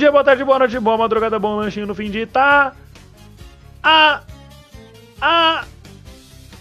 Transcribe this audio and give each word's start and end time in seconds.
dia, 0.00 0.10
boa 0.10 0.24
tarde, 0.24 0.42
boa 0.42 0.58
noite, 0.58 0.80
boa 0.80 0.96
madrugada, 0.96 1.38
bom 1.38 1.56
lanchinho 1.56 1.86
no 1.86 1.94
fim 1.94 2.10
de 2.10 2.24
tá. 2.24 2.74
A. 3.82 4.22
A. 5.20 5.64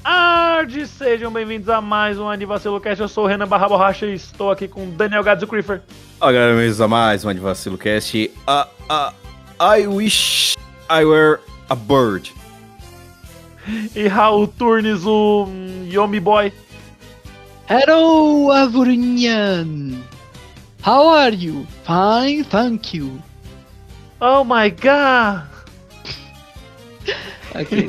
Arde, 0.03 0.85
sejam 0.85 1.31
bem-vindos 1.31 1.69
a 1.69 1.79
mais 1.79 2.19
um 2.19 2.27
Anivacilo 2.27 2.81
Cast. 2.81 3.01
Eu 3.01 3.07
sou 3.07 3.23
o 3.23 3.27
Renan 3.27 3.47
Barra 3.47 3.69
Borracha 3.69 4.05
e 4.05 4.15
estou 4.15 4.51
aqui 4.51 4.67
com 4.67 4.89
Daniel 4.89 5.23
Gadzo 5.23 5.47
Creeper. 5.47 5.81
Olá, 6.19 6.33
galera, 6.33 6.53
bem-vindos 6.53 6.81
a 6.81 6.87
mais 6.89 7.23
um 7.23 7.29
Anivacilo 7.29 7.77
Cast. 7.77 8.29
Uh, 8.45 8.67
uh, 8.91 9.13
I 9.61 9.87
wish 9.87 10.57
I 10.89 11.05
were 11.05 11.39
a 11.69 11.75
bird. 11.75 12.33
E 13.95 14.07
Raul 14.09 14.47
Turnes, 14.47 15.05
o 15.05 15.47
Yomi 15.85 16.19
Boy. 16.19 16.51
Hello, 17.69 18.51
Avurnian. 18.51 19.97
How 20.81 21.07
are 21.07 21.33
you? 21.33 21.65
Fine, 21.85 22.43
thank 22.45 22.93
you. 22.93 23.21
Oh 24.21 24.43
my 24.43 24.69
god! 24.69 25.43
Okay. 27.55 27.87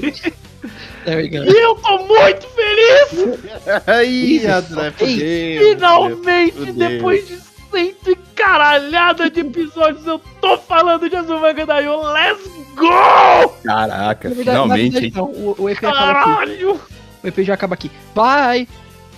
there 1.04 1.16
we 1.18 1.28
go. 1.28 1.42
E 1.44 1.56
eu 1.62 1.74
tô 1.76 1.98
muito 2.06 2.46
feliz! 2.48 3.50
Aí, 3.86 4.46
André, 4.46 4.90
fudeu. 4.92 5.74
Finalmente, 5.74 6.52
fudeu. 6.56 6.74
depois 6.74 7.26
de 7.28 7.36
cento 7.70 8.10
e 8.10 8.16
caralhada 8.34 9.28
de 9.28 9.40
episódios, 9.40 10.06
eu 10.06 10.18
tô 10.40 10.56
falando 10.58 11.08
de 11.08 11.16
Azumanga 11.16 11.66
Daioh. 11.66 12.02
Let's 12.12 12.48
go! 12.76 13.48
Caraca, 13.64 14.28
verdade- 14.28 14.46
na 14.46 14.62
finalmente, 14.76 15.12
não, 15.14 15.24
o, 15.24 15.54
o 15.58 15.68
EP 15.68 15.84
aqui. 15.84 15.96
Caralho! 15.96 16.80
O 17.22 17.26
EP 17.28 17.38
já 17.44 17.54
acaba 17.54 17.74
aqui. 17.74 17.90
Bye! 18.14 18.68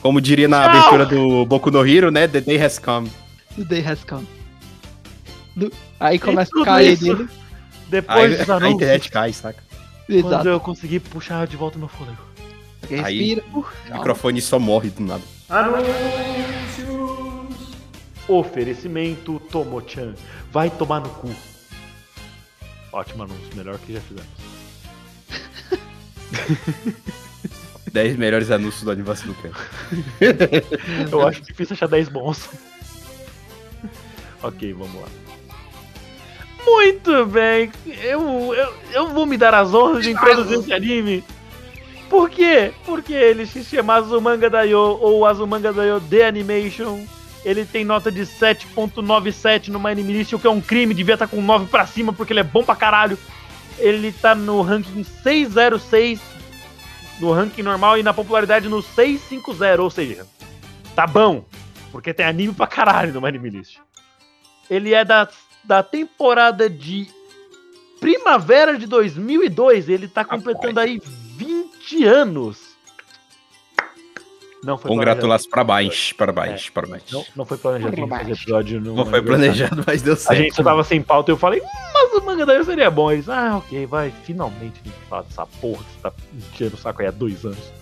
Como 0.01 0.21
diria 0.21 0.49
na 0.49 0.65
abertura 0.65 1.07
do 1.07 1.47
Boku 1.47 1.71
no 1.71 1.87
Hero, 1.87 2.11
né? 2.11 2.27
The 2.27 2.41
day 2.41 2.59
has 2.59 2.79
come. 2.79 3.09
The 3.57 3.65
day 3.65 3.81
has 3.83 4.03
come. 4.03 4.27
Do- 5.57 5.73
Aí 6.01 6.19
começa 6.19 6.51
tudo 6.51 6.63
a 6.63 6.67
cair 6.67 6.93
isso. 6.93 7.05
dele. 7.05 7.29
Depois 7.89 8.33
Aí 8.33 8.37
dos 8.39 8.49
a 8.51 8.55
anúncios, 8.57 8.75
internet 8.75 9.11
cai, 9.11 9.33
saca? 9.33 9.63
quando 10.07 10.27
Exato. 10.27 10.49
eu 10.49 10.61
consegui 10.61 10.99
puxar 11.01 11.47
de 11.47 11.57
volta 11.57 11.79
meu 11.79 11.89
fôlego. 11.89 12.19
Respira. 12.89 13.43
Uh, 13.53 13.59
O 13.91 13.95
microfone 13.95 14.41
só 14.43 14.59
morre 14.59 14.91
do 14.91 15.03
nada. 15.03 15.23
Anúncios! 15.49 15.93
Oferecimento 18.29 19.39
Tomochan. 19.51 20.15
Vai 20.51 20.71
tomar 20.71 21.01
no 21.01 21.09
cu. 21.09 21.31
Ótimo 22.93 23.23
anúncio, 23.25 23.49
melhor 23.57 23.79
que 23.79 23.93
já 23.95 24.01
fizemos. 24.01 24.27
10 27.93 28.17
melhores 28.17 28.51
anúncios 28.51 28.83
do 28.85 28.91
Anivacilo 28.91 29.35
Cast. 29.35 29.57
Eu 31.11 31.27
acho 31.27 31.43
difícil 31.43 31.75
achar 31.75 31.89
10 31.89 32.09
bons. 32.09 32.49
ok, 34.43 34.73
vamos 34.73 35.01
lá. 35.01 35.09
Muito 36.65 37.27
bem, 37.27 37.71
eu, 38.03 38.55
eu, 38.55 38.75
eu 38.93 39.09
vou 39.09 39.27
me 39.27 39.37
dar 39.37 39.55
as 39.55 39.75
honras 39.75 40.05
de 40.05 40.11
introduzir 40.11 40.59
esse 40.59 40.73
anime. 40.73 41.25
Por 42.09 42.29
quê? 42.29 42.73
Porque 42.85 43.13
ele 43.13 43.47
se 43.47 43.65
chama 43.65 43.95
Azumanga 43.95 44.49
Daioh 44.51 44.99
ou 45.01 45.27
Azumanga 45.27 45.73
Daioh 45.73 46.01
The 46.01 46.27
Animation. 46.27 47.05
Ele 47.45 47.65
tem 47.65 47.85
nota 47.85 48.13
de 48.13 48.23
7.97 48.23 49.69
no 49.69 49.85
Anime 49.87 50.13
List, 50.13 50.33
o 50.33 50.39
que 50.39 50.47
é 50.47 50.51
um 50.51 50.61
crime, 50.61 50.95
devia 50.95 51.15
estar 51.15 51.27
com 51.27 51.43
9 51.43 51.67
pra 51.67 51.87
cima 51.87 52.13
porque 52.13 52.33
ele 52.33 52.41
é 52.41 52.45
bom 52.45 52.63
pra 52.63 52.77
caralho. 52.77 53.19
Ele 53.79 54.13
tá 54.13 54.35
no 54.35 54.63
ranking 54.63 55.03
606 55.03 56.21
no 57.23 57.33
ranking 57.33 57.63
normal 57.63 57.99
e 57.99 58.03
na 58.03 58.13
popularidade 58.13 58.69
no 58.69 58.83
650, 58.83 59.83
ou 59.83 59.91
seja, 59.91 60.27
tá 60.95 61.07
bom, 61.07 61.45
porque 61.91 62.13
tem 62.13 62.27
anime 62.27 62.53
pra 62.53 62.67
caralho 62.67 63.13
no 63.13 63.21
My 63.21 63.29
Anime 63.29 63.51
List. 63.51 63.79
Ele 64.69 64.93
é 64.93 65.05
da, 65.05 65.29
da 65.65 65.83
temporada 65.83 66.69
de 66.69 67.07
primavera 68.01 68.77
de 68.77 68.87
2002, 68.87 69.89
ele 69.89 70.09
tá 70.09 70.25
completando 70.25 70.81
aí 70.81 71.01
20 71.37 72.05
anos. 72.05 72.73
Não 74.65 74.79
foi 74.79 74.89
Congratulações, 74.91 75.51
parabéns, 75.51 76.13
parabéns, 76.13 76.69
É. 76.69 76.71
parabéns. 76.71 77.03
planejado. 77.03 77.13
Não, 77.13 77.25
não 77.37 77.45
foi 77.45 77.59
planejado 77.59 78.07
fazer 78.09 78.31
episódio 78.33 78.81
no 78.81 78.95
Não 78.95 79.07
foi 79.07 79.21
planejado, 79.23 79.85
mas 79.85 80.03
deu 80.03 80.13
A 80.13 80.17
certo. 80.17 80.39
gente 80.39 80.55
só 80.55 80.63
tava 80.63 80.85
sem 80.85 81.03
pauta 81.03 81.31
e 81.31 81.33
eu 81.33 81.37
falei, 81.37 81.61
mas 81.93 82.13
o 82.13 82.25
manga 82.25 82.47
daí 82.47 82.65
seria 82.65 82.89
bom. 82.89 83.11
Eles, 83.11 83.29
ah, 83.29 83.57
ok, 83.57 83.87
vai, 83.87 84.13
finalmente 84.23 84.81
a 84.85 84.89
gente 84.89 84.99
fala 85.09 85.23
dessa 85.25 85.47
porra 85.47 85.83
que 85.83 85.91
você 85.95 86.01
tá 86.03 86.13
enchendo 86.33 86.75
o 86.77 86.79
saco 86.79 87.03
aí 87.03 87.09
há 87.09 87.11
dois 87.11 87.45
anos. 87.45 87.73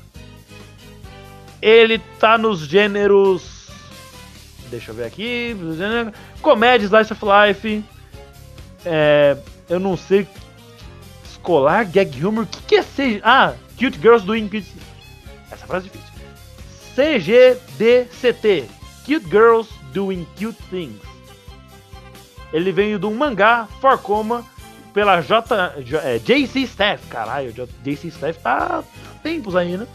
Ele 1.60 1.98
tá 2.18 2.38
nos 2.38 2.60
gêneros. 2.60 3.59
Deixa 4.70 4.90
eu 4.90 4.94
ver 4.94 5.04
aqui. 5.04 5.56
Comédia, 6.40 6.86
Slice 6.86 7.12
of 7.12 7.22
Life. 7.24 7.84
É, 8.84 9.36
eu 9.68 9.80
não 9.80 9.96
sei. 9.96 10.26
Escolar, 11.24 11.84
gag 11.84 12.24
humor. 12.24 12.44
O 12.44 12.46
que, 12.46 12.62
que 12.62 12.76
é 12.76 12.82
ser. 12.82 13.20
Ah, 13.24 13.54
Cute 13.78 13.98
Girls 14.00 14.24
Doing 14.24 14.48
Cute. 14.48 14.72
Essa 15.50 15.66
frase 15.66 15.88
é 15.88 15.90
difícil. 15.90 16.10
CGDCT. 16.94 18.68
Cute 19.04 19.28
Girls 19.28 19.70
Doing 19.92 20.26
Cute 20.38 20.62
Things. 20.70 21.00
Ele 22.52 22.72
veio 22.72 22.98
de 22.98 23.06
um 23.06 23.14
mangá, 23.14 23.68
Forcoma, 23.80 24.44
pela 24.92 25.20
J, 25.20 25.80
J, 25.82 25.98
é, 25.98 26.18
JC 26.18 26.62
Staff. 26.62 27.06
Caralho, 27.08 27.52
JC 27.52 28.08
Staff 28.08 28.40
tá 28.40 28.82
tempos 29.22 29.54
aí, 29.54 29.76
né? 29.76 29.86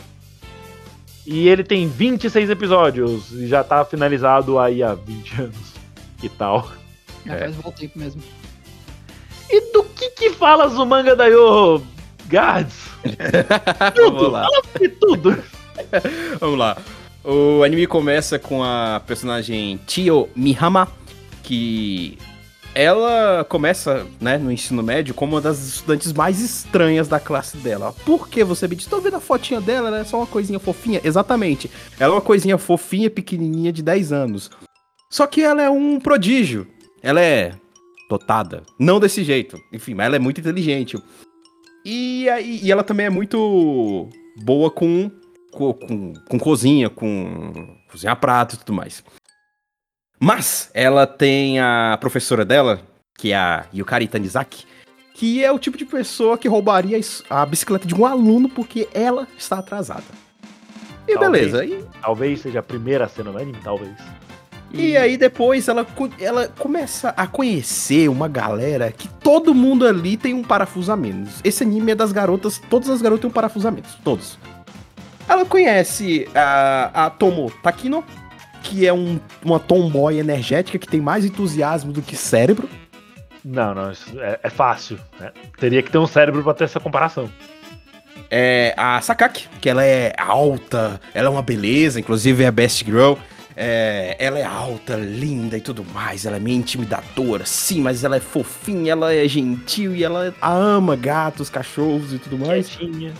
E 1.25 1.47
ele 1.47 1.63
tem 1.63 1.87
26 1.87 2.49
episódios 2.49 3.31
e 3.31 3.47
já 3.47 3.63
tá 3.63 3.83
finalizado 3.83 4.59
aí 4.59 4.83
há 4.83 4.93
20 4.93 5.41
anos. 5.41 5.73
Que 6.19 6.29
tal? 6.29 6.71
Já 7.25 7.39
faz 7.39 7.57
um 7.57 7.61
bom 7.61 7.71
tempo 7.71 7.97
mesmo. 7.97 8.21
E 9.49 9.71
do 9.71 9.83
que 9.83 10.11
que 10.11 10.29
fala 10.31 10.67
Zumanga 10.67 11.15
Daioh, 11.15 11.81
Gads? 12.27 12.89
Vamos 13.95 14.31
lá. 14.31 14.43
Fala 14.43 14.61
de 14.79 14.89
tudo. 14.89 15.43
Vamos 16.39 16.59
lá. 16.59 16.77
O 17.23 17.63
anime 17.63 17.87
começa 17.87 18.37
com 18.37 18.63
a 18.63 19.01
personagem 19.05 19.79
Tio 19.87 20.29
Mihama, 20.35 20.87
que 21.41 22.19
ela 22.75 23.45
começa, 23.45 24.05
né, 24.19 24.37
no 24.37 24.51
ensino 24.51 24.83
médio 24.83 25.13
como 25.15 25.35
uma 25.35 25.41
das 25.41 25.59
estudantes 25.65 26.11
mais 26.11 26.41
estranhas 26.41 27.07
da 27.07 27.19
classe 27.21 27.55
dela. 27.57 27.93
Por 28.05 28.27
que 28.27 28.43
você 28.43 28.67
me 28.67 28.75
diz? 28.75 28.85
Tô 28.85 28.99
vendo 28.99 29.15
a 29.15 29.19
fotinha 29.21 29.61
dela, 29.61 29.87
ela 29.87 29.99
é 29.99 30.03
só 30.03 30.17
uma 30.17 30.27
coisinha 30.27 30.59
fofinha? 30.59 30.99
Exatamente. 31.03 31.71
Ela 31.97 32.13
é 32.13 32.15
uma 32.17 32.21
coisinha 32.21 32.57
fofinha, 32.57 33.09
pequenininha, 33.09 33.71
de 33.71 33.81
10 33.81 34.11
anos. 34.11 34.51
Só 35.09 35.25
que 35.25 35.41
ela 35.41 35.61
é 35.63 35.69
um 35.69 35.99
prodígio. 35.99 36.67
Ela 37.01 37.21
é 37.21 37.53
dotada. 38.09 38.63
Não 38.77 38.99
desse 38.99 39.23
jeito. 39.23 39.57
Enfim, 39.71 39.93
mas 39.93 40.07
ela 40.07 40.17
é 40.17 40.19
muito 40.19 40.41
inteligente. 40.41 40.97
E, 41.85 42.27
aí- 42.29 42.59
e 42.61 42.71
ela 42.71 42.83
também 42.83 43.05
é 43.05 43.09
muito 43.09 44.09
boa 44.43 44.69
com 44.69 45.09
co- 45.51 45.73
com, 45.75 46.13
com 46.27 46.37
cozinha, 46.39 46.89
com 46.89 47.53
cozinhar 47.89 48.19
prato 48.19 48.55
e 48.55 48.59
tudo 48.59 48.73
mais. 48.73 49.01
Mas 50.19 50.69
ela 50.73 51.05
tem 51.05 51.59
a 51.59 51.97
professora 51.99 52.45
dela, 52.45 52.79
que 53.17 53.31
é 53.31 53.35
a 53.35 53.65
Yukari 53.73 54.07
Tanizaki, 54.07 54.65
que 55.13 55.43
é 55.43 55.51
o 55.51 55.59
tipo 55.59 55.77
de 55.77 55.85
pessoa 55.85 56.37
que 56.37 56.47
roubaria 56.47 56.99
a 57.29 57.45
bicicleta 57.45 57.87
de 57.87 57.95
um 57.95 58.05
aluno 58.05 58.49
porque 58.49 58.87
ela 58.93 59.27
está 59.37 59.59
atrasada. 59.59 60.03
E 61.07 61.13
Talvez. 61.13 61.51
beleza, 61.51 61.65
e, 61.65 61.85
Talvez 62.01 62.41
seja 62.41 62.59
a 62.59 62.63
primeira 62.63 63.07
cena 63.07 63.31
do 63.31 63.37
anime, 63.37 63.57
talvez. 63.63 63.91
e 64.73 64.97
aí 64.97 65.15
depois 65.17 65.67
ela, 65.67 65.85
ela 66.19 66.47
começa 66.47 67.09
a 67.15 67.27
conhecer 67.27 68.09
uma 68.09 68.27
galera 68.27 68.91
que 68.91 69.07
todo 69.07 69.53
mundo 69.53 69.87
ali 69.87 70.17
tem 70.17 70.33
um 70.33 70.43
parafuso 70.43 70.91
a 70.91 70.97
menos. 70.97 71.39
Esse 71.43 71.63
anime 71.63 71.91
é 71.91 71.95
das 71.95 72.11
garotas, 72.11 72.59
todas 72.69 72.89
as 72.89 73.01
garotas 73.01 73.21
têm 73.21 73.29
um 73.29 73.33
parafuso 73.33 73.67
a 73.67 73.71
menos, 73.71 73.93
todos. 74.03 74.37
Ela 75.27 75.45
conhece 75.45 76.27
a, 76.35 77.05
a 77.05 77.09
Tomo 77.09 77.51
Takino, 77.63 78.03
que 78.65 78.85
é 78.87 78.91
um- 78.93 79.19
uma 79.43 79.59
tomboy 79.59 80.17
energética 80.19 80.77
que 80.79 80.87
tem 80.87 80.99
mais 80.99 81.23
entusiasmo 81.23 81.91
do 81.93 82.01
que 82.01 82.15
cérebro. 82.15 82.67
Não, 83.43 83.75
não, 83.75 83.91
isso 83.91 84.19
é, 84.19 84.39
é 84.41 84.49
fácil. 84.49 84.97
né? 85.19 85.31
Teria 85.59 85.83
que 85.83 85.91
ter 85.91 85.99
um 85.99 86.07
cérebro 86.07 86.43
pra 86.43 86.53
ter 86.53 86.63
essa 86.63 86.79
comparação. 86.79 87.29
É 88.29 88.73
a 88.75 88.99
Sakaki, 89.01 89.47
que 89.61 89.69
ela 89.69 89.83
é 89.85 90.13
alta, 90.17 90.99
ela 91.13 91.27
é 91.27 91.29
uma 91.29 91.43
beleza, 91.43 91.99
inclusive 91.99 92.43
é 92.43 92.47
a 92.47 92.51
best 92.51 92.83
girl. 92.83 93.13
é, 93.57 94.17
ela 94.19 94.37
é 94.37 94.43
alta, 94.43 94.95
linda 94.95 95.55
e 95.57 95.61
tudo 95.61 95.85
mais. 95.93 96.25
Ela 96.25 96.35
é 96.35 96.39
meio 96.39 96.57
intimidadora, 96.57 97.45
sim, 97.45 97.79
mas 97.81 98.03
ela 98.03 98.17
é 98.17 98.19
fofinha, 98.19 98.91
ela 98.91 99.13
é 99.13 99.25
gentil 99.29 99.95
e 99.95 100.03
ela 100.03 100.33
ama 100.41 100.95
gatos, 100.97 101.49
cachorros 101.49 102.11
e 102.13 102.17
tudo 102.19 102.37
mais. 102.37 102.67
Quietinha. 102.75 103.13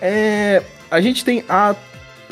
É, 0.00 0.62
a 0.90 0.98
gente 1.00 1.22
tem 1.24 1.44
a, 1.46 1.74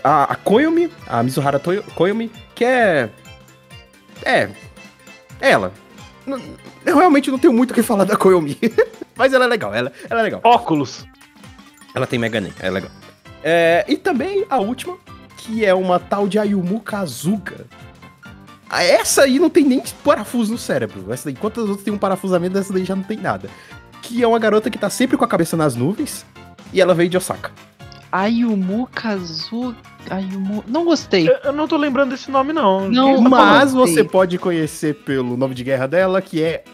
a, 0.04 0.24
a 0.32 0.36
Koyomi, 0.36 0.90
a 1.06 1.22
Mizuhara 1.22 1.58
Toyo- 1.58 1.82
Koyomi, 1.94 2.30
que 2.54 2.64
é. 2.64 3.10
É. 4.24 4.48
Ela. 5.40 5.72
N- 6.26 6.42
Eu 6.84 6.96
realmente 6.98 7.30
não 7.30 7.38
tenho 7.38 7.52
muito 7.52 7.70
o 7.70 7.74
que 7.74 7.82
falar 7.82 8.04
da 8.04 8.16
Koyomi. 8.16 8.58
mas 9.16 9.32
ela 9.32 9.44
é 9.44 9.48
legal, 9.48 9.74
ela, 9.74 9.92
ela 10.08 10.20
é 10.20 10.22
legal. 10.22 10.40
Óculos. 10.44 11.06
Ela 11.94 12.06
tem 12.06 12.18
Mega 12.18 12.40
Man, 12.40 12.50
é 12.60 12.70
legal. 12.70 12.90
É, 13.42 13.84
e 13.88 13.96
também 13.96 14.44
a 14.50 14.58
última, 14.58 14.96
que 15.36 15.64
é 15.64 15.72
uma 15.74 15.98
tal 15.98 16.28
de 16.28 16.38
Ayumu 16.38 16.80
Kazuga. 16.80 17.66
Ah, 18.68 18.82
Essa 18.82 19.22
aí 19.22 19.38
não 19.38 19.48
tem 19.48 19.64
nem 19.64 19.82
parafuso 20.04 20.52
no 20.52 20.58
cérebro. 20.58 21.10
Essa 21.12 21.24
daí, 21.26 21.32
enquanto 21.34 21.60
as 21.60 21.66
outras 21.68 21.84
têm 21.84 21.92
um 21.94 21.98
parafusamento, 21.98 22.58
essa 22.58 22.72
daí 22.72 22.84
já 22.84 22.94
não 22.94 23.02
tem 23.02 23.16
nada. 23.16 23.48
Que 24.02 24.22
é 24.22 24.26
uma 24.28 24.38
garota 24.38 24.68
que 24.70 24.76
tá 24.78 24.90
sempre 24.90 25.16
com 25.16 25.24
a 25.24 25.28
cabeça 25.28 25.56
nas 25.56 25.74
nuvens. 25.74 26.26
E 26.72 26.80
ela 26.80 26.94
veio 26.94 27.08
de 27.08 27.16
Osaka. 27.16 27.50
Ayumu 28.12 28.86
Kazu. 30.06 30.14
Ayumu. 30.28 30.64
Não 30.66 30.84
gostei. 30.84 31.28
Eu, 31.28 31.36
eu 31.44 31.52
não 31.52 31.66
tô 31.68 31.76
lembrando 31.76 32.10
desse 32.10 32.30
nome, 32.30 32.52
não. 32.52 32.88
Não, 32.88 33.20
Mas 33.20 33.72
você 33.72 34.02
pode 34.04 34.38
conhecer 34.38 34.94
pelo 34.94 35.36
nome 35.36 35.54
de 35.54 35.64
guerra 35.64 35.86
dela, 35.86 36.20
que 36.22 36.42
é 36.42 36.64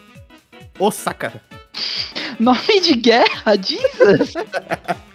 Osaka. 0.79 1.41
Nome 2.39 2.81
de 2.83 2.95
guerra, 2.95 3.55
Jesus! 3.57 4.35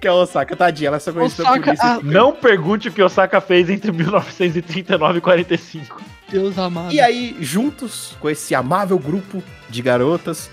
Que 0.00 0.06
é 0.06 0.12
Osaka, 0.12 0.54
tadinha. 0.54 0.88
Ela 0.88 1.00
só 1.00 1.12
conhecida 1.12 1.42
por 1.42 1.52
Osaka, 1.54 1.72
isso. 1.72 1.82
ah, 1.82 1.98
Não 2.00 2.32
pergunte 2.32 2.86
o 2.88 2.92
que 2.92 3.02
Osaka 3.02 3.40
fez 3.40 3.68
entre 3.68 3.90
1939 3.90 5.18
e 5.18 5.20
45. 5.20 6.00
Deus 6.30 6.56
amado. 6.56 6.92
E 6.92 7.00
aí, 7.00 7.36
juntos 7.40 8.14
com 8.20 8.30
esse 8.30 8.54
amável 8.54 8.96
grupo 8.96 9.42
de 9.68 9.82
garotas, 9.82 10.48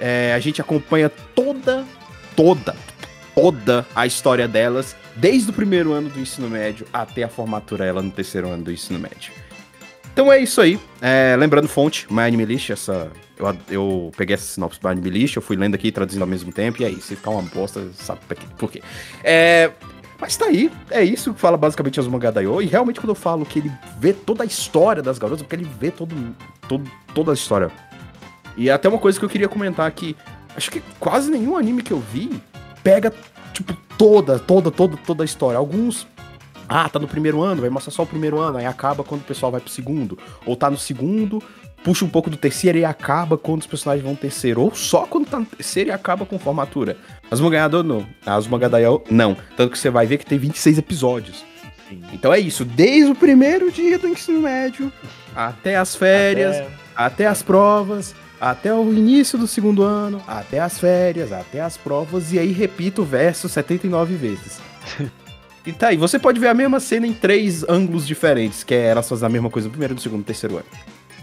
é, 0.00 0.32
a 0.34 0.38
gente 0.38 0.62
acompanha 0.62 1.10
toda, 1.34 1.84
toda, 2.34 2.74
toda 3.34 3.86
a 3.94 4.06
história 4.06 4.48
delas, 4.48 4.96
desde 5.16 5.50
o 5.50 5.52
primeiro 5.52 5.92
ano 5.92 6.08
do 6.08 6.20
ensino 6.20 6.48
médio 6.48 6.86
até 6.92 7.22
a 7.22 7.28
formatura 7.28 7.84
ela 7.84 8.02
no 8.02 8.10
terceiro 8.10 8.48
ano 8.48 8.64
do 8.64 8.72
ensino 8.72 8.98
médio. 8.98 9.32
Então 10.12 10.32
é 10.32 10.38
isso 10.38 10.60
aí. 10.60 10.78
É, 11.00 11.34
lembrando 11.36 11.68
fonte, 11.68 12.06
My 12.12 12.22
Anime 12.22 12.44
List, 12.44 12.70
essa, 12.70 13.10
eu, 13.36 13.56
eu 13.68 14.12
peguei 14.16 14.34
essa 14.34 14.44
sinopse 14.44 14.80
do 14.80 14.86
Anime 14.86 15.10
List, 15.10 15.34
eu 15.34 15.42
fui 15.42 15.56
lendo 15.56 15.74
aqui 15.74 15.88
e 15.88 15.92
traduzindo 15.92 16.22
ao 16.22 16.28
mesmo 16.28 16.52
tempo, 16.52 16.80
e 16.80 16.84
aí, 16.84 17.00
se 17.00 17.16
ficar 17.16 17.30
uma 17.30 17.42
bosta, 17.42 17.88
sabe 17.94 18.20
por 18.56 18.70
quê? 18.70 18.80
É, 19.24 19.72
mas 20.20 20.36
tá 20.36 20.46
aí, 20.46 20.70
é 20.90 21.02
isso 21.02 21.34
que 21.34 21.40
fala 21.40 21.56
basicamente 21.56 21.98
Azuma 21.98 22.18
Gadaio. 22.18 22.62
E 22.62 22.66
realmente 22.66 23.00
quando 23.00 23.10
eu 23.10 23.14
falo 23.14 23.44
que 23.44 23.58
ele 23.58 23.72
vê 23.98 24.12
toda 24.12 24.44
a 24.44 24.46
história 24.46 25.02
das 25.02 25.18
garotas, 25.18 25.42
porque 25.42 25.56
ele 25.56 25.68
vê 25.78 25.90
todo, 25.90 26.14
todo, 26.68 26.88
toda 27.12 27.32
a 27.32 27.34
história. 27.34 27.70
E 28.56 28.70
até 28.70 28.88
uma 28.88 28.98
coisa 28.98 29.18
que 29.18 29.24
eu 29.24 29.28
queria 29.28 29.48
comentar 29.48 29.86
aqui, 29.86 30.16
acho 30.56 30.70
que 30.70 30.80
quase 31.00 31.30
nenhum 31.30 31.56
anime 31.56 31.82
que 31.82 31.92
eu 31.92 31.98
vi 31.98 32.40
pega, 32.84 33.12
tipo, 33.54 33.74
toda, 33.96 34.38
toda, 34.38 34.70
toda, 34.70 34.96
toda 34.98 35.22
a 35.22 35.24
história. 35.24 35.56
Alguns, 35.56 36.06
ah, 36.68 36.88
tá 36.88 36.98
no 36.98 37.08
primeiro 37.08 37.40
ano, 37.40 37.60
vai 37.62 37.70
mostrar 37.70 37.92
só 37.92 38.02
o 38.02 38.06
primeiro 38.06 38.38
ano, 38.38 38.58
aí 38.58 38.66
acaba 38.66 39.02
quando 39.02 39.22
o 39.22 39.24
pessoal 39.24 39.50
vai 39.50 39.60
pro 39.60 39.70
segundo. 39.70 40.18
Ou 40.44 40.54
tá 40.56 40.68
no 40.70 40.76
segundo, 40.76 41.42
puxa 41.82 42.04
um 42.04 42.08
pouco 42.08 42.28
do 42.28 42.36
terceiro 42.36 42.76
e 42.78 42.84
acaba 42.84 43.38
quando 43.38 43.60
os 43.62 43.66
personagens 43.66 44.04
vão 44.04 44.14
terceiro. 44.14 44.60
Ou 44.60 44.74
só 44.74 45.06
quando 45.06 45.26
tá 45.26 45.38
no 45.38 45.46
terceiro 45.46 45.90
e 45.90 45.92
acaba 45.92 46.26
com 46.26 46.38
formatura. 46.38 46.96
Azuma 47.30 47.48
Ganhador 47.50 47.82
não. 47.84 48.06
Azuma 48.26 48.58
Gadaio 48.58 49.02
não. 49.10 49.36
Tanto 49.56 49.70
que 49.72 49.78
você 49.78 49.88
vai 49.90 50.06
ver 50.06 50.18
que 50.18 50.26
tem 50.26 50.38
26 50.38 50.78
episódios. 50.78 51.44
Sim. 51.88 52.02
Então 52.12 52.32
é 52.32 52.40
isso, 52.40 52.64
desde 52.64 53.10
o 53.12 53.14
primeiro 53.14 53.70
dia 53.70 53.98
do 53.98 54.08
ensino 54.08 54.40
médio, 54.40 54.90
até 55.36 55.76
as 55.76 55.94
férias, 55.94 56.56
Até- 56.56 56.68
até, 56.96 57.26
as 57.26 57.42
provas, 57.42 58.14
até 58.40 58.74
o 58.74 58.92
início 58.92 59.38
do 59.38 59.46
segundo 59.46 59.82
ano, 59.82 60.22
até 60.26 60.60
as 60.60 60.78
férias, 60.78 61.32
até 61.32 61.60
as 61.60 61.76
provas, 61.76 62.32
e 62.32 62.38
aí 62.38 62.52
repito 62.52 63.02
o 63.02 63.04
verso 63.04 63.48
79 63.48 64.14
vezes. 64.14 64.60
e 65.66 65.72
tá 65.72 65.88
aí, 65.88 65.96
você 65.96 66.18
pode 66.18 66.38
ver 66.38 66.48
a 66.48 66.54
mesma 66.54 66.80
cena 66.80 67.06
em 67.06 67.12
três 67.12 67.66
ângulos 67.68 68.06
diferentes, 68.06 68.64
que 68.64 68.74
é 68.74 68.86
elas 68.86 69.08
fazem 69.08 69.26
a 69.26 69.30
mesma 69.30 69.50
coisa 69.50 69.68
no 69.68 69.72
primeiro, 69.72 69.94
no 69.94 70.00
segundo, 70.00 70.18
no 70.18 70.24
terceiro 70.24 70.56
ano. 70.56 70.66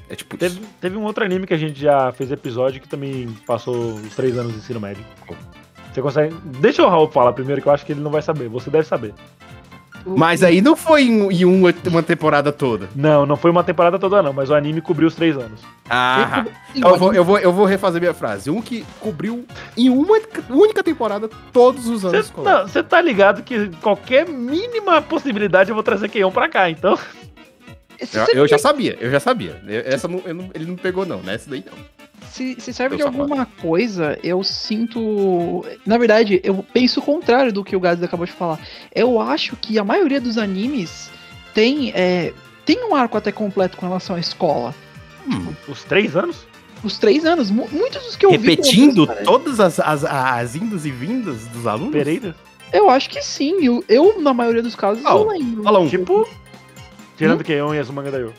É 0.09 0.15
tipo 0.15 0.37
Teve, 0.37 0.59
isso. 0.59 0.69
teve 0.81 0.97
um 0.97 1.03
outro 1.03 1.23
anime 1.23 1.47
que 1.47 1.53
a 1.53 1.57
gente 1.57 1.79
já 1.79 2.11
fez 2.11 2.31
episódio 2.31 2.81
que 2.81 2.87
também 2.87 3.29
passou 3.47 3.93
os 3.93 4.13
três 4.13 4.37
anos 4.37 4.51
de 4.51 4.59
ensino 4.59 4.79
médio. 4.79 5.05
Você 5.93 6.01
consegue. 6.01 6.35
Deixa 6.59 6.83
o 6.83 6.89
Raul 6.89 7.09
falar 7.09 7.33
primeiro, 7.33 7.61
que 7.61 7.67
eu 7.67 7.71
acho 7.71 7.85
que 7.85 7.93
ele 7.93 8.01
não 8.01 8.11
vai 8.11 8.21
saber. 8.21 8.47
Você 8.49 8.69
deve 8.69 8.85
saber. 8.85 9.13
Mas 10.05 10.43
aí 10.43 10.61
não 10.61 10.75
foi 10.75 11.03
em, 11.03 11.31
em 11.31 11.45
uma, 11.45 11.73
uma 11.87 12.03
temporada 12.03 12.51
toda. 12.51 12.89
Não, 12.95 13.25
não 13.25 13.35
foi 13.35 13.51
uma 13.51 13.63
temporada 13.63 13.97
toda, 13.99 14.21
não, 14.21 14.33
mas 14.33 14.49
o 14.49 14.53
anime 14.55 14.81
cobriu 14.81 15.07
os 15.07 15.15
três 15.15 15.35
anos. 15.37 15.61
Ah, 15.89 16.45
Sim, 16.73 16.81
eu 16.83 16.97
vou, 16.97 17.13
eu, 17.13 17.23
vou, 17.25 17.37
eu 17.39 17.51
vou 17.53 17.65
refazer 17.65 18.01
minha 18.01 18.13
frase. 18.13 18.49
Um 18.49 18.61
que 18.61 18.85
cobriu 18.99 19.45
em 19.77 19.89
uma 19.89 20.19
única 20.49 20.83
temporada 20.83 21.29
todos 21.53 21.87
os 21.87 22.03
anos. 22.05 22.27
Você 22.67 22.81
tá 22.83 23.01
ligado 23.01 23.43
que 23.43 23.69
qualquer 23.81 24.27
mínima 24.27 25.01
possibilidade 25.01 25.69
eu 25.69 25.75
vou 25.75 25.83
trazer 25.83 26.09
Keion 26.09 26.31
pra 26.31 26.47
cá, 26.49 26.69
então. 26.69 26.97
Eu, 27.99 28.07
eu 28.39 28.47
já 28.47 28.57
sabia, 28.57 28.97
eu 28.99 29.11
já 29.11 29.19
sabia. 29.19 29.61
Eu- 29.67 29.81
Essa 29.85 30.07
não- 30.07 30.21
eu 30.25 30.33
não- 30.33 30.49
ele 30.55 30.65
não 30.65 30.75
pegou, 30.75 31.05
não, 31.05 31.19
né? 31.21 31.35
Essa 31.35 31.49
daí 31.49 31.63
não. 31.65 32.00
Se, 32.29 32.55
se 32.59 32.73
serve 32.73 32.95
Eu 32.95 32.97
de 32.97 33.03
alguma 33.03 33.45
coisa, 33.45 34.17
eu 34.23 34.43
sinto. 34.43 35.65
Na 35.85 35.97
verdade, 35.97 36.39
eu 36.43 36.63
penso 36.73 36.99
o 36.99 37.03
contrário 37.03 37.51
do 37.51 37.63
que 37.63 37.75
o 37.75 37.79
Gads 37.79 38.03
acabou 38.03 38.25
de 38.25 38.31
falar. 38.31 38.59
Eu 38.93 39.19
acho 39.19 39.55
que 39.55 39.77
a 39.79 39.83
maioria 39.83 40.21
dos 40.21 40.37
animes 40.37 41.09
tem, 41.53 41.91
é, 41.93 42.33
tem 42.65 42.83
um 42.89 42.95
arco 42.95 43.17
até 43.17 43.31
completo 43.31 43.77
com 43.77 43.85
relação 43.87 44.15
à 44.15 44.19
escola. 44.19 44.73
Hum, 45.27 45.53
Os 45.67 45.83
três 45.83 46.15
anos? 46.15 46.45
Os 46.83 46.97
três 46.97 47.25
anos, 47.25 47.51
mu- 47.51 47.67
muitos 47.71 48.01
dos 48.03 48.15
que 48.15 48.25
eu 48.25 48.31
vi. 48.31 48.37
repetindo 48.37 49.05
pelo 49.05 49.15
menos, 49.19 49.23
todas 49.29 49.59
as, 49.59 49.79
as, 49.79 50.03
as 50.03 50.55
indas 50.55 50.85
e 50.85 50.91
vindas 50.91 51.45
dos 51.47 51.67
alunos? 51.67 51.91
Pereira? 51.93 52.35
Eu 52.73 52.89
acho 52.89 53.09
que 53.09 53.21
sim. 53.21 53.63
Eu, 53.63 53.83
eu, 53.87 54.19
na 54.21 54.33
maioria 54.33 54.63
dos 54.63 54.75
casos, 54.75 55.03
Qual? 55.03 55.19
eu 55.19 55.27
lembro. 55.27 55.61
Fala 55.63 55.79
um, 55.79 55.87
Tipo. 55.89 56.27
Tirando 57.17 57.41
Hum? 57.41 57.43
Keion 57.43 57.73
e 57.75 57.79
Azumanga 57.79 58.09
Daioh. 58.09 58.33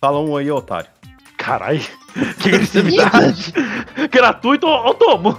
fala 0.00 0.18
um 0.20 0.36
aí, 0.36 0.50
otário. 0.50 0.88
Carai, 1.36 1.80
que 2.40 2.48
agressividade. 2.48 3.52
Gratuito 4.10 4.66
ao 4.66 4.94
tomo. 4.94 5.38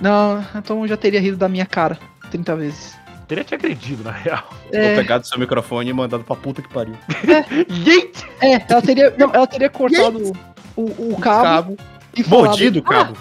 Não, 0.00 0.44
então 0.56 0.82
eu 0.82 0.88
já 0.88 0.96
teria 0.96 1.20
rido 1.20 1.36
da 1.36 1.48
minha 1.48 1.66
cara 1.66 1.98
30 2.30 2.56
vezes. 2.56 2.96
Teria 3.28 3.44
te 3.44 3.54
agredido, 3.54 4.02
na 4.04 4.10
real. 4.10 4.42
É, 4.72 4.96
pegar 4.96 5.18
do 5.18 5.26
seu 5.26 5.38
microfone 5.38 5.88
e 5.90 5.92
mandado 5.92 6.24
pra 6.24 6.36
puta 6.36 6.60
que 6.60 6.68
pariu. 6.68 6.94
Yeet! 7.70 8.24
é, 8.40 8.62
ela 8.68 8.82
teria, 8.82 9.14
não, 9.16 9.30
ela 9.32 9.46
teria 9.46 9.70
cortado 9.70 10.32
o, 10.76 11.12
o 11.14 11.16
cabo, 11.20 11.76
Cabo. 11.76 11.76
e 12.16 12.24
Mordido 12.28 12.80
o 12.80 12.82
cabo. 12.82 13.16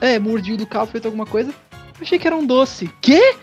"Ah, 0.00 0.06
é, 0.06 0.18
mordido 0.18 0.64
o 0.64 0.66
cabo, 0.66 0.86
feito 0.90 1.06
alguma 1.06 1.26
coisa. 1.26 1.52
Achei 2.00 2.18
que 2.18 2.26
era 2.26 2.34
um 2.34 2.44
doce. 2.44 2.90
Quê? 3.00 3.36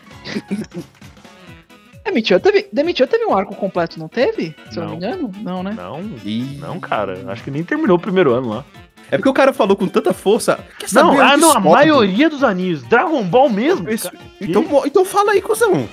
Demitiu 2.03 2.39
teve, 2.39 2.67
Demitiu 2.73 3.07
teve 3.07 3.25
um 3.25 3.35
arco 3.37 3.55
completo, 3.55 3.99
não 3.99 4.07
teve? 4.07 4.55
Se 4.71 4.79
eu 4.79 4.83
não 4.85 4.95
me 4.95 4.99
Não. 4.99 5.07
engano? 5.13 5.31
Não, 5.41 5.63
né? 5.63 5.73
Não, 5.77 6.01
não, 6.59 6.79
cara. 6.79 7.23
Acho 7.31 7.43
que 7.43 7.51
nem 7.51 7.63
terminou 7.63 7.97
o 7.97 7.99
primeiro 8.01 8.33
ano 8.33 8.49
lá. 8.49 8.65
É 9.11 9.17
porque 9.17 9.29
o 9.29 9.33
cara 9.33 9.51
falou 9.51 9.75
com 9.75 9.87
tanta 9.87 10.13
força. 10.13 10.59
Quer 10.77 10.87
Não, 10.93 11.09
saber 11.09 11.21
ah, 11.21 11.37
não, 11.37 11.51
a 11.51 11.59
maioria 11.59 12.29
dos 12.29 12.43
animes. 12.43 12.83
Dragon 12.83 13.23
Ball 13.23 13.49
mesmo? 13.49 13.89
Isso-. 13.89 14.11
Então, 14.39 14.65
então 14.85 15.03
fala 15.03 15.31
aí, 15.31 15.41
cuzão. 15.41 15.89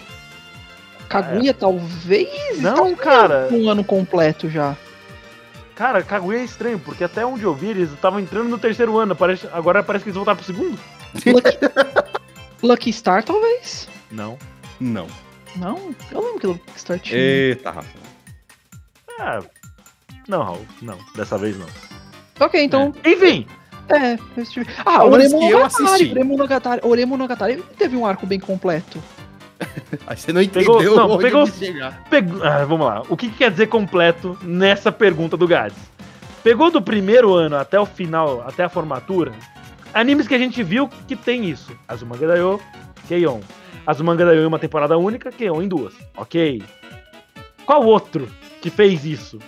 Kaguya 1.08 1.54
talvez 1.54 2.60
Não, 2.60 2.94
cara. 2.96 3.48
um 3.52 3.70
ano 3.70 3.84
completo 3.84 4.50
já. 4.50 4.76
Cara, 5.76 6.02
Kaguya 6.02 6.40
é 6.40 6.44
estranho, 6.44 6.78
porque 6.78 7.04
até 7.04 7.24
onde 7.24 7.44
eu 7.44 7.54
vi, 7.54 7.68
eles 7.68 7.92
estavam 7.92 8.18
entrando 8.18 8.48
no 8.48 8.58
terceiro 8.58 8.98
ano. 8.98 9.14
Parece, 9.14 9.46
agora 9.52 9.82
parece 9.82 10.04
que 10.04 10.08
eles 10.08 10.16
voltaram 10.16 10.36
pro 10.36 10.46
segundo. 10.46 10.78
Lucky, 11.26 11.58
Lucky 12.62 12.92
Star 12.92 13.22
talvez? 13.22 13.88
Não. 14.10 14.38
Não. 14.80 15.06
Não, 15.54 15.94
eu 16.10 16.20
lembro 16.20 16.40
que 16.40 16.46
Lucky 16.46 16.62
Star 16.76 16.98
tinha. 16.98 17.18
Eita, 17.18 17.70
Rafa. 17.70 17.88
Ah, 19.18 19.40
não, 20.28 20.42
Raul. 20.42 20.66
Não, 20.82 20.98
dessa 21.14 21.38
vez 21.38 21.58
não. 21.58 21.66
Ok, 22.38 22.62
então 22.62 22.92
Enfim, 23.04 23.46
É, 23.88 24.14
eu 24.14 24.42
assisti. 24.42 24.60
Ah, 24.84 24.98
que 25.00 25.50
eu 25.52 25.64
assisti. 25.64 26.10
Oremo 26.10 26.36
Nogatari, 26.36 26.80
Oremo 26.84 27.16
Nogatari 27.16 27.62
teve 27.78 27.96
um 27.96 28.04
arco 28.04 28.26
bem 28.26 28.38
completo. 28.40 29.02
Aí 30.06 30.16
você 30.16 30.32
não 30.32 30.42
entendeu 30.42 30.76
Pegou- 30.78 30.96
não, 30.96 31.10
onde 31.12 31.22
pegou- 31.24 31.46
pegou. 32.10 32.42
Ah, 32.44 32.64
vamos 32.64 32.86
lá. 32.86 33.02
O 33.08 33.16
que, 33.16 33.28
que 33.30 33.36
quer 33.38 33.50
dizer 33.50 33.68
completo 33.68 34.36
nessa 34.42 34.90
pergunta 34.92 35.36
do 35.36 35.46
Gads? 35.46 35.78
Pegou 36.42 36.70
do 36.70 36.82
primeiro 36.82 37.32
ano 37.34 37.56
até 37.56 37.78
o 37.80 37.86
final, 37.86 38.44
até 38.46 38.64
a 38.64 38.68
formatura, 38.68 39.32
animes 39.94 40.28
que 40.28 40.34
a 40.34 40.38
gente 40.38 40.62
viu 40.62 40.88
que 41.08 41.16
tem 41.16 41.48
isso. 41.48 41.72
Azumanga 41.88 42.26
Daioh, 42.26 42.60
Keion. 43.08 43.40
Azumanga 43.86 44.24
Daioh 44.26 44.42
em 44.42 44.46
uma 44.46 44.58
temporada 44.58 44.98
única, 44.98 45.30
Keion 45.32 45.62
em 45.62 45.68
duas. 45.68 45.94
Ok. 46.16 46.62
Qual 47.64 47.84
outro 47.84 48.28
que 48.60 48.68
fez 48.68 49.04
isso? 49.04 49.38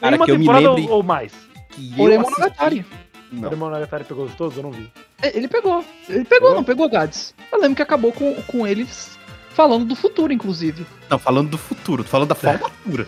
Cara, 0.00 0.14
em 0.16 0.18
uma 0.18 0.24
que 0.26 0.30
eu 0.30 0.38
me 0.38 0.44
temporada 0.44 0.70
lembre- 0.74 0.92
ou 0.92 1.02
mais? 1.02 1.32
Que 1.76 1.94
eu 1.98 2.04
Oremo 2.04 2.22
assisti- 2.22 2.40
Nogatari. 2.40 2.86
Não. 3.32 3.50
O 3.50 3.56
Monogatari 3.56 4.04
pegou 4.04 4.24
os 4.24 4.34
todos? 4.34 4.56
Eu 4.56 4.62
não 4.62 4.70
vi. 4.72 4.90
É, 5.20 5.36
Ele 5.36 5.48
pegou. 5.48 5.84
Ele 6.08 6.24
pegou, 6.24 6.24
Pegou? 6.48 6.54
não 6.54 6.64
pegou 6.64 6.88
Gades. 6.88 7.34
Eu 7.52 7.60
lembro 7.60 7.76
que 7.76 7.82
acabou 7.82 8.12
com, 8.12 8.34
com 8.42 8.66
eles 8.66 9.18
falando 9.50 9.84
do 9.84 9.96
futuro, 9.96 10.32
inclusive. 10.32 10.86
Não, 11.10 11.18
falando 11.18 11.50
do 11.50 11.58
futuro, 11.58 12.02
tô 12.04 12.10
falando 12.10 12.28
da 12.28 12.34
formatura. 12.34 13.06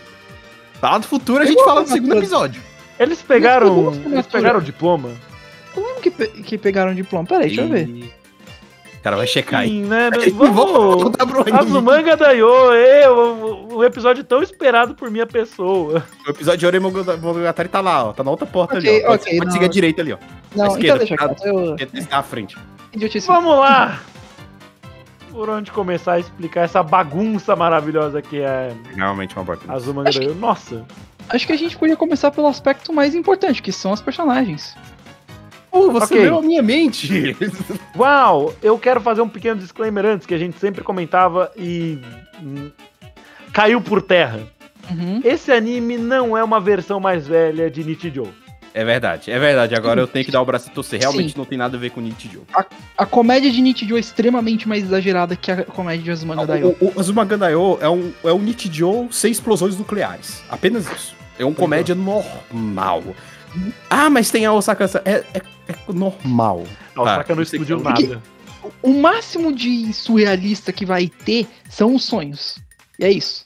Tá 0.80 0.90
lá 0.92 0.98
do 0.98 1.06
futuro 1.06 1.42
a 1.42 1.46
gente 1.46 1.62
fala 1.64 1.82
do 1.82 1.88
segundo 1.88 2.08
falar. 2.10 2.20
episódio. 2.20 2.62
Eles 2.98 3.22
pegaram. 3.22 3.92
Eles 3.94 4.26
pegaram 4.26 4.58
o 4.58 4.62
diploma? 4.62 5.10
Eu 5.76 5.84
lembro 5.86 6.00
que, 6.02 6.10
pe- 6.10 6.28
que 6.42 6.58
pegaram 6.58 6.90
o 6.92 6.94
diploma. 6.94 7.24
Peraí, 7.26 7.46
deixa 7.48 7.62
eu 7.62 7.68
ver. 7.68 8.12
O 9.08 9.10
cara 9.10 9.16
vai 9.16 9.26
checar 9.26 9.60
aí. 9.60 9.68
Sim, 9.70 9.84
né? 9.86 10.10
Vamos 10.36 10.54
Vamos. 10.54 11.02
voltar 11.02 11.26
pro 11.26 11.40
anime. 11.40 11.58
Azumanga 11.58 12.14
Daioh, 12.16 12.74
eu, 12.74 13.16
o, 13.70 13.76
o 13.76 13.84
episódio 13.84 14.22
tão 14.22 14.42
esperado 14.42 14.94
por 14.94 15.10
minha 15.10 15.26
pessoa. 15.26 16.04
O 16.26 16.30
episódio 16.30 16.58
de 16.58 16.66
Ore 16.66 16.78
Monogatari 16.78 17.70
tá 17.70 17.80
lá, 17.80 18.04
ó. 18.04 18.12
Tá 18.12 18.22
na 18.22 18.30
outra 18.30 18.44
porta 18.46 18.76
Ok, 18.76 18.88
ali, 18.90 19.02
ó. 19.04 19.08
Pode, 19.08 19.22
ok, 19.22 19.38
pode 19.38 19.46
não. 19.46 19.52
seguir 19.52 19.64
a 19.64 19.68
direita 19.68 20.02
ali, 20.02 20.12
ó. 20.12 20.18
Não, 20.54 20.66
esquerda, 20.66 21.04
então 21.04 21.16
deixa 21.28 21.34
tá? 21.34 21.46
Eu... 21.48 21.76
À 22.18 22.22
frente. 22.22 22.56
Vamos 23.26 23.58
lá! 23.58 23.98
Por 25.30 25.48
onde 25.48 25.70
começar 25.70 26.14
a 26.14 26.18
explicar 26.20 26.62
essa 26.62 26.82
bagunça 26.82 27.56
maravilhosa 27.56 28.20
que 28.20 28.40
é 28.40 28.72
Realmente 28.94 29.34
uma 29.36 29.44
bagunça. 29.44 29.72
Azumanga 29.72 30.10
que- 30.10 30.18
Daioh? 30.18 30.34
Nossa! 30.34 30.84
Acho 31.30 31.46
que 31.46 31.52
a 31.52 31.56
gente 31.58 31.76
podia 31.76 31.96
começar 31.96 32.30
pelo 32.30 32.46
aspecto 32.46 32.92
mais 32.92 33.14
importante, 33.14 33.62
que 33.62 33.70
são 33.72 33.92
as 33.92 34.00
personagens. 34.02 34.74
Pô, 35.70 35.90
você 35.90 36.14
Ok. 36.14 36.20
leu 36.20 36.38
a 36.38 36.42
minha 36.42 36.62
mente. 36.62 37.36
Uau! 37.96 38.54
Eu 38.62 38.78
quero 38.78 39.00
fazer 39.00 39.20
um 39.20 39.28
pequeno 39.28 39.60
disclaimer 39.60 40.04
antes, 40.06 40.26
que 40.26 40.34
a 40.34 40.38
gente 40.38 40.58
sempre 40.58 40.82
comentava 40.82 41.50
e. 41.56 41.98
hum, 42.42 42.70
caiu 43.52 43.80
por 43.80 44.00
terra. 44.02 44.40
Uhum. 44.90 45.20
Esse 45.24 45.52
anime 45.52 45.98
não 45.98 46.36
é 46.36 46.42
uma 46.42 46.60
versão 46.60 46.98
mais 46.98 47.26
velha 47.26 47.70
de 47.70 47.84
Nichijou. 47.84 48.28
É 48.72 48.84
verdade, 48.84 49.30
é 49.30 49.38
verdade. 49.38 49.74
Agora 49.74 50.00
eu 50.00 50.06
tenho 50.06 50.24
que 50.24 50.30
dar 50.30 50.40
o 50.40 50.44
braço 50.44 50.70
a 50.70 50.72
torcer. 50.72 51.00
Realmente 51.00 51.32
Sim. 51.32 51.38
não 51.38 51.44
tem 51.44 51.58
nada 51.58 51.76
a 51.76 51.80
ver 51.80 51.90
com 51.90 52.00
Nichijou. 52.00 52.44
A 52.96 53.04
comédia 53.04 53.50
de 53.50 53.60
Nichijou 53.60 53.96
é 53.96 54.00
extremamente 54.00 54.68
mais 54.68 54.84
exagerada 54.84 55.34
que 55.34 55.50
a 55.50 55.64
comédia 55.64 56.04
de 56.04 56.10
Azumanga 56.10 56.46
Daioh. 56.46 56.76
O, 56.80 56.92
o 56.94 57.00
Azuma 57.00 57.24
Gandaio 57.24 57.78
é 57.80 57.88
um, 57.88 58.12
é 58.24 58.32
um 58.32 58.38
Nichijou 58.38 59.08
sem 59.10 59.32
explosões 59.32 59.76
nucleares. 59.76 60.42
Apenas 60.48 60.90
isso. 60.92 61.14
É 61.38 61.44
um 61.44 61.54
comédia 61.54 61.94
normal. 61.94 63.02
Ah, 63.88 64.10
mas 64.10 64.30
tem 64.30 64.46
a 64.46 64.52
Osaka... 64.52 64.84
É, 65.04 65.24
é, 65.34 65.42
é 65.68 65.92
normal. 65.92 66.64
A 66.92 66.94
Tá, 66.94 67.02
Osaka 67.02 67.34
não 67.34 67.42
isso 67.42 67.54
aqui 67.56 67.64
explodiu 67.64 67.84
nada. 67.84 68.22
O 68.82 68.92
máximo 69.00 69.52
de 69.52 69.92
surrealista 69.92 70.72
que 70.72 70.84
vai 70.84 71.08
ter 71.08 71.46
são 71.68 71.94
os 71.94 72.04
sonhos. 72.04 72.58
E 72.98 73.04
é 73.04 73.10
isso. 73.10 73.44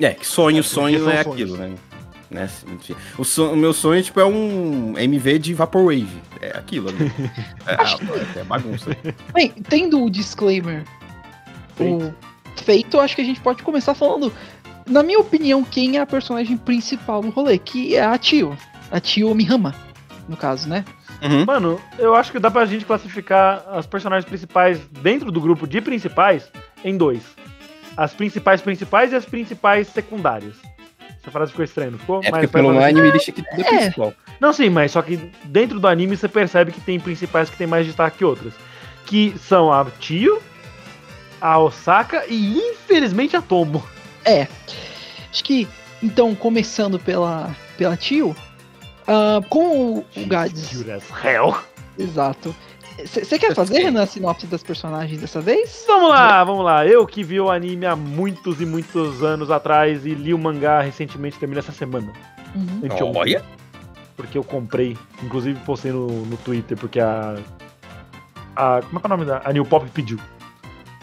É, 0.00 0.14
que 0.14 0.26
sonho, 0.26 0.60
É, 0.60 0.62
sonho 0.62 1.10
é 1.10 1.20
aquilo, 1.20 1.56
né? 1.56 1.74
né? 2.30 2.48
Enfim. 2.72 2.94
O, 3.18 3.42
o 3.42 3.56
meu 3.56 3.72
sonho, 3.72 4.02
tipo, 4.02 4.20
é 4.20 4.24
um 4.24 4.96
MV 4.96 5.38
de 5.38 5.54
Vaporwave. 5.54 6.22
É 6.40 6.56
aquilo 6.56 6.88
ali. 6.88 7.12
É, 7.66 8.40
é 8.40 8.44
bagunça. 8.44 8.96
Bem, 9.34 9.50
tendo 9.68 10.02
o 10.04 10.08
disclaimer 10.10 10.84
o 11.80 12.12
feito, 12.62 12.98
acho 13.00 13.14
que 13.14 13.22
a 13.22 13.24
gente 13.24 13.40
pode 13.40 13.62
começar 13.62 13.94
falando, 13.94 14.32
na 14.86 15.02
minha 15.02 15.18
opinião, 15.18 15.64
quem 15.64 15.96
é 15.96 16.00
a 16.00 16.06
personagem 16.06 16.56
principal 16.56 17.22
do 17.22 17.30
rolê, 17.30 17.58
que 17.58 17.96
é 17.96 18.04
a 18.04 18.16
Tio. 18.18 18.56
A 18.90 19.00
Tio 19.00 19.34
Mihama, 19.34 19.74
no 20.28 20.36
caso, 20.36 20.68
né? 20.68 20.84
Uhum. 21.22 21.44
Mano, 21.44 21.80
eu 21.98 22.14
acho 22.14 22.30
que 22.32 22.38
dá 22.38 22.50
pra 22.50 22.64
gente 22.64 22.84
classificar 22.84 23.64
as 23.72 23.86
personagens 23.86 24.24
principais 24.28 24.78
dentro 25.02 25.30
do 25.32 25.40
grupo 25.40 25.66
de 25.66 25.80
principais 25.80 26.50
em 26.84 26.96
dois. 26.96 27.22
As 27.96 28.14
principais 28.14 28.60
principais 28.60 29.12
e 29.12 29.16
as 29.16 29.24
principais 29.24 29.88
secundárias. 29.88 30.54
Essa 31.20 31.30
frase 31.32 31.50
ficou 31.50 31.64
estranha, 31.64 31.90
não 31.90 31.98
ficou? 31.98 32.18
É 32.22 32.30
porque 32.30 32.42
Mas- 32.42 32.50
pelo 32.50 32.72
mas- 32.74 32.84
anime 32.84 33.10
deixa 33.10 33.32
que 33.32 33.42
tudo 33.42 33.60
é 33.62 33.74
É. 33.74 33.78
principal. 33.78 34.14
Não, 34.40 34.52
sim, 34.52 34.70
mas 34.70 34.92
só 34.92 35.02
que 35.02 35.16
dentro 35.44 35.80
do 35.80 35.88
anime 35.88 36.16
você 36.16 36.28
percebe 36.28 36.70
que 36.70 36.80
tem 36.80 37.00
principais 37.00 37.50
que 37.50 37.56
tem 37.56 37.66
mais 37.66 37.84
destaque 37.84 38.18
que 38.18 38.24
outras. 38.24 38.54
Que 39.04 39.34
são 39.38 39.72
a 39.72 39.84
Tio, 39.98 40.40
a 41.40 41.58
Osaka 41.58 42.24
e 42.28 42.56
infelizmente 42.58 43.36
a 43.36 43.42
Tomo. 43.42 43.84
É. 44.24 44.46
Acho 45.30 45.42
que, 45.42 45.66
então, 46.02 46.34
começando 46.36 46.98
pela, 47.00 47.54
pela 47.76 47.96
Tio, 47.96 48.34
ah, 49.08 49.40
com 49.48 49.94
o, 49.94 49.98
o 49.98 50.36
as 50.36 51.24
hell. 51.24 51.56
Exato. 51.98 52.54
Você 53.04 53.38
quer 53.38 53.54
fazer, 53.54 53.78
Renan, 53.78 54.02
a 54.02 54.06
sinopse 54.06 54.46
das 54.46 54.62
personagens 54.62 55.20
dessa 55.20 55.40
vez? 55.40 55.84
Vamos 55.86 56.10
lá, 56.10 56.42
vamos 56.42 56.64
lá. 56.64 56.84
Eu 56.84 57.06
que 57.06 57.22
vi 57.22 57.40
o 57.40 57.48
anime 57.48 57.86
há 57.86 57.94
muitos 57.94 58.60
e 58.60 58.66
muitos 58.66 59.22
anos 59.22 59.50
atrás 59.50 60.04
e 60.04 60.14
li 60.14 60.34
o 60.34 60.38
mangá 60.38 60.80
recentemente, 60.80 61.38
terminei 61.38 61.60
essa 61.60 61.72
semana. 61.72 62.12
Uhum. 62.54 62.80
Anteontem. 62.84 63.20
Olha. 63.20 63.44
Porque 64.16 64.36
eu 64.36 64.42
comprei. 64.42 64.98
Inclusive 65.22 65.58
postei 65.60 65.92
no, 65.92 66.08
no 66.08 66.36
Twitter, 66.38 66.76
porque 66.76 66.98
a. 66.98 67.36
A. 68.56 68.80
Como 68.82 68.98
é 68.98 69.00
que 69.00 69.06
é 69.06 69.08
o 69.08 69.10
nome 69.10 69.24
da. 69.24 69.42
A 69.44 69.52
New 69.52 69.64
Pop 69.64 69.88
pediu. 69.90 70.18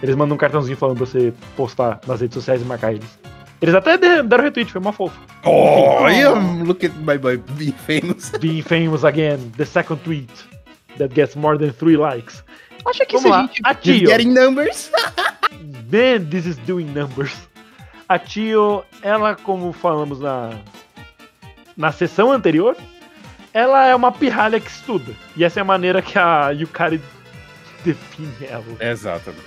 Eles 0.04 0.16
mandam 0.16 0.36
um 0.36 0.38
cartãozinho 0.38 0.76
falando 0.76 0.98
pra 0.98 1.06
você 1.06 1.34
postar 1.56 2.02
nas 2.06 2.20
redes 2.20 2.36
sociais 2.36 2.62
e 2.62 2.66
marcar 2.66 2.94
eles. 2.94 3.18
Eles 3.66 3.74
até 3.76 3.98
de- 3.98 4.22
deram 4.22 4.44
retweet, 4.44 4.72
foi 4.72 4.80
uma 4.80 4.94
fofa. 4.94 5.20
Olha, 5.44 6.30
look 6.64 6.86
at 6.86 6.94
my 6.98 7.18
boy 7.18 7.38
being 7.58 7.72
famous. 7.88 8.30
Being 8.40 8.62
famous 8.62 9.04
again, 9.04 9.40
the 9.58 9.66
second 9.66 9.98
tweet 10.04 10.30
that 11.00 11.14
gets 11.16 11.36
more 11.36 11.58
than 11.58 11.72
three 11.74 11.98
likes. 11.98 12.44
Acho 12.86 13.04
que 13.08 13.18
Vamos 13.18 13.24
se 13.24 13.28
a 13.28 13.32
lá, 13.32 13.42
gente. 13.48 13.62
a 13.64 13.74
Tio. 13.74 14.08
getting 14.08 14.34
numbers. 14.34 14.92
Man, 15.92 16.30
this 16.30 16.46
is 16.46 16.58
doing 16.68 16.86
numbers. 16.94 17.34
A 18.08 18.20
Tio, 18.20 18.84
ela, 19.02 19.34
como 19.36 19.74
falamos 19.74 20.20
na, 20.20 20.52
na 21.76 21.92
sessão 21.92 22.32
anterior, 22.32 22.78
ela 23.52 23.88
é 23.88 23.96
uma 23.96 24.12
pirralha 24.12 24.60
que 24.60 24.70
estuda. 24.70 25.12
E 25.36 25.44
essa 25.44 25.60
é 25.60 25.62
a 25.62 25.66
maneira 25.66 26.04
que 26.04 26.20
a 26.20 26.52
Yukari 26.52 27.02
define 27.84 28.30
ela. 28.48 28.64
Exatamente. 28.80 29.44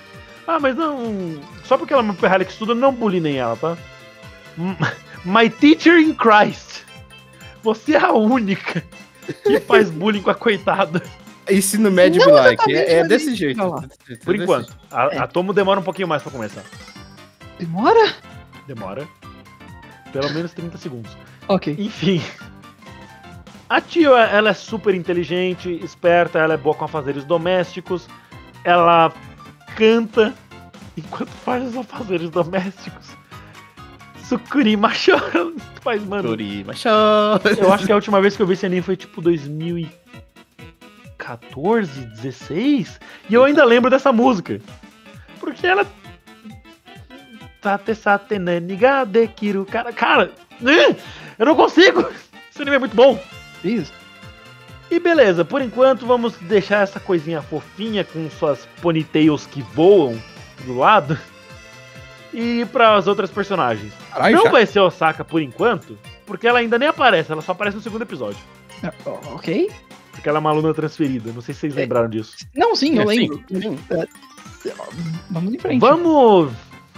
Ah, 0.46 0.58
mas 0.58 0.74
não. 0.74 1.38
Só 1.64 1.76
porque 1.76 1.92
ela 1.92 2.02
é 2.02 2.04
uma 2.06 2.14
pirralha 2.14 2.44
que 2.44 2.50
estuda, 2.50 2.74
não 2.74 2.92
bullying 2.92 3.36
ela, 3.36 3.54
tá? 3.56 3.76
My 5.24 5.48
teacher 5.48 5.98
in 5.98 6.14
Christ. 6.14 6.84
Você 7.62 7.94
é 7.94 7.98
a 8.00 8.12
única 8.12 8.82
que 9.44 9.60
faz 9.66 9.90
bullying 9.90 10.22
com 10.22 10.30
a 10.30 10.34
coitada. 10.34 11.02
Ensino 11.50 11.90
médio 11.90 12.24
Não 12.26 12.32
like. 12.34 12.74
É, 12.74 12.94
é 12.94 12.98
mas 13.00 13.08
desse 13.08 13.34
jeito. 13.34 13.58
Por 14.24 14.32
desse 14.34 14.42
enquanto. 14.44 14.76
A, 14.90 15.06
É. 15.06 15.18
a 15.18 15.26
Tomo 15.26 15.52
demora 15.52 15.80
um 15.80 15.82
pouquinho 15.82 16.08
mais 16.08 16.22
pra 16.22 16.30
começar. 16.30 16.62
Demora? 17.58 18.14
Demora. 18.66 19.08
Pelo 20.12 20.30
menos 20.32 20.52
30 20.52 20.78
segundos. 20.78 21.16
Ok. 21.48 21.74
Enfim. 21.78 22.22
A 23.68 23.80
Tio, 23.80 24.14
ela 24.16 24.50
é 24.50 24.54
super 24.54 24.94
inteligente, 24.94 25.70
esperta, 25.84 26.38
ela 26.38 26.54
é 26.54 26.56
boa 26.56 26.74
com 26.74 26.86
afazeres 26.86 27.24
domésticos, 27.24 28.08
ela 28.64 29.12
canta 29.76 30.32
enquanto 30.96 31.28
faz 31.28 31.64
os 31.68 31.76
afazeres 31.76 32.30
domésticos. 32.30 33.08
Sukuri 34.28 34.76
Machoro 34.76 35.56
faz, 35.80 36.04
mano. 36.04 36.36
Mas 36.66 36.80
show. 36.80 36.90
Eu 37.58 37.72
acho 37.72 37.86
que 37.86 37.92
a 37.92 37.94
última 37.94 38.20
vez 38.20 38.36
que 38.36 38.42
eu 38.42 38.46
vi 38.46 38.52
esse 38.52 38.66
anime 38.66 38.82
foi 38.82 38.94
tipo 38.96 39.22
2014, 39.22 42.00
16, 42.00 43.00
e 43.30 43.34
eu 43.34 43.44
ainda 43.44 43.64
lembro 43.64 43.88
dessa 43.90 44.12
música. 44.12 44.60
Porque 45.40 45.66
ela 45.66 45.86
Tate 47.60 47.92
satene 47.94 48.60
niga 48.60 49.04
dekiru 49.04 49.64
cara, 49.64 49.92
cara, 49.92 50.30
ih, 50.60 50.94
eu 51.38 51.46
não 51.46 51.56
consigo. 51.56 52.02
Esse 52.50 52.62
anime 52.62 52.76
é 52.76 52.80
muito 52.80 52.94
bom. 52.94 53.18
Isso. 53.64 53.92
E 54.90 55.00
beleza, 55.00 55.44
por 55.44 55.60
enquanto 55.60 56.06
vamos 56.06 56.36
deixar 56.36 56.82
essa 56.82 57.00
coisinha 57.00 57.42
fofinha 57.42 58.04
com 58.04 58.30
suas 58.30 58.66
ponytails 58.80 59.44
que 59.46 59.60
voam 59.74 60.16
do 60.64 60.76
lado. 60.76 61.18
E 62.40 62.64
para 62.66 62.94
as 62.94 63.06
outras 63.08 63.30
personagens. 63.30 63.92
Caralho, 64.12 64.36
não 64.36 64.44
já? 64.44 64.50
vai 64.50 64.64
ser 64.66 64.78
Osaka 64.80 65.24
por 65.24 65.42
enquanto, 65.42 65.98
porque 66.24 66.46
ela 66.46 66.60
ainda 66.60 66.78
nem 66.78 66.88
aparece, 66.88 67.32
ela 67.32 67.42
só 67.42 67.50
aparece 67.52 67.76
no 67.78 67.82
segundo 67.82 68.02
episódio. 68.02 68.38
Ah, 68.84 68.92
Ok. 69.34 69.70
Porque 70.12 70.28
ela 70.28 70.38
é 70.38 70.40
uma 70.40 70.50
aluna 70.50 70.74
transferida, 70.74 71.30
não 71.32 71.40
sei 71.40 71.54
se 71.54 71.60
vocês 71.60 71.76
É. 71.76 71.80
lembraram 71.80 72.08
disso. 72.08 72.36
Não, 72.54 72.74
sim, 72.74 72.96
eu 72.96 73.02
É, 73.10 73.14
sim, 73.14 73.20
lembro. 73.20 73.44
sim. 73.48 73.78
É, 73.90 74.72
Vamos 75.30 75.54
em 75.54 75.58
frente. 75.58 75.80
Vamos. 75.80 76.52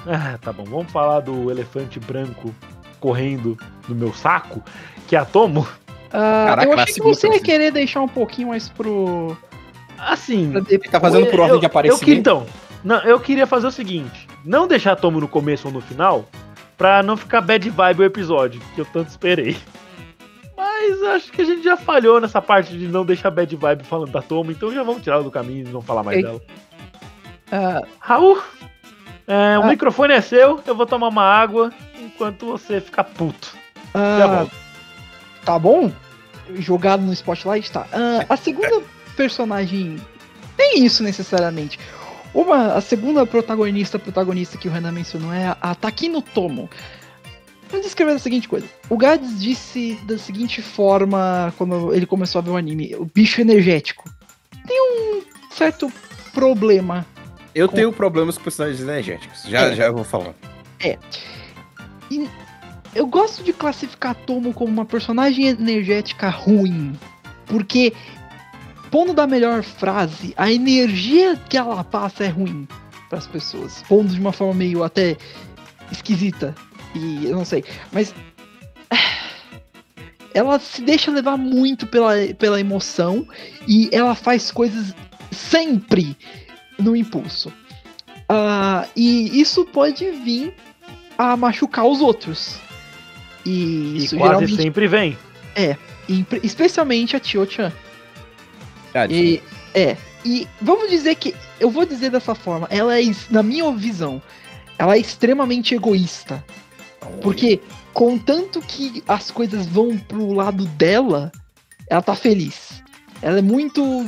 Ah, 0.06 0.38
tá 0.40 0.52
bom, 0.52 0.64
vamos 0.64 0.90
falar 0.90 1.20
do 1.20 1.50
elefante 1.50 2.00
branco 2.00 2.54
correndo 2.98 3.58
no 3.88 3.94
meu 3.94 4.12
saco, 4.14 4.62
que 5.06 5.14
é 5.14 5.18
a 5.18 5.24
Tomo. 5.26 5.66
Ah, 6.12 6.44
Caraca, 6.48 6.64
eu 6.70 6.78
achei 6.78 6.94
que 6.94 7.02
você 7.02 7.28
ia 7.28 7.40
querer 7.40 7.70
deixar 7.70 8.00
um 8.00 8.08
pouquinho 8.08 8.48
mais 8.48 8.68
pro. 8.70 9.36
Assim, 9.98 10.50
pra 10.52 10.90
tá 10.90 10.98
fazendo 11.00 11.26
por 11.26 11.40
ordem 11.40 11.56
eu, 11.56 11.58
de 11.60 11.66
eu 11.66 11.68
aparecimento. 11.68 12.04
queria, 12.04 12.18
então, 12.18 12.46
não, 12.82 13.00
eu 13.02 13.20
queria 13.20 13.46
fazer 13.46 13.66
o 13.66 13.70
seguinte: 13.70 14.26
não 14.44 14.66
deixar 14.66 14.96
Tomo 14.96 15.20
no 15.20 15.28
começo 15.28 15.68
ou 15.68 15.74
no 15.74 15.80
final, 15.80 16.24
pra 16.76 17.02
não 17.02 17.16
ficar 17.16 17.40
bad 17.40 17.68
vibe 17.68 18.00
o 18.00 18.04
episódio, 18.04 18.60
que 18.74 18.80
eu 18.80 18.84
tanto 18.86 19.08
esperei. 19.10 19.56
Mas 20.56 21.02
acho 21.02 21.32
que 21.32 21.42
a 21.42 21.44
gente 21.44 21.62
já 21.62 21.76
falhou 21.76 22.20
nessa 22.20 22.40
parte 22.40 22.76
de 22.76 22.86
não 22.88 23.04
deixar 23.04 23.30
bad 23.30 23.54
vibe 23.54 23.84
falando 23.84 24.10
da 24.12 24.20
Tomo, 24.22 24.50
então 24.50 24.72
já 24.72 24.82
vamos 24.82 25.02
tirar 25.02 25.16
ela 25.16 25.24
do 25.24 25.30
caminho 25.30 25.66
e 25.66 25.72
não 25.72 25.80
falar 25.82 26.02
mais 26.02 26.18
Ei. 26.18 26.22
dela. 26.24 26.40
Ah, 27.52 27.82
Raul, 27.98 28.40
é, 29.26 29.58
o 29.58 29.62
Ah. 29.62 29.66
microfone 29.66 30.12
é 30.14 30.20
seu, 30.20 30.60
eu 30.66 30.74
vou 30.74 30.86
tomar 30.86 31.08
uma 31.08 31.24
água 31.24 31.70
enquanto 32.00 32.46
você 32.46 32.80
ficar 32.80 33.04
puto. 33.04 33.56
Volto. 33.92 34.52
tá 35.44 35.58
bom? 35.58 35.90
Jogado 36.56 37.02
no 37.02 37.12
spotlight, 37.12 37.70
tá. 37.72 37.86
A 38.28 38.36
segunda 38.36 38.82
personagem. 39.16 39.96
Nem 40.58 40.84
isso 40.84 41.02
necessariamente. 41.02 41.78
Uma, 42.34 42.74
a 42.74 42.80
segunda 42.80 43.26
protagonista, 43.26 43.98
protagonista 43.98 44.56
que 44.56 44.68
o 44.68 44.70
Renan 44.70 44.92
mencionou 44.92 45.32
é 45.32 45.56
a 45.60 45.74
Takino 45.74 46.22
Tomo. 46.22 46.70
Vamos 47.68 47.86
descrever 47.86 48.12
da 48.12 48.18
seguinte 48.18 48.48
coisa. 48.48 48.66
O 48.88 48.96
Gads 48.96 49.40
disse 49.40 49.98
da 50.04 50.18
seguinte 50.18 50.60
forma 50.62 51.52
quando 51.56 51.92
ele 51.94 52.06
começou 52.06 52.38
a 52.40 52.42
ver 52.42 52.50
o 52.50 52.56
anime: 52.56 52.94
o 52.96 53.04
bicho 53.04 53.40
energético. 53.40 54.08
Tem 54.66 54.80
um 54.80 55.22
certo 55.52 55.92
problema. 56.32 57.04
Eu 57.54 57.68
Com- 57.68 57.74
tenho 57.76 57.92
problemas 57.92 58.36
com 58.38 58.44
personagens 58.44 58.80
energéticos. 58.80 59.42
Já, 59.44 59.62
É. 59.62 59.74
já 59.74 59.86
eu 59.86 59.94
vou 59.94 60.04
falar. 60.04 60.34
Eu 62.94 63.06
gosto 63.06 63.42
de 63.44 63.52
classificar 63.52 64.14
Tomo 64.14 64.52
como 64.52 64.72
uma 64.72 64.84
personagem 64.84 65.46
energética 65.46 66.28
ruim. 66.28 66.98
Porque, 67.46 67.92
pondo 68.90 69.12
da 69.12 69.26
melhor 69.26 69.62
frase, 69.62 70.34
a 70.36 70.50
energia 70.50 71.36
que 71.48 71.56
ela 71.56 71.82
passa 71.84 72.24
é 72.24 72.28
ruim 72.28 72.66
para 73.08 73.18
as 73.18 73.26
pessoas. 73.26 73.82
Pondo 73.88 74.12
de 74.12 74.20
uma 74.20 74.32
forma 74.32 74.54
meio 74.54 74.82
até 74.84 75.16
esquisita. 75.90 76.54
E 76.94 77.26
eu 77.26 77.36
não 77.36 77.44
sei. 77.44 77.64
Mas. 77.92 78.14
Ela 80.32 80.60
se 80.60 80.80
deixa 80.82 81.10
levar 81.10 81.36
muito 81.36 81.88
pela, 81.88 82.12
pela 82.38 82.60
emoção 82.60 83.26
e 83.66 83.88
ela 83.92 84.14
faz 84.14 84.52
coisas 84.52 84.94
sempre 85.32 86.16
no 86.78 86.94
impulso. 86.94 87.52
Ah, 88.28 88.86
e 88.94 89.40
isso 89.40 89.64
pode 89.64 90.08
vir 90.12 90.54
a 91.18 91.36
machucar 91.36 91.84
os 91.84 92.00
outros. 92.00 92.60
E 93.44 93.50
E 93.50 93.96
isso 94.04 94.16
quase 94.16 94.56
sempre 94.56 94.86
vem. 94.86 95.18
pre- 96.22 96.40
especialmente 96.44 97.16
a 97.16 97.20
Tio-chan. 97.20 97.72
Cara, 97.72 97.89
E, 99.14 99.42
é, 99.74 99.96
e 100.24 100.46
vamos 100.60 100.90
dizer 100.90 101.14
que, 101.14 101.34
eu 101.58 101.70
vou 101.70 101.84
dizer 101.84 102.10
dessa 102.10 102.34
forma, 102.34 102.66
ela 102.70 103.00
é, 103.00 103.02
na 103.30 103.42
minha 103.42 103.70
visão, 103.72 104.20
ela 104.78 104.94
é 104.94 104.98
extremamente 104.98 105.74
egoísta. 105.74 106.44
Porque, 107.22 107.60
contanto 107.92 108.60
que 108.60 109.02
as 109.08 109.30
coisas 109.30 109.66
vão 109.66 109.96
pro 109.96 110.32
lado 110.32 110.66
dela, 110.66 111.32
ela 111.88 112.02
tá 112.02 112.14
feliz. 112.14 112.82
Ela 113.22 113.38
é 113.38 113.42
muito 113.42 114.06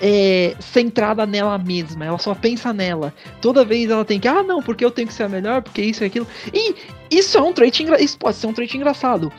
é, 0.00 0.54
centrada 0.60 1.26
nela 1.26 1.56
mesma, 1.58 2.04
ela 2.04 2.18
só 2.18 2.34
pensa 2.34 2.72
nela. 2.72 3.14
Toda 3.40 3.64
vez 3.64 3.90
ela 3.90 4.04
tem 4.04 4.20
que, 4.20 4.28
ah, 4.28 4.42
não, 4.42 4.62
porque 4.62 4.84
eu 4.84 4.90
tenho 4.90 5.08
que 5.08 5.14
ser 5.14 5.24
a 5.24 5.28
melhor, 5.28 5.62
porque 5.62 5.82
isso 5.82 6.04
e 6.04 6.06
aquilo. 6.06 6.26
E 6.52 6.74
isso 7.10 7.38
é 7.38 7.40
um 7.40 7.52
trait 7.52 7.82
engra... 7.82 8.02
isso 8.02 8.18
pode 8.18 8.36
ser 8.36 8.46
um 8.46 8.52
trait 8.52 8.74
engraçado. 8.76 9.32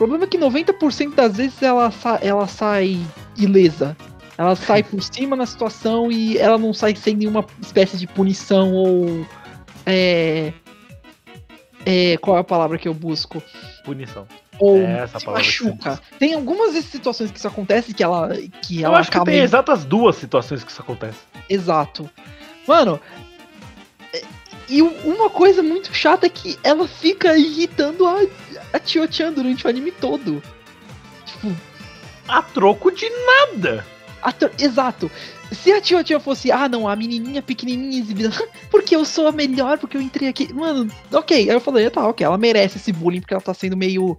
O 0.00 0.04
problema 0.08 0.24
é 0.24 0.26
que 0.26 0.38
90% 0.38 1.14
das 1.14 1.36
vezes 1.36 1.62
ela, 1.62 1.90
sa... 1.90 2.18
ela 2.22 2.46
sai 2.46 2.98
ilesa. 3.36 3.94
Ela 4.38 4.56
sai 4.56 4.82
por 4.82 5.02
cima 5.02 5.36
na 5.36 5.44
situação 5.44 6.10
e 6.10 6.38
ela 6.38 6.56
não 6.56 6.72
sai 6.72 6.96
sem 6.96 7.14
nenhuma 7.14 7.44
espécie 7.60 7.98
de 7.98 8.06
punição 8.06 8.72
ou. 8.72 9.26
É. 9.84 10.54
É, 11.84 12.16
qual 12.16 12.38
é 12.38 12.40
a 12.40 12.44
palavra 12.44 12.78
que 12.78 12.88
eu 12.88 12.94
busco? 12.94 13.42
Punição. 13.84 14.26
Ou 14.58 14.78
É 14.78 15.00
essa 15.00 15.20
se 15.20 15.26
machuca. 15.26 16.00
Tem 16.18 16.32
algumas 16.32 16.82
situações 16.82 17.30
que 17.30 17.36
isso 17.36 17.48
acontece 17.48 17.92
que 17.92 18.02
ela, 18.02 18.34
que 18.62 18.80
Eu 18.80 18.86
ela 18.86 19.00
acho 19.00 19.10
que 19.10 19.22
tem 19.22 19.40
exatas 19.40 19.84
duas 19.84 20.16
situações 20.16 20.64
que 20.64 20.70
isso 20.70 20.80
acontece. 20.80 21.18
Exato. 21.46 22.08
Mano, 22.66 22.98
é- 24.14 24.22
e 24.66 24.80
uma 24.80 25.28
coisa 25.28 25.62
muito 25.62 25.94
chata 25.94 26.24
é 26.24 26.30
que 26.30 26.58
ela 26.62 26.88
fica 26.88 27.36
irritando 27.36 28.06
a, 28.06 28.20
a 28.72 28.78
Tio-chan 28.78 29.32
durante 29.32 29.66
o 29.66 29.70
anime 29.70 29.90
todo. 29.92 30.42
Tipo, 31.26 31.54
A 32.28 32.42
troco 32.42 32.90
de 32.90 33.08
nada. 33.08 33.84
a 34.22 34.32
tro- 34.32 34.50
exato. 34.58 35.10
Se 35.52 35.72
a 35.72 35.80
Tio-chan 35.80 36.20
fosse, 36.20 36.52
ah 36.52 36.68
não, 36.68 36.86
a 36.86 36.94
menininha 36.94 37.42
pequenininha 37.42 37.98
exibida, 38.00 38.30
porque 38.70 38.94
eu 38.94 39.04
sou 39.04 39.26
a 39.26 39.32
melhor, 39.32 39.78
porque 39.78 39.96
eu 39.96 40.00
entrei 40.00 40.28
aqui. 40.28 40.52
Mano, 40.52 40.88
ok. 41.12 41.36
Aí 41.36 41.48
eu 41.56 41.60
falei, 41.60 41.88
tá, 41.90 42.06
ok, 42.06 42.24
ela 42.24 42.38
merece 42.38 42.76
esse 42.78 42.92
bullying 42.92 43.20
porque 43.20 43.34
ela 43.34 43.42
tá 43.42 43.52
sendo 43.54 43.76
meio 43.76 44.16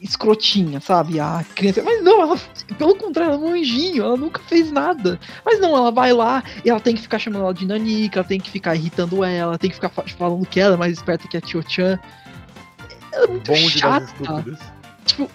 escrotinha, 0.00 0.80
sabe? 0.80 1.18
A 1.20 1.44
criança. 1.54 1.82
Mas 1.82 2.02
não, 2.02 2.20
ela, 2.22 2.38
pelo 2.76 2.94
contrário, 2.96 3.34
ela 3.34 3.42
é 3.42 3.48
um 3.48 3.52
anjinho, 3.52 4.02
ela 4.04 4.16
nunca 4.16 4.40
fez 4.46 4.70
nada. 4.70 5.18
Mas 5.44 5.60
não, 5.60 5.76
ela 5.76 5.90
vai 5.90 6.12
lá 6.12 6.42
e 6.64 6.70
ela 6.70 6.80
tem 6.80 6.94
que 6.94 7.02
ficar 7.02 7.18
chamando 7.18 7.42
ela 7.44 7.54
de 7.54 7.66
Nanica, 7.66 8.20
ela 8.20 8.28
tem 8.28 8.40
que 8.40 8.50
ficar 8.50 8.74
irritando 8.76 9.24
ela, 9.24 9.58
tem 9.58 9.70
que 9.70 9.76
ficar 9.76 9.88
fa- 9.88 10.04
falando 10.16 10.46
que 10.46 10.60
ela 10.60 10.74
é 10.74 10.78
mais 10.78 10.92
esperta 10.92 11.26
que 11.28 11.36
a 11.36 11.40
Tio-chan. 11.40 11.98
Ela 13.12 13.24
é 13.24 13.28
muito 13.28 13.46
Bonde 13.50 13.62
das 13.64 13.72
chata. 13.72 14.04
estúpidas. 14.22 14.58
Tipo, 15.04 15.30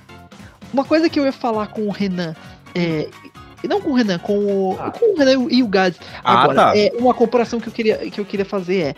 uma 0.73 0.83
coisa 0.85 1.09
que 1.09 1.19
eu 1.19 1.25
ia 1.25 1.31
falar 1.31 1.67
com 1.67 1.87
o 1.87 1.91
Renan 1.91 2.35
é. 2.75 3.07
Não 3.67 3.79
com 3.79 3.91
o 3.91 3.93
Renan, 3.95 4.19
com 4.19 4.37
o, 4.37 4.77
Ah. 4.77 4.91
com 4.91 5.13
o 5.13 5.17
Renan 5.17 5.47
e 5.49 5.63
o 5.63 5.67
Gads. 5.67 5.97
Ah, 6.21 6.43
Agora, 6.43 6.55
tá. 6.73 6.77
é, 6.77 6.91
uma 6.97 7.13
comparação 7.13 7.61
que 7.61 7.67
eu 7.69 7.71
queria, 7.73 7.97
que 7.97 8.19
eu 8.19 8.25
queria 8.25 8.45
fazer 8.45 8.77
é 8.87 8.95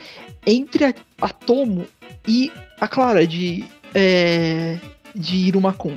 entre 0.47 0.85
a, 0.85 0.93
a 1.21 1.29
Tomo 1.29 1.85
e 2.27 2.51
a 2.81 2.87
Clara 2.87 3.27
de, 3.27 3.63
é, 3.93 4.79
de 5.13 5.35
Irumakun. 5.35 5.93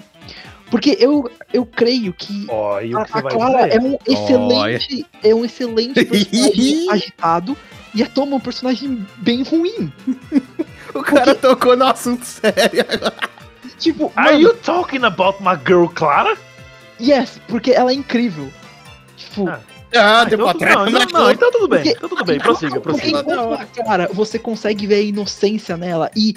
Porque 0.71 0.99
eu, 1.01 1.31
eu 1.51 1.65
creio 1.65 2.13
que 2.13 2.45
Ó, 2.51 2.79
e 2.83 2.95
o 2.95 2.99
a, 2.99 3.07
que 3.07 3.17
a 3.19 3.23
Clara 3.23 3.69
dizer? 3.69 3.79
é 3.79 3.81
um 3.83 3.99
excelente, 4.07 5.07
é 5.25 5.35
um 5.35 5.45
excelente 5.47 5.95
personagem 6.05 6.91
agitado 6.91 7.57
e 7.95 8.03
a 8.03 8.07
Tomo 8.07 8.35
é 8.35 8.37
um 8.37 8.41
personagem 8.41 9.07
bem 9.17 9.43
ruim. 9.45 9.91
O 10.95 11.03
cara 11.03 11.35
tocou 11.35 11.77
no 11.77 11.87
assunto 11.87 12.25
sério. 12.25 12.85
Tipo, 13.79 14.13
Are 14.17 14.33
mano, 14.33 14.41
you 14.41 14.55
talking 14.55 15.05
about 15.05 15.43
my 15.43 15.57
girl 15.67 15.87
Clara? 15.87 16.37
yes, 17.01 17.41
porque 17.49 17.71
ela 17.73 17.91
é 17.91 17.95
incrível. 17.95 18.51
Tipo, 19.17 19.49
Ah, 19.49 19.61
Ah, 19.95 20.25
deu 20.25 20.39
então, 20.41 20.53
pra 20.59 20.75
não, 20.75 20.85
trás. 20.85 20.93
não, 20.93 21.21
não, 21.21 21.31
então 21.31 21.51
tudo 21.51 21.69
bem, 21.69 21.79
Porque- 21.79 21.97
então 21.97 22.09
tudo 22.09 22.25
bem, 22.25 22.39
prossiga, 22.39 22.81
Porque 22.81 23.11
prossiga. 23.11 23.21
enquanto 23.21 23.53
a 23.55 23.67
Clara, 23.85 24.11
você 24.13 24.39
consegue 24.39 24.87
ver 24.87 24.97
a 24.97 25.01
inocência 25.01 25.77
nela 25.77 26.11
e 26.15 26.35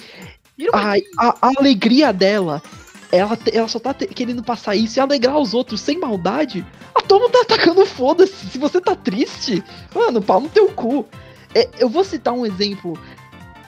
a, 0.72 0.94
a- 1.18 1.36
a 1.42 1.50
alegria 1.58 2.12
dela, 2.12 2.62
ela, 3.10 3.36
te- 3.36 3.54
ela 3.56 3.68
só 3.68 3.78
tá 3.78 3.92
te- 3.92 4.06
querendo 4.06 4.42
passar 4.42 4.74
isso 4.74 4.98
e 4.98 5.00
alegrar 5.00 5.36
os 5.38 5.52
outros 5.52 5.80
sem 5.82 5.98
maldade. 5.98 6.64
A 6.94 7.02
Tomo 7.02 7.28
tá 7.28 7.42
atacando 7.42 7.84
foda-se. 7.84 8.32
Se 8.50 8.58
você 8.58 8.80
tá 8.80 8.94
triste, 8.94 9.62
mano, 9.94 10.22
pau 10.22 10.40
no 10.40 10.48
teu 10.48 10.68
cu. 10.68 11.06
É, 11.54 11.68
eu 11.78 11.88
vou 11.90 12.04
citar 12.04 12.32
um 12.32 12.46
exemplo. 12.46 12.98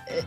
É, 0.07 0.23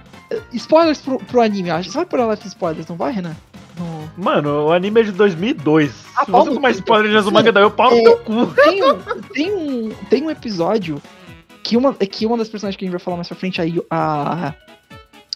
spoilers 0.54 1.00
pro, 1.02 1.18
pro 1.20 1.42
anime, 1.42 1.70
acho. 1.72 1.90
Você 1.90 1.98
vai 1.98 2.06
por 2.06 2.20
alerta 2.20 2.48
spoilers, 2.48 2.88
não 2.88 2.96
vai, 2.96 3.12
Renan? 3.14 3.36
No- 3.78 4.08
Mano, 4.18 4.66
o 4.68 4.72
anime 4.74 5.02
é 5.02 5.04
de 5.04 5.12
2002. 5.12 5.92
Ah, 6.16 6.26
Se 6.26 6.32
você 6.32 6.50
tomar 6.54 6.72
cu. 6.74 6.80
spoiler 6.80 7.12
de 7.12 7.18
Azumanga 7.18 7.52
daí 7.52 7.64
eu 7.64 7.70
pau 7.72 7.92
no 7.92 7.98
É. 7.98 8.02
teu 8.04 8.18
cu. 8.18 8.48
Tem 8.48 8.84
um, 8.84 8.98
tem 9.34 9.54
um, 9.54 9.90
tem 10.10 10.24
um 10.24 10.32
episódio 10.32 11.02
que 11.64 11.78
uma, 11.78 11.94
que 11.94 12.26
uma 12.26 12.38
das 12.38 12.50
personagens 12.50 12.78
que 12.78 12.86
a 12.86 12.88
gente 12.88 12.92
vai 12.94 13.00
falar 13.00 13.18
mais 13.18 13.28
pra 13.28 13.38
frente, 13.38 13.62
a, 13.62 13.66
Yo- 13.66 13.86
a, 13.92 14.54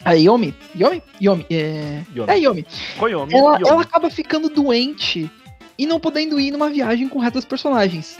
a 0.03 0.13
Yomi, 0.13 0.55
Yomi? 0.75 1.03
Yomi, 1.21 1.45
é, 1.51 2.01
Yomi. 2.15 2.31
é 2.31 2.39
Yomi. 2.39 2.65
Koyomi, 2.97 3.33
Ela, 3.35 3.53
Yomi. 3.59 3.69
ela 3.69 3.81
acaba 3.83 4.09
ficando 4.09 4.49
doente 4.49 5.29
e 5.77 5.85
não 5.85 5.99
podendo 5.99 6.39
ir 6.39 6.49
numa 6.51 6.69
viagem 6.69 7.07
com 7.07 7.19
o 7.19 7.21
resto 7.21 7.35
dos 7.35 7.45
personagens. 7.45 8.17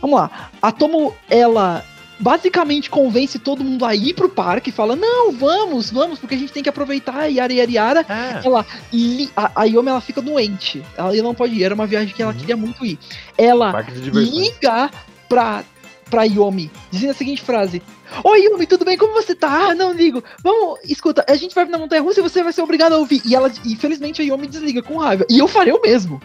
Vamos 0.00 0.18
lá, 0.18 0.50
a 0.60 0.72
Tomo, 0.72 1.14
ela 1.28 1.84
basicamente 2.20 2.90
convence 2.90 3.38
todo 3.38 3.64
mundo 3.64 3.84
a 3.84 3.94
ir 3.94 4.14
pro 4.14 4.28
parque, 4.28 4.70
fala, 4.70 4.94
não, 4.94 5.32
vamos, 5.32 5.90
vamos, 5.90 6.18
porque 6.18 6.34
a 6.34 6.38
gente 6.38 6.52
tem 6.52 6.62
que 6.62 6.68
aproveitar, 6.68 7.26
yara, 7.26 7.52
yara, 7.52 7.70
yara. 7.70 8.06
É. 8.08 8.46
Ela, 8.46 8.64
li- 8.92 9.30
a, 9.36 9.62
a 9.62 9.64
Yomi, 9.64 9.88
ela 9.88 10.00
fica 10.00 10.20
doente, 10.22 10.84
ela 10.96 11.12
não 11.14 11.34
pode 11.34 11.54
ir, 11.54 11.64
era 11.64 11.74
uma 11.74 11.86
viagem 11.86 12.14
que 12.14 12.22
ela 12.22 12.32
Uhum. 12.32 12.38
queria 12.38 12.56
muito 12.56 12.84
ir. 12.84 12.98
Ela 13.38 13.84
liga 14.12 14.90
pra, 15.28 15.64
pra 16.10 16.24
Yomi, 16.24 16.70
dizendo 16.90 17.10
a 17.10 17.14
seguinte 17.14 17.40
frase: 17.42 17.82
Oi, 18.22 18.44
Yomi, 18.44 18.66
tudo 18.66 18.84
bem? 18.84 18.98
Como 18.98 19.14
você 19.14 19.34
tá? 19.34 19.70
Ah, 19.70 19.74
não 19.74 19.92
ligo. 19.92 20.22
Vamos, 20.42 20.78
escuta, 20.84 21.24
a 21.28 21.34
gente 21.36 21.54
vai 21.54 21.64
na 21.64 21.78
Montanha 21.78 22.02
Russa 22.02 22.20
e 22.20 22.22
você 22.22 22.42
vai 22.42 22.52
ser 22.52 22.62
obrigado 22.62 22.92
a 22.92 22.98
ouvir. 22.98 23.22
E 23.24 23.34
ela, 23.34 23.50
infelizmente, 23.64 24.20
a 24.20 24.24
Yomi 24.24 24.46
desliga 24.46 24.82
com 24.82 24.96
raiva. 24.98 25.24
E 25.30 25.38
eu 25.38 25.48
faria 25.48 25.74
o 25.74 25.80
mesmo. 25.80 26.20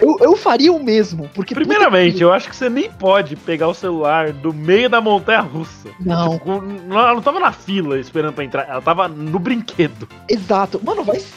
Eu, 0.00 0.16
eu 0.20 0.36
faria 0.36 0.72
o 0.72 0.82
mesmo, 0.82 1.28
porque. 1.34 1.54
Primeiramente, 1.54 2.22
eu 2.22 2.32
acho 2.32 2.48
que 2.48 2.56
você 2.56 2.70
nem 2.70 2.90
pode 2.90 3.36
pegar 3.36 3.68
o 3.68 3.74
celular 3.74 4.32
do 4.32 4.52
meio 4.54 4.88
da 4.88 5.00
montanha 5.00 5.40
russa. 5.40 5.88
Não. 6.00 6.38
Tipo, 6.38 6.50
ela 6.90 7.14
não 7.14 7.20
tava 7.22 7.38
na 7.38 7.52
fila 7.52 7.98
esperando 7.98 8.32
pra 8.34 8.44
entrar, 8.44 8.66
ela 8.68 8.80
tava 8.80 9.06
no 9.08 9.38
brinquedo. 9.38 10.08
Exato. 10.28 10.80
Mano, 10.82 11.04
vai, 11.04 11.20
se- 11.20 11.34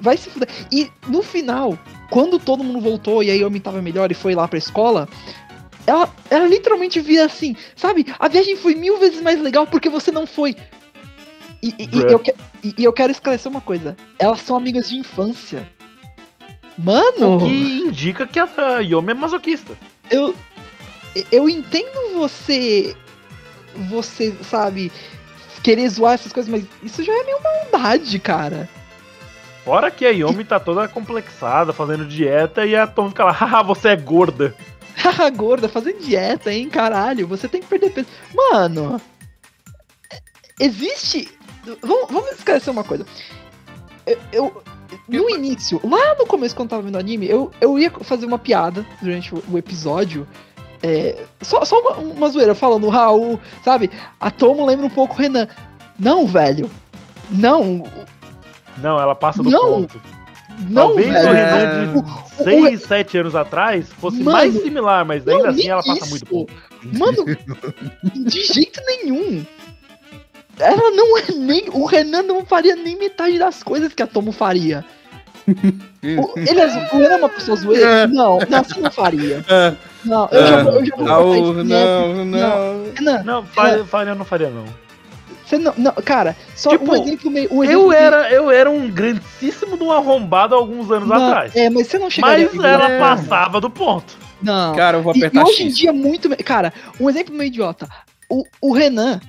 vai 0.00 0.16
se 0.16 0.28
fuder. 0.28 0.48
E 0.70 0.90
no 1.08 1.22
final, 1.22 1.78
quando 2.10 2.38
todo 2.38 2.62
mundo 2.62 2.80
voltou 2.80 3.22
e 3.22 3.30
a 3.30 3.34
Yomi 3.34 3.60
tava 3.60 3.80
melhor 3.80 4.10
e 4.10 4.14
foi 4.14 4.34
lá 4.34 4.46
pra 4.46 4.58
escola, 4.58 5.08
ela, 5.86 6.08
ela 6.28 6.46
literalmente 6.46 7.00
vira 7.00 7.24
assim, 7.24 7.56
sabe? 7.74 8.06
A 8.18 8.28
viagem 8.28 8.56
foi 8.56 8.74
mil 8.74 8.98
vezes 8.98 9.22
mais 9.22 9.40
legal 9.40 9.66
porque 9.66 9.88
você 9.88 10.10
não 10.12 10.26
foi. 10.26 10.54
E, 11.62 11.68
e- 11.78 11.84
e 11.84 11.86
Bruh. 11.86 12.10
eu, 12.12 12.22
e 12.78 12.84
eu 12.84 12.92
quero 12.92 13.10
esclarecer 13.12 13.50
uma 13.50 13.60
coisa. 13.60 13.96
Elas 14.18 14.40
são 14.40 14.56
amigas 14.56 14.88
de 14.90 14.96
infância. 14.96 15.66
Mano, 16.82 17.36
O 17.36 17.38
que 17.40 17.80
indica 17.86 18.26
que 18.26 18.38
a 18.38 18.78
Yomi 18.80 19.10
é 19.10 19.14
masoquista. 19.14 19.76
eu, 20.10 20.34
eu 21.30 21.48
entendo 21.48 22.14
você. 22.14 22.96
Você, 23.88 24.34
sabe, 24.42 24.90
querer 25.62 25.88
zoar 25.88 26.14
essas 26.14 26.32
coisas, 26.32 26.50
mas 26.50 26.64
isso 26.82 27.02
já 27.04 27.12
é 27.12 27.22
meio 27.24 27.38
maldade, 27.42 28.18
cara. 28.18 28.68
Fora 29.64 29.90
que 29.90 30.04
a 30.04 30.10
Yomi 30.10 30.44
tá 30.44 30.58
toda 30.58 30.88
complexada, 30.88 31.72
fazendo 31.72 32.04
dieta, 32.04 32.66
e 32.66 32.74
a 32.74 32.86
Tom 32.86 33.10
fica 33.10 33.24
lá, 33.24 33.30
haha, 33.32 33.62
você 33.62 33.88
é 33.90 33.96
gorda. 33.96 34.54
Haha, 34.96 35.30
gorda, 35.30 35.66
fazendo 35.68 36.00
dieta, 36.00 36.52
hein, 36.52 36.68
caralho. 36.68 37.26
Você 37.28 37.48
tem 37.48 37.60
que 37.62 37.68
perder 37.68 37.90
peso. 37.90 38.08
Mano, 38.34 39.00
existe. 40.58 41.28
vamos, 41.80 42.10
vamos 42.10 42.30
esclarecer 42.32 42.72
uma 42.72 42.84
coisa. 42.84 43.06
Eu, 44.06 44.18
eu- 44.32 44.62
no 45.08 45.28
início, 45.30 45.80
lá 45.84 46.14
no 46.18 46.26
começo, 46.26 46.54
quando 46.54 46.66
eu 46.66 46.70
tava 46.70 46.82
vendo 46.82 46.98
anime, 46.98 47.28
eu, 47.28 47.50
eu 47.60 47.78
ia 47.78 47.90
fazer 47.90 48.26
uma 48.26 48.38
piada 48.38 48.84
durante 49.00 49.34
o, 49.34 49.42
o 49.50 49.58
episódio. 49.58 50.26
é, 50.82 51.24
só 51.42 51.64
só 51.64 51.78
uma, 51.80 51.96
uma 51.98 52.28
zoeira 52.28 52.54
falando, 52.54 52.88
Raul, 52.88 53.38
sabe? 53.64 53.90
A 54.18 54.30
Tomo 54.30 54.64
lembra 54.66 54.86
um 54.86 54.90
pouco 54.90 55.14
o 55.14 55.16
Renan. 55.18 55.46
Não, 55.98 56.26
velho. 56.26 56.70
Não, 57.30 57.84
Não, 58.78 58.98
ela 59.00 59.14
passa 59.14 59.42
do 59.42 59.50
Não, 59.50 59.60
ponto. 59.82 60.00
não, 60.68 60.88
Talvez 60.88 61.08
o 61.08 61.12
velho. 61.12 61.32
Renan 61.32 61.94
O- 61.98 62.02
de 62.02 62.44
6, 62.44 62.82
7 62.82 63.18
anos 63.18 63.34
atrás 63.36 63.88
fosse 63.92 64.16
Mano, 64.22 64.32
mais 64.38 64.54
similar, 64.54 65.04
mas 65.04 65.26
ainda 65.28 65.42
não, 65.44 65.50
assim 65.50 65.68
ela 65.68 65.82
passa 65.82 65.98
isso. 66.04 66.10
muito 66.10 66.26
ponto. 66.26 66.52
Mano, 66.98 67.24
de 68.26 68.40
jeito 68.42 68.80
nenhum. 68.86 69.44
Ela 70.60 70.90
não 70.90 71.18
é 71.18 71.22
nem. 71.36 71.64
O 71.72 71.84
Renan 71.86 72.22
não 72.22 72.44
faria 72.44 72.76
nem 72.76 72.96
metade 72.96 73.38
das 73.38 73.62
coisas 73.62 73.92
que 73.92 74.02
a 74.02 74.06
Tomo 74.06 74.30
faria. 74.32 74.84
O, 75.48 76.38
ele 76.38 76.60
é, 76.60 76.68
zo- 76.68 76.78
o 76.92 76.98
Renan 76.98 77.14
é 77.14 77.16
uma 77.16 77.28
pessoa 77.28 77.56
zoeira? 77.56 78.06
Não, 78.06 78.38
não, 78.48 78.58
assim 78.60 78.80
não 78.80 78.90
faria. 78.90 79.44
Ah, 79.48 79.74
Não, 80.04 80.28
eu 80.30 80.46
já, 80.46 80.60
eu 80.60 81.06
já 81.06 81.18
vou 81.18 81.34
isso 81.34 81.52
não, 81.54 81.64
nessa. 81.64 82.24
não. 82.24 82.84
Renan, 82.94 83.22
Não, 83.24 83.44
faria, 83.46 83.84
faria, 83.84 84.14
não 84.14 84.24
faria 84.24 84.50
não. 84.50 84.64
você 85.44 85.58
não, 85.58 85.74
não. 85.76 85.92
Cara, 86.04 86.36
só 86.54 86.70
Tipo, 86.70 86.92
um 86.92 87.02
exemplo 87.02 87.30
meio. 87.30 87.48
Um 87.52 87.64
exemplo 87.64 87.82
Eu 87.82 87.88
meio- 87.88 88.00
era, 88.00 88.30
eu 88.32 88.50
era 88.50 88.70
um 88.70 88.88
grandíssimo 88.90 89.76
de 89.76 89.82
um 89.82 89.90
arrombado 89.92 90.54
alguns 90.54 90.90
anos 90.90 91.08
não, 91.08 91.26
atrás. 91.26 91.54
É, 91.56 91.68
mas 91.68 91.86
você 91.88 91.98
não 91.98 92.08
chegaria. 92.10 92.48
Mas 92.54 92.64
ela 92.64 92.88
É. 92.90 92.98
passava 92.98 93.60
do 93.60 93.68
ponto. 93.70 94.16
Não. 94.42 94.74
Cara, 94.74 94.98
eu 94.98 95.02
vou 95.02 95.14
E, 95.14 95.18
e 95.18 95.24
apertar 95.24 95.44
hoje 95.48 95.64
em 95.64 95.68
dia, 95.68 95.92
muito. 95.92 96.28
Cara, 96.44 96.72
um 96.98 97.10
exemplo 97.10 97.34
meio 97.34 97.48
idiota. 97.48 97.88
O, 98.28 98.44
o 98.60 98.72
Renan, 98.72 99.20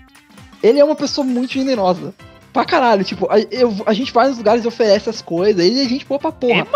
ele 0.63 0.79
é 0.79 0.83
uma 0.85 0.95
pessoa 0.95 1.25
muito 1.25 1.53
generosa. 1.53 2.13
Pra 2.53 2.65
caralho. 2.65 3.03
Tipo, 3.03 3.27
a, 3.31 3.39
eu- 3.39 3.75
a 3.85 3.93
gente 3.93 4.11
vai 4.11 4.27
nos 4.27 4.37
lugares 4.37 4.63
e 4.63 4.67
oferece 4.67 5.09
as 5.09 5.21
coisas. 5.21 5.63
Ele 5.65 5.81
é 5.81 5.87
gente 5.87 6.05
boa 6.05 6.19
pra 6.19 6.31
porra. 6.31 6.67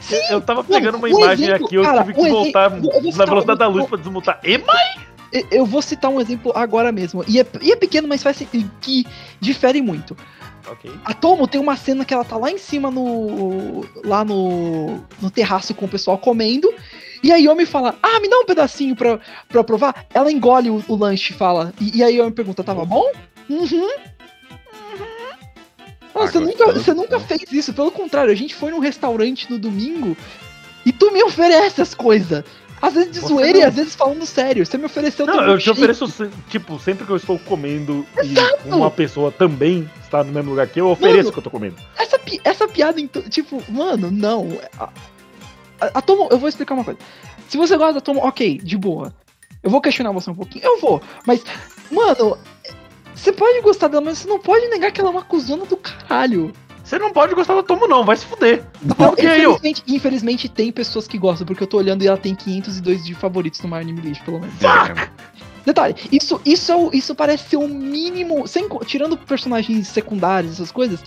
Sim, 0.00 0.16
Eu 0.30 0.40
tava 0.40 0.64
pegando 0.64 0.96
uma 0.96 1.06
um 1.06 1.10
imagem 1.10 1.46
exemplo, 1.46 1.66
aqui, 1.66 1.74
eu 1.76 1.82
cara, 1.84 2.00
tive 2.00 2.14
que 2.14 2.20
um 2.20 2.28
voltar 2.28 2.72
exemplo, 2.72 2.90
na 3.04 3.10
citar 3.12 3.26
velocidade 3.28 3.52
um- 3.56 3.58
da 3.58 3.68
luz 3.68 3.86
pra 3.86 3.98
desmutar. 3.98 4.40
E 4.42 4.58
mais? 4.58 4.96
eu- 5.32 5.46
eu 5.52 5.66
vou 5.66 5.80
citar 5.80 6.10
um 6.10 6.20
exemplo 6.20 6.52
agora 6.56 6.90
mesmo. 6.90 7.24
E 7.28 7.38
é, 7.38 7.46
e 7.60 7.70
é 7.70 7.76
pequeno, 7.76 8.08
mas 8.08 8.22
faz 8.22 8.38
que 8.80 9.06
difere 9.40 9.80
muito. 9.80 10.16
Ok. 10.68 10.90
A 11.04 11.14
Tomo 11.14 11.46
tem 11.46 11.60
uma 11.60 11.76
cena 11.76 12.04
que 12.04 12.12
ela 12.12 12.24
tá 12.24 12.36
lá 12.36 12.50
em 12.50 12.58
cima 12.58 12.90
no. 12.90 13.84
lá 14.04 14.24
no. 14.24 15.00
no 15.20 15.30
terraço 15.30 15.72
com 15.74 15.84
o 15.86 15.88
pessoal 15.88 16.18
comendo. 16.18 16.72
E 17.22 17.30
a 17.30 17.36
Yomi 17.36 17.64
fala, 17.66 17.94
ah, 18.02 18.18
me 18.20 18.28
dá 18.28 18.38
um 18.38 18.44
pedacinho 18.44 18.96
pra, 18.96 19.18
pra 19.48 19.62
provar. 19.62 20.06
Ela 20.12 20.32
engole 20.32 20.70
o, 20.70 20.82
o 20.88 20.96
lanche 20.96 21.32
e 21.32 21.36
fala. 21.36 21.72
E, 21.80 21.98
e 21.98 22.02
a 22.02 22.08
Yomi 22.08 22.32
pergunta, 22.32 22.64
tava 22.64 22.84
bom? 22.84 23.04
Uhum. 23.48 23.88
Não, 26.14 26.22
Ah, 26.22 26.26
você, 26.26 26.38
nunca, 26.40 26.72
você 26.72 26.94
nunca 26.94 27.20
fez 27.20 27.50
isso, 27.52 27.72
pelo 27.72 27.90
contrário, 27.90 28.30
a 28.32 28.34
gente 28.34 28.54
foi 28.54 28.70
num 28.70 28.80
restaurante 28.80 29.50
no 29.50 29.58
domingo 29.58 30.16
e 30.84 30.92
tu 30.92 31.10
me 31.10 31.22
oferece 31.22 31.80
as 31.80 31.94
coisas. 31.94 32.44
Às 32.82 32.94
vezes 32.94 33.12
de 33.12 33.20
Você 33.20 33.28
zoeira 33.28 33.58
e 33.58 33.60
não. 33.60 33.68
às 33.68 33.74
vezes 33.76 33.94
falando 33.94 34.26
sério. 34.26 34.66
Você 34.66 34.76
me 34.76 34.86
ofereceu 34.86 35.24
Não, 35.24 35.40
eu 35.44 35.58
te 35.58 35.70
ofereço, 35.70 36.04
tipo, 36.48 36.80
sempre 36.80 37.06
que 37.06 37.12
eu 37.12 37.16
estou 37.16 37.38
comendo 37.38 38.04
e 38.24 38.34
uma 38.68 38.90
pessoa 38.90 39.30
também 39.30 39.88
está 40.02 40.24
no 40.24 40.32
mesmo 40.32 40.50
lugar 40.50 40.66
que 40.66 40.80
eu, 40.80 40.86
eu 40.86 40.90
ofereço 40.90 41.28
o 41.28 41.32
que 41.32 41.38
eu 41.38 41.42
tô 41.44 41.50
comendo. 41.50 41.76
Essa, 41.96 42.18
essa 42.42 42.66
piada, 42.66 43.00
então, 43.00 43.22
tipo, 43.22 43.62
mano, 43.68 44.10
não. 44.10 44.58
A, 45.82 45.98
a, 45.98 46.02
Tomo, 46.02 46.28
eu 46.30 46.38
vou 46.38 46.48
explicar 46.48 46.74
uma 46.74 46.84
coisa. 46.84 46.98
Se 47.48 47.56
você 47.56 47.76
gosta 47.76 47.94
da 47.94 48.00
Tomo, 48.00 48.20
ok, 48.24 48.58
de 48.58 48.76
boa. 48.76 49.12
Eu 49.62 49.70
vou 49.70 49.80
questionar 49.80 50.10
você 50.12 50.30
um 50.30 50.34
pouquinho. 50.34 50.64
Eu 50.64 50.80
vou. 50.80 51.00
Mas, 51.26 51.42
mano, 51.90 52.36
você 53.14 53.32
pode 53.32 53.60
gostar 53.60 53.88
dela, 53.88 54.02
mas 54.04 54.18
você 54.18 54.28
não 54.28 54.38
pode 54.38 54.66
negar 54.68 54.90
que 54.90 55.00
ela 55.00 55.10
é 55.10 55.12
uma 55.12 55.22
cuzona 55.22 55.64
do 55.66 55.76
caralho. 55.76 56.52
Você 56.84 56.98
não 56.98 57.12
pode 57.12 57.34
gostar 57.34 57.54
da 57.54 57.62
Tomo, 57.62 57.86
não, 57.86 58.04
vai 58.04 58.16
se 58.16 58.26
fuder. 58.26 58.64
Não, 58.98 59.14
aí, 59.16 59.46
ó. 59.46 59.52
infelizmente, 59.52 59.82
infelizmente 59.86 60.48
tem 60.48 60.72
pessoas 60.72 61.06
que 61.06 61.16
gostam, 61.16 61.46
porque 61.46 61.62
eu 61.62 61.66
tô 61.66 61.76
olhando 61.78 62.02
e 62.02 62.08
ela 62.08 62.16
tem 62.18 62.34
502 62.34 63.04
de 63.04 63.14
favoritos 63.14 63.60
no 63.60 63.68
My 63.68 63.76
Anime 63.76 64.00
List, 64.00 64.22
pelo 64.24 64.40
menos. 64.40 64.54
Detalhe, 65.64 65.94
isso, 66.10 66.40
isso, 66.44 66.72
é 66.72 66.76
o- 66.76 66.90
isso 66.92 67.14
parece 67.14 67.50
ser 67.50 67.56
o 67.56 67.68
mínimo. 67.68 68.48
Sem, 68.48 68.66
tirando 68.84 69.16
personagens 69.16 69.86
secundários, 69.86 70.54
essas 70.54 70.72
coisas. 70.72 70.98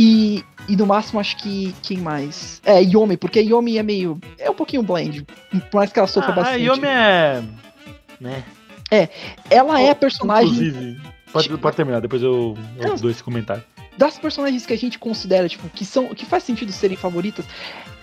E, 0.00 0.44
e 0.68 0.76
no 0.76 0.86
máximo 0.86 1.18
acho 1.18 1.36
que. 1.38 1.74
Quem 1.82 1.98
mais? 1.98 2.62
É, 2.64 2.80
Yomi, 2.80 3.16
porque 3.16 3.40
Yomi 3.40 3.78
é 3.78 3.82
meio. 3.82 4.18
É 4.38 4.48
um 4.48 4.54
pouquinho 4.54 4.82
blend. 4.82 5.26
Por 5.70 5.74
mais 5.78 5.92
que 5.92 5.98
ela 5.98 6.06
sofra 6.06 6.30
Ah, 6.30 6.32
a 6.32 6.36
bastante. 6.36 6.62
Yomi 6.62 6.86
é. 6.86 7.42
Né? 8.20 8.44
Ela 9.50 9.80
é 9.80 9.90
a 9.90 9.94
personagem. 9.94 10.48
Inclusive, 10.50 11.00
pode, 11.32 11.48
pode 11.58 11.76
terminar, 11.76 12.00
depois 12.00 12.22
eu, 12.22 12.56
eu 12.78 12.96
dou 12.96 13.10
esse 13.10 13.22
comentário. 13.22 13.62
Das 13.96 14.16
personagens 14.18 14.64
que 14.64 14.72
a 14.72 14.78
gente 14.78 14.98
considera, 14.98 15.48
tipo, 15.48 15.68
que 15.68 15.84
são. 15.84 16.14
que 16.14 16.24
faz 16.24 16.44
sentido 16.44 16.70
serem 16.70 16.96
favoritas, 16.96 17.44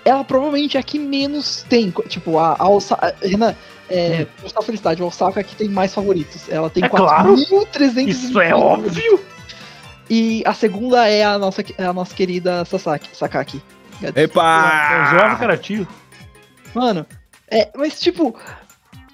ela 0.04 0.24
provavelmente 0.26 0.76
é 0.76 0.80
a 0.82 0.84
que 0.84 1.00
menos 1.00 1.64
tem. 1.70 1.94
Tipo, 2.10 2.38
a, 2.38 2.58
a, 2.60 2.68
Osa- 2.70 2.96
a 3.02 3.14
Renan, 3.26 3.56
é, 3.90 4.26
postar 4.42 4.62
felicidade, 4.62 5.02
a 5.02 5.06
Osaka 5.06 5.40
é 5.40 5.44
que 5.44 5.56
tem 5.56 5.70
mais 5.70 5.94
favoritos. 5.94 6.50
Ela 6.50 6.70
tem 6.70 6.84
É 6.84 6.90
claro. 6.90 7.36
4.300 7.36 8.08
Isso 8.10 8.40
é 8.42 8.54
óbvio! 8.54 9.24
E 10.10 10.44
a 10.46 10.54
segunda 10.54 11.08
é 11.08 11.24
a 11.24 11.38
nossa, 11.38 11.64
é 11.78 11.84
a 11.86 11.94
nossa 11.94 12.14
querida 12.14 12.64
Sasaki, 12.66 13.16
Sakaki. 13.16 13.62
Epa! 14.16 15.10
zoava 15.12 15.36
cara 15.38 15.58
tio. 15.58 15.88
Mano, 16.74 17.06
é, 17.50 17.70
mas 17.76 18.00
tipo, 18.00 18.36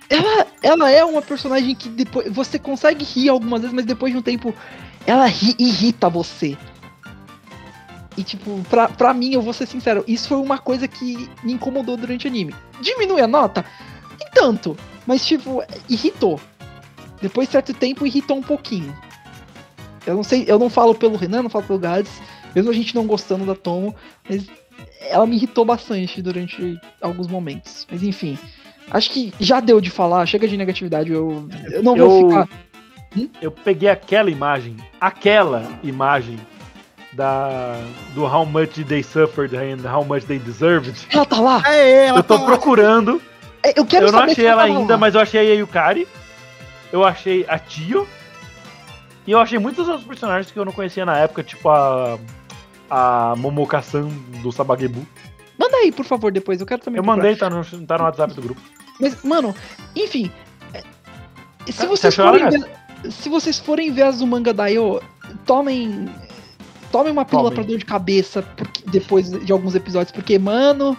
ela, 0.10 0.48
ela 0.62 0.90
é 0.92 1.04
uma 1.06 1.22
personagem 1.22 1.76
que 1.76 1.88
depois 1.88 2.32
você 2.34 2.58
consegue 2.60 3.06
rir 3.06 3.30
algumas 3.30 3.62
vezes, 3.62 3.74
mas 3.76 3.86
depois 3.86 4.12
de 4.12 4.18
um 4.20 4.22
tempo 4.22 4.54
ela 5.06 5.26
ri- 5.28 5.56
irrita 5.60 6.10
você. 6.10 6.58
E 8.18 8.24
tipo, 8.24 8.62
pra, 8.70 8.90
pra 8.90 9.14
mim, 9.14 9.32
eu 9.34 9.42
vou 9.42 9.54
ser 9.54 9.66
sincero, 9.66 10.04
isso 10.08 10.28
foi 10.28 10.38
uma 10.38 10.58
coisa 10.58 10.88
que 10.88 11.30
me 11.44 11.54
incomodou 11.54 11.96
durante 11.96 12.26
o 12.28 12.30
anime. 12.30 12.54
Diminui 12.82 13.22
a 13.22 13.28
nota? 13.28 13.64
Nem 14.20 14.28
tanto, 14.34 14.76
mas 15.08 15.26
tipo, 15.26 15.64
irritou. 15.88 16.40
Depois 17.22 17.48
de 17.48 17.54
certo 17.54 17.74
tempo, 17.74 18.06
irritou 18.06 18.38
um 18.38 18.42
pouquinho. 18.44 18.94
Eu 20.06 20.16
não 20.16 20.24
sei, 20.24 20.46
eu 20.48 20.58
não 20.58 20.70
falo 20.70 20.96
pelo 20.96 21.16
Renan, 21.16 21.44
não 21.44 21.50
falo 21.50 21.66
pelo 21.66 21.80
Gades, 21.80 22.12
mesmo 22.56 22.72
a 22.72 22.74
gente 22.74 22.96
não 22.96 23.06
gostando 23.06 23.46
da 23.46 23.54
Tomo, 23.56 23.96
mas 24.30 24.46
ela 25.10 25.26
me 25.28 25.36
irritou 25.36 25.64
bastante 25.66 26.22
durante 26.22 26.80
alguns 27.02 27.28
momentos. 27.28 27.86
Mas 27.92 28.02
enfim, 28.04 28.38
acho 28.90 29.10
que 29.12 29.34
já 29.40 29.60
deu 29.60 29.80
de 29.80 29.90
falar, 29.90 30.26
chega 30.26 30.48
de 30.48 30.58
negatividade, 30.58 31.12
eu, 31.12 31.48
eu 31.72 31.84
não 31.84 31.96
vou 31.96 32.22
Eu- 32.22 32.30
ficar. 32.30 32.50
Eu 33.42 33.52
peguei 33.52 33.90
aquela 33.90 34.32
imagem, 34.32 34.78
aquela 35.00 35.64
imagem 35.84 36.40
da 37.14 37.76
do 38.16 38.24
How 38.24 38.46
Much 38.46 38.86
They 38.88 39.04
Suffered 39.04 39.54
and 39.56 39.80
How 39.86 40.06
Much 40.06 40.24
They 40.24 40.40
Deserved. 40.40 40.94
Ela 41.12 41.26
tá 41.26 41.40
lá! 41.42 41.62
Aê, 41.66 42.06
ela 42.06 42.20
Eu 42.20 42.24
tô 42.24 42.36
tá 42.36 42.42
lá. 42.42 42.46
procurando, 42.48 43.22
É, 43.64 43.78
Eu 43.78 43.86
quero 43.86 44.06
eu 44.08 44.12
não 44.14 44.20
saber 44.20 44.32
achei 44.32 44.46
se 44.46 44.50
ela 44.50 44.64
tá 44.66 44.70
lá. 44.74 44.80
ainda, 44.80 44.98
mas 44.98 45.14
eu 45.14 45.22
achei 45.22 45.52
a 45.52 45.54
Yukari, 45.56 46.08
eu 46.92 47.04
achei 47.04 47.46
a 47.50 47.60
Tio, 47.60 48.08
e 49.28 49.32
eu 49.32 49.40
achei 49.40 49.60
muitos 49.60 49.88
outros 49.88 50.06
personagens 50.08 50.52
que 50.52 50.58
eu 50.58 50.66
não 50.66 50.72
conhecia 50.72 51.06
na 51.06 51.18
época, 51.18 51.44
tipo 51.44 51.70
a 51.70 52.18
a 52.90 53.36
Momoka-san 53.38 54.10
do 54.42 54.52
Sabagebu. 54.52 55.06
Manda 55.58 55.78
aí, 55.78 55.92
por 55.94 56.04
favor, 56.04 56.30
depois, 56.32 56.60
eu 56.60 56.66
quero 56.68 56.82
também. 56.82 56.98
Eu 56.98 57.04
procurar. 57.04 57.24
mandei, 57.24 57.38
tá 57.38 57.50
no, 57.50 57.64
tá 57.86 57.98
no 57.98 58.04
WhatsApp 58.04 58.34
do 58.34 58.42
grupo. 58.42 58.60
Mas, 59.00 59.24
mano, 59.24 59.56
enfim. 59.96 60.30
é, 60.74 60.82
Se 61.68 61.72
Você 61.72 61.88
vocês 61.88 62.20
ela, 62.20 62.32
forem 62.38 62.50
ver. 62.50 62.70
Se 63.12 63.30
vocês 63.30 63.58
forem 63.60 63.92
ver 63.94 64.04
as 64.04 64.20
Umanga 64.22 64.54
Daio, 64.54 65.02
tomem. 65.46 66.10
Tomem 66.92 67.14
uma 67.14 67.24
pílula 67.24 67.50
Tomem. 67.50 67.64
pra 67.64 67.70
dor 67.72 67.78
de 67.80 67.86
cabeça 67.86 68.42
porque- 68.42 68.84
depois 68.92 69.32
de 69.32 69.52
alguns 69.54 69.74
episódios, 69.76 70.12
porque, 70.12 70.38
mano. 70.38 70.98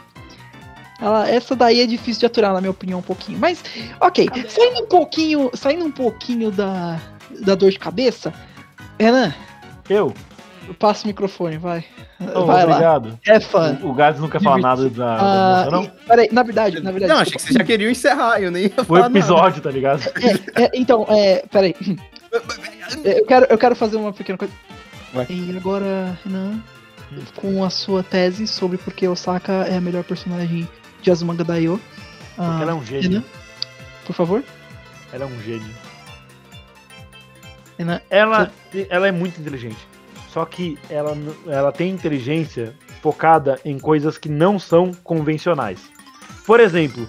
Ela, 1.00 1.28
essa 1.28 1.54
daí 1.56 1.80
é 1.80 1.86
difícil 1.86 2.20
de 2.20 2.26
aturar, 2.26 2.54
na 2.54 2.60
minha 2.60 2.70
opinião, 2.70 3.00
um 3.00 3.02
pouquinho. 3.02 3.38
Mas, 3.38 3.62
ok, 4.00 4.28
saindo 4.48 4.82
um 4.84 4.86
pouquinho. 4.86 5.50
Saindo 5.52 5.84
um 5.84 5.90
pouquinho 5.90 6.50
da, 6.50 6.98
da 7.40 7.54
dor 7.54 7.70
de 7.70 7.78
cabeça. 7.78 8.32
Renan, 8.98 9.32
Eu? 9.88 10.12
eu 10.68 10.74
passo 10.74 11.04
o 11.04 11.06
microfone, 11.08 11.58
vai. 11.58 11.84
Oh, 12.34 12.44
vai 12.46 12.64
lá. 12.64 12.72
obrigado. 12.74 13.18
É 13.26 13.40
fã. 13.40 13.76
O, 13.82 13.90
o 13.90 13.94
Gads 13.94 14.20
não 14.20 14.28
quer 14.28 14.40
falar 14.40 14.58
nada 14.58 14.88
da, 14.88 15.16
da 15.16 15.62
Ah, 15.64 15.70
não? 15.70 15.82
e- 15.84 15.88
peraí, 16.06 16.28
na 16.30 16.42
verdade, 16.44 16.80
na 16.80 16.92
verdade. 16.92 17.12
Não, 17.12 17.20
achei 17.20 17.34
que 17.34 17.42
você 17.42 17.52
já 17.52 17.64
queria 17.64 17.90
encerrar, 17.90 18.40
eu 18.40 18.50
nem 18.50 18.64
ia 18.66 18.72
O 18.78 18.84
falar 18.84 19.00
nada. 19.02 19.18
episódio, 19.18 19.60
tá 19.62 19.70
ligado? 19.70 20.02
É, 20.56 20.64
é, 20.64 20.70
então, 20.74 21.04
é, 21.08 21.44
peraí. 21.50 21.74
É, 23.04 23.20
Eu 23.20 23.26
quero, 23.26 23.46
eu 23.50 23.58
quero 23.58 23.74
fazer 23.74 23.96
uma 23.96 24.12
pequena 24.12 24.38
coisa. 24.38 24.54
Vai. 25.12 25.26
E 25.28 25.54
agora, 25.56 26.16
Renan, 26.24 26.60
com 27.36 27.64
a 27.64 27.68
sua 27.70 28.02
tese 28.02 28.46
sobre 28.46 28.78
por 28.78 28.92
que 28.94 29.06
Osaka 29.08 29.52
é 29.68 29.76
a 29.76 29.80
melhor 29.80 30.04
personagem 30.04 30.68
de 31.02 31.10
Azumanga 31.10 31.42
Daioh. 31.44 31.78
Porque 32.36 32.40
Ah, 32.40 32.58
ela 32.62 32.70
é 32.70 32.74
um 32.74 32.84
gênio. 32.84 33.02
Renan, 33.10 33.24
por 34.06 34.14
favor. 34.14 34.42
Ela 35.12 35.24
é 35.24 35.26
um 35.26 35.42
gênio. 35.42 35.66
Ela, 38.10 38.50
ela 38.88 39.08
é 39.08 39.12
muito 39.12 39.40
inteligente. 39.40 39.86
Só 40.28 40.44
que 40.44 40.78
ela, 40.88 41.16
ela 41.46 41.70
tem 41.72 41.90
inteligência 41.90 42.74
focada 43.02 43.60
em 43.64 43.78
coisas 43.78 44.16
que 44.16 44.28
não 44.28 44.58
são 44.58 44.92
convencionais. 45.04 45.90
Por 46.46 46.58
exemplo, 46.58 47.06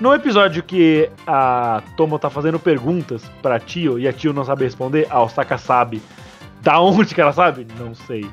no 0.00 0.14
episódio 0.14 0.62
que 0.62 1.10
a 1.26 1.82
Tomo 1.96 2.18
tá 2.18 2.30
fazendo 2.30 2.58
perguntas 2.58 3.22
pra 3.42 3.58
Tio 3.58 3.98
e 3.98 4.06
a 4.06 4.12
Tio 4.12 4.32
não 4.32 4.44
sabe 4.44 4.64
responder, 4.64 5.06
a 5.10 5.22
Osaka 5.22 5.58
sabe. 5.58 6.00
Da 6.62 6.80
onde 6.80 7.14
que 7.14 7.20
ela 7.20 7.32
sabe? 7.32 7.66
Não 7.78 7.94
sei. 7.94 8.28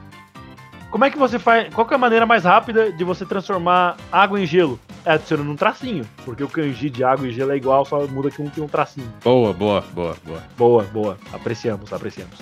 Como 0.92 1.04
é 1.04 1.10
que 1.10 1.18
você 1.18 1.38
faz. 1.38 1.74
Qual 1.74 1.86
que 1.86 1.94
é 1.94 1.96
a 1.96 2.00
maneira 2.00 2.26
mais 2.26 2.44
rápida 2.44 2.92
de 2.92 3.04
você 3.04 3.26
transformar 3.26 3.98
água 4.12 4.40
em 4.40 4.46
gelo? 4.46 4.80
É 5.06 5.12
adicionando 5.14 5.52
um 5.52 5.56
tracinho. 5.56 6.06
Porque 6.24 6.44
o 6.44 6.48
kanji 6.50 6.90
de 6.90 7.04
água 7.04 7.28
e 7.28 7.32
gelo 7.32 7.52
é 7.52 7.58
igual, 7.58 7.86
só 7.86 8.06
muda 8.08 8.32
que 8.32 8.42
um 8.42 8.50
tem 8.50 8.64
um 8.64 8.68
tracinho. 8.68 9.12
Boa, 9.24 9.54
boa, 9.54 9.82
boa, 9.94 10.18
boa. 10.26 10.44
Boa, 10.58 10.84
boa. 10.84 11.18
Apreciamos, 11.32 11.94
apreciamos. 11.94 12.40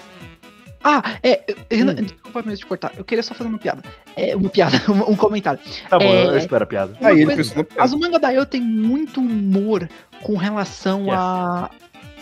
Ah, 0.84 1.02
é. 1.24 1.44
eu- 1.48 1.56
Renan, 1.78 1.96
Desculpa 1.96 2.42
mesmo 2.42 2.58
te 2.58 2.66
cortar. 2.66 2.92
Eu 2.98 3.06
queria 3.06 3.24
só 3.24 3.34
fazer 3.34 3.50
uma 3.50 3.58
piada. 3.58 3.82
É, 4.16 4.36
uma 4.36 4.50
piada, 4.50 4.82
um, 4.92 5.12
um 5.12 5.16
comentário. 5.16 5.60
Tá 5.90 5.98
bom, 6.00 6.06
É, 6.06 6.26
eu 6.28 6.38
espero 6.38 6.64
a 6.64 6.68
piada. 6.68 6.98
Aí 7.02 7.22
ele 7.22 7.26
coisa- 7.36 7.54
pensou 7.56 7.68
no 7.76 7.82
A 7.82 7.88
Zumanga 7.88 8.20
Daioh 8.20 8.46
tem 8.46 8.62
muito 8.62 9.20
humor 9.22 9.88
com 10.22 10.36
relação 10.36 11.02
Yes. 11.06 11.14
a, 11.14 11.70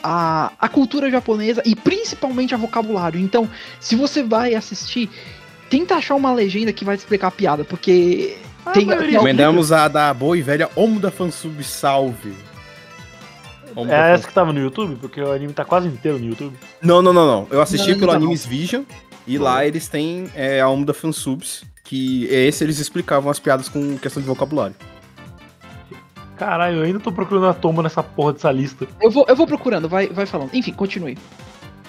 a 0.03 0.51
a 0.59 0.69
cultura 0.69 1.09
japonesa 1.09 1.61
e 1.65 1.75
principalmente 1.75 2.53
a 2.53 2.57
vocabulário. 2.57 3.19
Então, 3.19 3.49
se 3.79 3.95
você 3.95 4.21
vai 4.23 4.53
assistir, 4.55 5.09
tenta 5.69 5.95
achar 5.95 6.15
uma 6.15 6.31
legenda 6.33 6.71
que 6.73 6.85
vai 6.85 6.95
te 6.97 6.99
explicar 7.01 7.27
a 7.27 7.31
piada, 7.31 7.63
porque 7.63 8.37
tem, 8.73 8.83
a 8.83 8.85
maioria- 8.87 8.97
tem 8.99 9.11
Recomendamos 9.13 9.71
a 9.71 9.87
da 9.87 10.13
boa 10.13 10.37
e 10.37 10.41
velha 10.41 10.69
Omo 10.75 10.99
da 10.99 11.09
Fansub 11.11 11.63
Salve. 11.63 12.33
Omo 13.75 13.87
da 13.87 13.93
É 13.95 13.97
Fansub. 13.97 14.13
essa 14.19 14.27
que 14.27 14.33
tava 14.33 14.53
no 14.53 14.59
YouTube? 14.59 14.95
Porque 14.95 15.21
o 15.21 15.31
anime 15.31 15.53
tá 15.53 15.63
quase 15.65 15.87
inteiro 15.87 16.19
no 16.19 16.25
YouTube. 16.25 16.55
Não, 16.81 17.01
não, 17.01 17.13
não, 17.13 17.25
não. 17.25 17.47
Eu 17.49 17.61
assisti 17.61 17.87
Não, 17.89 17.93
não 17.93 17.99
pelo 17.99 18.11
tá 18.11 18.19
não. 18.19 18.25
Animes 18.25 18.45
Vision 18.45 18.83
e 19.25 19.37
lá 19.37 19.65
eles 19.65 19.87
têm 19.87 20.29
é, 20.35 20.59
a 20.61 20.67
Omo 20.69 20.85
da 20.85 20.93
Fansubs, 20.93 21.63
que 21.83 22.25
esse 22.25 22.63
eles 22.63 22.79
explicavam 22.79 23.29
as 23.31 23.39
piadas 23.39 23.67
com 23.69 23.97
questão 23.97 24.21
de 24.21 24.27
vocabulário. 24.27 24.75
Caralho, 26.37 26.77
eu 26.77 26.83
ainda 26.83 26.99
tô 26.99 27.11
procurando 27.11 27.45
a 27.47 27.53
tomba 27.53 27.83
nessa 27.83 28.01
porra 28.01 28.33
dessa 28.33 28.51
lista. 28.51 28.87
eu, 28.99 29.11
vou, 29.11 29.25
eu 29.27 29.35
vou 29.35 29.45
procurando, 29.45 29.87
vai, 29.87 30.07
vai 30.07 30.25
falando. 30.25 30.49
Enfim, 30.53 30.73
continue. 30.73 31.17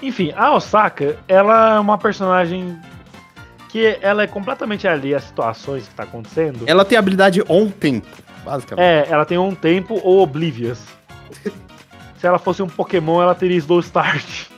Enfim, 0.03 0.33
a 0.37 0.53
Osaka, 0.55 1.17
ela 1.27 1.77
é 1.77 1.81
uma 1.81 1.97
personagem 1.97 2.77
que 3.73 3.99
ela 4.03 4.23
é 4.23 4.27
completamente 4.27 4.87
ali 4.87 5.15
às 5.15 5.25
situações 5.25 5.89
que 5.89 5.95
tá 5.95 6.03
acontecendo. 6.03 6.65
Ela 6.67 6.85
tem 6.85 6.99
habilidade 6.99 7.43
on 7.49 7.71
tempo, 7.71 8.07
basicamente. 8.45 8.85
É, 8.85 9.07
ela 9.09 9.25
tem 9.25 9.39
um 9.39 9.55
tempo 9.55 9.99
ou 10.05 10.23
Oblivious. 10.23 10.79
Se 12.21 12.27
ela 12.27 12.39
fosse 12.39 12.63
um 12.63 12.69
Pokémon, 12.69 13.23
ela 13.23 13.35
teria 13.35 13.57
Slow 13.57 13.81
Start. 13.81 14.49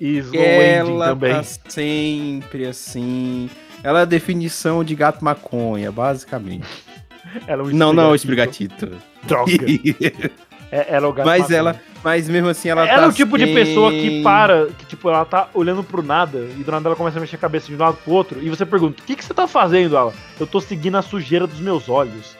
E 0.00 0.18
Slow 0.18 0.40
Ending 0.40 0.94
ela 0.94 1.08
também. 1.08 1.34
tá 1.34 1.42
sempre 1.42 2.64
assim. 2.66 3.50
Ela 3.82 3.98
é 3.98 4.02
a 4.02 4.06
definição 4.06 4.84
de 4.84 4.94
gato 4.94 5.24
maconha, 5.24 5.90
basicamente. 5.90 6.66
Ela 7.46 7.62
é 7.62 7.66
um 7.66 7.70
não, 7.70 7.92
não, 7.92 8.14
esfregatito. 8.14 8.84
esfregatito. 8.84 9.02
Droga. 9.26 10.30
É, 10.74 10.86
ela 10.94 11.06
é 11.06 11.10
o 11.10 11.12
gato 11.12 11.26
Mas 11.26 11.42
maconha. 11.42 11.58
ela, 11.58 11.80
mas 12.02 12.28
mesmo 12.28 12.48
assim 12.48 12.68
ela 12.68 12.86
Ela 12.86 12.98
tá 13.02 13.04
é 13.04 13.08
o 13.08 13.12
tipo 13.12 13.38
de 13.38 13.46
pessoa 13.46 13.90
que 13.90 14.22
para, 14.22 14.66
que 14.78 14.84
tipo, 14.86 15.08
ela 15.08 15.24
tá 15.24 15.48
olhando 15.54 15.82
pro 15.84 16.02
nada 16.02 16.38
e 16.56 16.62
do 16.62 16.70
nada 16.70 16.88
ela 16.88 16.96
começa 16.96 17.18
a 17.18 17.20
mexer 17.20 17.36
a 17.36 17.38
cabeça 17.38 17.68
de 17.68 17.74
um 17.74 17.78
lado 17.78 17.96
pro 18.04 18.12
outro 18.12 18.40
e 18.42 18.48
você 18.48 18.66
pergunta: 18.66 19.02
O 19.02 19.06
que, 19.06 19.14
que 19.16 19.24
você 19.24 19.32
tá 19.34 19.46
fazendo, 19.46 19.96
ela? 19.96 20.12
Eu 20.40 20.46
tô 20.46 20.60
seguindo 20.60 20.96
a 20.96 21.02
sujeira 21.02 21.46
dos 21.46 21.60
meus 21.60 21.88
olhos. 21.88 22.36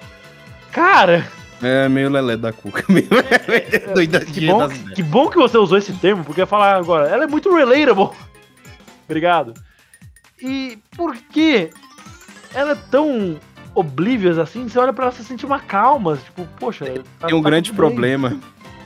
Cara, 0.72 1.26
É 1.62 1.88
meio 1.88 2.10
lelé 2.10 2.36
da 2.36 2.52
cuca 2.52 2.84
mesmo. 2.88 3.10
Doidadinha 3.94 4.32
que 4.34 4.46
bom, 4.46 4.58
das 4.58 4.78
que 4.94 5.02
bom 5.02 5.28
que 5.30 5.36
você 5.36 5.56
usou 5.58 5.78
esse 5.78 5.92
termo, 5.94 6.24
porque 6.24 6.40
eu 6.40 6.44
ia 6.44 6.46
falar 6.46 6.74
agora, 6.76 7.08
ela 7.08 7.24
é 7.24 7.26
muito 7.26 7.54
relatable. 7.54 8.10
Obrigado. 9.06 9.54
E 10.40 10.78
por 10.96 11.14
que 11.16 11.70
ela 12.52 12.72
é 12.72 12.78
tão 12.90 13.38
oblivious 13.74 14.38
assim? 14.38 14.68
Você 14.68 14.78
olha 14.78 14.92
pra 14.92 15.06
ela 15.06 15.14
e 15.16 15.22
sente 15.22 15.46
uma 15.46 15.60
calma. 15.60 16.16
Tipo, 16.16 16.46
poxa. 16.58 16.84
tá- 17.20 17.28
Tem 17.28 17.36
um 17.36 17.42
tá 17.42 17.48
grande 17.48 17.70
tudo 17.70 17.76
bem. 17.90 18.40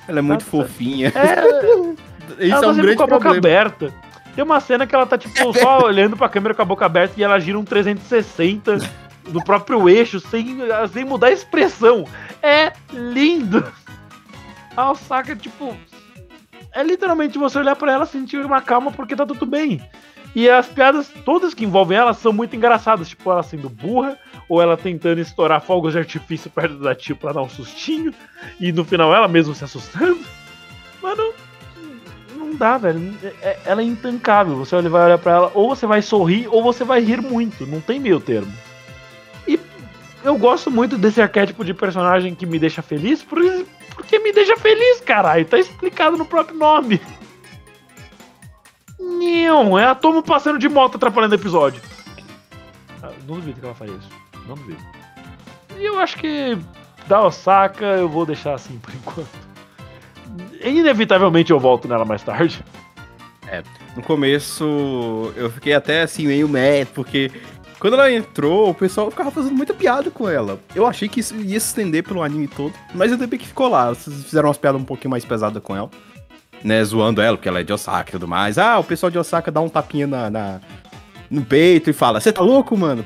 Ela 0.09 0.19
é 0.19 0.23
muito 0.23 0.45
Tá- 0.45 0.51
fofinha. 0.51 1.13
É, 1.15 1.95
Isso 2.45 2.55
ela 2.55 2.59
é 2.59 2.61
tá 2.61 2.69
um 2.69 2.75
grande 2.77 2.97
com 2.97 3.03
a 3.03 3.07
boca 3.07 3.21
problema. 3.31 3.39
aberta. 3.39 3.95
Tem 4.35 4.45
uma 4.45 4.61
cena 4.61 4.87
que 4.87 4.95
ela 4.95 5.07
tá, 5.07 5.17
tipo, 5.17 5.53
só 5.59 5.85
olhando 5.87 6.17
pra 6.17 6.29
câmera 6.29 6.55
com 6.55 6.63
a 6.63 6.65
boca 6.65 6.85
aberta 6.85 7.15
e 7.19 7.23
ela 7.25 7.39
gira 7.41 7.59
um 7.59 7.65
360 7.65 8.79
no 9.33 9.43
próprio 9.43 9.89
eixo, 9.89 10.21
sem, 10.21 10.59
sem 10.93 11.05
mudar 11.05 11.29
a 11.29 11.33
expressão. 11.33 12.05
É 12.43 12.73
lindo! 12.93 13.67
A 14.77 14.91
Osaka, 14.91 15.35
tipo. 15.35 15.75
É 16.73 16.83
literalmente 16.83 17.39
você 17.39 17.59
olhar 17.59 17.75
pra 17.77 17.91
ela 17.93 18.05
e 18.05 18.09
sentir 18.09 18.45
uma 18.45 18.61
calma 18.61 18.93
porque 18.93 19.17
tá 19.17 19.25
tudo 19.25 19.47
bem. 19.47 19.81
E 20.35 20.51
as 20.51 20.67
piadas 20.67 21.11
todas 21.25 21.55
que 21.55 21.65
envolvem 21.65 21.97
ela 21.97 22.13
são 22.13 22.31
muito 22.31 22.55
engraçadas. 22.55 23.09
Tipo, 23.09 23.31
ela 23.31 23.43
sendo 23.43 23.71
burra, 23.71 24.19
ou 24.49 24.63
ela 24.63 24.77
tentando 24.77 25.21
estourar 25.21 25.61
fogos 25.61 25.93
de 25.93 25.99
artifício 25.99 26.51
perto 26.51 26.79
da 26.79 26.95
tia 26.95 27.15
pra 27.17 27.33
dar 27.33 27.43
um 27.43 27.49
sustinho, 27.49 28.13
e 28.61 28.73
no 28.73 28.85
final 28.85 29.15
ela 29.15 29.27
mesmo 29.29 29.55
se 29.55 29.65
assustando. 29.65 30.19
Mano, 31.03 31.33
não 32.37 32.55
dá, 32.55 32.79
velho. 32.79 33.15
É- 33.23 33.35
é- 33.49 33.61
Ela 33.67 33.83
é 33.83 33.85
intancável. 33.85 34.57
Você 34.57 34.81
vai 34.83 35.05
olhar 35.07 35.19
pra 35.19 35.33
ela, 35.33 35.51
ou 35.55 35.69
você 35.75 35.87
vai 35.87 36.03
sorrir, 36.03 36.47
ou 36.51 36.63
você 36.63 36.85
vai 36.85 37.01
rir 37.01 37.21
muito. 37.21 37.67
Não 37.67 37.81
tem 37.81 37.99
meio 38.01 38.21
termo. 38.21 38.53
E 39.47 39.59
eu 40.25 40.37
gosto 40.39 40.71
muito 40.71 40.97
desse 40.99 41.21
arquétipo 41.21 41.65
de 41.65 41.75
personagem 41.75 42.35
que 42.35 42.47
me 42.47 42.59
deixa 42.59 42.83
feliz, 42.83 43.23
por 43.23 43.39
isso- 43.43 43.67
porque 43.95 44.19
me 44.19 44.33
deixa 44.33 44.57
feliz, 44.57 45.01
caralho. 45.01 45.45
Tá 45.45 45.59
explicado 45.59 46.17
no 46.17 46.25
próprio 46.27 46.57
nome. 46.59 47.01
Não, 48.99 49.79
é 49.79 49.87
a 49.87 49.95
Tomo 49.95 50.23
passando 50.23 50.59
de 50.59 50.69
moto 50.69 50.97
atrapalhando 50.97 51.33
o 51.33 51.39
episódio. 51.39 51.83
Ah, 53.03 53.11
não 53.27 53.37
duvido 53.37 53.61
que 53.61 53.67
ela 53.67 53.75
faria 53.75 53.95
isso. 53.95 54.09
Não 54.47 54.55
duvido. 54.55 54.81
E 55.79 55.85
eu 55.85 55.99
acho 55.99 56.17
que 56.17 56.57
da 57.07 57.23
Osaka 57.23 57.85
eu 57.85 58.09
vou 58.09 58.25
deixar 58.27 58.55
assim 58.55 58.79
por 58.79 58.93
enquanto. 58.95 59.29
Inevitavelmente 60.65 61.51
eu 61.51 61.59
volto 61.61 61.87
nela 61.89 62.05
mais 62.05 62.23
tarde. 62.23 62.63
No 63.95 64.03
começo 64.03 65.33
eu 65.37 65.51
fiquei 65.51 65.73
até 65.73 66.03
assim 66.03 66.27
meio 66.27 66.49
mad, 66.49 66.87
porque 66.95 67.31
quando 67.79 67.95
ela 67.95 68.11
entrou, 68.11 68.71
o 68.71 68.75
pessoal 68.75 69.11
ficava 69.11 69.31
fazendo 69.31 69.55
muita 69.55 69.73
piada 69.73 70.11
com 70.11 70.29
ela. 70.29 70.59
Eu 70.75 70.87
achei 70.87 71.09
que 71.09 71.21
isso 71.21 71.35
ia 71.37 71.61
se 71.61 71.69
estender 71.69 72.03
pelo 72.03 72.23
anime 72.23 72.49
todo, 72.49 72.75
mas 72.95 73.13
ainda 73.13 73.27
bem 73.27 73.39
que 73.39 73.47
ficou 73.47 73.69
lá. 73.69 73.91
Vocês 73.91 74.25
fizeram 74.25 74.49
umas 74.49 74.59
piadas 74.59 74.81
um 74.81 74.85
pouquinho 74.85 75.11
mais 75.11 75.25
pesadas 75.25 75.63
com 75.63 75.77
ela. 75.77 75.91
Né, 76.65 76.83
zoando 76.83 77.21
ela, 77.21 77.37
porque 77.37 77.49
ela 77.49 77.61
é 77.61 77.63
de 77.63 77.73
Osaka 77.73 78.09
e 78.09 78.13
tudo 78.13 78.27
mais. 78.27 78.59
Ah, 78.59 78.79
o 78.79 78.85
pessoal 78.85 79.11
de 79.11 79.19
Osaka 79.19 79.51
dá 79.53 79.61
um 79.61 79.69
tapinha 79.69 80.07
na, 80.07 80.31
na- 80.31 80.61
no 81.31 81.45
peito 81.45 81.91
e 81.91 81.93
fala: 81.93 82.19
Você 82.19 82.33
tá 82.33 82.41
louco, 82.43 82.77
mano? 82.77 83.05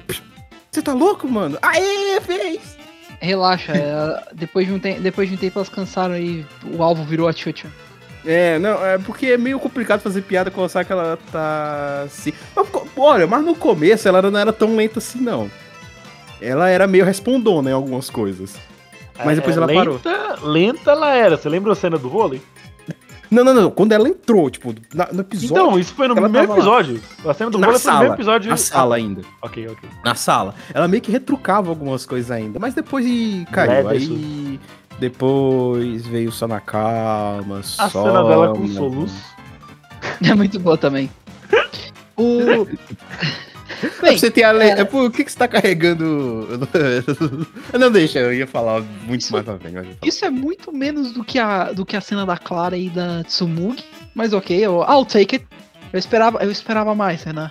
Você 0.71 0.83
tá 0.83 0.93
louco, 0.93 1.29
mano? 1.29 1.59
Aê, 1.63 2.21
fez! 2.21 2.77
Relaxa, 3.21 3.73
é, 3.73 4.23
depois, 4.35 4.67
de 4.67 4.73
um 4.73 4.79
te- 4.79 5.01
depois 5.01 5.29
de 5.29 5.35
um 5.35 5.39
tempo 5.39 5.59
elas 5.59 5.69
cansaram 5.69 6.17
e 6.17 6.47
o 6.65 6.83
alvo 6.83 7.05
virou 7.05 7.29
a 7.29 7.33
Chucha. 7.33 7.69
É, 8.25 8.59
não, 8.59 8.85
é 8.85 8.99
porque 8.99 9.27
é 9.27 9.39
meio 9.39 9.59
complicado 9.59 10.01
fazer 10.01 10.23
piada 10.23 10.51
com 10.51 10.61
a 10.61 10.65
Osaka, 10.65 10.93
ela 10.93 11.19
tá 11.33 12.03
assim. 12.05 12.33
Mas, 12.55 12.67
olha, 12.97 13.27
mas 13.27 13.45
no 13.45 13.55
começo 13.55 14.07
ela 14.07 14.21
não 14.23 14.39
era 14.39 14.53
tão 14.53 14.77
lenta 14.77 14.99
assim, 14.99 15.21
não. 15.21 15.51
Ela 16.41 16.69
era 16.69 16.87
meio 16.87 17.05
respondona 17.05 17.71
em 17.71 17.73
algumas 17.73 18.09
coisas. 18.11 18.57
Mas 19.25 19.37
depois 19.37 19.57
ela 19.57 19.67
parou. 19.67 20.01
É, 20.05 20.09
lenta, 20.09 20.47
Lenta 20.47 20.91
ela 20.93 21.15
era. 21.15 21.37
Você 21.37 21.49
lembra 21.49 21.73
a 21.73 21.77
cena 21.77 21.99
do 21.99 22.09
vôlei? 22.09 22.41
Não, 23.31 23.45
não, 23.45 23.55
não. 23.55 23.71
Quando 23.71 23.93
ela 23.93 24.09
entrou, 24.09 24.51
tipo, 24.51 24.75
na- 24.95 25.09
no 25.12 25.21
episódio. 25.21 25.53
Então, 25.53 25.79
isso 25.79 25.95
foi 25.95 26.09
no 26.09 26.14
primeiro 26.14 26.49
tava 26.49 26.53
lá. 26.53 26.57
episódio. 26.81 27.01
A 27.25 27.33
cena 27.35 27.51
do 27.51 27.59
Na 27.59 27.66
vôlei 27.69 27.81
foi 27.81 27.93
no 27.93 27.99
primeiro 27.99 28.09
sala, 28.09 28.14
episódio. 28.14 28.51
na 28.51 28.57
sala 28.57 28.97
ainda. 28.97 29.23
Ok, 29.43 29.69
ok. 29.69 29.88
Na 30.05 30.14
sala. 30.14 30.55
Ela 30.75 30.88
meio 30.88 31.01
que 31.03 31.12
retrucava 31.12 31.69
algumas 31.71 32.05
coisas 32.05 32.31
ainda. 32.31 32.59
Mas 32.59 32.75
depois 32.75 33.07
e 33.07 33.47
caiu. 33.53 33.71
Leva 33.73 33.93
aí. 33.93 34.59
Depois 34.99 36.07
veio 36.07 36.31
só 36.33 36.47
na 36.49 36.61
calma. 36.61 37.61
A 37.61 37.62
só 37.62 37.88
cena 38.05 38.25
dela 38.25 38.53
com 38.55 38.66
soluço. 38.69 39.14
É 40.23 40.35
muito 40.35 40.59
boa 40.59 40.77
também. 40.77 41.11
O. 42.16 42.66
É 43.83 44.03
Bem, 44.03 44.19
você 44.19 44.31
ter 44.31 44.45
a 44.45 44.53
le... 44.53 44.64
é... 44.64 44.85
por 44.85 45.11
que, 45.11 45.25
que 45.25 45.33
você 45.33 45.38
tá 45.38 45.49
carregando. 45.49 46.49
não 47.79 47.90
deixa, 47.90 48.19
eu 48.19 48.33
ia 48.35 48.47
falar 48.47 48.83
muito 49.05 49.23
Isso- 49.23 49.33
mais 49.33 49.45
pra 49.45 49.59
frente. 49.59 49.99
isso 50.05 50.25
é 50.25 50.31
muito 50.31 50.73
menos 50.73 51.12
do 51.12 51.25
que 51.25 51.38
a, 51.38 51.73
do 51.73 51.85
que 51.87 51.97
a 51.97 52.01
cena 52.01 52.27
da 52.27 52.37
Clara 52.37 52.77
e 52.77 52.90
da 52.90 53.25
Tsumugi. 53.25 53.85
Mas 54.14 54.33
ok, 54.33 54.57
eu, 54.59 54.83
I'll 54.83 55.05
take 55.05 55.37
it. 55.37 55.47
Eu 55.93 55.99
esperava, 55.99 56.38
eu 56.43 56.51
esperava 56.51 56.95
mais, 56.95 57.23
Renan. 57.23 57.51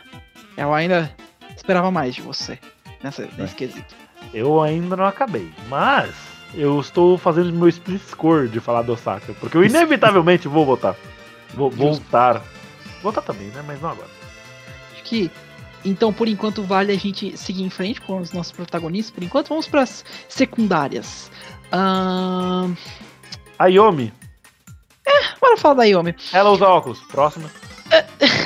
Eu 0.57 0.73
ainda 0.73 1.09
esperava 1.55 1.89
mais 1.91 2.15
de 2.15 2.21
você 2.21 2.59
nessa, 3.03 3.27
nesse 3.37 3.55
quesito. 3.55 3.95
Eu 4.33 4.61
ainda 4.61 4.95
não 4.95 5.05
acabei. 5.05 5.49
Mas 5.67 6.13
eu 6.53 6.79
estou 6.79 7.17
fazendo 7.17 7.51
meu 7.53 7.67
split 7.67 8.01
score 8.01 8.47
de 8.47 8.59
falar 8.59 8.81
do 8.81 8.93
Osaka. 8.93 9.33
Porque 9.39 9.57
eu 9.57 9.63
inevitavelmente 9.63 10.47
vou 10.47 10.65
votar. 10.65 10.95
Vou 11.53 11.69
voltar. 11.69 12.43
Voltar 13.01 13.21
também, 13.21 13.47
né? 13.47 13.63
Mas 13.65 13.81
não 13.81 13.89
agora. 13.89 14.09
Acho 14.93 15.03
que. 15.03 15.31
Então, 15.85 16.11
por 16.11 16.27
enquanto, 16.27 16.61
vale 16.63 16.91
a 16.91 16.97
gente 16.97 17.37
seguir 17.37 17.63
em 17.63 17.69
frente 17.69 18.01
com 18.01 18.19
os 18.19 18.31
nossos 18.33 18.51
protagonistas. 18.51 19.13
Por 19.13 19.23
enquanto, 19.23 19.49
vamos 19.49 19.67
para 19.67 19.81
as 19.83 20.03
secundárias. 20.27 21.31
Ahn, 21.71 22.73
A 23.57 23.67
Yomi, 23.67 24.11
bora 25.39 25.57
falar 25.57 25.75
da 25.75 25.83
Yomi. 25.85 26.15
ela 26.33 26.51
usa 26.51 26.67
óculos. 26.67 26.99
Próxima. 27.09 27.49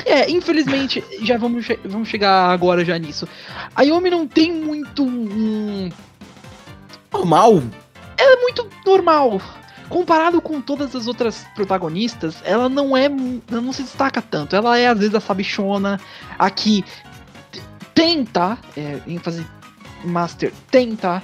É, 0.06 0.30
infelizmente, 0.30 1.04
já 1.24 1.38
vamos, 1.38 1.66
che- 1.66 1.80
vamos 1.84 2.08
chegar 2.08 2.50
agora 2.52 2.86
já 2.86 2.98
nisso. 2.98 3.28
A 3.76 3.82
Yomi 3.84 4.10
não 4.10 4.28
tem 4.28 4.52
muito. 4.54 5.04
um- 5.04 5.90
Normal. 7.12 7.62
é 8.18 8.36
muito 8.38 8.68
normal. 8.86 9.42
comparado 9.90 10.42
com 10.42 10.60
todas 10.62 10.96
as 10.96 11.06
outras 11.08 11.46
protagonistas, 11.54 12.38
ela 12.44 12.68
não 12.70 12.96
é. 12.98 13.06
Ela 13.06 13.62
não 13.62 13.72
se 13.74 13.84
destaca 13.84 14.22
tanto. 14.22 14.56
Ela 14.56 14.78
é, 14.80 14.88
às 14.88 14.98
vezes, 14.98 15.14
a 15.14 15.20
sabichona. 15.20 16.00
Aqui 16.40 16.84
tenta, 17.94 18.58
é, 18.76 19.00
ênfase 19.08 19.46
master, 20.04 20.52
tenta 20.70 21.22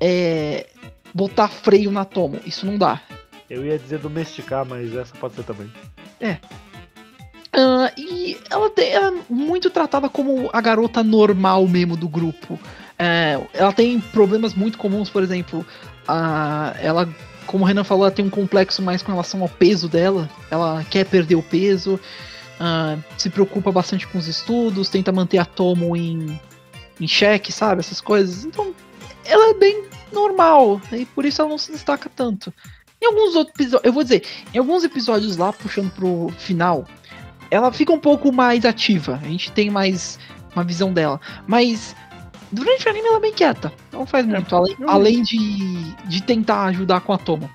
é, 0.00 0.66
botar 1.14 1.48
freio 1.48 1.90
na 1.90 2.04
Tomo. 2.04 2.40
Isso 2.44 2.66
não 2.66 2.76
dá. 2.76 3.00
Eu 3.48 3.64
ia 3.64 3.78
dizer 3.78 3.98
domesticar, 3.98 4.66
mas 4.66 4.94
essa 4.94 5.16
pode 5.16 5.34
ser 5.34 5.44
também. 5.44 5.70
Ah, 7.52 7.90
e 7.96 8.36
ela, 8.50 8.70
é 8.76 9.10
muito 9.28 9.70
tratada 9.70 10.08
como 10.08 10.50
a 10.52 10.60
garota 10.60 11.02
normal 11.02 11.66
mesmo 11.66 11.96
do 11.96 12.08
grupo. 12.08 12.58
É, 12.98 13.40
ela 13.54 13.72
tem 13.72 13.98
problemas 14.00 14.54
muito 14.54 14.76
comuns, 14.76 15.08
por 15.08 15.22
exemplo, 15.22 15.64
a, 16.06 16.74
ela, 16.80 17.08
como 17.46 17.64
o 17.64 17.66
Renan 17.66 17.84
falou, 17.84 18.04
ela 18.04 18.14
tem 18.14 18.24
um 18.24 18.30
complexo 18.30 18.82
mais 18.82 19.02
com 19.02 19.12
relação 19.12 19.40
ao 19.42 19.48
peso 19.48 19.88
dela. 19.88 20.28
Ela 20.50 20.84
quer 20.90 21.06
perder 21.06 21.36
o 21.36 21.42
peso, 21.42 21.98
ah, 22.60 22.96
se 23.16 23.30
preocupa 23.30 23.70
bastante 23.70 24.06
com 24.06 24.18
os 24.18 24.26
estudos, 24.26 24.88
tenta 24.88 25.12
manter 25.12 25.38
a 25.38 25.44
Tomo 25.44 25.96
em, 25.96 26.40
em 27.00 27.06
xeque, 27.08 27.52
sabe? 27.52 27.80
Essas 27.80 28.00
coisas. 28.00 28.44
Então, 28.44 28.74
ela 29.24 29.50
é 29.50 29.54
bem 29.54 29.84
normal, 30.12 30.80
e 30.92 31.04
por 31.04 31.24
isso 31.24 31.40
ela 31.40 31.50
não 31.50 31.58
se 31.58 31.72
destaca 31.72 32.10
tanto. 32.14 32.52
Em 33.00 33.06
alguns 33.06 33.36
outros 33.36 33.54
episódios, 33.54 33.84
eu 33.84 33.92
vou 33.92 34.02
dizer, 34.02 34.24
em 34.52 34.58
alguns 34.58 34.82
episódios 34.82 35.36
lá, 35.36 35.52
puxando 35.52 35.90
pro 35.92 36.32
final, 36.38 36.84
ela 37.50 37.72
fica 37.72 37.92
um 37.92 38.00
pouco 38.00 38.32
mais 38.32 38.64
ativa. 38.64 39.20
A 39.22 39.26
gente 39.26 39.52
tem 39.52 39.70
mais 39.70 40.18
uma 40.54 40.64
visão 40.64 40.92
dela. 40.92 41.20
Mas 41.46 41.94
durante 42.50 42.86
o 42.86 42.90
anime 42.90 43.06
ela 43.06 43.18
é 43.18 43.20
bem 43.20 43.32
quieta. 43.32 43.72
Não 43.92 44.04
faz 44.04 44.26
muito. 44.26 44.54
Além, 44.54 44.76
além 44.86 45.22
de, 45.22 45.94
de 46.06 46.22
tentar 46.22 46.64
ajudar 46.66 47.00
com 47.00 47.12
a 47.12 47.18
Tomo. 47.18 47.48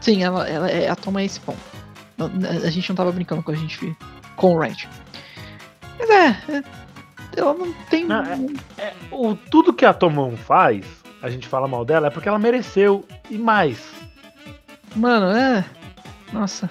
Sim, 0.00 0.22
ela, 0.22 0.48
ela, 0.48 0.68
é- 0.68 0.88
a 0.88 0.96
Tomo 0.96 1.18
é 1.18 1.24
esse 1.24 1.40
ponto. 1.40 1.73
A 2.64 2.70
gente 2.70 2.88
não 2.88 2.96
tava 2.96 3.10
brincando 3.12 3.42
com 3.42 3.50
a 3.50 3.54
gente 3.56 3.96
com 4.36 4.54
o 4.54 4.58
Red. 4.58 4.88
Mas 5.98 6.10
é. 6.10 6.28
é- 6.48 6.62
ela 7.36 7.52
não 7.54 7.72
tem. 7.90 8.04
Não, 8.04 8.22
É, 8.78 8.92
o, 9.10 9.34
tudo 9.34 9.72
que 9.72 9.84
a 9.84 9.92
Tomon 9.92 10.36
faz, 10.36 10.84
a 11.20 11.28
gente 11.28 11.48
fala 11.48 11.66
mal 11.66 11.84
dela, 11.84 12.06
é 12.06 12.10
porque 12.10 12.28
ela 12.28 12.38
mereceu 12.38 13.04
e 13.28 13.36
mais. 13.36 13.78
Mano, 14.94 15.36
é. 15.36 15.64
Nossa. 16.32 16.70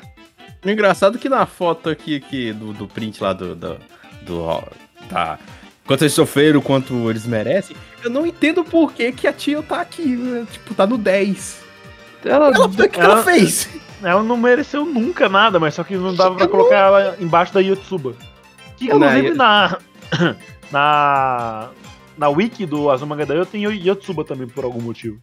O 0.65 0.69
engraçado 0.69 1.17
é 1.17 1.19
que 1.19 1.27
na 1.27 1.45
foto 1.45 1.89
aqui, 1.89 2.15
aqui 2.15 2.53
do, 2.53 2.71
do 2.71 2.87
print 2.87 3.21
lá 3.21 3.33
do. 3.33 3.53
do, 3.55 3.77
do 4.21 4.63
tá. 5.09 5.37
Quanto 5.85 6.03
eles 6.03 6.13
sofreram, 6.13 6.61
quanto 6.61 7.09
eles 7.09 7.25
merecem, 7.25 7.75
eu 8.01 8.09
não 8.09 8.25
entendo 8.25 8.63
por 8.63 8.93
que, 8.93 9.11
que 9.11 9.27
a 9.27 9.33
tia 9.33 9.61
tá 9.61 9.81
aqui, 9.81 10.05
né? 10.15 10.47
Tipo, 10.49 10.73
tá 10.73 10.87
no 10.87 10.97
10. 10.97 11.61
Ela, 12.23 12.47
Ela, 12.55 12.65
o 12.67 12.69
que 12.69 12.87
que 12.87 12.99
ela 13.01 13.15
ela- 13.15 13.23
fez? 13.23 13.67
Ela 14.03 14.21
não 14.23 14.35
mereceu 14.37 14.85
nunca 14.85 15.29
nada, 15.29 15.59
mas 15.59 15.73
só 15.73 15.83
que 15.83 15.95
não 15.95 16.13
dava 16.13 16.35
pra 16.35 16.47
colocar 16.47 16.75
ela 16.77 17.15
embaixo 17.19 17.53
da 17.53 17.59
Yotsuba. 17.61 18.13
Que 18.77 18.85
inclusive 18.85 19.31
na. 19.33 19.77
Na. 20.71 21.69
Na 22.17 22.29
wiki 22.29 22.65
do 22.65 22.89
Azumanga 22.91 23.25
Daioh 23.25 23.45
tem 23.45 23.63
Yotsuba 23.63 24.23
também 24.23 24.47
por 24.47 24.63
algum 24.63 24.81
motivo. 24.81 25.17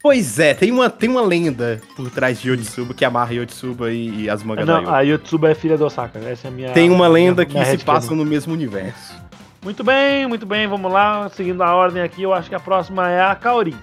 Pois 0.00 0.38
é, 0.38 0.54
tem 0.54 0.70
uma, 0.70 0.88
tem 0.88 1.08
uma 1.10 1.22
lenda 1.22 1.80
por 1.96 2.08
trás 2.10 2.40
de 2.40 2.50
Yotsuba 2.50 2.94
que 2.94 3.04
amarra 3.04 3.32
Yotsuba 3.34 3.90
e, 3.90 4.24
e 4.24 4.26
da 4.26 4.64
Não, 4.64 4.94
a 4.94 5.00
Yotsuba 5.00 5.50
é 5.50 5.54
filha 5.54 5.76
do 5.76 5.84
Osaka. 5.86 6.18
Essa 6.20 6.48
é 6.48 6.50
a 6.50 6.52
minha. 6.52 6.72
Tem 6.72 6.88
uma 6.90 7.08
lenda 7.08 7.42
minha- 7.42 7.46
que 7.46 7.52
minha 7.54 7.64
se 7.78 7.84
passa 7.84 8.14
no 8.14 8.24
mesmo 8.24 8.52
universo. 8.52 9.14
Muito 9.62 9.82
bem, 9.82 10.26
muito 10.26 10.46
bem, 10.46 10.66
vamos 10.66 10.90
lá. 10.92 11.28
Seguindo 11.30 11.62
a 11.62 11.74
ordem 11.74 12.02
aqui, 12.02 12.22
eu 12.22 12.32
acho 12.32 12.48
que 12.48 12.54
a 12.54 12.60
próxima 12.60 13.10
é 13.10 13.20
a 13.20 13.34
Kaori. 13.34 13.74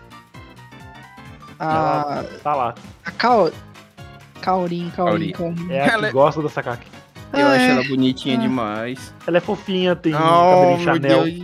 a, 1.60 2.24
Tá 2.43 2.56
lá. 2.56 2.76
a 3.04 3.12
Kao, 3.12 3.52
Kaorin, 4.41 4.91
Kaorin, 4.95 5.32
Kaorin. 5.32 5.54
Kaorin. 5.56 5.71
É 5.74 5.82
a 5.82 5.86
Ela 5.88 6.00
que 6.04 6.06
é- 6.08 6.12
gosta 6.12 6.41
da 6.41 6.50
Sakaki. 6.50 6.88
Eu 7.34 7.45
Ah, 7.48 7.52
acho 7.54 7.62
é. 7.65 7.69
ela 7.71 7.84
bonitinha 7.84 8.38
Ah. 8.38 8.41
demais. 8.41 9.13
Ela 9.28 9.38
é 9.38 9.39
fofinha, 9.41 9.95
tem 9.95 10.13
Oh, 10.13 10.17
cabelinho 10.17 10.78
meu 10.78 10.80
Chanel. 10.86 11.24
Deus. 11.24 11.43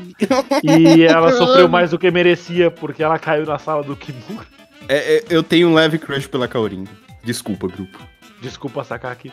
E 0.63 1.03
ela 1.03 1.31
sofreu 1.33 1.67
mais 1.67 1.91
do 1.91 1.99
que 1.99 2.09
merecia, 2.11 2.71
porque 2.71 3.03
ela 3.03 3.17
caiu 3.19 3.45
na 3.45 3.57
sala 3.59 3.83
do 3.83 3.95
Kimura. 3.95 4.45
É, 4.87 5.17
é, 5.17 5.23
eu 5.29 5.43
tenho 5.43 5.67
um 5.69 5.73
leve 5.73 5.97
crush 5.97 6.27
pela 6.27 6.47
Kaurin. 6.47 6.85
Desculpa, 7.23 7.67
grupo. 7.67 7.99
Desculpa, 8.41 8.83
Sakaki. 8.83 9.31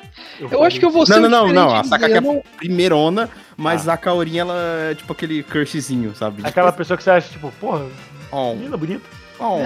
Eu 0.51 0.63
acho 0.65 0.79
que 0.79 0.85
eu 0.85 0.91
vou 0.91 1.07
ser 1.07 1.19
Não, 1.21 1.29
não, 1.31 1.49
não, 1.53 1.75
a 1.75 1.83
Sakaki 1.85 2.15
é 2.15 2.17
eu 2.19 2.23
não- 2.23 2.43
primeirona, 2.59 3.29
mas 3.57 3.89
Ah. 3.89 3.95
a 3.95 3.97
Kaurin, 3.97 4.39
ela 4.39 4.55
é 4.91 4.95
tipo 4.95 5.13
aquele 5.13 5.43
crushzinho, 5.43 6.15
sabe? 6.15 6.43
Aquela 6.45 6.73
pessoa 6.73 6.97
que 6.97 7.03
você 7.05 7.11
acha, 7.11 7.29
tipo, 7.31 7.51
porra, 7.61 7.87
Oh, 8.31 8.55
menina 8.55 8.77
bonita. 8.77 9.05
oh. 9.39 9.59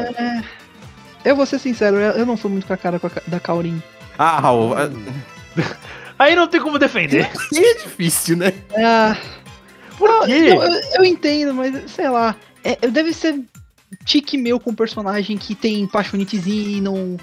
Eu 1.24 1.36
vou 1.36 1.46
ser 1.46 1.58
sincero, 1.58 1.96
eu 1.96 2.26
não 2.26 2.36
fui 2.36 2.50
muito 2.50 2.66
com 2.66 2.72
a 2.72 2.76
cara 2.76 3.00
da 3.26 3.38
Kaurin. 3.40 3.82
Ah, 4.18 4.40
Raul, 4.40 4.74
Aí 6.18 6.36
não 6.36 6.46
tem 6.46 6.60
como 6.60 6.78
defender. 6.78 7.28
é 7.52 7.74
difícil, 7.74 8.36
né? 8.36 8.52
Ah, 8.76 9.16
Por 9.98 10.08
não, 10.08 10.26
quê? 10.26 10.54
não, 10.54 10.62
eu, 10.62 10.80
eu 10.94 11.04
entendo, 11.04 11.54
mas 11.54 11.90
sei 11.90 12.08
lá. 12.08 12.36
É, 12.62 12.76
deve 12.88 13.12
ser 13.12 13.40
tique 14.04 14.38
meu 14.38 14.60
com 14.60 14.70
um 14.70 14.74
personagem 14.74 15.36
que 15.36 15.54
tem 15.54 15.86
paixonitezinho 15.86 16.70
e 16.76 16.80
não. 16.80 17.16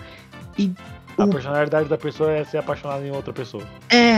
A 1.18 1.28
personalidade 1.28 1.90
da 1.90 1.98
pessoa 1.98 2.32
é 2.32 2.44
ser 2.44 2.58
apaixonada 2.58 3.06
em 3.06 3.12
outra 3.12 3.34
pessoa. 3.34 3.64
É. 3.90 4.18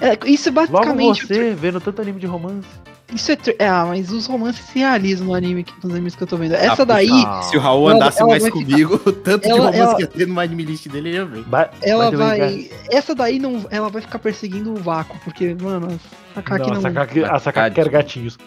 é, 0.00 0.18
isso 0.26 0.48
é 0.48 0.52
Logo 0.52 0.72
basicamente. 0.72 1.26
você, 1.26 1.54
vendo 1.54 1.80
tanto 1.80 2.00
anime 2.02 2.20
de 2.20 2.26
romance. 2.26 2.68
Isso 3.14 3.30
é. 3.32 3.36
tr- 3.36 3.50
É, 3.58 3.68
ah, 3.68 3.84
mas 3.86 4.10
os 4.10 4.26
romances 4.26 4.64
se 4.66 4.78
realizam 4.78 5.26
no 5.26 5.34
anime, 5.34 5.64
que- 5.64 5.72
nos 5.82 5.92
animes 5.92 6.14
que 6.16 6.22
eu 6.22 6.26
tô 6.26 6.36
vendo. 6.36 6.54
Essa 6.54 6.82
Ah, 6.82 6.84
daí, 6.86 7.08
Se 7.42 7.56
o 7.56 7.60
Raul 7.60 7.88
Ela- 7.90 7.96
andasse 7.96 8.20
ela 8.20 8.30
mais 8.30 8.48
comigo, 8.48 8.98
tanto 9.12 9.42
de 9.44 9.50
Ela- 9.50 9.58
romance 9.66 9.78
ela- 9.80 9.94
que 9.96 10.02
ia 10.02 10.06
ter 10.08 10.26
no 10.26 10.40
anime 10.40 10.64
list 10.64 10.88
dele, 10.88 11.08
ele 11.10 11.16
ia 11.18 11.24
ver. 11.24 11.42
Vai, 11.42 11.70
ela 11.82 12.10
vai. 12.10 12.70
Essa 12.90 13.14
daí 13.14 13.38
não. 13.38 13.66
Ela 13.70 13.88
vai 13.90 14.00
ficar 14.02 14.18
perseguindo 14.18 14.72
o 14.72 14.76
vácuo, 14.76 15.18
porque, 15.24 15.54
mano, 15.60 15.88
a 16.32 16.34
Sakaki 16.36 16.60
Não, 16.62 16.68
não. 16.70 16.78
a 16.78 16.82
Sakaki, 16.82 17.24
a 17.24 17.38
Sakaki 17.38 17.74
quer 17.74 17.88
gatinhos. 17.88 18.38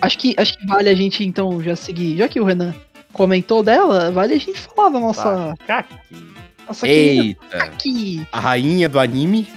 Acho 0.00 0.18
que, 0.18 0.34
acho 0.36 0.58
que 0.58 0.66
vale 0.66 0.88
a 0.90 0.94
gente 0.94 1.24
então 1.24 1.62
já 1.62 1.74
seguir. 1.74 2.16
Já 2.18 2.28
que 2.28 2.38
o 2.40 2.44
Renan 2.44 2.74
comentou 3.12 3.62
dela, 3.62 4.10
vale 4.10 4.34
a 4.34 4.38
gente 4.38 4.58
falar 4.60 4.90
da 4.90 5.00
nossa. 5.00 5.54
Sakaki. 5.60 5.94
nossa 6.66 6.86
Eita, 6.86 7.40
Sakaki. 7.50 8.26
a 8.32 8.40
rainha 8.40 8.88
do 8.88 8.98
anime. 8.98 9.48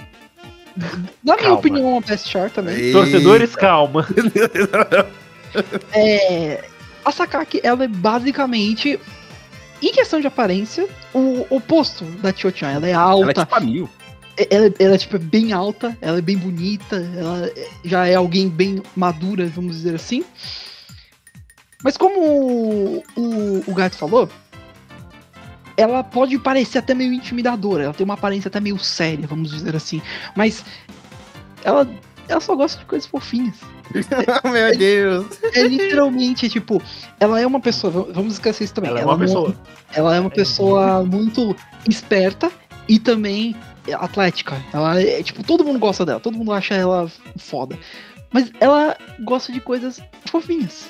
Na 1.24 1.34
minha 1.34 1.36
Calma. 1.36 1.54
opinião, 1.58 1.86
é 1.88 1.92
uma 1.92 2.00
best 2.00 2.28
chart 2.28 2.52
também. 2.52 2.92
Torcedores, 2.92 3.54
calma. 3.56 4.06
É, 5.94 6.62
a 7.04 7.10
Sakaki, 7.10 7.60
ela 7.62 7.84
é 7.84 7.88
basicamente, 7.88 9.00
em 9.82 9.92
questão 9.92 10.20
de 10.20 10.26
aparência, 10.26 10.86
o 11.14 11.46
oposto 11.50 12.04
da 12.04 12.32
Tio-chan. 12.32 12.68
Ela 12.70 12.86
é 12.86 12.90
Ela 12.90 13.00
é 13.00 13.04
alta, 13.04 13.44
tipo 13.44 13.54
a 13.54 13.60
Mil. 13.60 13.88
ela, 14.50 14.72
ela 14.78 14.94
é 14.94 14.98
tipo 14.98 15.16
é 15.16 15.18
bem 15.18 15.52
alta, 15.52 15.96
ela 16.00 16.18
é 16.18 16.20
bem 16.20 16.36
bonita, 16.36 16.96
ela 17.16 17.46
é- 17.46 17.68
já 17.84 18.06
é 18.06 18.14
alguém 18.14 18.48
bem 18.48 18.82
madura, 18.94 19.46
vamos 19.46 19.76
dizer 19.76 19.94
assim. 19.94 20.22
Mas 21.82 21.96
como 21.96 22.20
o, 22.20 23.02
o, 23.16 23.64
o 23.66 23.74
Gato 23.74 23.96
falou, 23.96 24.28
ela 25.78 26.02
pode 26.02 26.36
parecer 26.40 26.78
até 26.78 26.92
meio 26.92 27.12
intimidadora, 27.12 27.84
ela 27.84 27.94
tem 27.94 28.04
uma 28.04 28.14
aparência 28.14 28.48
até 28.48 28.58
meio 28.58 28.76
séria, 28.80 29.28
vamos 29.28 29.50
dizer 29.52 29.76
assim. 29.76 30.02
Mas 30.34 30.64
ela, 31.62 31.88
ela 32.28 32.40
só 32.40 32.56
gosta 32.56 32.80
de 32.80 32.84
coisas 32.84 33.08
fofinhas. 33.08 33.54
Meu 34.44 34.76
Deus. 34.76 35.26
É 35.54 35.62
literalmente, 35.62 36.48
tipo, 36.48 36.82
ela 37.20 37.40
é 37.40 37.46
uma 37.46 37.60
pessoa, 37.60 38.08
vamos 38.12 38.34
esquecer 38.34 38.64
isso 38.64 38.74
também. 38.74 38.90
Ela 38.90 39.00
é 39.00 39.04
uma 39.04 39.12
não- 39.12 39.20
pessoa. 39.20 39.54
ela 39.94 40.16
é 40.16 40.20
uma 40.20 40.30
pessoa 40.30 41.04
muito 41.04 41.54
esperta 41.88 42.50
e 42.88 42.98
também 42.98 43.54
atlética. 44.00 44.60
Ela 44.72 45.00
é, 45.00 45.22
tipo, 45.22 45.44
todo 45.44 45.64
mundo 45.64 45.78
gosta 45.78 46.04
dela, 46.04 46.18
todo 46.18 46.36
mundo 46.36 46.52
acha 46.52 46.74
ela 46.74 47.08
foda. 47.38 47.78
Mas 48.32 48.50
ela 48.60 48.96
gosta 49.20 49.52
de 49.52 49.60
coisas 49.60 50.02
fofinhas. 50.26 50.88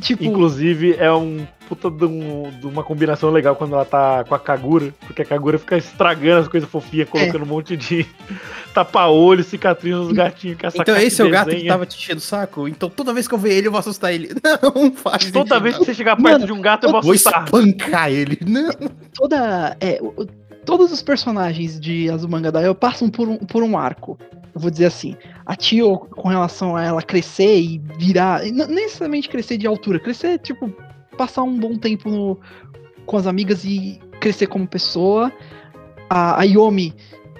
Tipo, 0.00 0.24
Inclusive, 0.24 0.94
é 0.98 1.10
um 1.12 1.46
puta 1.68 1.90
de, 1.90 2.04
um- 2.04 2.50
de 2.60 2.66
uma 2.66 2.82
combinação 2.82 3.30
legal 3.30 3.54
quando 3.56 3.74
ela 3.74 3.84
tá 3.84 4.24
com 4.24 4.34
a 4.34 4.38
Kagura, 4.38 4.92
porque 5.06 5.22
a 5.22 5.24
Kagura 5.24 5.58
fica 5.58 5.76
estragando 5.76 6.40
as 6.42 6.48
coisas 6.48 6.68
fofinhas, 6.68 7.08
É. 7.08 7.10
colocando 7.10 7.42
um 7.42 7.46
monte 7.46 7.76
de 7.76 8.04
tapa-olho, 8.74 9.42
cicatriz 9.44 9.94
nos 9.94 10.12
gatinhos. 10.12 10.56
Que 10.58 10.66
a 10.66 10.70
Então 10.74 10.96
esse 10.96 11.20
é 11.20 11.24
o 11.24 11.30
gato 11.30 11.50
que 11.50 11.66
tava 11.66 11.86
te 11.86 11.96
enchendo 11.96 12.18
o 12.18 12.22
saco? 12.22 12.68
Então 12.68 12.88
toda 12.90 13.12
vez 13.12 13.26
que 13.28 13.34
eu 13.34 13.38
ver 13.38 13.54
ele, 13.54 13.68
eu 13.68 13.70
vou 13.72 13.78
assustar 13.80 14.12
ele. 14.12 14.30
Não, 14.42 14.92
faz 14.92 15.30
Toda 15.30 15.54
isso, 15.56 15.62
vez 15.62 15.78
que 15.78 15.84
você 15.84 15.94
chegar 15.94 16.16
perto 16.16 16.22
Mano, 16.32 16.46
de 16.46 16.52
um 16.52 16.60
gato, 16.60 16.84
eu 16.86 16.92
vou 16.92 17.02
Vou 17.02 17.12
assustar. 17.12 17.44
espancar 17.44 18.10
ele. 18.10 18.38
Não. 18.46 18.70
toda. 19.14 19.76
É, 19.80 20.00
todos 20.64 20.92
os 20.92 21.02
personagens 21.02 21.78
de 21.80 22.10
Azumanga 22.10 22.50
Daioh 22.52 22.74
passam 22.74 23.08
por 23.08 23.28
um, 23.28 23.36
por 23.38 23.62
um 23.62 23.76
arco. 23.78 24.18
Eu 24.54 24.60
vou 24.60 24.70
dizer 24.70 24.86
assim. 24.86 25.16
A 25.46 25.54
Tio, 25.56 25.96
com 25.98 26.28
relação 26.28 26.76
a 26.76 26.84
ela 26.84 27.02
crescer 27.02 27.60
e 27.60 27.78
virar. 27.98 28.42
Não 28.46 28.66
nem 28.66 28.76
necessariamente 28.84 29.28
crescer 29.28 29.56
de 29.56 29.66
altura, 29.66 29.98
crescer, 30.00 30.38
tipo, 30.38 30.72
passar 31.16 31.42
um 31.42 31.58
bom 31.58 31.76
tempo 31.76 32.08
no- 32.10 32.40
com 33.06 33.16
as 33.16 33.26
amigas 33.26 33.64
e 33.64 34.00
crescer 34.20 34.46
como 34.46 34.66
pessoa. 34.66 35.32
A, 36.08 36.40
a 36.40 36.44
Yomi 36.44 36.94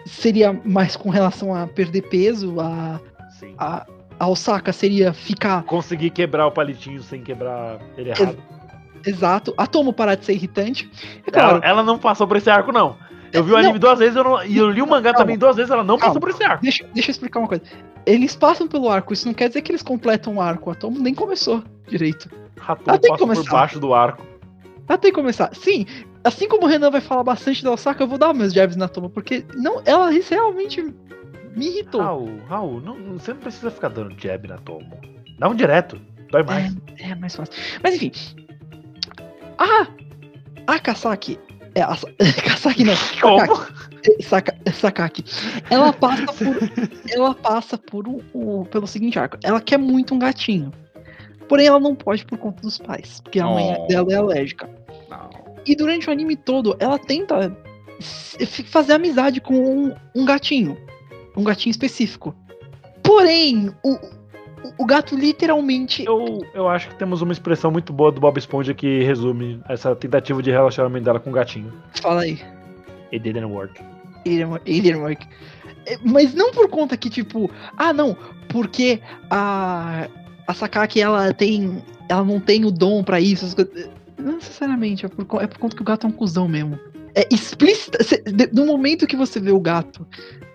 seria 0.06 0.52
mais 0.64 0.96
com 0.96 1.10
relação 1.10 1.54
a 1.54 1.66
perder 1.66 2.02
peso. 2.02 2.60
A, 2.60 3.00
Sim. 3.38 3.54
a, 3.58 3.86
a 4.18 4.28
Osaka 4.28 4.72
seria 4.72 5.12
ficar 5.12 5.62
Conseguir 5.64 6.10
quebrar 6.10 6.46
o 6.46 6.52
palitinho 6.52 7.02
sem 7.02 7.22
quebrar 7.22 7.78
ele 7.96 8.10
errado. 8.10 8.38
Exato. 9.06 9.54
A 9.56 9.66
Tomo 9.66 9.92
parar 9.92 10.14
de 10.14 10.24
ser 10.26 10.34
irritante. 10.34 10.90
É 11.26 11.30
Ela, 11.38 11.48
claro, 11.48 11.60
ela 11.64 11.82
não 11.82 11.98
passou 11.98 12.26
por 12.28 12.36
esse 12.36 12.50
arco, 12.50 12.70
não. 12.70 12.96
Eu 13.32 13.44
vi 13.44 13.50
o 13.50 13.54
Não. 13.54 13.60
anime 13.60 13.78
duas 13.78 13.98
vezes 13.98 14.16
eu 14.16 14.24
não- 14.24 14.42
e 14.44 14.56
eu 14.58 14.70
li 14.70 14.82
o 14.82 14.86
mangá 14.86 15.10
Calma. 15.12 15.18
também 15.18 15.38
duas 15.38 15.54
vezes, 15.56 15.70
ela 15.70 15.84
não 15.84 15.96
Calma. 15.98 16.14
passou 16.14 16.20
por 16.20 16.30
esse 16.30 16.42
arco. 16.42 16.62
deixa, 16.62 16.84
deixa 16.92 17.10
eu 17.10 17.12
explicar 17.12 17.38
uma 17.38 17.48
coisa. 17.48 17.62
Eles 18.06 18.34
passam 18.34 18.66
pelo 18.66 18.88
arco, 18.88 19.12
isso 19.12 19.26
não 19.26 19.34
quer 19.34 19.48
dizer 19.48 19.62
que 19.62 19.70
eles 19.70 19.82
completam 19.82 20.36
o 20.36 20.40
arco. 20.40 20.70
A 20.70 20.74
Tomo 20.74 20.98
nem 20.98 21.14
começou 21.14 21.62
direito. 21.86 22.28
Raton 22.58 22.84
Ela 22.90 22.98
tem 22.98 23.10
que 23.12 23.18
passou 23.18 23.26
por 23.28 23.34
começar. 23.34 23.50
baixo 23.52 23.78
do 23.80 23.94
arco. 23.94 24.26
Até 24.88 25.08
que 25.08 25.14
começar. 25.14 25.54
Sim, 25.54 25.86
assim 26.24 26.48
como 26.48 26.64
o 26.64 26.68
Renan 26.68 26.90
vai 26.90 27.00
falar 27.00 27.22
bastante 27.22 27.62
da 27.62 27.70
Osaka, 27.70 28.02
eu 28.02 28.08
vou 28.08 28.18
dar 28.18 28.32
meus 28.34 28.52
jabs 28.52 28.74
na 28.76 28.88
Tomo, 28.88 29.08
porque 29.08 29.44
não, 29.54 29.80
ela 29.84 30.10
realmente 30.10 30.82
me 31.54 31.66
irritou. 31.68 32.00
Raul, 32.00 32.38
Raul, 32.48 32.80
não- 32.80 32.98
não- 32.98 33.18
você 33.18 33.32
não 33.32 33.40
precisa 33.40 33.70
ficar 33.70 33.88
dando 33.88 34.14
jab 34.20 34.48
na 34.48 34.58
Tomo. 34.58 34.98
Dá 35.38 35.48
um 35.48 35.54
direto. 35.54 36.00
Dói 36.30 36.42
mais. 36.42 36.76
É, 36.98 37.10
é 37.10 37.14
mais 37.14 37.36
fácil. 37.36 37.54
Mas 37.82 37.94
enfim. 37.94 38.12
A. 39.58 39.86
A 40.66 40.78
Kasaki. 40.78 41.38
É, 41.74 41.82
a, 41.82 41.94
Sa- 41.94 42.08
Kasaki 42.44 42.84
não. 42.84 42.94
Como? 43.20 43.66
Saka, 44.22 44.56
Sakaki. 44.72 45.24
Ela 45.70 45.92
passa 45.94 46.26
por. 46.32 46.56
ela 47.10 47.34
passa 47.34 47.78
por 47.78 48.08
um, 48.08 48.20
um- 48.34 48.64
pelo 48.64 48.86
seguinte 48.86 49.18
arco. 49.18 49.36
Ela 49.42 49.60
quer 49.60 49.78
muito 49.78 50.14
um 50.14 50.18
gatinho. 50.18 50.72
Porém, 51.48 51.66
ela 51.66 51.80
não 51.80 51.94
pode 51.94 52.24
por 52.24 52.38
conta 52.38 52.62
dos 52.62 52.78
pais. 52.78 53.20
Porque 53.20 53.40
a 53.40 53.46
mãe 53.46 53.74
Oh. 53.78 53.86
dela 53.88 54.12
é 54.12 54.16
alérgica. 54.16 54.68
Não. 55.08 55.28
E 55.66 55.74
durante 55.76 56.08
o 56.08 56.12
anime 56.12 56.36
todo, 56.36 56.76
ela 56.78 56.98
tenta 56.98 57.54
fazer 58.66 58.94
amizade 58.94 59.40
com 59.40 59.54
um, 59.54 59.94
um 60.14 60.24
gatinho. 60.24 60.76
Um 61.36 61.42
gatinho 61.44 61.70
específico. 61.72 62.34
Porém, 63.02 63.70
o, 63.84 63.98
o- 64.78 64.86
gato 64.86 65.16
literalmente. 65.16 66.04
Eu, 66.04 66.44
eu 66.54 66.68
acho 66.68 66.88
que 66.88 66.94
temos 66.96 67.22
uma 67.22 67.32
expressão 67.32 67.70
muito 67.70 67.92
boa 67.92 68.10
do 68.12 68.20
Bob 68.20 68.38
Esponja 68.38 68.74
que 68.74 69.02
resume 69.02 69.60
essa 69.68 69.94
tentativa 69.96 70.42
de 70.42 70.50
relacionamento 70.50 71.04
dela 71.04 71.20
com 71.20 71.30
o 71.30 71.32
gatinho. 71.32 71.72
Fala 72.00 72.22
aí. 72.22 72.40
It 73.12 73.20
didn't 73.20 73.46
work. 73.46 73.80
Alien, 74.26 74.54
Alien 74.66 74.96
Work. 74.96 75.26
É, 75.86 75.96
Mas 76.04 76.34
não 76.34 76.52
por 76.52 76.68
conta 76.68 76.96
que, 76.96 77.08
tipo, 77.08 77.50
ah, 77.76 77.92
não, 77.92 78.16
porque 78.48 79.00
a, 79.30 80.06
a 80.46 80.54
Sakaki 80.54 81.00
ela 81.00 81.32
tem. 81.32 81.82
Ela 82.08 82.22
não 82.24 82.38
tem 82.38 82.64
o 82.64 82.70
dom 82.70 83.02
pra 83.02 83.20
isso. 83.20 83.44
essas 83.46 83.54
coisas. 83.54 83.88
Não 84.18 84.34
necessariamente, 84.34 85.06
é 85.06 85.08
por, 85.08 85.42
é 85.42 85.46
por 85.46 85.58
conta 85.58 85.74
que 85.74 85.80
o 85.80 85.84
gato 85.84 86.06
é 86.06 86.10
um 86.10 86.12
cuzão 86.12 86.46
mesmo. 86.46 86.78
É 87.14 87.26
explícita. 87.32 88.02
cê- 88.04 88.22
No 88.52 88.66
momento 88.66 89.06
que 89.06 89.16
você 89.16 89.40
vê 89.40 89.50
o 89.50 89.60
gato 89.60 90.06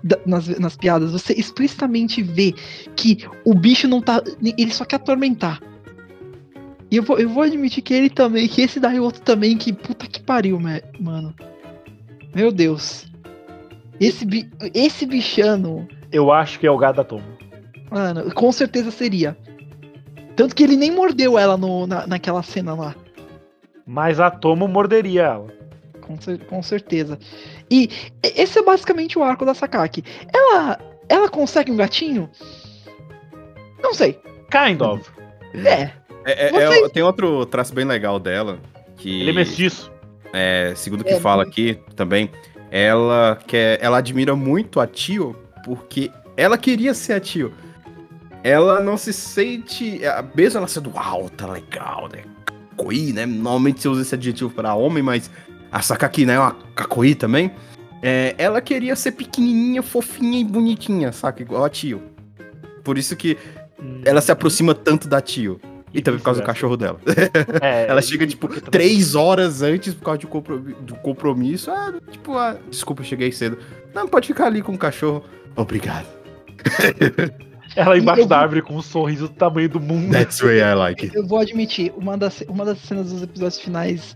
da- 0.04 0.20
nas, 0.26 0.48
nas 0.60 0.76
piadas, 0.78 1.12
você 1.12 1.34
explicitamente 1.34 2.22
vê 2.22 2.54
que 2.96 3.26
o 3.44 3.54
bicho 3.54 3.88
não 3.88 4.02
tá. 4.02 4.22
Ele 4.58 4.72
só 4.72 4.86
quer 4.86 4.96
atormentar. 4.98 5.62
E 6.92 6.98
eu 6.98 7.04
vou, 7.04 7.18
eu 7.20 7.28
vou 7.28 7.44
admitir 7.44 7.82
que 7.82 7.94
ele 7.94 8.10
também, 8.10 8.48
que 8.48 8.62
esse 8.62 8.80
daí 8.80 9.00
outro 9.00 9.22
também, 9.22 9.58
que 9.58 9.74
puta 9.74 10.06
que 10.08 10.22
pariu, 10.22 10.60
mano. 11.00 11.34
Meu 12.34 12.52
Deus. 12.52 13.06
Esse, 14.00 14.26
bi- 14.26 14.50
esse 14.74 15.06
bichano, 15.06 15.88
Eu 16.12 16.32
acho 16.32 16.60
que 16.60 16.68
é 16.68 16.72
o 16.72 16.78
gato 16.78 16.98
da 16.98 17.04
Tomo. 17.04 17.24
mano, 17.90 18.32
com 18.34 18.52
certeza 18.52 18.92
seria. 18.92 19.38
Tanto 20.36 20.54
que 20.56 20.64
ele 20.64 20.76
nem 20.76 20.92
mordeu 20.92 21.40
ela 21.40 21.58
no, 21.58 21.88
na, 21.88 22.06
naquela 22.06 22.44
cena 22.44 22.74
lá. 22.76 22.94
Mas 23.86 24.20
a 24.20 24.30
Tomo 24.30 24.68
morderia 24.68 25.22
ela. 25.24 25.48
Com, 26.06 26.20
cer- 26.22 26.40
com 26.46 26.62
certeza. 26.62 27.18
E 27.70 27.90
esse 28.22 28.60
é 28.60 28.64
basicamente 28.64 29.18
o 29.18 29.24
arco 29.24 29.46
da 29.46 29.54
Sakaki. 29.54 30.04
Ela, 30.34 30.80
ela 31.10 31.30
consegue 31.30 31.72
um 31.72 31.76
gatinho? 31.76 32.30
Não 33.82 33.94
sei. 33.94 34.20
Kind 34.52 34.82
of. 34.82 35.10
É. 35.54 35.92
É, 36.26 36.48
é- 36.48 36.52
Vocês- 36.52 36.86
é- 36.86 36.90
tem 36.90 37.04
outro 37.04 37.46
traço 37.46 37.74
bem 37.74 37.86
legal 37.86 38.20
dela. 38.20 38.60
Que, 38.98 39.22
Ele 39.22 39.32
é 39.32 39.34
mestiço. 39.34 39.92
é, 40.34 40.74
segundo 40.76 41.02
o 41.02 41.04
que 41.04 41.14
É, 41.14 41.20
fala 41.20 41.44
aqui 41.44 41.80
também, 41.96 42.30
ela 42.72 43.38
quer, 43.48 43.78
ela 43.82 43.98
admira 43.98 44.36
muito 44.36 44.80
a 44.80 44.88
Tio 44.88 45.36
porque 45.64 46.12
ela 46.38 46.58
queria 46.58 46.94
ser 46.94 47.14
a 47.14 47.20
Tio. 47.20 47.54
Ela 48.44 48.80
não 48.80 48.96
se 48.98 49.12
sente, 49.12 50.02
mesmo 50.36 50.60
ela 50.60 50.68
sendo 50.68 50.92
alta, 50.96 51.48
legal, 51.48 52.08
né? 52.14 52.24
Kakoi, 52.46 53.12
né? 53.12 53.26
Normalmente 53.26 53.82
você 53.82 53.88
usa 53.88 54.02
esse 54.04 54.14
adjetivo 54.16 54.52
para 54.52 54.74
homem, 54.76 55.02
mas 55.02 55.32
a 55.76 55.82
Sakaki, 55.82 56.26
né, 56.26 56.36
é 56.36 56.40
uma 56.40 56.54
Kakoi 56.74 57.14
também. 57.16 57.52
É, 58.02 58.34
ela 58.38 58.62
queria 58.62 58.96
ser 58.96 59.12
pequenininha, 59.12 59.84
fofinha 59.84 60.40
e 60.40 60.44
bonitinha, 60.46 61.12
saca? 61.12 61.42
Igual 61.42 61.66
a 61.66 61.70
Tio. 61.70 62.02
Por 62.84 62.98
isso 62.98 63.16
que 63.16 63.38
ela 64.06 64.22
se 64.22 64.32
aproxima 64.32 64.74
tanto 64.74 65.08
da 65.08 65.20
Tio. 65.20 65.60
E 65.94 66.02
também 66.02 66.20
por 66.20 66.26
causa 66.26 66.42
do 66.42 66.46
cachorro 66.46 66.76
dela. 66.78 67.00
É, 67.62 67.88
Ela 67.92 68.02
chega, 68.02 68.28
tipo, 68.28 68.48
também- 68.50 68.70
três 68.70 69.16
horas 69.16 69.62
antes 69.62 69.94
por 69.94 70.04
causa 70.04 70.20
de 70.20 70.28
compro- 70.28 70.60
do 70.60 70.94
compromisso. 70.96 71.72
Ah, 71.72 71.94
tipo, 72.12 72.38
ah, 72.38 72.58
desculpa, 72.70 73.02
eu 73.02 73.06
cheguei 73.06 73.32
cedo. 73.32 73.58
Não, 73.94 74.06
pode 74.08 74.28
ficar 74.28 74.48
ali 74.48 74.62
com 74.62 74.74
o 74.74 74.78
cachorro. 74.78 75.24
Obrigado. 75.56 76.06
Ela 77.76 77.98
embaixo 77.98 78.22
Eu 78.22 78.28
da 78.28 78.40
árvore 78.40 78.62
com 78.62 78.76
um 78.76 78.82
sorriso 78.82 79.28
do 79.28 79.34
tamanho 79.34 79.68
do 79.70 79.80
mundo. 79.80 80.12
That's 80.12 80.38
the 80.40 80.46
way 80.46 80.60
I 80.60 80.74
like 80.76 81.06
it. 81.06 81.16
Eu 81.16 81.26
vou 81.28 81.40
admitir, 81.40 81.92
uma 81.98 82.18
das, 82.18 82.42
uma 82.48 82.64
das 82.66 82.78
cenas 82.80 83.12
dos 83.12 83.24
episódios 83.24 83.60
finais. 83.60 84.14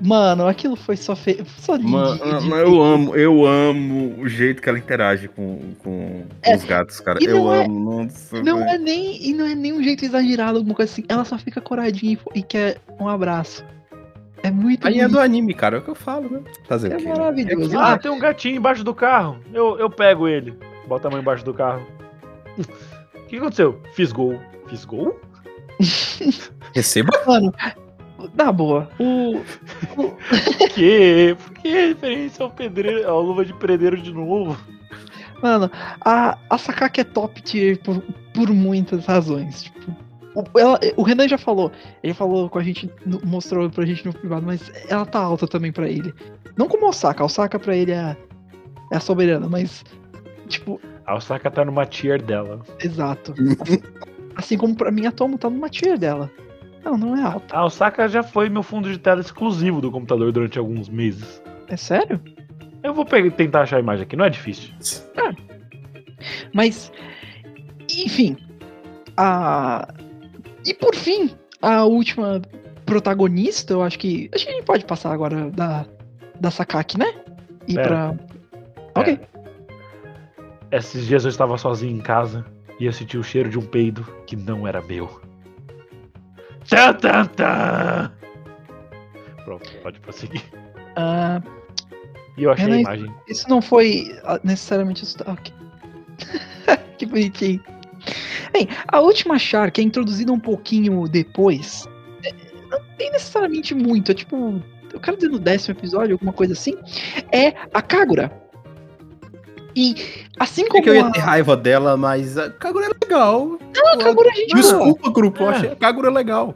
Mano, 0.00 0.48
aquilo 0.48 0.74
foi 0.74 0.96
só 0.96 1.14
feio. 1.14 1.44
Só 1.58 1.76
de- 1.76 1.84
Mano, 1.84 2.16
de- 2.40 2.44
de- 2.44 2.50
eu 2.50 2.82
amo, 2.82 3.14
eu 3.16 3.46
amo 3.46 4.16
o 4.20 4.28
jeito 4.28 4.60
que 4.60 4.68
ela 4.68 4.78
interage 4.78 5.28
com, 5.28 5.74
com 5.78 6.24
É, 6.42 6.56
os 6.56 6.64
gatos, 6.64 6.98
cara. 7.00 7.18
Eu 7.22 7.38
não 7.44 7.54
é- 7.54 7.64
amo. 7.64 8.02
Nossa, 8.02 8.42
Não 8.42 8.60
é 8.68 8.76
nem. 8.76 9.24
E 9.28 9.32
não 9.32 9.46
é 9.46 9.54
nem 9.54 9.72
um 9.72 9.82
jeito 9.82 10.04
exagerado, 10.04 10.58
alguma 10.58 10.74
coisa 10.74 10.90
assim. 10.92 11.04
Ela 11.08 11.24
só 11.24 11.38
fica 11.38 11.60
coradinha 11.60 12.18
e 12.34 12.40
e 12.40 12.42
quer 12.42 12.78
um 12.98 13.08
abraço. 13.08 13.64
É 14.42 14.50
muito 14.50 14.86
Aí 14.88 14.94
é 14.94 15.02
bonito. 15.02 15.12
do 15.12 15.20
anime, 15.20 15.54
cara, 15.54 15.76
é 15.76 15.78
o 15.80 15.82
que 15.82 15.90
eu 15.90 15.94
falo, 15.94 16.28
né? 16.30 16.40
Fazer 16.66 16.90
É 16.92 16.96
o 16.96 16.98
quê? 16.98 17.04
né? 17.04 17.10
maravilhoso. 17.10 17.78
Ah, 17.78 17.92
Ah, 17.92 17.98
tem 17.98 18.10
um 18.10 18.18
gatinho 18.18 18.56
embaixo 18.56 18.82
do 18.82 18.94
carro. 18.94 19.38
Eu, 19.52 19.78
eu 19.78 19.88
pego 19.90 20.26
ele. 20.26 20.54
Bota 20.88 21.06
a 21.06 21.10
mão 21.10 21.20
embaixo 21.20 21.44
do 21.44 21.54
carro. 21.54 21.86
O 23.14 23.26
que 23.30 23.36
aconteceu? 23.36 23.80
Fiz 23.94 24.10
gol. 24.10 24.40
Fiz 24.68 24.84
gol? 24.84 25.16
Receba. 26.74 27.10
Mano, 27.26 27.54
na 28.34 28.50
boa. 28.52 28.88
O. 28.98 29.36
o- 29.36 30.10
Por 30.58 30.68
quê? 30.74 31.36
Por 31.38 31.52
que 31.58 31.68
referência 31.68 32.44
ao 32.44 32.50
pedreiro, 32.50 33.08
ao 33.08 33.20
luva 33.22 33.44
de 33.44 33.52
pedreiro 33.54 33.96
de 33.96 34.12
novo? 34.12 34.56
mano, 35.42 35.70
a, 36.04 36.36
a 36.50 36.58
Sakaki 36.58 37.00
é 37.00 37.04
top 37.04 37.40
tier 37.42 37.78
por, 37.82 38.02
por 38.34 38.50
muitas 38.50 39.06
razões. 39.06 39.62
Tipo, 39.62 39.96
o, 40.34 40.58
ela- 40.58 40.78
o 40.96 41.02
Renan 41.02 41.26
já 41.28 41.38
falou. 41.38 41.72
Ele 42.02 42.12
falou 42.14 42.48
com 42.50 42.58
a 42.58 42.62
gente, 42.62 42.90
mostrou 43.24 43.68
pra 43.70 43.86
gente 43.86 44.04
no 44.04 44.12
privado, 44.12 44.44
mas 44.44 44.70
ela 44.88 45.06
tá 45.06 45.18
alta 45.18 45.46
também 45.48 45.72
pra 45.72 45.88
ele. 45.88 46.12
Não 46.56 46.68
como 46.68 46.86
o 46.86 46.88
Osaka. 46.90 47.22
A 47.22 47.26
Osaka 47.26 47.58
pra 47.58 47.74
ele 47.74 47.92
é, 47.92 48.16
é 48.92 48.96
a 48.96 49.00
soberana, 49.00 49.48
mas. 49.48 49.82
Tipo, 50.46 50.78
A 51.06 51.14
Osaka 51.14 51.50
tá 51.50 51.64
numa 51.64 51.86
tier 51.86 52.20
dela. 52.22 52.60
exato. 52.84 53.34
Assim 54.36 54.56
como 54.58 54.74
pra 54.76 54.90
mim 54.90 55.06
a 55.06 55.12
Tomo 55.12 55.38
tá 55.38 55.48
numa 55.48 55.68
tier 55.70 55.96
dela. 55.98 56.30
Não, 56.84 56.96
não 56.96 57.16
é 57.16 57.22
alta. 57.22 57.56
A 57.56 57.64
Osaka 57.64 58.08
já 58.08 58.22
foi 58.22 58.48
meu 58.48 58.62
fundo 58.62 58.90
de 58.90 58.98
tela 58.98 59.20
exclusivo 59.20 59.80
do 59.80 59.90
computador 59.90 60.32
durante 60.32 60.58
alguns 60.58 60.88
meses. 60.88 61.42
É 61.68 61.76
sério? 61.76 62.20
Eu 62.82 62.94
vou 62.94 63.04
pegar, 63.04 63.30
tentar 63.32 63.62
achar 63.62 63.76
a 63.76 63.80
imagem 63.80 64.04
aqui, 64.04 64.16
não 64.16 64.24
é 64.24 64.30
difícil. 64.30 64.72
Mas, 66.52 66.92
enfim, 67.88 68.36
a 69.16 69.88
e 70.66 70.74
por 70.74 70.94
fim, 70.94 71.30
a 71.62 71.84
última 71.84 72.40
protagonista, 72.84 73.72
eu 73.72 73.82
acho 73.82 73.98
que 73.98 74.30
acho 74.34 74.44
que 74.44 74.50
a 74.50 74.54
gente 74.54 74.64
pode 74.64 74.84
passar 74.84 75.12
agora 75.12 75.50
da 75.50 75.86
da 76.38 76.50
Sakaki, 76.50 76.98
né? 76.98 77.14
E 77.68 77.74
Pera. 77.74 78.16
pra 78.92 79.00
Ok. 79.02 79.20
Esses 80.72 81.06
dias 81.06 81.24
eu 81.24 81.30
estava 81.30 81.58
sozinho 81.58 81.96
em 81.96 82.00
casa 82.00 82.44
e 82.78 82.86
eu 82.86 82.92
senti 82.92 83.18
o 83.18 83.22
cheiro 83.22 83.50
de 83.50 83.58
um 83.58 83.62
peido 83.62 84.06
que 84.26 84.36
não 84.36 84.66
era 84.66 84.80
meu. 84.80 85.20
Tã, 86.70 86.92
tã, 86.94 87.26
tã. 87.26 88.12
Pronto, 89.44 89.70
pode 89.82 89.98
prosseguir. 90.00 90.42
ah, 90.96 91.42
E 92.38 92.44
eu 92.44 92.52
achei 92.52 92.64
a 92.64 92.68
Renan, 92.68 92.80
imagem. 92.80 93.14
isso 93.28 93.48
não 93.50 93.60
foi 93.60 94.16
ah, 94.24 94.38
necessariamente 94.44 95.02
assustador. 95.02 95.34
Ok. 95.34 95.52
que 96.98 97.06
bonitinho. 97.06 97.62
Bem, 98.52 98.68
a 98.88 99.00
última 99.00 99.38
char 99.38 99.70
que 99.70 99.80
é 99.80 99.84
introduzida 99.84 100.32
um 100.32 100.38
pouquinho 100.38 101.06
depois, 101.08 101.88
é, 102.24 102.32
não 102.70 102.80
tem 102.96 103.10
necessariamente 103.10 103.74
muito, 103.74 104.12
é 104.12 104.14
tipo, 104.14 104.62
eu 104.92 105.00
quero 105.00 105.16
dizer 105.16 105.28
no 105.28 105.38
décimo 105.38 105.76
episódio, 105.78 106.14
alguma 106.14 106.32
coisa 106.32 106.52
assim, 106.52 106.74
é 107.32 107.48
a 107.74 107.82
Kagura. 107.82 108.39
E 109.76 109.94
assim 110.38 110.62
É 110.62 110.68
como 110.68 110.82
que 110.82 110.90
eu 110.90 110.94
ia 110.94 111.10
ter 111.12 111.20
raiva 111.20 111.56
dela, 111.56 111.96
mas 111.96 112.36
a 112.36 112.50
Kagura 112.50 112.86
é 112.86 113.04
legal. 113.04 113.46
Não, 113.74 113.92
a 113.92 113.96
Kagura 113.98 114.30
a 114.30 114.34
gente 114.34 114.54
Desculpa, 114.54 115.10
grupo, 115.10 115.42
eu 115.42 115.50
É. 115.50 115.54
achei 115.54 115.70
a 115.72 115.76
Kagura 115.76 116.10
legal. 116.10 116.54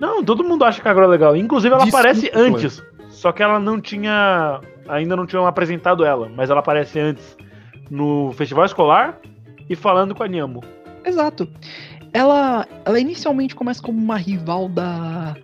Não, 0.00 0.24
todo 0.24 0.42
mundo 0.44 0.64
acha 0.64 0.80
que 0.82 0.88
a 0.88 0.90
Agora 0.90 1.06
é 1.06 1.10
legal. 1.10 1.36
Inclusive, 1.36 1.72
ela 1.74 1.84
Desculpa, 1.84 2.08
aparece 2.08 2.30
antes. 2.34 2.82
Só 3.10 3.32
que 3.32 3.42
ela 3.42 3.58
não 3.58 3.80
tinha. 3.80 4.60
Ainda 4.88 5.16
não 5.16 5.24
tinham 5.24 5.46
apresentado 5.46 6.04
ela. 6.04 6.28
Mas 6.34 6.50
ela 6.50 6.60
aparece 6.60 6.98
antes 6.98 7.36
no 7.90 8.32
festival 8.32 8.64
escolar 8.64 9.18
e 9.70 9.74
falando 9.76 10.14
com 10.14 10.22
a 10.22 10.28
Nyamo. 10.28 10.62
Exato. 11.04 11.48
Ela, 12.12 12.66
ela 12.84 12.98
inicialmente 13.00 13.54
começa 13.54 13.80
como 13.82 13.98
uma 13.98 14.16
rival 14.16 14.68
da 14.68 15.34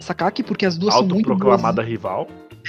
Sakaki, 0.00 0.42
porque 0.42 0.64
as 0.64 0.78
duas 0.78 0.94
são 0.94 1.02
muito 1.02 1.26
boas. 1.28 1.40
Autoproclamada 1.42 1.82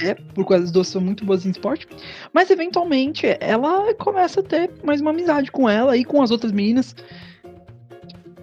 É, 0.02 0.14
porque 0.34 0.54
as 0.54 0.70
duas 0.70 0.88
são 0.88 1.00
muito 1.00 1.24
boas 1.24 1.44
em 1.46 1.50
esporte. 1.50 1.86
Mas 2.32 2.50
eventualmente 2.50 3.26
ela 3.40 3.92
começa 3.94 4.40
a 4.40 4.42
ter 4.42 4.70
mais 4.82 5.00
uma 5.00 5.10
amizade 5.10 5.50
com 5.50 5.68
ela 5.68 5.96
e 5.96 6.04
com 6.04 6.22
as 6.22 6.30
outras 6.30 6.52
meninas. 6.52 6.94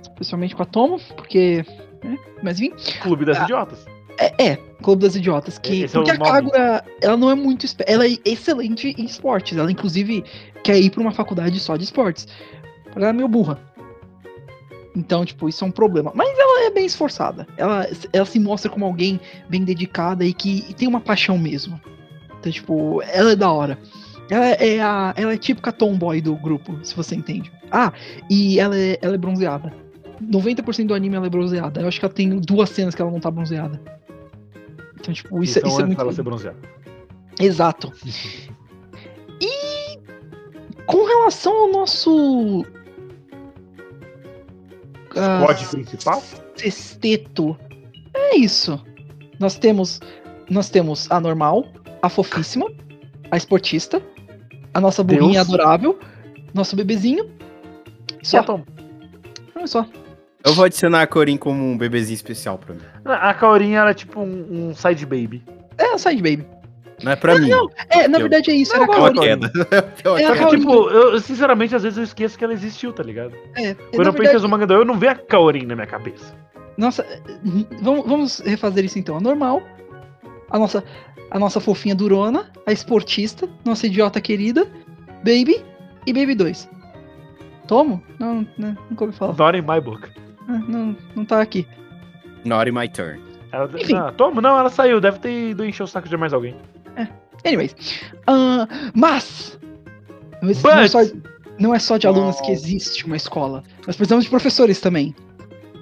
Especialmente 0.02 0.56
com 0.56 0.64
a 0.64 0.66
Tomo, 0.66 1.00
porque. 1.16 1.64
né, 2.04 2.18
Mas 2.44 2.60
enfim. 2.60 3.00
Clube 3.02 3.26
das 3.26 3.40
Ah, 3.40 3.44
idiotas. 3.44 3.86
É, 4.20 4.48
é, 4.48 4.56
Clube 4.82 5.04
das 5.04 5.16
Idiotas. 5.16 5.60
Que, 5.60 5.84
Esse 5.84 5.96
é 5.96 6.00
porque 6.00 6.12
a 6.12 6.18
nome. 6.18 6.32
Kagura, 6.32 6.84
ela 7.02 7.16
não 7.18 7.30
é 7.30 7.36
muito. 7.36 7.68
Ela 7.86 8.08
é 8.08 8.18
excelente 8.26 8.96
em 8.98 9.06
esportes. 9.06 9.58
Ela, 9.58 9.72
inclusive, 9.72 10.24
quer 10.64 10.80
ir 10.80 10.90
pra 10.90 11.02
uma 11.02 11.12
faculdade 11.12 11.60
só 11.60 11.78
de 11.78 11.84
esportes. 11.84 12.28
Ela 12.96 13.10
é 13.10 13.14
meio 13.14 13.28
burra. 13.28 13.60
Então, 14.98 15.24
tipo, 15.24 15.48
isso 15.48 15.64
é 15.64 15.68
um 15.68 15.72
problema. 15.72 16.12
Mas 16.16 16.28
ela 16.28 16.66
é 16.66 16.72
bem 16.72 16.88
esforçada. 16.88 17.46
Ela, 17.56 17.88
ela 18.12 18.26
se 18.26 18.40
mostra 18.40 18.68
como 18.72 18.84
alguém 18.84 19.20
bem 19.48 19.64
dedicada 19.64 20.26
e 20.26 20.34
que 20.34 20.66
e 20.68 20.74
tem 20.74 20.88
uma 20.88 21.00
paixão 21.00 21.38
mesmo. 21.38 21.80
Então, 22.40 22.52
tipo, 22.52 23.00
ela 23.04 23.34
é 23.34 23.36
da 23.36 23.52
hora. 23.52 23.78
Ela 24.28 24.48
é 24.48 24.82
a. 24.82 25.14
Ela 25.16 25.34
é 25.34 25.38
típica 25.38 25.72
tomboy 25.72 26.20
do 26.20 26.36
grupo, 26.36 26.80
se 26.82 26.96
você 26.96 27.14
entende. 27.14 27.52
Ah, 27.72 27.94
e 28.28 28.60
ela 28.60 28.76
é, 28.76 28.98
ela 29.00 29.14
é 29.14 29.18
bronzeada. 29.20 29.72
90% 30.20 30.88
do 30.88 30.96
anime 30.96 31.16
ela 31.16 31.28
é 31.28 31.30
bronzeada. 31.30 31.80
Eu 31.80 31.88
acho 31.88 32.00
que 32.00 32.06
ela 32.06 32.14
tem 32.14 32.30
duas 32.40 32.72
cenas 32.72 32.96
que 32.96 33.02
ela 33.02 33.12
não 33.12 33.20
tá 33.20 33.30
bronzeada. 33.30 33.80
Então, 35.00 35.14
tipo, 35.14 35.44
isso, 35.44 35.60
então 35.60 35.70
isso 35.70 35.80
é 35.80 35.84
antes 35.84 35.88
muito. 35.90 36.02
ela 36.02 36.12
ser 36.12 36.24
bronzeada. 36.24 36.58
Exato. 37.40 37.94
E 39.40 40.00
com 40.88 41.06
relação 41.06 41.56
ao 41.56 41.72
nosso. 41.72 42.66
Pode 45.46 45.66
principal? 45.68 46.24
sexteto. 46.56 47.58
É 48.14 48.36
isso. 48.38 48.82
Nós 49.40 49.56
temos. 49.56 50.00
Nós 50.50 50.70
temos 50.70 51.12
a 51.12 51.20
normal, 51.20 51.66
a 52.02 52.10
fofíssima, 52.10 52.72
a 53.30 53.36
esportista, 53.36 54.02
a 54.74 54.80
nossa 54.80 55.04
burrinha 55.04 55.44
Deus. 55.44 55.50
adorável, 55.50 56.00
nosso 56.54 56.76
bebezinho. 56.76 57.30
Só. 58.24 58.40
a 58.40 58.44
Tom? 58.44 58.64
Olha 59.56 59.68
só. 59.68 59.86
Eu 60.46 60.54
vou 60.54 60.64
adicionar 60.64 61.02
a 61.02 61.08
Corin 61.08 61.36
como 61.36 61.62
um 61.62 61.78
bebezinho 61.78 62.16
especial 62.16 62.58
pra 62.58 62.74
mim. 62.74 62.82
A 63.04 63.34
Kaorinha 63.34 63.82
era 63.82 63.94
tipo 63.94 64.22
um, 64.22 64.70
um 64.70 64.76
side 64.76 65.06
baby. 65.06 65.44
É 65.78 65.94
a 65.94 65.98
Side 65.98 66.22
Baby. 66.22 66.46
Não 67.04 67.12
é 67.12 67.16
pra 67.16 67.38
mim. 67.38 67.50
Não, 67.50 67.70
é, 67.90 68.08
na 68.08 68.18
Eu- 68.18 68.22
verdade 68.22 68.50
é 68.52 68.56
isso. 68.56 68.74
Não, 68.76 68.84
Era 68.84 68.94
a 68.94 68.98
não, 68.98 69.06
É 69.06 69.10
uma 69.10 69.14
Kaorin. 69.14 69.28
queda. 69.40 69.52
É 69.72 69.76
É 69.76 69.80
a 69.80 69.84
Só 69.84 70.16
queda. 70.18 70.34
que, 70.34 70.40
Kaorin. 70.40 70.60
tipo, 70.60 70.90
eu, 70.90 71.20
sinceramente, 71.20 71.76
às 71.76 71.84
vezes 71.84 71.98
eu 71.98 72.04
esqueço 72.04 72.38
que 72.38 72.44
ela 72.44 72.54
existiu, 72.54 72.92
tá 72.94 73.04
ligado? 73.04 73.34
É, 73.56 73.74
Quando 73.74 74.04
na 74.04 74.10
eu 74.10 74.14
penso 74.14 74.24
verdade- 74.32 74.46
em 74.46 74.50
manga 74.50 74.74
eu 74.74 74.86
não 74.86 74.98
vejo 74.98 75.12
a 75.12 75.16
Kaorin 75.16 75.66
na 75.66 75.76
minha 75.76 75.88
cabeça. 75.88 76.34
Nossa, 76.78 77.06
vamos, 77.82 78.06
vamos 78.08 78.40
refazer 78.40 78.86
isso 78.86 78.98
então. 79.00 79.18
A 79.18 79.20
normal, 79.22 79.62
a 80.50 80.58
nossa, 80.60 80.84
a 81.32 81.40
nossa 81.40 81.60
fofinha 81.60 81.94
durona, 81.96 82.52
a 82.66 82.72
esportista, 82.72 83.48
nossa 83.66 83.86
idiota 83.88 84.20
querida, 84.22 84.68
Baby 85.24 85.64
e 86.06 86.14
Baby 86.14 86.36
2. 86.36 86.70
Tomo? 87.68 88.02
Não, 88.20 88.48
não 88.58 88.78
nunca 88.90 89.06
ouvi 89.06 89.16
falar. 89.18 89.36
Not 89.38 89.58
in 89.58 89.62
my 89.62 89.82
book. 89.82 90.10
Ah, 90.48 90.60
Não, 90.68 90.96
não 91.16 91.26
tá 91.26 91.42
aqui. 91.42 91.68
Not 92.46 92.70
in 92.70 92.74
my 92.74 92.88
turn. 92.88 93.20
Ela, 93.52 93.70
Enfim. 93.76 93.94
não, 93.94 94.14
toma, 94.14 94.42
não, 94.42 94.58
ela 94.58 94.70
saiu, 94.70 95.02
deve 95.02 95.20
ter 95.20 95.50
ido 95.50 95.66
encher 95.66 95.84
o 95.84 95.88
saco 95.88 96.08
de 96.08 96.16
mais 96.16 96.32
alguém. 96.34 96.56
Anyways. 97.46 97.76
ah, 98.28 98.68
mas. 98.94 99.58
mas 100.42 100.62
não, 100.64 100.72
é 100.72 100.82
But- 100.84 100.92
só, 100.92 101.00
não 101.60 101.76
é 101.76 101.80
só 101.80 101.98
de 101.98 102.08
alunos 102.08 102.40
que 102.42 102.52
existe 102.52 103.06
uma 103.06 103.16
escola. 103.18 103.64
Nós 103.86 103.96
precisamos 103.96 104.26
de 104.26 104.30
professores 104.30 104.80
também. 104.80 105.16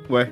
Ué. 0.09 0.31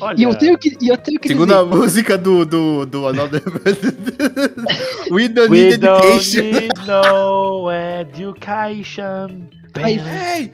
Olha, 0.00 0.18
E 0.20 0.24
eu 0.24 0.34
tenho 0.34 0.58
que, 0.58 0.76
e 0.80 0.88
eu 0.88 0.96
tenho 0.96 1.20
que 1.20 1.28
Segundo 1.28 1.50
dizer. 1.50 1.60
a 1.60 1.64
música 1.64 2.18
do, 2.18 2.44
do, 2.44 2.84
do 2.84 3.06
Another... 3.06 3.40
We 5.10 5.28
don't 5.28 5.50
We 5.50 5.58
need 5.70 5.76
don't 5.80 6.04
education. 6.04 6.42
need 6.50 6.72
no 6.86 7.70
education. 7.70 9.48
Mas- 9.76 10.02
Hey, 10.02 10.52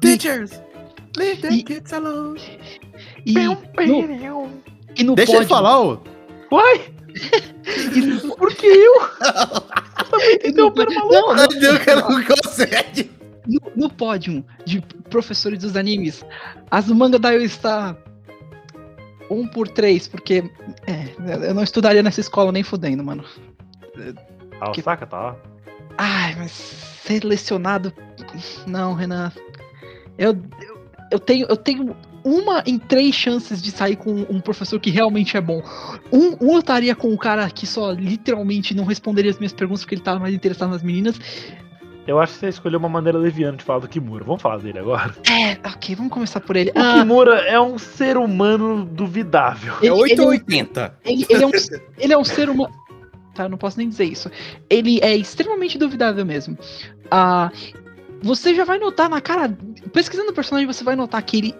teachers, 0.00 0.50
leave 1.16 1.40
the 1.42 1.48
E- 1.52 1.62
kids 1.64 1.92
alone. 1.92 2.38
E, 3.24 3.32
no, 3.32 3.58
e 4.96 5.02
no 5.04 5.14
Deixa 5.16 5.32
ele 5.32 5.38
pódio- 5.46 5.48
falar, 5.48 5.80
ô. 5.80 5.98
Uai, 6.52 6.80
e 7.94 8.00
no- 8.00 8.36
por 8.36 8.54
que 8.54 8.66
eu? 8.66 8.92
e 10.44 10.52
no- 10.52 10.70
não, 10.74 11.08
Não, 11.10 11.34
não, 11.34 11.48
que 11.48 11.94
não 11.94 12.24
consegue. 12.24 13.10
No, 13.46 13.60
no 13.76 13.90
pódio 13.90 14.44
de 14.64 14.80
professores 15.08 15.60
dos 15.60 15.76
animes, 15.76 16.24
Azumanga 16.70 17.18
Daioh 17.18 17.42
está 17.44 17.96
1 19.30 19.46
por 19.48 19.68
3, 19.68 20.08
porque 20.08 20.44
é, 20.86 21.48
eu 21.48 21.54
não 21.54 21.62
estudaria 21.62 22.02
nessa 22.02 22.20
escola 22.20 22.50
nem 22.52 22.62
fudendo, 22.62 23.04
mano. 23.04 23.24
Ah, 24.60 24.70
o 24.70 24.72
Que- 24.72 24.82
Saka 24.82 25.06
tá 25.06 25.20
lá. 25.20 25.36
Ai, 25.98 26.34
mas 26.36 26.50
ser 26.52 27.24
lecionado. 27.24 27.92
Não, 28.66 28.94
Renan. 28.94 29.32
Eu, 30.18 30.32
eu, 30.60 30.88
eu 31.12 31.18
tenho, 31.18 31.46
eu 31.48 31.56
tenho 31.56 31.96
uma 32.28 32.62
em 32.66 32.76
três 32.78 33.14
chances 33.14 33.62
de 33.62 33.70
sair 33.70 33.94
com 33.94 34.10
um 34.28 34.40
professor 34.40 34.80
que 34.80 34.90
realmente 34.90 35.36
é 35.36 35.40
bom. 35.40 35.62
Um, 36.12 36.36
um 36.40 36.52
eu 36.54 36.58
estaria 36.58 36.94
com 36.96 37.12
o 37.14 37.16
cara 37.16 37.48
que 37.48 37.66
só 37.66 37.92
literalmente 37.92 38.74
não 38.74 38.84
responderia 38.84 39.30
as 39.30 39.38
minhas 39.38 39.52
perguntas 39.52 39.82
porque 39.84 39.94
ele 39.94 40.02
tava 40.02 40.18
mais 40.18 40.34
interessado 40.34 40.70
nas 40.70 40.82
meninas. 40.82 41.18
Eu 42.06 42.18
acho 42.20 42.34
que 42.34 42.38
você 42.40 42.48
escolheu 42.48 42.78
uma 42.78 42.88
maneira 42.88 43.16
leviana 43.18 43.56
de 43.56 43.64
falar 43.64 43.80
do 43.80 43.88
Kimura. 43.88 44.24
Vamos 44.24 44.42
falar 44.42 44.58
dele 44.58 44.78
agora. 44.78 45.14
É, 45.28 45.52
ok, 45.68 45.94
vamos 45.94 46.12
começar 46.12 46.40
por 46.40 46.56
ele. 46.56 46.70
O 46.70 46.72
Ah, 46.76 46.98
Kimura 47.00 47.38
é 47.40 47.60
um 47.60 47.78
ser 47.78 48.16
humano 48.16 48.84
duvidável. 48.84 49.74
É 49.82 49.86
ele- 49.86 49.90
8 49.90 50.12
ele- 50.12 50.20
ou 50.22 50.28
80. 50.28 50.98
Ele, 51.04 51.26
ele 51.28 51.42
é 51.42 51.46
um, 51.46 51.50
ele 51.98 52.12
é 52.12 52.18
um 52.18 52.24
ser 52.24 52.48
humano. 52.50 52.72
Tá, 53.34 53.44
eu 53.44 53.48
não 53.48 53.58
posso 53.58 53.78
nem 53.78 53.88
dizer 53.88 54.04
isso. 54.04 54.30
Ele 54.70 54.98
é 55.02 55.14
extremamente 55.16 55.76
duvidável 55.78 56.24
mesmo. 56.24 56.56
Ah, 57.10 57.50
você 58.22 58.54
já 58.54 58.64
vai 58.64 58.78
notar 58.78 59.08
na 59.10 59.20
cara. 59.20 59.56
Pesquisando 59.92 60.30
o 60.30 60.34
personagem, 60.34 60.66
você 60.66 60.82
vai 60.82 60.96
notar 60.96 61.22
que 61.22 61.36
ele. 61.38 61.54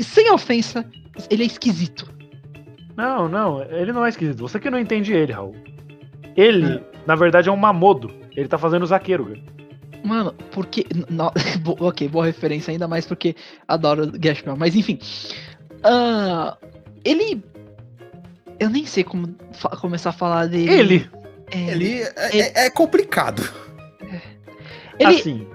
Sem 0.00 0.30
ofensa, 0.30 0.84
ele 1.30 1.42
é 1.42 1.46
esquisito. 1.46 2.08
Não, 2.96 3.28
não, 3.28 3.62
ele 3.64 3.92
não 3.92 4.04
é 4.04 4.08
esquisito. 4.08 4.38
Você 4.38 4.58
que 4.60 4.70
não 4.70 4.78
entende 4.78 5.12
ele, 5.12 5.32
Raul. 5.32 5.54
Ele, 6.36 6.80
na 7.06 7.14
verdade, 7.16 7.48
é 7.48 7.52
um 7.52 7.56
mamodo. 7.56 8.10
Ele 8.36 8.48
tá 8.48 8.56
fazendo 8.58 8.82
o 8.82 8.86
zaqueiro, 8.86 9.26
cara. 9.26 9.40
Mano, 10.04 10.34
porque. 10.52 10.86
no- 11.10 11.32
bo- 11.62 11.76
ok, 11.80 12.08
boa 12.08 12.26
referência, 12.26 12.70
ainda 12.70 12.86
mais 12.86 13.06
porque 13.06 13.34
adoro 13.66 14.10
Gashmiel. 14.12 14.56
Mas 14.56 14.76
enfim. 14.76 14.98
Ah, 15.82 16.56
ele. 17.04 17.42
Eu 18.60 18.70
nem 18.70 18.86
sei 18.86 19.02
como 19.02 19.34
fa- 19.52 19.70
começar 19.70 20.10
a 20.10 20.12
falar 20.12 20.46
dele. 20.46 20.72
Ele, 20.72 21.10
É, 21.50 21.70
Ele 21.72 22.02
é, 22.02 22.38
é- 22.62 22.66
é 22.66 22.70
complicado. 22.70 23.42
ele- 24.98 25.16
assim, 25.20 25.46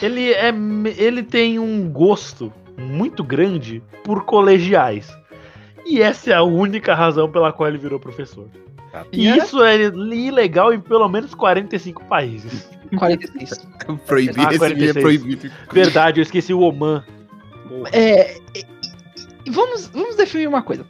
ele 0.00 0.32
é. 0.32 0.48
Ele 0.96 1.22
tem 1.22 1.58
um 1.58 1.90
gosto 1.90 2.52
muito 2.78 3.22
grande 3.24 3.82
por 4.04 4.24
colegiais. 4.24 5.08
E 5.84 6.00
essa 6.02 6.30
é 6.30 6.34
a 6.34 6.42
única 6.42 6.94
razão 6.94 7.30
pela 7.30 7.52
qual 7.52 7.68
ele 7.68 7.78
virou 7.78 7.98
professor. 8.00 8.48
E 9.12 9.28
é 9.28 9.36
isso 9.36 9.62
é 9.62 9.76
ilegal 9.84 10.72
em 10.72 10.80
pelo 10.80 11.08
menos 11.08 11.34
45 11.34 12.04
países. 12.06 12.68
46. 12.96 13.66
Proibido, 14.06 14.40
Ah, 14.40 14.54
esse 14.54 14.68
vídeo 14.74 14.90
é 14.90 14.92
46. 14.92 15.02
proibido. 15.02 15.50
Verdade, 15.72 16.20
eu 16.20 16.22
esqueci 16.22 16.54
o 16.54 16.60
Oman. 16.60 17.04
É, 17.92 18.38
vamos, 19.48 19.88
vamos 19.88 20.16
definir 20.16 20.48
uma 20.48 20.62
coisa. 20.62 20.86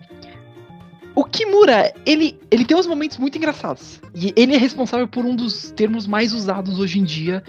O 1.14 1.24
Kimura, 1.24 1.93
ele, 2.05 2.39
ele 2.51 2.64
tem 2.64 2.76
uns 2.76 2.87
momentos 2.87 3.16
muito 3.16 3.39
engraçados. 3.39 4.01
E 4.14 4.32
ele 4.37 4.55
é 4.55 4.59
responsável 4.59 5.09
por 5.09 5.24
um 5.24 5.34
dos 5.34 5.70
termos 5.70 6.07
mais 6.07 6.32
usados 6.34 6.78
hoje 6.78 6.99
em 6.99 7.05
dia 7.05 7.43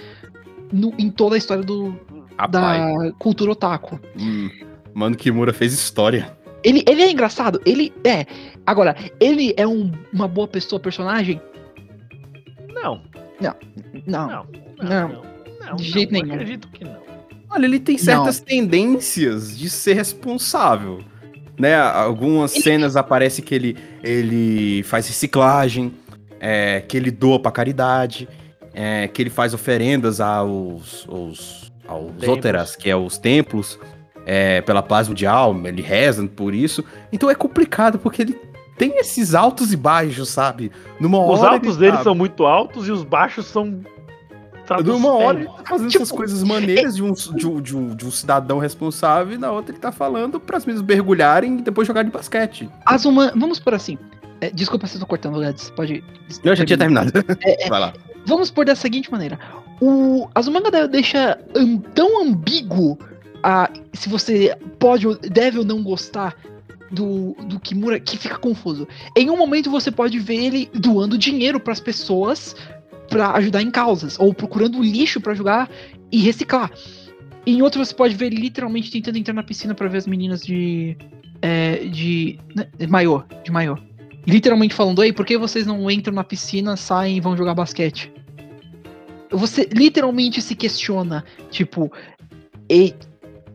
no- 0.72 0.94
em 0.98 1.10
toda 1.10 1.36
a 1.36 1.38
história 1.38 1.64
do, 1.64 1.92
Da 2.46 3.12
cultura 3.18 3.52
otaku. 3.52 4.00
hum, 4.20 4.50
Mano 4.94 5.16
Kimura 5.16 5.54
fez 5.54 5.74
história. 5.74 6.36
Ele, 6.64 6.84
ele 6.88 7.02
é 7.02 7.12
engraçado, 7.12 7.62
ele 7.66 7.94
é. 8.04 8.26
Agora, 8.66 8.96
ele 9.20 9.54
é 9.58 9.66
um- 9.66 9.92
uma 10.12 10.28
boa 10.28 10.48
pessoa, 10.48 10.80
personagem? 10.80 11.40
Não, 12.74 13.02
Não. 13.40 13.56
não, 14.06 14.28
Não. 14.28 14.48
não, 14.82 15.10
não, 15.10 15.22
não, 15.70 15.76
de 15.76 15.84
jeito 15.84 16.14
não, 16.14 16.20
nenhum. 16.22 16.34
Acredito 16.34 16.68
que 16.70 16.84
não. 16.84 16.98
Olha, 17.50 17.66
ele 17.66 17.80
tem 17.80 17.98
certas 17.98 18.40
tendências 18.40 19.58
de 19.58 19.70
ser 19.70 19.94
responsável. 19.94 21.00
Né? 21.58 21.76
Algumas 21.76 22.54
Ele- 22.54 22.64
cenas 22.64 22.96
aparece 22.96 23.42
que 23.42 23.56
ele, 23.56 23.78
ele 24.04 24.84
faz 24.84 25.08
reciclagem, 25.08 25.92
é, 26.40 26.82
que 26.82 26.96
ele 26.98 27.10
doa 27.10 27.40
pra 27.40 27.50
caridade, 27.52 28.28
é, 28.74 29.08
que 29.08 29.22
ele 29.24 29.30
faz 29.32 29.54
oferendas 29.56 30.22
aos, 30.22 31.08
aos, 31.10 31.72
aos 31.88 32.12
Templos. 32.12 32.30
óteras, 32.30 32.76
que 32.76 32.90
é 32.90 32.96
os 32.96 33.18
templos, 33.18 33.80
é, 34.26 34.62
pela 34.62 34.82
paz 34.84 35.08
mundial, 35.08 35.56
ele 35.66 35.82
reza 35.82 36.28
por 36.28 36.54
isso. 36.54 36.84
Então 37.12 37.30
é 37.30 37.36
complicado, 37.36 37.98
porque 37.98 38.22
ele 38.24 38.40
tem 38.78 38.98
esses 39.00 39.34
altos 39.34 39.72
e 39.74 39.78
baixos, 39.78 40.30
sabe? 40.30 40.72
Numa 41.00 41.18
Os 41.26 41.40
hora 41.40 41.54
altos 41.54 41.70
ele 41.70 41.78
dele 41.86 41.98
tá- 41.98 42.04
são 42.04 42.14
muito 42.14 42.46
altos 42.46 42.88
e 42.88 42.92
os 42.92 43.04
baixos 43.04 43.46
são. 43.48 43.82
Numa 44.84 45.14
hora 45.16 45.40
ele 45.40 45.48
tá 45.48 45.64
fazendo 45.66 45.90
Tipo, 45.90 46.04
essas 46.04 46.16
coisas 46.16 46.44
maneiras 46.44 46.96
de 46.98 47.02
um, 47.02 47.14
de, 47.14 47.48
um, 47.48 47.62
de, 47.62 47.78
um, 47.78 47.96
de 47.96 48.06
um 48.06 48.12
cidadão 48.12 48.60
responsável, 48.60 49.34
e 49.34 49.38
na 49.38 49.50
outra 49.50 49.72
ele 49.72 49.80
tá 49.80 49.94
falando 49.94 50.42
pras 50.42 50.66
meninas 50.66 50.86
mergulharem 50.86 51.60
e 51.60 51.62
depois 51.62 51.88
jogar 51.88 52.04
de 52.04 52.12
basquete. 52.12 52.70
Azuma, 52.86 53.32
vamos 53.34 53.60
por 53.60 53.74
assim. 53.74 53.98
É, 54.42 54.50
desculpa 54.52 54.86
se 54.86 54.98
eu 54.98 55.00
tô 55.00 55.06
cortando, 55.08 55.40
Gads. 55.40 55.70
Pode. 55.70 56.04
Eu 56.44 56.54
já 56.56 56.66
tinha 56.66 56.78
terminado. 56.78 57.12
É, 57.46 57.66
é, 57.66 57.70
Vai 57.70 57.80
lá. 57.80 57.94
Vamos 58.26 58.52
por 58.52 58.66
da 58.66 58.76
seguinte 58.76 59.10
maneira. 59.10 59.40
O 59.80 60.28
Azumanga 60.34 60.88
deixa 60.88 61.38
tão 61.93 62.23
ambíguo 62.23 62.97
a, 63.43 63.69
se 63.93 64.09
você 64.09 64.57
pode 64.80 65.05
deve 65.30 65.59
ou 65.59 65.65
não 65.65 65.84
gostar 65.84 66.36
do, 66.91 67.36
do 67.45 67.59
Kimura 67.59 67.99
que 67.99 68.17
fica 68.17 68.38
confuso. 68.38 68.88
Em 69.15 69.30
um 69.30 69.38
momento 69.38 69.69
você 69.69 69.91
pode 69.91 70.19
ver 70.19 70.45
ele 70.45 70.69
doando 70.73 71.17
dinheiro 71.17 71.59
pras 71.59 71.80
pessoas 71.80 72.55
pra 73.09 73.32
ajudar 73.34 73.61
em 73.61 73.71
causas, 73.71 74.19
ou 74.19 74.34
procurando 74.34 74.82
lixo 74.82 75.21
pra 75.21 75.34
jogar 75.34 75.69
e 76.11 76.19
reciclar. 76.19 76.71
Em 77.45 77.61
outro 77.61 77.84
você 77.84 77.93
pode 77.93 78.15
ver 78.15 78.28
ele 78.28 78.38
literalmente 78.38 78.91
tentando 78.91 79.17
entrar 79.17 79.34
na 79.34 79.43
piscina 79.43 79.73
pra 79.73 79.88
ver 79.88 79.99
as 79.99 80.07
meninas 80.07 80.41
de. 80.41 80.97
É, 81.41 81.78
de. 81.86 82.39
né, 82.53 82.67
de 82.78 82.88
maiô. 82.88 83.23
De 83.43 83.51
maiô. 83.51 83.78
Literalmente 84.25 84.73
falando, 84.73 85.01
ei, 85.01 85.13
por 85.13 85.25
que 85.25 85.38
vocês 85.38 85.65
não 85.65 85.89
entram 85.89 86.13
na 86.13 86.23
piscina, 86.23 86.75
saem 86.75 87.17
e 87.17 87.21
vão 87.21 87.38
jogar 87.38 87.53
basquete? 87.53 88.11
Você 89.32 89.67
literalmente 89.71 90.41
se 90.41 90.55
questiona, 90.55 91.23
tipo, 91.51 91.91
"Ei, 92.69 92.95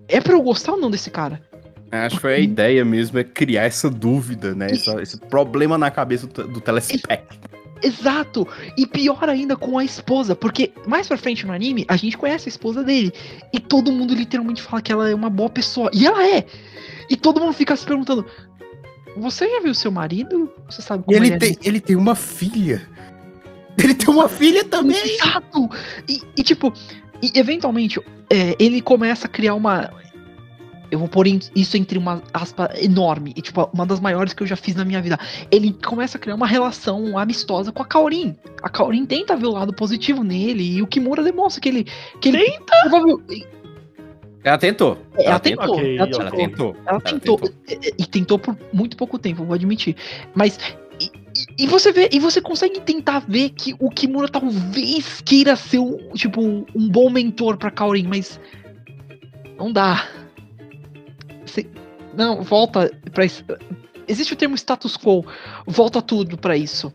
é 0.09 0.21
pra 0.21 0.33
eu 0.35 0.43
gostar 0.43 0.73
ou 0.73 0.81
não 0.81 0.91
desse 0.91 1.11
cara? 1.11 1.41
Acho 1.91 2.17
que 2.17 2.23
foi 2.23 2.35
a 2.35 2.39
ideia 2.39 2.85
mesmo, 2.85 3.19
é 3.19 3.25
criar 3.25 3.65
essa 3.65 3.91
dúvida, 3.91 4.55
né? 4.55 4.71
Essa- 4.71 5.01
esse 5.03 5.19
problema 5.19 5.77
na 5.77 5.91
cabeça 5.91 6.27
do, 6.27 6.49
do 6.49 6.61
telespec. 6.61 7.23
Exato! 7.83 8.47
E 8.79 8.87
pior 8.87 9.29
ainda 9.29 9.57
com 9.57 9.77
a 9.77 9.85
esposa, 9.85 10.35
porque 10.37 10.73
mais 10.87 11.09
pra 11.09 11.17
frente 11.19 11.45
no 11.47 11.53
anime, 11.53 11.85
a 11.89 11.97
gente 11.97 12.17
conhece 12.17 12.49
a 12.49 12.51
esposa 12.51 12.83
dele. 12.85 13.13
E 13.53 13.59
todo 13.59 13.91
mundo 13.93 14.15
literalmente 14.15 14.63
fala 14.63 14.81
que 14.81 14.93
ela 14.93 15.11
é 15.11 15.15
uma 15.15 15.29
boa 15.29 15.51
pessoa. 15.51 15.91
E 15.93 16.07
ela 16.07 16.25
é! 16.27 16.47
E 17.11 17.17
todo 17.17 17.41
mundo 17.41 17.53
fica 17.53 17.75
se 17.77 17.85
perguntando: 17.85 18.25
Você 19.17 19.47
já 19.51 19.61
viu 19.61 19.75
seu 19.75 19.91
marido? 19.91 20.51
Você 20.71 20.81
sabe 20.81 21.03
como 21.05 21.15
Ele 21.17 21.27
ele 21.27 21.35
é 21.35 21.39
tem, 21.39 21.59
ele 21.63 21.81
tem 21.81 21.97
uma 21.97 22.15
filha. 22.15 22.89
Ele 23.79 23.95
tem 23.95 24.09
uma 24.13 24.29
filha 24.29 24.65
também. 24.65 24.97
Exato! 24.97 25.69
E, 26.09 26.21
e, 26.37 26.43
tipo, 26.43 26.73
e, 27.23 27.33
eventualmente, 27.39 28.01
é, 28.31 28.55
ele 28.59 28.81
começa 28.81 29.27
a 29.27 29.31
criar 29.31 29.55
uma. 29.55 29.91
Eu 30.91 30.99
vou 30.99 31.09
pôr 31.09 31.27
isso 31.57 31.75
entre 31.79 31.97
uma 31.97 32.23
aspa 32.35 32.71
enorme, 32.79 33.33
e 33.35 33.41
tipo, 33.41 33.67
uma 33.73 33.87
das 33.87 33.99
maiores 33.99 34.35
que 34.35 34.43
eu 34.43 34.47
já 34.47 34.57
fiz 34.57 34.75
na 34.75 34.85
minha 34.85 35.01
vida. 35.01 35.19
Ele 35.51 35.73
começa 35.73 36.19
a 36.19 36.21
criar 36.21 36.35
uma 36.35 36.47
relação 36.47 37.17
amistosa 37.17 37.73
com 37.73 37.83
a 37.83 37.87
Kaorin. 37.87 38.37
A 38.63 38.69
Kaorin 38.69 39.07
tenta 39.07 39.35
ver 39.35 39.47
o 39.47 39.53
lado 39.53 39.73
positivo 39.73 40.23
nele, 40.23 40.77
e 40.77 40.83
o 40.83 40.87
Kimura 40.87 41.23
demonstra 41.23 41.63
que 41.63 41.69
ele. 41.71 41.87
Que 42.21 42.29
ele 42.29 42.59
provável- 42.83 43.23
Ela 44.45 44.59
tentou. 44.59 44.99
ela 45.19 45.39
tentou, 45.39 45.75
Ok, 45.77 45.97
ela 45.97 46.05
ok. 46.09 46.21
Ela 46.21 46.31
tentou. 46.31 46.37
tentou. 46.37 46.77
Ela 46.85 47.01
tentou, 47.01 47.41
E, 47.69 47.73
e- 47.75 47.95
e 48.01 48.07
tentou 48.07 48.39
por 48.39 48.55
muito 48.71 48.95
pouco 48.95 49.19
tempo, 49.19 49.45
vou 49.45 49.55
admitir. 49.55 49.97
Mas. 50.35 50.59
E, 51.59 51.67
você 51.67 51.93
vê, 51.93 52.09
e 52.13 52.19
você 52.19 52.41
consegue 52.41 52.81
tentar 52.81 53.21
ver 53.21 53.51
que 53.51 53.75
o 53.79 53.91
Kimura 53.91 54.29
talvez 54.29 55.21
queira 55.23 55.57
ser 55.57 55.79
um, 55.79 56.13
tipo, 56.15 56.41
um 56.43 56.89
bom 56.89 57.09
mentor 57.11 57.57
pra 57.57 57.71
Kaorin, 57.71 58.07
mas. 58.07 58.39
Não 59.57 59.73
dá. 59.73 60.07
Você- 61.47 61.67
não, 62.15 62.43
volta 62.43 62.91
isso. 63.25 63.45
Existe 64.07 64.33
o 64.33 64.37
termo 64.37 64.57
status 64.57 64.97
quo. 64.97 65.25
Volta 65.67 66.03
tudo 66.03 66.37
pra 66.37 66.57
isso. 66.57 66.93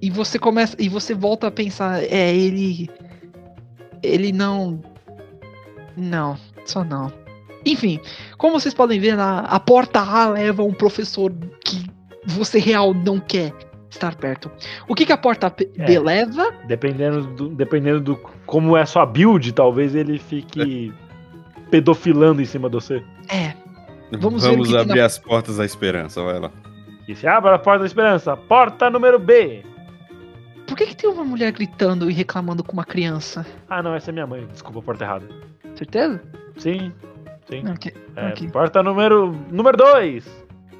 E 0.00 0.10
você 0.10 0.38
começa. 0.38 0.76
E 0.78 0.88
você 0.88 1.14
volta 1.14 1.48
a 1.48 1.50
pensar, 1.50 2.02
é, 2.04 2.34
ele. 2.34 2.88
Ele 4.02 4.32
não. 4.32 4.80
Não, 5.96 6.38
só 6.64 6.84
não. 6.84 7.12
Enfim, 7.66 8.00
como 8.38 8.58
vocês 8.58 8.72
podem 8.72 8.98
ver, 8.98 9.16
na, 9.16 9.40
a 9.40 9.60
porta 9.60 10.00
A 10.00 10.28
leva 10.28 10.62
um 10.62 10.72
professor 10.72 11.32
que 11.64 11.84
você 12.24 12.58
real 12.58 12.94
não 12.94 13.20
quer 13.20 13.52
estar 13.90 14.14
perto. 14.14 14.50
O 14.88 14.94
que, 14.94 15.04
que 15.06 15.12
a 15.12 15.16
porta 15.18 15.50
B 15.50 15.68
É. 15.78 15.98
leva? 16.00 16.52
Dependendo 16.66 17.22
do, 17.34 17.48
dependendo 17.48 18.00
do 18.00 18.16
como 18.46 18.76
é 18.76 18.82
a 18.82 18.86
sua 18.86 19.04
build, 19.06 19.52
talvez 19.52 19.94
ele 19.94 20.18
fique 20.18 20.92
pedofilando 21.70 22.40
em 22.40 22.44
cima 22.44 22.68
de 22.68 22.74
você. 22.74 23.04
É, 23.28 23.54
Vamos 24.18 24.42
Vamos 24.44 24.68
que 24.68 24.76
abrir 24.76 24.96
na- 24.98 25.06
as 25.06 25.18
portas 25.18 25.56
da 25.58 25.64
esperança, 25.64 26.20
vai 26.22 26.40
lá. 26.40 26.50
E 27.06 27.14
se 27.14 27.26
abre 27.28 27.50
a 27.52 27.58
porta 27.58 27.80
da 27.80 27.86
esperança. 27.86 28.36
Porta 28.36 28.90
número 28.90 29.18
B. 29.20 29.64
por 30.66 30.76
que, 30.76 30.86
que 30.86 30.96
tem 30.96 31.08
uma 31.10 31.24
mulher 31.24 31.52
gritando 31.52 32.10
e 32.10 32.14
reclamando 32.14 32.62
com 32.64 32.72
uma 32.72 32.84
criança? 32.84 33.46
Ah, 33.68 33.82
não, 33.82 33.94
essa 33.94 34.10
é 34.10 34.12
minha 34.12 34.26
mãe. 34.26 34.46
Desculpa, 34.50 34.82
porta 34.82 35.04
errada. 35.04 35.28
Certeza? 35.76 36.20
Sim, 36.56 36.92
sim. 37.48 37.62
Ok. 37.68 37.92
É, 38.16 38.28
ok. 38.28 38.48
Porta 38.50 38.82
número 38.82 39.32
número 39.50 39.76
2. 39.76 40.28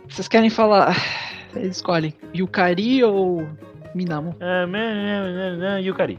Vocês 0.09 0.27
querem 0.29 0.51
falar. 0.51 0.97
Eles 1.55 1.77
escolhem 1.77 2.15
Yukari 2.35 3.03
ou 3.05 3.47
Minamo? 3.95 4.37
É, 4.41 4.67
né, 4.67 4.95
né, 5.33 5.57
né, 5.57 5.83
Yukari. 5.83 6.19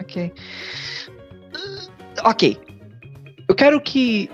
Ok. 0.00 0.32
Ok. 2.24 2.58
Eu 3.48 3.54
quero 3.54 3.80
que. 3.80 4.30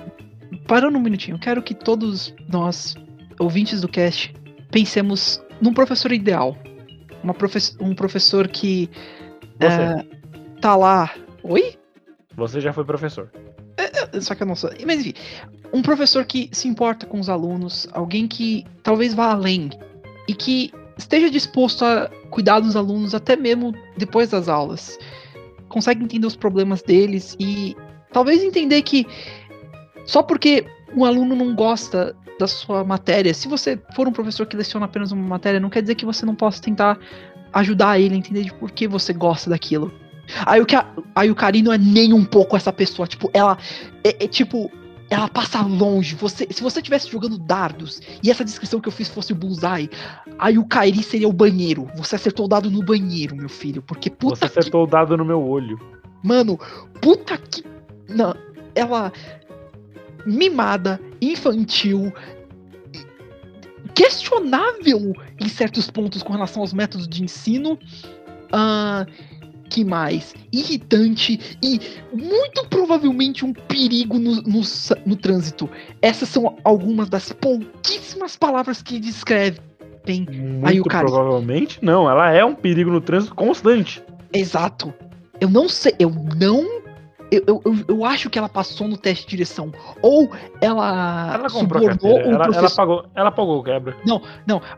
Parando 0.68 0.98
um 0.98 1.00
minutinho, 1.00 1.36
eu 1.36 1.40
quero 1.40 1.62
que 1.62 1.74
todos 1.74 2.34
nós, 2.48 2.94
ouvintes 3.38 3.80
do 3.80 3.88
cast, 3.88 4.32
pensemos 4.70 5.42
num 5.60 5.72
professor 5.72 6.12
ideal. 6.12 6.56
Uma 7.22 7.34
profe- 7.34 7.76
um 7.80 7.94
professor 7.94 8.46
que 8.48 8.88
Você. 9.60 9.82
é, 9.82 10.06
tá 10.60 10.76
lá. 10.76 11.12
Oi? 11.42 11.74
Você 12.36 12.60
já 12.60 12.72
foi 12.72 12.84
professor. 12.84 13.30
Só 14.20 14.34
que 14.34 14.42
eu 14.42 14.46
não 14.46 14.54
sou. 14.54 14.70
Mas 14.86 15.00
enfim, 15.00 15.12
um 15.72 15.82
professor 15.82 16.24
que 16.24 16.48
se 16.52 16.68
importa 16.68 17.06
com 17.06 17.18
os 17.20 17.28
alunos, 17.28 17.88
alguém 17.92 18.26
que 18.28 18.64
talvez 18.82 19.14
vá 19.14 19.32
além 19.32 19.70
e 20.28 20.34
que 20.34 20.72
esteja 20.96 21.30
disposto 21.30 21.84
a 21.84 22.10
cuidar 22.30 22.60
dos 22.60 22.76
alunos 22.76 23.14
até 23.14 23.36
mesmo 23.36 23.74
depois 23.96 24.30
das 24.30 24.48
aulas. 24.48 24.98
Consegue 25.68 26.02
entender 26.02 26.26
os 26.26 26.36
problemas 26.36 26.82
deles 26.82 27.36
e 27.38 27.76
talvez 28.12 28.42
entender 28.42 28.82
que 28.82 29.06
só 30.04 30.22
porque 30.22 30.64
um 30.96 31.04
aluno 31.04 31.34
não 31.34 31.54
gosta 31.54 32.16
da 32.38 32.46
sua 32.46 32.84
matéria, 32.84 33.32
se 33.32 33.48
você 33.48 33.80
for 33.94 34.06
um 34.06 34.12
professor 34.12 34.46
que 34.46 34.56
leciona 34.56 34.86
apenas 34.86 35.10
uma 35.10 35.26
matéria, 35.26 35.58
não 35.58 35.70
quer 35.70 35.80
dizer 35.80 35.94
que 35.94 36.04
você 36.04 36.26
não 36.26 36.34
possa 36.34 36.62
tentar 36.62 36.98
ajudar 37.52 37.98
ele 37.98 38.14
a 38.14 38.18
entender 38.18 38.44
de 38.44 38.52
por 38.52 38.70
que 38.70 38.86
você 38.86 39.12
gosta 39.12 39.48
daquilo. 39.48 39.92
A, 40.44 40.56
Yuka, 40.56 40.86
a 41.14 41.22
Yukari 41.22 41.62
não 41.62 41.72
é 41.72 41.78
nem 41.78 42.12
um 42.12 42.24
pouco 42.24 42.56
essa 42.56 42.72
pessoa. 42.72 43.06
Tipo, 43.06 43.30
ela 43.32 43.58
é, 44.04 44.24
é 44.24 44.28
tipo. 44.28 44.70
Ela 45.08 45.28
passa 45.28 45.62
longe. 45.62 46.16
Você, 46.16 46.46
se 46.50 46.62
você 46.62 46.80
estivesse 46.80 47.08
jogando 47.10 47.38
dardos 47.38 48.00
e 48.22 48.30
essa 48.30 48.44
descrição 48.44 48.80
que 48.80 48.88
eu 48.88 48.92
fiz 48.92 49.08
fosse 49.08 49.32
o 49.32 49.36
Bullseye, 49.36 49.88
a 50.38 50.48
Yukari 50.48 51.02
seria 51.02 51.28
o 51.28 51.32
banheiro. 51.32 51.88
Você 51.96 52.16
acertou 52.16 52.46
o 52.46 52.48
dado 52.48 52.70
no 52.70 52.82
banheiro, 52.82 53.36
meu 53.36 53.48
filho. 53.48 53.82
Porque 53.82 54.10
puta 54.10 54.34
Você 54.36 54.48
que. 54.48 54.58
acertou 54.58 54.84
o 54.84 54.86
dado 54.86 55.16
no 55.16 55.24
meu 55.24 55.40
olho. 55.42 55.78
Mano, 56.24 56.58
puta 57.00 57.38
que. 57.38 57.64
Não, 58.08 58.34
ela. 58.74 59.12
Mimada, 60.24 61.00
infantil. 61.20 62.12
Questionável 63.94 65.14
em 65.40 65.48
certos 65.48 65.88
pontos 65.88 66.22
com 66.22 66.32
relação 66.32 66.62
aos 66.62 66.72
métodos 66.72 67.08
de 67.08 67.22
ensino. 67.22 67.78
Ah, 68.52 69.06
que 69.68 69.84
mais? 69.84 70.34
Irritante 70.52 71.58
e 71.62 71.80
muito 72.12 72.66
provavelmente 72.68 73.44
um 73.44 73.52
perigo 73.52 74.18
no, 74.18 74.36
no, 74.42 74.60
no 75.04 75.16
trânsito. 75.16 75.68
Essas 76.00 76.28
são 76.28 76.56
algumas 76.64 77.08
das 77.08 77.32
pouquíssimas 77.32 78.36
palavras 78.36 78.82
que 78.82 78.98
descrevem. 78.98 79.60
Muito 80.08 80.72
Yukari. 80.76 81.06
provavelmente 81.06 81.78
não. 81.82 82.08
Ela 82.08 82.32
é 82.32 82.44
um 82.44 82.54
perigo 82.54 82.90
no 82.90 83.00
trânsito 83.00 83.34
constante. 83.34 84.02
Exato. 84.32 84.94
Eu 85.40 85.50
não 85.50 85.68
sei, 85.68 85.94
eu 85.98 86.10
não. 86.10 86.64
Eu, 87.28 87.42
eu, 87.64 87.74
eu, 87.88 88.04
acho 88.04 88.30
que 88.30 88.38
ela 88.38 88.48
passou 88.48 88.86
no 88.86 88.96
teste 88.96 89.24
de 89.24 89.30
direção. 89.30 89.72
Ou 90.00 90.30
ela, 90.60 91.34
Ela 91.34 91.48
subornou 91.48 92.14
o 92.14 92.18
Ela, 92.20 92.34
ela 92.34 92.44
professor. 92.44 92.76
pagou, 92.76 93.04
ela 93.16 93.32
pagou 93.32 93.58
o 93.58 93.64
quebra. 93.64 93.96
Não, 94.06 94.22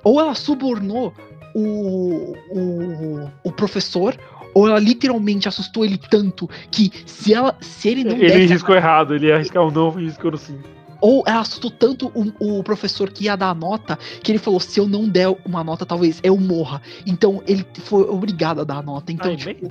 ou 0.02 0.18
ela 0.18 0.34
subornou 0.34 1.12
o, 1.54 2.34
o, 2.50 3.30
o 3.44 3.52
professor, 3.52 4.16
ou 4.58 4.66
ela 4.68 4.80
literalmente 4.80 5.46
assustou 5.46 5.84
ele 5.84 5.96
tanto 5.96 6.48
que 6.70 6.90
se 7.06 7.32
ela 7.32 7.56
se 7.60 7.88
ele 7.88 8.02
não 8.02 8.16
Ele 8.16 8.26
desse, 8.28 8.52
riscou 8.54 8.74
errado. 8.74 9.14
Ele 9.14 9.26
ia 9.28 9.36
arriscar 9.36 9.62
o 9.62 9.70
não 9.70 9.98
e 10.00 10.06
riscou 10.06 10.36
sim. 10.36 10.58
ou 11.00 11.22
ela 11.28 11.40
assustou 11.40 11.70
tanto 11.70 12.10
o, 12.12 12.58
o 12.58 12.64
professor 12.64 13.08
que 13.08 13.26
ia 13.26 13.36
dar 13.36 13.50
a 13.50 13.54
nota 13.54 13.96
que 14.20 14.32
ele 14.32 14.38
falou 14.40 14.58
se 14.58 14.80
eu 14.80 14.88
não 14.88 15.08
der 15.08 15.28
uma 15.46 15.62
nota 15.62 15.86
talvez 15.86 16.18
eu 16.24 16.36
morra. 16.36 16.82
Então 17.06 17.40
ele 17.46 17.64
foi 17.84 18.02
obrigado 18.02 18.60
a 18.62 18.64
dar 18.64 18.78
a 18.78 18.82
nota. 18.82 19.12
Então 19.12 19.30
Ai, 19.30 19.36
tipo. 19.36 19.68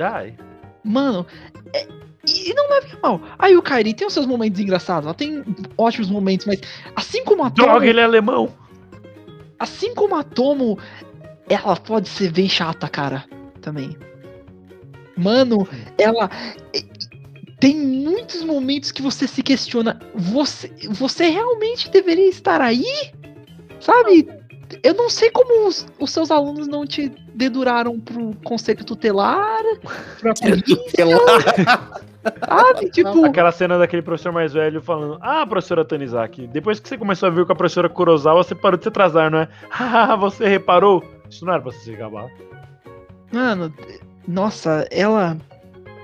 Mano, 0.86 1.26
é- 1.74 1.88
e 2.26 2.54
não 2.54 2.70
leve 2.70 2.98
mal. 3.04 3.22
Aí 3.38 3.58
o 3.58 3.62
Kairi 3.62 3.94
tem 3.94 4.08
os 4.08 4.14
seus 4.14 4.26
momentos 4.26 4.60
engraçados, 4.60 5.06
ela 5.06 5.14
tem 5.14 5.44
ótimos 5.78 6.10
momentos, 6.10 6.46
mas 6.46 6.62
assim 6.96 7.26
como 7.26 7.44
a 7.44 7.50
Tomo, 7.50 7.70
Droga, 7.72 7.86
ele 7.88 8.00
é 8.00 8.04
alemão. 8.04 8.50
assim 9.60 9.94
como 9.94 10.16
a 10.16 10.24
Tomo, 10.24 10.78
ela 11.50 11.76
pode 11.76 12.08
ser 12.10 12.32
bem 12.32 12.48
chata, 12.50 12.88
cara, 12.90 13.26
também. 13.62 13.96
Mano, 15.18 15.68
ela 15.98 16.30
tem 17.60 17.76
muitos 17.76 18.44
momentos 18.44 18.92
que 18.92 19.02
você 19.02 19.28
se 19.28 19.42
questiona, 19.42 20.00
você, 20.14 20.72
você 20.92 21.28
realmente 21.30 21.90
deveria 21.90 22.30
estar 22.30 22.62
aí? 22.62 22.86
Sabe? 23.80 24.30
Eu 24.84 24.94
não 24.94 25.10
sei 25.10 25.32
como 25.32 25.68
os, 25.68 25.88
os 26.00 26.12
seus 26.12 26.30
alunos 26.30 26.68
não 26.68 26.86
te 26.86 27.10
deduraram 27.34 28.00
pro 28.00 28.36
conselho 28.44 28.84
tutelar, 28.84 29.64
pra 30.20 30.34
polícia, 30.34 31.06
sabe? 32.46 32.90
Tipo, 32.92 33.26
Aquela 33.26 33.52
cena 33.52 33.78
daquele 33.78 34.02
professor 34.02 34.32
mais 34.32 34.54
velho 34.54 34.82
falando: 34.82 35.18
Ah, 35.22 35.46
professora 35.48 35.86
Tanizaki, 35.86 36.48
depois 36.48 36.80
que 36.80 36.90
você 36.90 36.98
começou 36.98 37.28
a 37.28 37.30
vir 37.30 37.46
com 37.46 37.54
a 37.54 37.56
professora 37.56 37.90
Kurosawa, 37.90 38.44
você 38.44 38.54
parou 38.54 38.78
de 38.78 38.84
se 38.84 38.90
atrasar, 38.90 39.32
não 39.32 39.40
é? 39.40 39.48
Ah, 39.72 40.16
você 40.16 40.48
reparou? 40.48 41.04
Isso 41.30 41.46
não 41.46 41.54
era 41.54 41.62
pra 41.62 41.72
você 41.72 41.80
se 41.80 41.96
gabar. 41.96 42.28
mano, 43.32 43.74
nossa, 44.28 44.88
ela. 44.92 45.38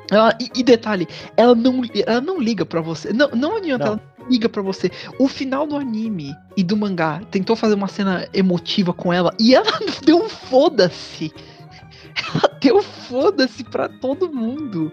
ela 0.09 0.35
e, 0.39 0.49
e 0.59 0.63
detalhe, 0.63 1.07
ela 1.35 1.53
não, 1.53 1.81
ela 2.05 2.21
não 2.21 2.39
liga 2.39 2.65
pra 2.65 2.81
você. 2.81 3.11
Não, 3.11 3.29
não 3.29 3.57
adianta, 3.57 3.85
Não. 3.85 3.93
ela 3.93 4.01
não 4.19 4.29
liga 4.29 4.47
pra 4.47 4.61
você. 4.61 4.89
O 5.19 5.27
final 5.27 5.67
do 5.67 5.75
anime 5.75 6.33
e 6.55 6.63
do 6.63 6.77
mangá 6.77 7.21
tentou 7.31 7.55
fazer 7.55 7.75
uma 7.75 7.87
cena 7.87 8.27
emotiva 8.33 8.93
com 8.93 9.11
ela 9.11 9.33
e 9.39 9.53
ela 9.53 9.71
deu 10.05 10.17
um 10.23 10.29
foda-se. 10.29 11.33
Ela 12.15 12.59
deu 12.59 12.81
foda-se 12.81 13.63
pra 13.63 13.89
todo 13.89 14.31
mundo. 14.31 14.91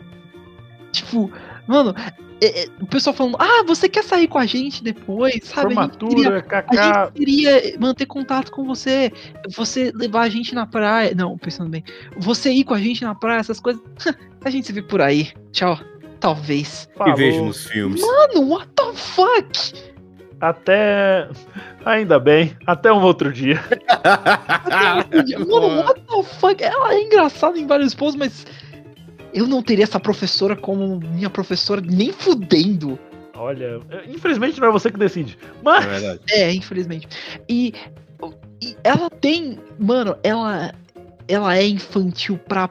Tipo, 0.93 1.31
mano, 1.66 1.95
é- 2.41 2.62
é, 2.62 2.66
o 2.80 2.86
pessoal 2.86 3.14
falando, 3.14 3.36
ah, 3.38 3.62
você 3.66 3.88
quer 3.88 4.03
sair 4.05 4.26
com 4.28 4.38
a 4.38 4.47
gente 4.47 4.82
depois, 4.82 5.45
sabe? 5.45 5.74
A 5.78 5.82
gente 5.82 5.97
queria- 5.99 6.24
Formatura, 6.24 6.45
a 6.68 7.05
gente 7.05 7.12
queria 7.12 7.78
manter 7.78 8.07
contato 8.07 8.51
com 8.51 8.64
você, 8.64 9.12
você 9.55 9.93
levar 9.95 10.22
a 10.22 10.28
gente 10.28 10.55
na 10.55 10.66
praia. 10.66 11.12
Não, 11.14 11.36
pensando 11.38 11.68
bem. 11.70 11.84
Você 12.16 12.51
ir 12.51 12.64
com 12.64 12.74
a 12.74 12.78
gente 12.80 13.03
na 13.05 13.14
praia, 13.14 13.41
essas 13.41 13.61
coisas. 13.61 13.82
a 14.45 14.51
gente 14.51 14.66
se 14.66 14.72
vê 14.72 14.82
por 14.82 15.01
aí. 15.01 15.28
Tchau. 15.53 15.78
Talvez. 16.18 16.88
E 16.95 16.99
Falou. 16.99 17.16
vejo 17.16 17.45
nos 17.45 17.66
filmes. 17.66 18.03
Mano, 18.03 18.49
what 18.51 18.68
the 18.76 18.93
fuck? 18.95 19.91
Até. 20.41 21.28
Ainda 21.84 22.18
bem, 22.18 22.57
até 22.66 22.93
um 22.93 23.03
outro 23.03 23.32
dia. 23.32 23.59
Mano, 25.49 25.82
what 25.82 26.01
the 26.01 26.22
fuck? 26.22 26.62
Ela 26.62 26.95
é 26.95 27.03
engraçada 27.03 27.59
em 27.59 27.66
vários 27.66 27.95
pontos, 27.95 28.16
mas. 28.16 28.47
Eu 29.33 29.47
não 29.47 29.62
teria 29.62 29.85
essa 29.85 30.01
professora 30.01 30.57
como 30.57 30.99
minha 30.99 31.31
professora 31.31 31.81
nem 31.81 32.12
fudendo. 32.12 32.99
Olha, 33.35 33.81
infelizmente 34.09 34.61
não 34.61 34.68
é 34.68 34.70
você 34.72 34.91
que 34.91 34.99
decide. 34.99 35.39
É 35.43 35.47
Mas. 35.62 35.85
verdade. 35.85 36.20
É, 36.31 36.53
infelizmente. 36.53 37.09
E, 37.49 37.72
e 38.62 38.76
ela 38.85 39.09
tem. 39.09 39.59
Mano, 39.78 40.16
ela. 40.22 40.74
Ela 41.26 41.57
é 41.57 41.66
infantil 41.66 42.37
pra 42.37 42.68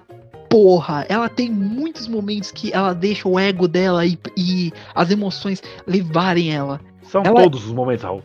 porra. 0.49 1.05
Ela 1.07 1.29
tem 1.29 1.49
muitos 1.49 2.07
momentos 2.07 2.51
que 2.51 2.73
ela 2.73 2.93
deixa 2.93 3.27
o 3.27 3.39
ego 3.39 3.67
dela 3.67 4.05
e, 4.05 4.19
e 4.35 4.71
as 4.93 5.09
emoções 5.09 5.63
levarem 5.87 6.53
ela. 6.53 6.81
São 7.03 7.23
Ela- 7.23 7.41
todos 7.41 7.65
os 7.65 7.71
momentos, 7.71 8.03
Raul. 8.03 8.21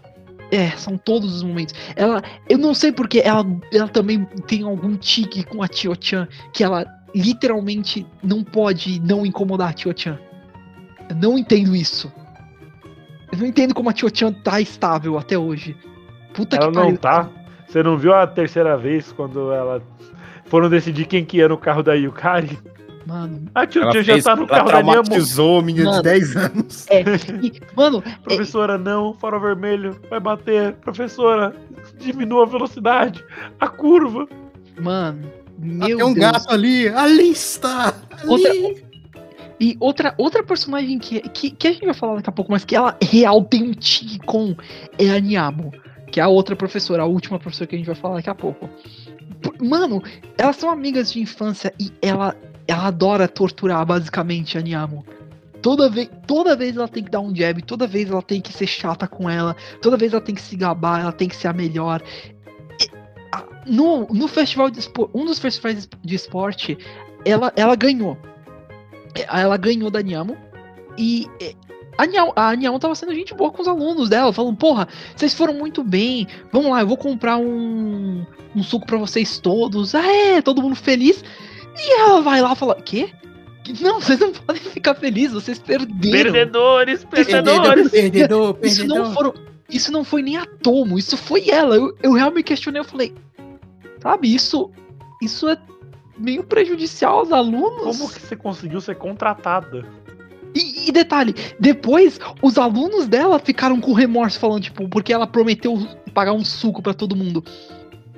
É, 0.50 0.70
são 0.72 0.98
todos 0.98 1.34
os 1.36 1.42
momentos. 1.42 1.74
Ela. 1.96 2.22
Eu 2.48 2.58
não 2.58 2.74
sei 2.74 2.92
porque 2.92 3.20
ela, 3.24 3.44
ela 3.72 3.88
também 3.88 4.24
tem 4.46 4.62
algum 4.62 4.96
tique 4.96 5.42
com 5.44 5.62
a 5.62 5.68
Tio-chan 5.68 6.28
que 6.52 6.62
ela 6.62 6.84
literalmente 7.14 8.06
não 8.22 8.42
pode 8.42 9.00
não 9.00 9.24
incomodar 9.24 9.70
a 9.70 9.72
Tio-chan. 9.72 10.18
Eu 11.08 11.16
não 11.16 11.38
entendo 11.38 11.74
isso. 11.76 12.12
Eu 13.32 13.38
não 13.38 13.46
entendo 13.46 13.74
como 13.74 13.90
a 13.90 13.92
Tio-chan 13.92 14.32
tá 14.32 14.60
estável 14.60 15.18
até 15.18 15.36
hoje. 15.38 15.76
Puta 16.34 16.56
Ela 16.56 16.68
que 16.70 16.74
não 16.76 16.82
pariu. 16.84 16.98
tá. 16.98 17.28
Você 17.66 17.82
não 17.82 17.96
viu 17.96 18.14
a 18.14 18.26
terceira 18.26 18.76
vez 18.76 19.12
quando 19.12 19.52
ela 19.52 19.82
foram 20.46 20.68
decidir 20.68 21.06
quem 21.06 21.24
que 21.24 21.38
ia 21.38 21.48
no 21.48 21.56
carro 21.58 21.82
da 21.82 21.94
Yukari? 21.94 22.58
Mano, 23.06 23.42
A 23.54 23.66
tio 23.66 23.82
Ela, 23.82 24.02
já 24.02 24.18
tá 24.22 24.34
no 24.34 24.42
ela 24.44 24.48
carro 24.48 24.68
da 24.70 24.76
Nemo. 24.78 24.92
traumatizou 24.92 25.58
a 25.58 25.62
menina 25.62 25.90
Mano. 25.90 26.02
de 26.02 26.08
10 26.08 26.36
anos. 26.36 26.86
é. 26.88 27.02
e, 27.42 27.60
mano, 27.76 28.02
Professora, 28.22 28.78
não, 28.78 29.12
farol 29.14 29.40
vermelho, 29.40 30.00
vai 30.08 30.18
bater. 30.20 30.72
Professora, 30.76 31.54
diminua 31.98 32.44
a 32.44 32.46
velocidade, 32.46 33.22
a 33.60 33.68
curva. 33.68 34.26
mano, 34.80 35.20
meu 35.58 35.96
Tem 35.98 36.06
um 36.06 36.14
Deus. 36.14 36.32
gato 36.32 36.50
ali, 36.50 36.88
ali 36.88 37.30
está. 37.30 37.94
Outra- 38.26 38.50
Ali. 38.50 38.84
E 39.60 39.76
outra, 39.78 40.14
outra 40.18 40.42
personagem 40.42 40.98
que, 40.98 41.20
que, 41.28 41.50
que 41.50 41.68
a 41.68 41.72
gente 41.72 41.84
vai 41.84 41.94
falar 41.94 42.16
daqui 42.16 42.28
a 42.28 42.32
pouco, 42.32 42.50
mas 42.50 42.64
que 42.64 42.74
ela 42.74 42.96
real 43.00 43.44
tem 43.44 43.62
um 43.62 43.72
tique 43.72 44.18
com 44.20 44.54
é 44.98 45.10
a 45.10 45.20
Niamo. 45.20 45.72
Que 46.10 46.20
é 46.20 46.22
a 46.22 46.28
outra 46.28 46.54
professora, 46.56 47.02
a 47.02 47.06
última 47.06 47.38
professora 47.38 47.68
que 47.68 47.74
a 47.74 47.78
gente 47.78 47.86
vai 47.86 47.94
falar 47.94 48.16
daqui 48.16 48.30
a 48.30 48.34
pouco. 48.34 48.68
Mano, 49.62 50.02
elas 50.36 50.56
são 50.56 50.70
amigas 50.70 51.12
de 51.12 51.20
infância 51.20 51.72
e 51.78 51.92
ela, 52.02 52.36
ela 52.66 52.86
adora 52.86 53.28
torturar 53.28 53.84
basicamente 53.86 54.58
a 54.58 54.60
Niamo. 54.60 55.04
Toda 55.62 55.88
vez, 55.88 56.10
toda 56.26 56.54
vez 56.54 56.76
ela 56.76 56.88
tem 56.88 57.02
que 57.02 57.10
dar 57.10 57.20
um 57.20 57.34
jab, 57.34 57.62
toda 57.62 57.86
vez 57.86 58.10
ela 58.10 58.20
tem 58.22 58.40
que 58.40 58.52
ser 58.52 58.66
chata 58.66 59.06
com 59.08 59.30
ela, 59.30 59.56
toda 59.80 59.96
vez 59.96 60.12
ela 60.12 60.20
tem 60.20 60.34
que 60.34 60.42
se 60.42 60.56
gabar, 60.56 61.00
ela 61.00 61.12
tem 61.12 61.26
que 61.28 61.36
ser 61.36 61.48
a 61.48 61.52
melhor. 61.54 62.02
No, 63.66 64.06
no 64.06 64.28
festival 64.28 64.70
de 64.70 64.80
esporte, 64.80 65.10
um 65.14 65.24
dos 65.24 65.38
festivais 65.38 65.88
de 66.02 66.14
esporte, 66.14 66.76
ela, 67.24 67.52
ela 67.56 67.74
ganhou. 67.74 68.16
É, 69.14 69.40
Ela 69.40 69.56
ganhou 69.56 69.90
da 69.90 70.02
Niamo 70.02 70.36
e 70.98 71.26
é, 71.40 71.54
a 71.96 72.06
Niamo, 72.06 72.32
a 72.34 72.54
Niamo 72.54 72.78
tava 72.78 72.94
sendo 72.94 73.14
gente 73.14 73.34
boa 73.34 73.50
com 73.50 73.62
os 73.62 73.68
alunos 73.68 74.08
dela, 74.08 74.32
falando, 74.32 74.56
porra, 74.56 74.88
vocês 75.14 75.34
foram 75.34 75.54
muito 75.54 75.82
bem, 75.82 76.26
vamos 76.52 76.70
lá, 76.70 76.80
eu 76.80 76.86
vou 76.86 76.96
comprar 76.96 77.36
um, 77.36 78.24
um 78.54 78.62
suco 78.62 78.86
pra 78.86 78.98
vocês 78.98 79.38
todos. 79.38 79.94
Ah, 79.94 80.06
é, 80.06 80.42
todo 80.42 80.62
mundo 80.62 80.76
feliz. 80.76 81.22
E 81.76 82.00
ela 82.00 82.20
vai 82.20 82.40
lá 82.40 82.52
e 82.52 82.56
fala, 82.56 82.74
quê? 82.76 83.10
Não, 83.80 84.00
vocês 84.00 84.18
não 84.18 84.32
podem 84.32 84.60
ficar 84.60 84.94
felizes, 84.94 85.32
vocês 85.32 85.58
perderam. 85.58 86.32
Perdedores, 86.32 87.04
perdedores. 87.04 87.90
perdedor, 87.90 88.58
Isso 88.62 88.86
não, 88.86 89.12
foram, 89.12 89.32
isso 89.68 89.90
não 89.92 90.04
foi 90.04 90.22
nem 90.22 90.36
a 90.36 90.46
Tomo, 90.46 90.98
isso 90.98 91.16
foi 91.16 91.48
ela. 91.50 91.74
Eu, 91.76 91.96
eu 92.02 92.12
realmente 92.12 92.44
questionei, 92.46 92.80
eu 92.80 92.84
falei, 92.84 93.14
sabe, 94.00 94.34
isso, 94.34 94.70
isso 95.22 95.48
é 95.48 95.56
meio 96.16 96.44
prejudicial 96.44 97.18
aos 97.18 97.32
alunos. 97.32 97.96
Como 97.98 98.12
que 98.12 98.20
você 98.20 98.36
conseguiu 98.36 98.80
ser 98.80 98.96
contratada? 98.96 99.84
E, 100.54 100.88
e 100.88 100.92
detalhe, 100.92 101.34
depois 101.58 102.20
os 102.40 102.56
alunos 102.58 103.08
dela 103.08 103.38
ficaram 103.40 103.80
com 103.80 103.92
remorso, 103.92 104.38
falando, 104.38 104.62
tipo, 104.62 104.88
porque 104.88 105.12
ela 105.12 105.26
prometeu 105.26 105.76
pagar 106.12 106.32
um 106.32 106.44
suco 106.44 106.80
pra 106.80 106.94
todo 106.94 107.16
mundo. 107.16 107.42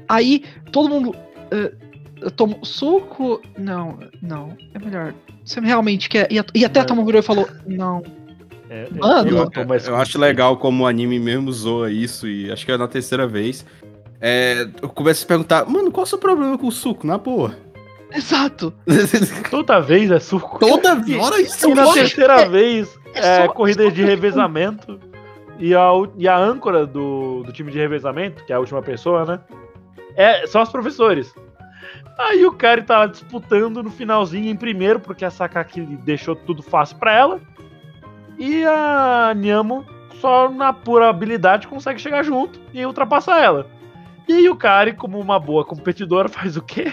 Aí 0.08 0.44
todo 0.70 0.88
mundo. 0.90 1.16
eh, 1.50 1.72
tomou 2.36 2.62
suco? 2.64 3.40
Não, 3.58 3.98
não, 4.20 4.54
é 4.74 4.78
melhor. 4.78 5.14
Você 5.44 5.60
realmente 5.60 6.08
quer. 6.10 6.30
E, 6.30 6.38
a- 6.38 6.44
e 6.54 6.64
até 6.64 6.80
a 6.80 6.82
Não. 6.82 6.88
Tomo 6.88 7.04
virou 7.06 7.20
e 7.20 7.22
falou: 7.22 7.48
Não. 7.66 8.02
É, 8.68 8.88
Mano. 8.90 9.28
eu, 9.28 9.36
Eu, 9.54 9.78
eu 9.86 9.96
acho 9.96 10.18
legal 10.18 10.56
como 10.56 10.84
o 10.84 10.86
anime 10.86 11.18
mesmo 11.18 11.52
zoa 11.52 11.90
isso, 11.90 12.26
e 12.28 12.50
acho 12.50 12.64
que 12.66 12.72
é 12.72 12.76
na 12.76 12.88
terceira 12.88 13.26
vez. 13.26 13.64
É, 14.20 14.66
eu 14.82 14.88
começo 14.88 15.18
a 15.18 15.22
se 15.22 15.26
perguntar, 15.26 15.64
mano, 15.68 15.90
qual 15.92 16.02
é 16.02 16.06
o 16.06 16.08
seu 16.08 16.18
problema 16.18 16.56
com 16.58 16.66
o 16.66 16.72
suco, 16.72 17.06
na 17.06 17.18
boa? 17.18 17.54
Exato. 18.12 18.72
Toda 19.50 19.80
vez 19.80 20.10
é 20.10 20.18
suco. 20.18 20.58
Toda 20.58 20.92
hora 21.20 21.40
isso 21.40 21.68
E 21.70 21.74
na 21.74 21.92
terceira 21.92 22.40
é- 22.42 22.48
vez 22.48 22.98
é 23.14 23.18
é, 23.42 23.46
só- 23.46 23.52
corrida 23.52 23.84
só 23.84 23.90
de 23.90 24.04
revezamento. 24.04 24.98
E 25.58 25.74
a, 25.74 25.88
e 26.18 26.28
a 26.28 26.36
âncora 26.36 26.86
do, 26.86 27.42
do 27.42 27.52
time 27.52 27.70
de 27.72 27.78
revezamento, 27.78 28.44
que 28.44 28.52
é 28.52 28.56
a 28.56 28.60
última 28.60 28.82
pessoa, 28.82 29.24
né? 29.24 29.40
É, 30.14 30.46
são 30.46 30.62
os 30.62 30.68
professores. 30.70 31.32
Aí 32.18 32.44
o 32.46 32.52
cara 32.52 32.82
tá 32.82 32.98
lá 33.00 33.06
disputando 33.06 33.82
no 33.82 33.90
finalzinho 33.90 34.50
em 34.50 34.56
primeiro, 34.56 34.98
porque 35.00 35.24
a 35.24 35.30
Sakaki 35.30 35.80
deixou 35.80 36.34
tudo 36.36 36.62
fácil 36.62 36.96
pra 36.96 37.14
ela. 37.14 37.40
E 38.38 38.64
a 38.66 39.32
Nyamo, 39.36 39.84
só 40.20 40.50
na 40.50 40.72
pura 40.72 41.08
habilidade, 41.08 41.66
consegue 41.68 42.00
chegar 42.00 42.22
junto 42.22 42.60
e 42.72 42.84
ultrapassar 42.84 43.42
ela. 43.42 43.66
E 44.28 44.32
aí 44.32 44.48
o 44.48 44.56
Kari, 44.56 44.92
como 44.94 45.18
uma 45.20 45.38
boa 45.38 45.64
competidora, 45.64 46.28
faz 46.28 46.56
o 46.56 46.62
quê? 46.62 46.92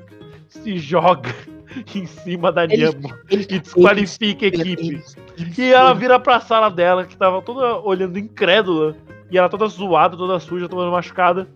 Se 0.48 0.78
joga 0.78 1.30
em 1.94 2.06
cima 2.06 2.52
da 2.52 2.66
Nyamo 2.66 3.12
e 3.30 3.38
desqualifica 3.38 4.44
a 4.44 4.48
equipe. 4.48 4.86
eles- 4.88 5.16
eles 5.38 5.58
E 5.58 5.72
ela 5.72 5.92
vira 5.94 6.18
pra 6.20 6.38
sala 6.40 6.70
dela, 6.70 7.04
que 7.04 7.16
tava 7.16 7.42
toda 7.42 7.76
olhando 7.80 8.18
incrédula. 8.18 8.96
E 9.30 9.38
ela 9.38 9.48
toda 9.48 9.66
zoada, 9.66 10.16
toda 10.16 10.38
suja, 10.38 10.68
toda 10.68 10.90
machucada. 10.90 11.48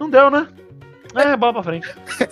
Não 0.00 0.10
deu, 0.10 0.28
né? 0.30 0.48
É, 1.14 1.36
bola 1.36 1.52
pra 1.52 1.62
frente. 1.62 1.86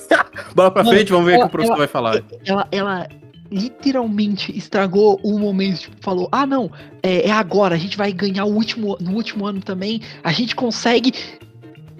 Bora 0.54 0.70
pra 0.70 0.82
Mano, 0.82 0.96
frente, 0.96 1.12
vamos 1.12 1.26
ver 1.26 1.36
o 1.36 1.40
que 1.42 1.46
o 1.46 1.50
professor 1.50 1.72
ela- 1.74 1.78
vai 1.78 1.86
falar. 1.86 2.22
ela, 2.44 2.66
ela 2.72 3.08
literalmente 3.50 4.56
estragou 4.56 5.18
o 5.22 5.38
momento, 5.38 5.80
tipo, 5.80 5.96
falou, 6.00 6.28
ah 6.30 6.46
não, 6.46 6.70
é, 7.02 7.28
é 7.28 7.30
agora, 7.30 7.74
a 7.74 7.78
gente 7.78 7.96
vai 7.96 8.12
ganhar 8.12 8.44
o 8.44 8.52
último, 8.52 8.96
no 9.00 9.12
último 9.12 9.46
ano 9.46 9.60
também, 9.60 10.00
a 10.22 10.32
gente 10.32 10.54
consegue 10.54 11.12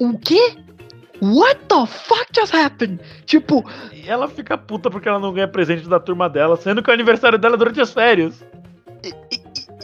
o 0.01 0.19
quê? 0.19 0.57
What 1.21 1.61
the 1.69 1.87
fuck 1.87 2.27
just 2.35 2.55
happened? 2.55 3.01
Tipo, 3.27 3.65
ela 4.07 4.29
fica 4.29 4.57
puta 4.57 4.89
porque 4.89 5.09
ela 5.09 5.19
não 5.19 5.33
ganha 5.33 5.49
presente 5.49 5.89
da 5.89 5.99
turma 5.99 6.29
dela, 6.29 6.57
sendo 6.57 6.83
que 6.83 6.91
é 6.91 6.93
o 6.93 6.95
aniversário 6.95 7.39
dela 7.39 7.57
é 7.57 7.59
durante 7.59 7.81
as 7.81 7.93
férias. 7.93 8.45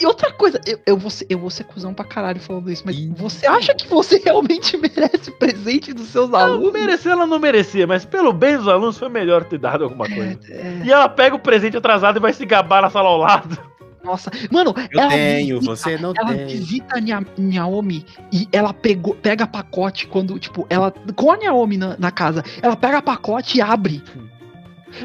E, 0.01 0.07
outra 0.07 0.33
coisa, 0.33 0.61
eu, 0.67 0.79
eu, 0.87 0.97
vou 0.97 1.11
ser, 1.11 1.27
eu 1.29 1.39
vou 1.39 1.51
ser 1.51 1.65
cuzão 1.65 1.95
pra 1.95 2.05
caralho 2.05 2.41
falando 2.41 2.71
isso, 2.71 2.83
mas 2.85 2.97
Ih. 2.97 3.13
você 3.17 3.47
acha 3.47 3.75
que 3.75 3.87
você 3.89 4.21
realmente 4.25 4.77
merece 4.79 5.31
presente 5.33 5.93
dos 5.93 6.09
seus 6.09 6.29
Ela 6.29 6.43
alunos? 6.45 6.73
merecia, 6.73 7.13
ela 7.13 7.27
não 7.27 7.39
merecia, 7.39 7.87
mas 7.87 8.05
pelo 8.05 8.33
bem 8.33 8.57
dos 8.57 8.69
alunos 8.69 8.99
foi 8.99 9.09
melhor 9.09 9.45
ter 9.45 9.59
dado 9.59 9.85
alguma 9.85 10.09
coisa. 10.09 10.39
É, 10.51 10.83
E 10.85 10.91
ela 10.93 11.09
pega 11.09 11.37
o 11.37 11.39
presente 11.39 11.77
atrasado 11.77 12.17
e 12.17 12.21
vai 12.21 12.33
se 12.33 12.45
gabar 12.45 12.83
na 12.83 12.91
sala 12.91 13.09
ao 13.09 13.17
lado. 13.19 13.59
Nossa, 14.05 14.31
mano, 14.51 14.75
Eu 14.93 15.01
ela 15.01 15.09
tenho, 15.11 15.61
visita- 15.61 15.77
você 15.77 15.97
não 15.97 16.13
Ela 16.15 16.35
tem. 16.35 16.47
visita 16.47 16.99
a 16.99 17.01
Nia- 17.01 17.25
Naomi 17.39 18.05
e 18.31 18.47
ela 18.53 18.75
pegou, 18.75 19.15
pega 19.15 19.47
pacote 19.47 20.07
quando, 20.07 20.39
tipo, 20.39 20.67
ela. 20.69 20.93
Com 21.17 21.33
a 21.33 21.39
Naomi 21.39 21.79
na, 21.79 21.97
na 21.99 22.11
casa, 22.11 22.45
ela 22.61 22.77
pega 22.77 23.01
pacote 23.01 23.57
e 23.57 23.63
abre. 23.63 24.03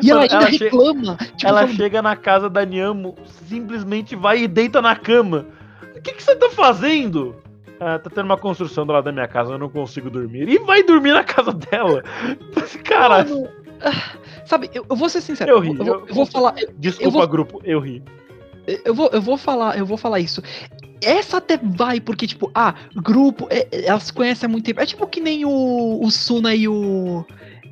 E 0.02 0.10
ela 0.12 0.22
Mano, 0.22 0.32
ainda 0.34 0.46
ela 0.48 0.52
che- 0.58 0.64
reclama. 0.66 1.16
Tipo, 1.18 1.48
Ela 1.48 1.60
falando, 1.62 1.76
chega 1.78 2.02
na 2.02 2.16
casa 2.16 2.50
da 2.50 2.66
Nyamo, 2.66 3.16
simplesmente 3.48 4.16
vai 4.16 4.44
e 4.44 4.48
deita 4.48 4.82
na 4.82 4.96
cama. 4.96 5.46
O 5.96 6.02
que, 6.02 6.14
que 6.14 6.24
você 6.24 6.36
tá 6.36 6.50
fazendo? 6.50 7.36
Ah, 7.80 7.98
tá 7.98 8.10
tendo 8.10 8.26
uma 8.26 8.38
construção 8.38 8.86
do 8.86 8.92
lado 8.94 9.06
da 9.06 9.12
minha 9.12 9.28
casa, 9.28 9.54
eu 9.54 9.58
não 9.58 9.70
consigo 9.70 10.10
dormir. 10.10 10.48
E 10.50 10.60
vai 10.60 10.84
dormir 10.84 11.14
na 11.14 11.24
casa 11.24 11.54
dela. 11.54 12.04
Cara, 12.84 13.24
mano, 13.24 13.48
ah, 13.82 14.18
sabe, 14.46 14.70
eu, 14.74 14.86
eu 14.90 14.96
vou 14.96 15.08
ser 15.10 15.22
sincero. 15.22 15.52
Eu 15.52 15.60
ri, 15.60 15.74
vou, 15.76 15.86
eu- 15.88 16.06
eu 16.08 16.14
vou 16.14 16.26
falar. 16.26 16.56
desculpa, 16.78 17.12
vou- 17.20 17.28
grupo, 17.28 17.62
eu 17.64 17.80
ri. 17.80 18.04
Eu 18.86 18.94
vou, 18.94 19.10
eu 19.14 19.22
vou 19.22 19.38
falar, 19.38 19.78
eu 19.78 19.86
vou 19.86 19.98
falar 19.98 20.20
isso. 20.20 20.42
Essa 21.02 21.38
até 21.38 21.58
vai, 21.58 22.02
porque, 22.02 22.28
tipo, 22.28 22.52
ah, 22.54 22.76
grupo, 22.94 23.48
é- 23.50 23.68
é- 23.72 23.86
elas 23.88 24.12
conhecem 24.12 24.46
há 24.48 24.50
muito 24.52 24.66
tempo. 24.66 24.82
É 24.82 24.86
tipo 24.86 25.08
que 25.08 25.22
nem 25.22 25.46
o, 25.46 26.00
o 26.04 26.12
Suna 26.12 26.54
e 26.54 26.68
o. 26.68 27.26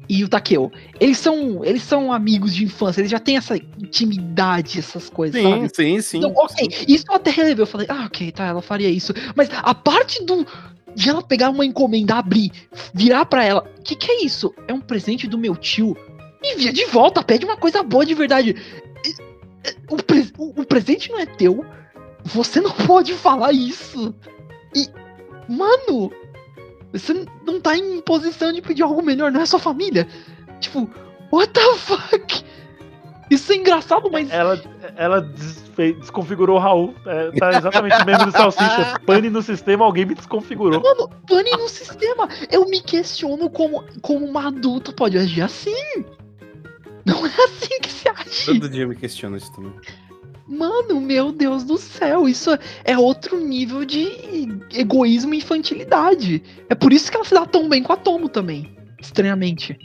E 0.09 0.23
o 0.23 0.27
Takeo. 0.29 0.71
Eles 0.99 1.17
são. 1.17 1.63
Eles 1.65 1.83
são 1.83 2.11
amigos 2.13 2.55
de 2.55 2.63
infância, 2.63 3.01
eles 3.01 3.11
já 3.11 3.19
têm 3.19 3.37
essa 3.37 3.57
intimidade, 3.57 4.79
essas 4.79 5.09
coisas, 5.09 5.41
Sim, 5.41 5.49
sabe? 5.49 5.69
sim, 5.75 6.01
sim. 6.01 6.17
Então, 6.19 6.33
ok, 6.35 6.69
isso 6.87 7.05
eu 7.09 7.15
até 7.15 7.29
relevei. 7.29 7.61
Eu 7.63 7.67
falei, 7.67 7.87
ah, 7.89 8.05
ok, 8.05 8.31
tá, 8.31 8.45
ela 8.45 8.61
faria 8.61 8.89
isso. 8.89 9.13
Mas 9.35 9.49
a 9.51 9.73
parte 9.75 10.23
do. 10.23 10.45
De 10.95 11.09
ela 11.09 11.21
pegar 11.21 11.51
uma 11.51 11.63
encomenda, 11.65 12.15
abrir, 12.15 12.51
virar 12.91 13.25
pra 13.25 13.43
ela. 13.43 13.69
O 13.77 13.83
que, 13.83 13.95
que 13.95 14.09
é 14.09 14.23
isso? 14.25 14.51
É 14.67 14.73
um 14.73 14.79
presente 14.81 15.27
do 15.27 15.37
meu 15.37 15.55
tio. 15.55 15.95
E 16.41 16.55
via 16.55 16.73
de 16.73 16.85
volta, 16.85 17.21
pede 17.21 17.45
uma 17.45 17.55
coisa 17.57 17.83
boa 17.83 18.03
de 18.05 18.15
verdade. 18.15 18.55
E- 19.05 19.15
O, 19.89 19.97
pre- 19.97 20.31
o- 20.37 20.61
o 20.61 20.65
presente 20.65 21.11
não 21.11 21.19
é 21.19 21.25
teu. 21.25 21.63
Você 22.23 22.59
não 22.61 22.71
pode 22.87 23.13
falar 23.13 23.51
isso. 23.51 24.15
E. 24.75 24.87
Mano! 25.47 26.11
Você 26.93 27.25
não 27.45 27.59
tá 27.59 27.77
em 27.77 28.01
posição 28.01 28.51
de 28.51 28.61
pedir 28.61 28.83
algo 28.83 29.01
melhor, 29.01 29.31
não 29.31 29.41
é 29.41 29.45
sua 29.45 29.59
família. 29.59 30.07
Tipo, 30.59 30.89
what 31.31 31.51
the 31.53 31.75
fuck? 31.75 32.43
Isso 33.29 33.51
é 33.51 33.55
engraçado, 33.55 34.09
mas. 34.09 34.31
Ela, 34.31 34.61
ela 34.95 35.21
desconfigurou 35.21 36.55
o 36.55 36.59
Raul. 36.59 36.95
É, 37.05 37.31
tá 37.31 37.57
exatamente 37.57 38.01
o 38.01 38.05
meme 38.05 38.25
do 38.25 38.31
Salsicha. 38.31 38.99
Pane 39.05 39.29
no 39.29 39.41
sistema, 39.41 39.83
alguém 39.83 40.05
me 40.05 40.15
desconfigurou. 40.15 40.81
Mano, 40.81 41.09
pane 41.27 41.51
no 41.51 41.67
sistema. 41.67 42.29
Eu 42.49 42.65
me 42.69 42.81
questiono 42.81 43.49
como, 43.49 43.83
como 44.01 44.25
uma 44.25 44.47
adulta 44.47 44.93
pode 44.93 45.17
agir 45.17 45.41
assim. 45.41 45.75
Não 47.05 47.25
é 47.25 47.29
assim 47.29 47.79
que 47.81 47.91
se 47.91 48.09
age. 48.09 48.45
Todo 48.45 48.69
dia 48.69 48.83
eu 48.83 48.89
me 48.89 48.95
questiono 48.95 49.38
isso 49.38 49.53
também. 49.53 49.73
Mano, 50.47 51.01
meu 51.01 51.31
Deus 51.31 51.63
do 51.63 51.77
céu. 51.77 52.27
Isso 52.27 52.49
é 52.85 52.97
outro 52.97 53.37
nível 53.39 53.83
de 53.83 54.07
egoísmo 54.73 55.33
e 55.33 55.37
infantilidade. 55.37 56.41
É 56.69 56.75
por 56.75 56.93
isso 56.93 57.11
que 57.11 57.17
ela 57.17 57.25
se 57.25 57.33
dá 57.33 57.45
tão 57.45 57.67
bem 57.67 57.83
com 57.83 57.91
a 57.93 57.97
Tomo 57.97 58.29
também. 58.29 58.75
Estranhamente. 58.99 59.77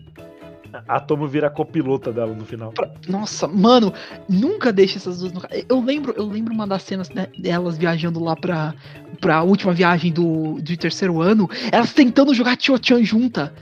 A 0.89 0.99
Tomo 1.01 1.27
vira 1.29 1.49
a 1.49 1.51
copilota 1.51 2.11
dela 2.13 2.33
no 2.33 2.47
final. 2.47 2.73
Pra- 2.73 2.91
Nossa, 3.07 3.47
mano, 3.47 3.93
nunca 4.29 4.73
deixe 4.73 4.97
essas 4.97 5.19
duas 5.19 5.33
no 5.33 5.43
Eu 5.69 5.81
lembro, 5.85 6.15
eu 6.17 6.27
lembro 6.27 6.55
uma 6.55 6.67
das 6.67 6.83
cenas 6.83 7.11
né, 7.11 7.27
delas 7.39 7.77
viajando 7.77 8.23
lá 8.23 8.35
pra, 8.35 8.73
pra 9.21 9.43
última 9.43 9.73
viagem 9.75 10.11
do, 10.13 10.55
do 10.63 10.77
terceiro 10.79 11.21
ano, 11.21 11.49
elas 11.71 11.93
tentando 11.93 12.33
jogar 12.33 12.57
Tio-Chan 12.57 13.05
junta. 13.05 13.53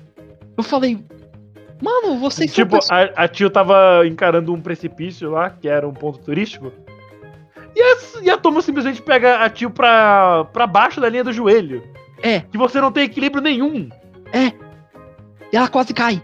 Eu 0.56 0.62
falei, 0.62 1.02
mano, 1.82 2.16
vocês 2.20 2.52
são 2.52 2.64
Tipo, 2.64 2.76
pessoas- 2.76 3.10
a, 3.16 3.24
a 3.24 3.26
tio 3.28 3.50
tava 3.50 4.06
encarando 4.06 4.52
um 4.54 4.60
precipício 4.60 5.30
lá, 5.30 5.50
que 5.50 5.66
era 5.68 5.88
um 5.88 5.94
ponto 5.94 6.18
turístico. 6.20 6.70
E 7.74 7.80
a, 7.82 7.96
e 8.22 8.30
a 8.30 8.36
Tomo 8.36 8.60
simplesmente 8.62 9.00
pega 9.02 9.40
a 9.40 9.48
tio 9.50 9.70
pra, 9.70 10.44
pra 10.52 10.66
baixo 10.66 11.00
da 11.00 11.08
linha 11.08 11.24
do 11.24 11.32
joelho. 11.32 11.82
É. 12.22 12.40
Que 12.40 12.58
você 12.58 12.80
não 12.80 12.90
tem 12.92 13.04
equilíbrio 13.04 13.42
nenhum. 13.42 13.88
E 15.52 15.56
ela 15.56 15.68
quase 15.68 15.92
cai. 15.94 16.22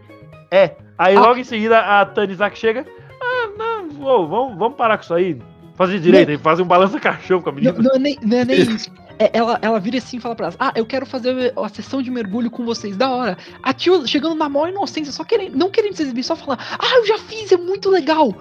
É. 0.50 0.76
Aí 0.98 1.16
Ah. 1.16 1.20
logo 1.20 1.38
em 1.38 1.44
seguida 1.44 1.78
a 1.78 2.04
Tanizaki 2.06 2.58
chega. 2.58 2.86
Ah, 3.20 3.48
não, 3.56 3.86
ô, 4.06 4.26
vamos, 4.26 4.58
vamos 4.58 4.76
parar 4.76 4.96
com 4.98 5.04
isso 5.04 5.14
aí. 5.14 5.38
Fazer 5.74 5.98
direito, 6.00 6.38
fazer 6.40 6.62
um 6.62 6.66
balança-caixão 6.66 7.42
com 7.42 7.50
a 7.50 7.52
Não, 7.52 7.58
menina. 7.60 7.78
não 7.78 7.94
é 7.94 7.98
nem, 7.98 8.18
não 8.22 8.38
é 8.38 8.44
nem 8.44 8.56
isso. 8.62 8.90
É, 9.18 9.30
ela, 9.32 9.58
ela 9.62 9.78
vira 9.80 9.98
assim 9.98 10.16
e 10.16 10.20
fala 10.20 10.34
pra 10.34 10.46
elas: 10.46 10.56
Ah, 10.58 10.72
eu 10.74 10.86
quero 10.86 11.04
fazer 11.06 11.52
a 11.56 11.68
sessão 11.68 12.00
de 12.02 12.10
mergulho 12.10 12.50
com 12.50 12.64
vocês, 12.64 12.96
da 12.96 13.10
hora. 13.10 13.36
A 13.62 13.72
tio 13.74 14.06
chegando 14.06 14.34
na 14.34 14.48
maior 14.48 14.68
inocência, 14.68 15.12
só 15.12 15.22
querendo, 15.24 15.56
não 15.56 15.70
querendo 15.70 15.94
se 15.94 16.02
exibir, 16.02 16.22
só 16.22 16.34
falando: 16.36 16.60
Ah, 16.78 16.96
eu 16.98 17.06
já 17.06 17.18
fiz, 17.18 17.50
é 17.52 17.56
muito 17.56 17.90
legal. 17.90 18.34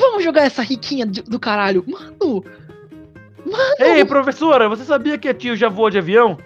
Vamos 0.00 0.24
jogar 0.24 0.46
essa 0.46 0.62
riquinha 0.62 1.04
do 1.04 1.38
caralho. 1.38 1.84
Mano, 1.86 2.42
Ei, 3.78 4.02
professora, 4.04 4.68
você 4.68 4.82
sabia 4.82 5.18
que 5.18 5.28
a 5.28 5.34
tio 5.34 5.54
já 5.54 5.68
voou 5.68 5.90
de 5.90 5.98
avião? 5.98 6.38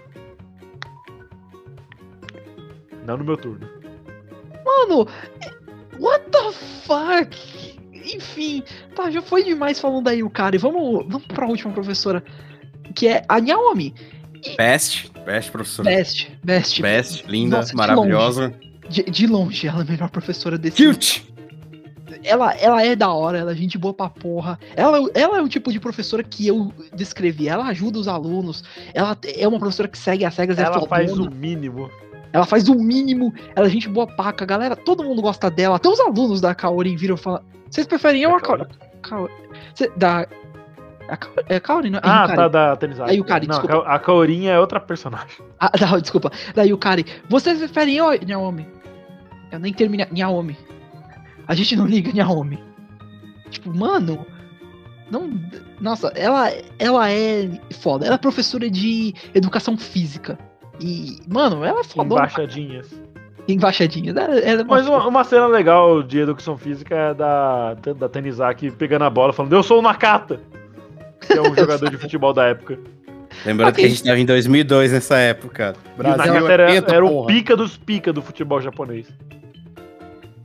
Não 3.06 3.16
no 3.16 3.24
meu 3.24 3.36
turno. 3.36 3.68
mano, 4.64 5.06
what 6.00 6.24
the 6.30 6.52
fuck? 6.84 7.74
Enfim, 7.92 8.62
tá, 8.94 9.10
já 9.10 9.22
foi 9.22 9.44
demais 9.44 9.78
falando 9.78 10.08
aí 10.08 10.22
o 10.22 10.30
cara. 10.30 10.56
E 10.56 10.58
vamos, 10.58 11.06
vamos 11.06 11.26
pra 11.26 11.46
última 11.46 11.72
professora, 11.72 12.24
que 12.94 13.06
é 13.06 13.24
a 13.28 13.40
Naomi. 13.40 13.94
Best, 14.56 15.10
best 15.24 15.50
professora. 15.52 15.90
Best, 15.90 16.30
best. 16.42 16.82
Best, 16.82 17.26
linda, 17.26 17.58
Nossa, 17.58 17.70
de 17.70 17.76
maravilhosa. 17.76 18.54
De, 18.88 19.04
de 19.04 19.26
longe, 19.26 19.66
ela 19.66 19.78
é 19.78 19.82
a 19.82 19.84
melhor 19.84 20.10
professora 20.10 20.58
desse 20.58 20.84
Cute! 20.84 21.33
Ela, 22.24 22.52
ela 22.54 22.84
é 22.84 22.96
da 22.96 23.10
hora, 23.12 23.38
ela 23.38 23.52
é 23.52 23.54
gente 23.54 23.76
boa 23.78 23.92
pra 23.94 24.08
porra. 24.08 24.58
Ela, 24.74 24.98
ela 25.14 25.38
é 25.38 25.42
o 25.42 25.48
tipo 25.48 25.70
de 25.72 25.78
professora 25.78 26.22
que 26.22 26.46
eu 26.46 26.72
descrevi. 26.94 27.48
Ela 27.48 27.66
ajuda 27.66 27.98
os 27.98 28.08
alunos. 28.08 28.64
Ela 28.92 29.16
é 29.36 29.46
uma 29.46 29.58
professora 29.58 29.88
que 29.88 29.98
segue 29.98 30.24
as 30.24 30.36
regras. 30.36 30.58
é 30.58 30.62
Ela 30.62 30.86
faz 30.86 31.12
o 31.18 31.30
mínimo. 31.30 31.90
Ela 32.32 32.44
faz 32.46 32.68
o 32.68 32.74
mínimo. 32.74 33.32
Ela 33.54 33.66
é 33.66 33.70
gente 33.70 33.88
boa 33.88 34.06
paca. 34.06 34.44
Galera, 34.44 34.74
todo 34.74 35.04
mundo 35.04 35.22
gosta 35.22 35.50
dela. 35.50 35.76
Até 35.76 35.88
os 35.88 36.00
alunos 36.00 36.40
da 36.40 36.54
Kaori 36.54 36.96
viram 36.96 37.14
e 37.14 37.18
falam: 37.18 37.40
Vocês 37.70 37.86
preferem 37.86 38.22
eu 38.22 38.30
ou 38.30 38.36
a 38.36 38.40
Kaori? 38.40 38.66
Kaori. 39.02 39.32
Cê- 39.74 39.92
da. 39.96 40.26
A 41.06 41.16
Kaori, 41.18 41.42
é 41.50 41.60
Kaori, 41.60 41.90
não? 41.90 41.98
é 41.98 42.02
Ah, 42.02 42.22
Yukari. 42.22 42.36
tá, 42.36 42.48
da 42.48 42.76
Tanizaki. 42.76 43.10
A 43.10 43.12
Yukari, 43.12 43.46
Não, 43.46 43.58
desculpa. 43.60 43.86
a 43.86 43.98
Kaorinha 43.98 44.52
é 44.52 44.58
outra 44.58 44.80
personagem. 44.80 45.36
Ah, 45.60 45.70
não, 45.80 46.00
desculpa. 46.00 46.30
Da 46.54 46.62
Yukari. 46.62 47.04
Vocês 47.28 47.58
preferem 47.58 47.96
eu 47.96 48.06
ou 48.06 48.18
Naomi? 48.26 48.66
Eu 49.52 49.58
nem 49.58 49.72
terminei. 49.72 50.06
Naomi. 50.10 50.56
A 51.46 51.54
gente 51.54 51.76
não 51.76 51.86
liga 51.86 52.12
Naomi. 52.12 52.58
Tipo, 53.50 53.76
mano. 53.76 54.26
Não. 55.10 55.30
Nossa, 55.80 56.08
ela, 56.16 56.50
ela 56.78 57.10
é 57.10 57.48
foda. 57.72 58.06
Ela 58.06 58.14
é 58.14 58.18
professora 58.18 58.70
de 58.70 59.14
educação 59.34 59.76
física. 59.76 60.38
E, 60.80 61.18
mano, 61.28 61.64
ela 61.64 61.80
é 61.80 61.84
foda. 61.84 62.14
Embaixadinhas. 62.14 62.90
Embaixadinha. 63.46 64.10
Ela, 64.10 64.38
ela 64.40 64.60
é 64.62 64.64
Mas 64.64 64.88
uma, 64.88 65.06
uma 65.06 65.24
cena 65.24 65.46
legal 65.46 66.02
de 66.02 66.18
educação 66.18 66.56
física 66.56 66.94
é 66.94 67.14
da, 67.14 67.74
da 67.74 68.08
Tanizaki 68.08 68.70
pegando 68.70 69.04
a 69.04 69.10
bola 69.10 69.32
falando, 69.32 69.52
eu 69.52 69.62
sou 69.62 69.78
o 69.78 69.82
Nakata! 69.82 70.40
Que 71.20 71.34
é 71.34 71.42
um 71.42 71.54
jogador 71.56 71.90
de 71.90 71.98
futebol 71.98 72.32
da 72.32 72.46
época. 72.46 72.78
Lembrando 73.44 73.70
Ok. 73.70 73.82
que 73.82 73.86
a 73.86 73.90
gente 73.90 74.04
tava 74.04 74.18
em 74.18 74.26
2002 74.26 74.92
nessa 74.92 75.18
época. 75.18 75.74
E 75.98 76.00
o 76.00 76.16
Nakata 76.16 76.52
era, 76.52 76.72
era 76.72 77.04
o 77.04 77.26
pica 77.26 77.56
dos 77.56 77.76
pica 77.76 78.12
do 78.12 78.22
futebol 78.22 78.60
japonês. 78.60 79.08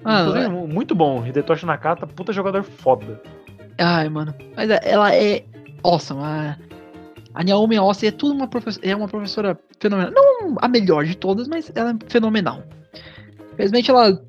Mano, 0.04 0.30
Inclusive, 0.30 0.50
mu- 0.54 0.68
muito 0.68 0.96
bom. 0.96 1.26
Hidetoshi 1.26 1.66
Nakata, 1.66 2.08
puta 2.08 2.32
jogador 2.34 2.64
foda. 2.64 3.22
Ai, 3.78 4.08
mano. 4.10 4.34
Mas 4.56 4.70
é- 4.70 4.80
ela 4.84 5.14
é 5.14 5.44
awesome. 5.84 6.22
A, 6.24 6.58
a 7.34 7.44
Naomi 7.44 7.76
é 7.76 7.80
awesome. 7.80 8.08
É 8.08 8.12
tudo 8.12 8.34
uma 8.34 8.48
professora. 8.48 8.88
É 8.88 8.96
uma 8.96 9.08
professora 9.08 9.60
fenomenal. 9.80 10.12
Não 10.14 10.56
a 10.60 10.68
melhor 10.68 11.06
de 11.06 11.16
todas, 11.16 11.48
mas 11.48 11.72
ela 11.76 11.92
é 11.92 11.96
fenomenal. 12.10 12.64
Infelizmente 13.54 13.90
ela. 13.92 14.22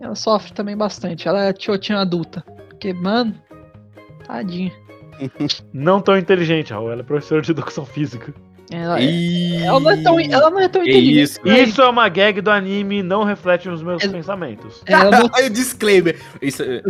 Ela 0.00 0.14
sofre 0.14 0.52
também 0.52 0.76
bastante. 0.76 1.28
Ela 1.28 1.44
é 1.44 1.52
tiotinha 1.52 1.98
adulta. 1.98 2.42
Porque, 2.68 2.92
mano. 2.92 3.34
Tadinha. 4.26 4.72
Não 5.72 6.00
tão 6.00 6.16
inteligente, 6.16 6.72
Raul. 6.72 6.90
Ela 6.90 7.02
é 7.02 7.04
professora 7.04 7.42
de 7.42 7.50
educação 7.50 7.84
física. 7.84 8.32
Ela, 8.72 8.98
é- 9.00 9.04
Ih, 9.04 9.62
ela 9.64 9.80
não 9.80 9.90
é 9.90 9.96
tão, 10.02 10.20
ela 10.20 10.50
não 10.50 10.60
é 10.60 10.68
tão 10.68 10.82
inteligente. 10.82 11.20
isso, 11.22 11.40
Isso 11.48 11.82
é 11.82 11.88
uma 11.88 12.08
gag 12.08 12.40
do 12.40 12.50
anime 12.50 12.98
e 12.98 13.02
não 13.02 13.22
reflete 13.24 13.68
nos 13.68 13.82
meus 13.82 14.02
É- 14.02 14.08
pensamentos. 14.08 14.82
Ela 14.86 15.10
não 15.10 15.28
Olha 15.34 15.46
o 15.46 15.50
disclaimer. 15.50 16.18
Isso, 16.40 16.62
é- 16.62 16.82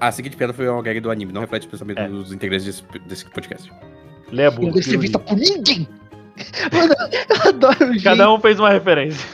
a 0.00 0.12
seguinte 0.12 0.36
piada 0.36 0.52
foi 0.52 0.68
uma 0.68 0.82
gag 0.82 1.00
do 1.00 1.10
anime, 1.10 1.32
não 1.32 1.40
reflete 1.40 1.66
o 1.66 1.70
pensamento 1.70 1.98
É. 2.00 2.08
dos 2.08 2.32
integrantes 2.32 2.66
desse, 2.66 2.82
desse 3.06 3.24
podcast. 3.30 3.70
Lê 4.30 4.46
a 4.46 4.50
não 4.50 4.70
deve 4.70 4.82
ser 4.82 4.98
vista 4.98 5.18
por 5.18 5.36
ninguém. 5.36 5.88
Mano, 6.70 6.94
eu 7.30 7.48
adoro. 7.48 8.02
Cada 8.02 8.30
um 8.32 8.38
fez 8.38 8.58
uma 8.60 8.68
referência. 8.70 9.24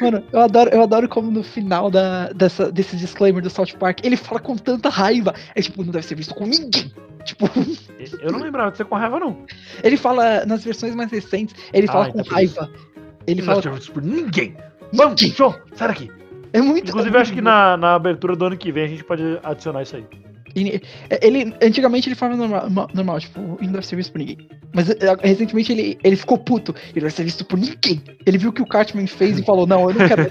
Mano, 0.00 0.22
eu 0.32 0.40
adoro, 0.40 0.70
eu 0.70 0.82
adoro 0.82 1.08
como 1.08 1.30
no 1.30 1.42
final 1.42 1.90
da, 1.90 2.30
dessa, 2.32 2.70
desse 2.70 2.94
disclaimer 2.96 3.42
do 3.42 3.48
South 3.48 3.72
Park, 3.78 4.00
ele 4.04 4.16
fala 4.18 4.38
com 4.40 4.54
tanta 4.56 4.88
raiva. 4.90 5.34
É 5.54 5.62
tipo, 5.62 5.82
não 5.82 5.90
deve 5.92 6.04
ser 6.04 6.14
visto 6.14 6.34
com 6.34 6.44
ninguém. 6.46 6.92
Tipo, 7.26 7.46
Eu 8.22 8.32
não 8.32 8.40
lembrava 8.40 8.70
de 8.70 8.76
ser 8.78 8.84
com 8.86 8.94
raiva, 8.94 9.18
não. 9.20 9.44
ele 9.82 9.96
fala 9.96 10.46
nas 10.46 10.64
versões 10.64 10.94
mais 10.94 11.10
recentes, 11.10 11.54
ele 11.72 11.86
fala 11.86 12.06
Ah, 12.06 12.12
com 12.12 12.20
então 12.20 12.32
por 12.34 12.42
isso. 12.42 12.58
raiva. 12.60 12.72
Ele 13.26 13.40
Não 13.40 13.46
fala 13.46 13.60
tinha 13.60 13.74
visto 13.74 13.92
por 13.92 14.02
ninguém. 14.02 14.56
Vamos, 14.92 15.20
show, 15.20 15.54
sai 15.74 15.88
daqui. 15.88 16.10
É 16.52 16.60
muito. 16.62 16.88
Inclusive, 16.88 17.14
eu 17.16 17.20
acho 17.20 17.32
que 17.32 17.40
na, 17.40 17.76
na 17.76 17.94
abertura 17.96 18.36
do 18.36 18.44
ano 18.46 18.56
que 18.56 18.70
vem 18.72 18.84
a 18.84 18.88
gente 18.88 19.02
pode 19.04 19.22
adicionar 19.42 19.82
isso 19.82 19.96
aí. 19.96 20.06
Ele, 20.54 20.80
ele- 21.20 21.54
antigamente 21.62 22.08
ele 22.08 22.14
falava 22.16 22.38
normal, 22.38 22.70
ma- 22.70 22.88
normal, 22.94 23.20
tipo, 23.20 23.40
ele 23.58 23.66
não 23.66 23.72
deve 23.74 23.86
ser 23.86 23.96
visto 23.96 24.12
por 24.12 24.18
ninguém. 24.20 24.48
Mas 24.72 24.86
recentemente 25.22 25.70
ele, 25.72 25.98
ele 26.02 26.16
ficou 26.16 26.38
puto. 26.38 26.72
Ele 26.72 26.94
não 26.94 27.00
deve 27.02 27.12
ser 27.14 27.24
visto 27.24 27.44
por 27.44 27.58
ninguém. 27.58 28.00
Ele 28.24 28.38
viu 28.38 28.48
o 28.50 28.52
que 28.52 28.62
o 28.62 28.66
Cartman 28.66 29.06
fez 29.06 29.38
e 29.38 29.42
falou: 29.42 29.66
Não, 29.66 29.90
eu 29.90 29.94
não 29.94 30.08
quero. 30.08 30.22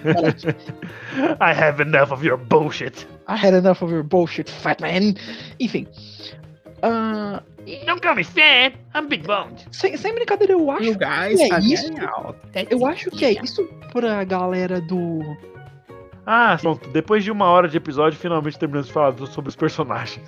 I 1.42 1.52
have 1.52 1.82
enough 1.82 2.12
of 2.12 2.26
your 2.26 2.38
bullshit. 2.38 3.06
I 3.28 3.36
had 3.36 3.54
enough 3.54 3.82
of 3.84 3.92
your 3.94 4.04
bullshit, 4.04 4.50
fat 4.50 4.82
man. 4.82 5.14
Enfim. 5.60 5.86
Ah, 6.88 7.42
Don't 7.88 8.00
call 8.00 8.14
me 8.16 8.24
fat, 8.24 8.74
I'm 8.94 9.08
big 9.08 9.26
boned. 9.26 9.66
sem, 9.72 9.98
sem 9.98 10.14
brincadeira, 10.14 10.54
eu 10.54 10.70
acho. 10.70 10.84
You 10.84 10.94
guys 10.94 11.40
é 11.40 11.52
are 11.52 11.74
isso? 11.74 11.92
Eu 12.70 12.86
acho 12.86 13.10
que 13.10 13.26
é 13.26 13.32
isso 13.44 13.68
pra 13.92 14.24
galera 14.24 14.80
do. 14.80 15.20
Ah, 16.28 16.56
pronto. 16.62 16.88
Depois 16.90 17.24
de 17.24 17.32
uma 17.32 17.46
hora 17.46 17.68
de 17.68 17.78
episódio, 17.78 18.20
finalmente 18.20 18.60
terminamos 18.60 18.88
de 18.88 18.94
falar 18.94 19.16
sobre 19.28 19.50
os 19.50 19.56
personagens. 19.56 20.24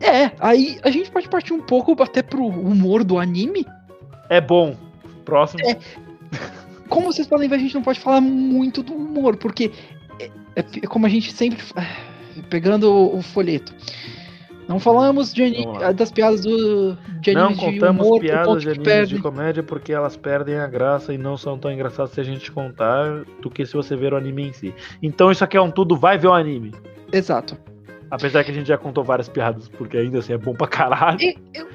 É, 0.00 0.30
aí 0.38 0.78
a 0.82 0.90
gente 0.90 1.10
pode 1.10 1.28
partir 1.28 1.54
um 1.54 1.62
pouco 1.62 2.00
até 2.02 2.22
pro 2.22 2.44
humor 2.44 3.02
do 3.02 3.18
anime. 3.18 3.66
É 4.28 4.40
bom. 4.40 4.76
Próximo. 5.24 5.62
É. 5.66 5.78
Como 6.88 7.06
vocês 7.12 7.26
podem 7.26 7.48
ver, 7.48 7.56
a 7.56 7.58
gente 7.58 7.74
não 7.74 7.82
pode 7.82 7.98
falar 7.98 8.20
muito 8.20 8.82
do 8.82 8.94
humor, 8.94 9.36
porque 9.36 9.72
é, 10.20 10.30
é 10.56 10.86
como 10.86 11.06
a 11.06 11.08
gente 11.08 11.32
sempre. 11.32 11.58
Pegando 12.50 12.92
o, 12.92 13.18
o 13.18 13.22
folheto. 13.22 13.74
Não 14.68 14.80
falamos 14.80 15.32
de 15.32 15.42
ani- 15.44 15.66
das 15.94 16.10
piadas 16.10 16.40
do, 16.42 16.96
de 17.20 17.32
Não 17.34 17.46
animes 17.46 17.58
de 17.64 17.72
contamos 17.72 18.06
humor, 18.06 18.20
piadas 18.20 18.62
de 18.62 18.70
animes 18.70 19.08
de 19.08 19.18
comédia 19.20 19.62
porque 19.62 19.92
elas 19.92 20.16
perdem 20.16 20.56
a 20.56 20.66
graça 20.66 21.14
e 21.14 21.18
não 21.18 21.36
são 21.36 21.56
tão 21.56 21.70
engraçadas 21.72 22.10
se 22.12 22.20
a 22.20 22.24
gente 22.24 22.50
contar 22.50 23.24
do 23.40 23.48
que 23.48 23.64
se 23.64 23.74
você 23.74 23.94
ver 23.94 24.12
o 24.12 24.16
anime 24.16 24.48
em 24.48 24.52
si. 24.52 24.74
Então 25.02 25.30
isso 25.30 25.44
aqui 25.44 25.56
é 25.56 25.60
um 25.60 25.70
tudo 25.70 25.96
vai 25.96 26.18
ver 26.18 26.26
o 26.28 26.32
anime. 26.32 26.72
Exato. 27.12 27.56
Apesar 28.10 28.42
que 28.44 28.50
a 28.50 28.54
gente 28.54 28.66
já 28.66 28.76
contou 28.78 29.04
várias 29.04 29.28
piadas, 29.28 29.68
porque 29.68 29.96
ainda 29.96 30.18
assim 30.18 30.32
é 30.32 30.38
bom 30.38 30.52
pra 30.54 30.66
caralho. 30.66 31.20
E 31.20 31.36
Eu, 31.54 31.68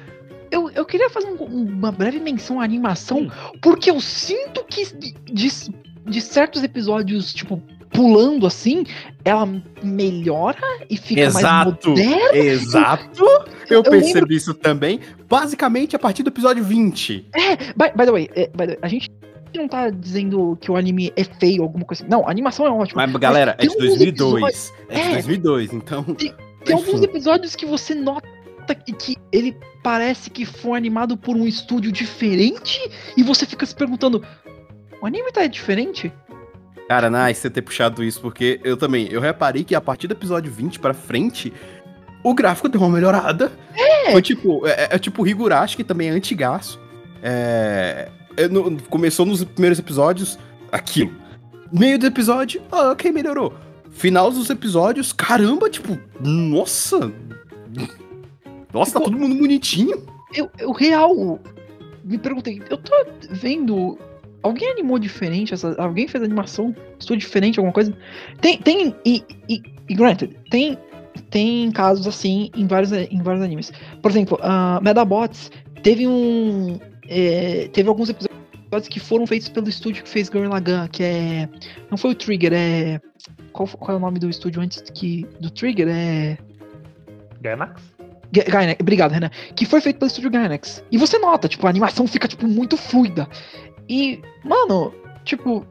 eu, 0.50 0.70
eu 0.72 0.84
queria 0.84 1.08
fazer 1.08 1.28
um- 1.28 1.44
uma 1.44 1.90
breve 1.90 2.20
menção 2.20 2.60
à 2.60 2.64
animação, 2.64 3.20
Hum. 3.22 3.30
porque 3.62 3.90
eu 3.90 3.98
sinto 4.00 4.62
que 4.64 4.84
de, 4.94 5.14
de- 5.32 5.72
de 6.04 6.20
certos 6.20 6.62
episódios, 6.62 7.32
tipo, 7.32 7.62
pulando 8.02 8.48
assim, 8.48 8.84
ela 9.24 9.48
melhora 9.80 10.58
e 10.90 10.96
fica 10.96 11.20
Exato. 11.20 11.90
mais 11.90 12.08
moderna. 12.08 12.36
Exato! 12.36 13.24
Eu, 13.70 13.76
Eu 13.76 13.82
percebi 13.84 14.34
isso 14.34 14.52
também. 14.52 14.98
Basicamente 15.28 15.94
a 15.94 16.00
partir 16.00 16.24
do 16.24 16.30
episódio 16.30 16.64
20. 16.64 17.28
By, 17.76 17.92
by 17.96 18.04
the 18.04 18.10
way, 18.10 18.30
é, 18.34 18.48
by 18.48 18.56
the 18.58 18.66
way, 18.66 18.78
a 18.82 18.88
gente 18.88 19.08
não 19.54 19.68
tá 19.68 19.88
dizendo 19.88 20.58
que 20.60 20.68
o 20.68 20.76
anime 20.76 21.12
é 21.14 21.22
feio, 21.22 21.62
alguma 21.62 21.84
coisa 21.84 22.02
assim. 22.02 22.10
Não, 22.10 22.26
a 22.26 22.30
animação 22.30 22.66
é 22.66 22.70
ótima. 22.70 23.06
Mas, 23.06 23.16
galera, 23.20 23.52
é 23.52 23.66
tem 23.66 23.68
de 23.68 23.76
uns 23.76 23.98
2002. 23.98 24.72
É 24.88 24.94
de 24.94 25.00
É. 25.00 25.12
2002, 25.12 25.72
então. 25.72 26.02
Tem 26.02 26.34
enfim. 26.64 26.72
alguns 26.72 27.02
episódios 27.02 27.54
que 27.54 27.66
você 27.66 27.94
nota 27.94 28.26
que, 28.84 28.92
que 28.92 29.16
ele 29.30 29.56
parece 29.82 30.28
que 30.28 30.44
foi 30.44 30.76
animado 30.76 31.16
por 31.16 31.36
um 31.36 31.46
estúdio 31.46 31.92
diferente 31.92 32.80
e 33.16 33.22
você 33.22 33.46
fica 33.46 33.64
se 33.64 33.74
perguntando: 33.74 34.24
o 35.00 35.06
anime 35.06 35.30
tá 35.32 35.46
diferente? 35.46 36.12
Cara, 36.92 37.08
nice 37.08 37.40
você 37.40 37.48
ter 37.48 37.62
puxado 37.62 38.04
isso, 38.04 38.20
porque 38.20 38.60
eu 38.62 38.76
também. 38.76 39.08
Eu 39.10 39.18
reparei 39.18 39.64
que 39.64 39.74
a 39.74 39.80
partir 39.80 40.06
do 40.08 40.12
episódio 40.12 40.52
20 40.52 40.78
pra 40.78 40.92
frente, 40.92 41.50
o 42.22 42.34
gráfico 42.34 42.68
deu 42.68 42.82
uma 42.82 42.90
melhorada. 42.90 43.50
É. 43.74 44.12
Foi 44.12 44.20
tipo. 44.20 44.66
É, 44.66 44.88
é 44.90 44.98
tipo 44.98 45.22
o 45.22 45.26
Higurashi, 45.26 45.74
que 45.74 45.84
também 45.84 46.08
é 46.08 46.10
antigaço. 46.10 46.78
É, 47.22 48.10
é 48.36 48.46
no- 48.46 48.78
começou 48.90 49.24
nos 49.24 49.42
primeiros 49.42 49.78
episódios, 49.78 50.38
aquilo. 50.70 51.12
Meio 51.72 51.98
do 51.98 52.04
episódio, 52.04 52.60
ah, 52.70 52.90
ok, 52.90 53.10
melhorou. 53.10 53.54
Final 53.90 54.30
dos 54.30 54.50
episódios, 54.50 55.14
caramba, 55.14 55.70
tipo, 55.70 55.98
nossa. 56.20 57.10
Nossa, 58.70 58.92
tá 58.92 58.98
Ficou- 59.00 59.04
todo 59.04 59.16
mundo 59.18 59.34
bonitinho. 59.36 60.04
Eu, 60.34 60.50
eu 60.58 60.72
real 60.72 61.40
me 62.04 62.18
perguntei, 62.18 62.60
eu 62.68 62.76
tô 62.76 62.92
vendo. 63.30 63.98
Alguém 64.42 64.70
animou 64.70 64.98
diferente? 64.98 65.54
Essa, 65.54 65.74
alguém 65.80 66.08
fez 66.08 66.22
animação? 66.22 66.74
Estúdio 66.98 67.20
diferente, 67.26 67.58
alguma 67.58 67.72
coisa? 67.72 67.96
Tem. 68.40 68.58
tem 68.58 68.94
e, 69.04 69.24
e, 69.48 69.62
e 69.88 69.94
granted, 69.94 70.36
tem, 70.50 70.76
tem 71.30 71.70
casos 71.70 72.06
assim 72.06 72.50
em 72.56 72.66
vários, 72.66 72.92
em 72.92 73.22
vários 73.22 73.44
animes. 73.44 73.72
Por 74.00 74.10
exemplo, 74.10 74.38
a 74.42 74.80
Medabots 74.82 75.50
teve 75.82 76.06
um. 76.06 76.78
é, 77.08 77.68
teve 77.72 77.88
alguns 77.88 78.08
episódios 78.10 78.88
que 78.88 78.98
foram 78.98 79.26
feitos 79.26 79.48
pelo 79.48 79.68
estúdio 79.68 80.02
que 80.02 80.08
fez 80.08 80.28
Gurren 80.28 80.48
Lagann, 80.48 80.88
que 80.88 81.02
é. 81.02 81.48
Não 81.90 81.96
foi 81.98 82.12
o 82.12 82.14
Trigger, 82.14 82.52
é. 82.52 83.00
Qual, 83.52 83.68
qual 83.68 83.96
é 83.96 83.98
o 83.98 84.00
nome 84.00 84.18
do 84.18 84.28
estúdio 84.30 84.62
antes 84.62 84.82
que, 84.94 85.26
do 85.40 85.50
Trigger? 85.50 85.88
É. 85.88 86.38
Gainax? 87.40 87.82
Ga- 88.32 88.44
Gainax, 88.48 88.80
obrigado, 88.80 89.12
Renan. 89.12 89.30
Que 89.54 89.66
foi 89.66 89.80
feito 89.80 89.98
pelo 89.98 90.08
estúdio 90.08 90.30
Gainax. 90.30 90.82
E 90.90 90.96
você 90.96 91.18
nota, 91.18 91.48
tipo, 91.48 91.66
a 91.66 91.70
animação 91.70 92.06
fica, 92.06 92.26
tipo, 92.26 92.48
muito 92.48 92.78
fluida. 92.78 93.28
E, 93.88 94.20
mano, 94.44 94.92
tipo, 95.24 95.66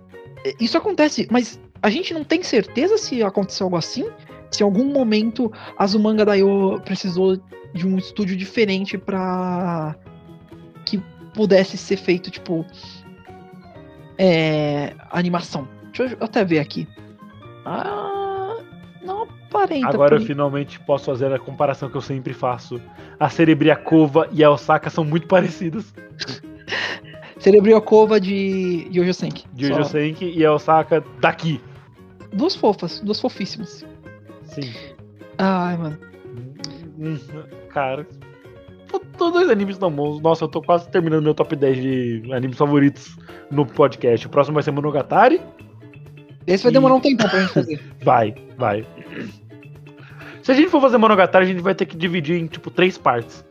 é, 0.46 0.56
isso 0.60 0.78
acontece, 0.78 1.28
mas 1.32 1.60
a 1.82 1.90
gente 1.90 2.14
não 2.14 2.24
tem 2.24 2.44
certeza 2.44 2.98
se 2.98 3.24
aconteceu 3.24 3.66
algo 3.66 3.78
assim. 3.78 4.08
Se 4.52 4.64
em 4.64 4.66
algum 4.66 4.86
momento 4.86 5.52
a 5.78 5.88
Zumanga 5.88 6.26
Daioh 6.26 6.80
precisou 6.82 7.38
de 7.74 7.88
um 7.88 7.98
estúdio 7.98 8.36
diferente 8.36 8.98
pra 8.98 9.96
que 10.86 11.02
pudesse 11.34 11.78
ser 11.78 11.98
feito, 11.98 12.30
tipo, 12.30 12.66
é, 14.18 14.94
animação. 15.10 15.68
Deixa 15.94 16.16
eu 16.16 16.26
até 16.26 16.44
ver 16.44 16.60
aqui. 16.60 16.88
Ah, 17.66 18.58
não 19.04 19.24
aparenta. 19.24 19.88
Agora 19.88 20.18
eu 20.18 20.22
finalmente 20.22 20.80
posso 20.82 21.06
fazer 21.06 21.32
a 21.34 21.40
comparação 21.40 21.90
que 21.90 21.96
eu 21.96 22.02
sempre 22.02 22.34
faço. 22.34 22.82
A 23.20 23.30
Cerebriacova 23.30 24.28
e 24.32 24.44
a 24.44 24.52
Osaka 24.52 24.90
são 24.90 25.04
muito 25.04 25.28
parecidas. 25.28 25.94
Cerebriocova 27.42 28.20
de 28.20 28.88
Yojo 28.94 29.14
Senki. 29.14 29.46
De 29.54 29.68
Jojo 29.68 29.84
Senki 29.86 30.26
e 30.38 30.46
a 30.46 30.54
Osaka 30.54 31.04
daqui. 31.20 31.60
Duas 32.34 32.56
fofas, 32.56 33.00
duas 33.02 33.20
fofíssimas. 33.20 33.86
Sim. 34.44 34.72
Ai, 35.38 35.76
mano. 35.78 35.98
Hum, 37.00 37.18
Cara. 37.70 38.06
to- 38.88 39.02
Todos 39.18 39.34
dois 39.34 39.50
animes 39.50 39.78
tão 39.78 39.92
bons. 39.92 40.22
Nossa, 40.22 40.44
eu 40.44 40.48
tô 40.48 40.62
quase 40.62 40.88
terminando 40.90 41.24
meu 41.24 41.34
top 41.34 41.56
10 41.56 41.78
de 41.82 42.34
animes 42.34 42.58
favoritos 42.58 43.18
no 43.50 43.66
podcast. 43.66 44.28
O 44.28 44.30
próximo 44.30 44.54
vai 44.56 44.64
ser 44.64 44.72
Monogatari. 44.72 45.42
Esse 46.46 46.64
vai 46.64 46.72
E- 46.72 46.74
demorar 46.74 46.96
um 46.96 47.00
tempão 47.00 47.28
pra 47.30 47.40
gente 47.40 47.54
fazer. 47.54 47.80
Vai, 48.04 48.34
vai. 48.58 48.86
Se 50.42 50.52
a 50.52 50.56
gente 50.56 50.70
for 50.70 50.82
fazer 50.82 50.98
Monogatari, 50.98 51.46
a 51.46 51.48
gente 51.48 51.62
vai 51.62 51.76
ter 51.76 51.86
que 51.86 51.96
dividir 51.96 52.40
em, 52.42 52.48
tipo, 52.48 52.72
três 52.72 52.98
partes. 52.98 53.46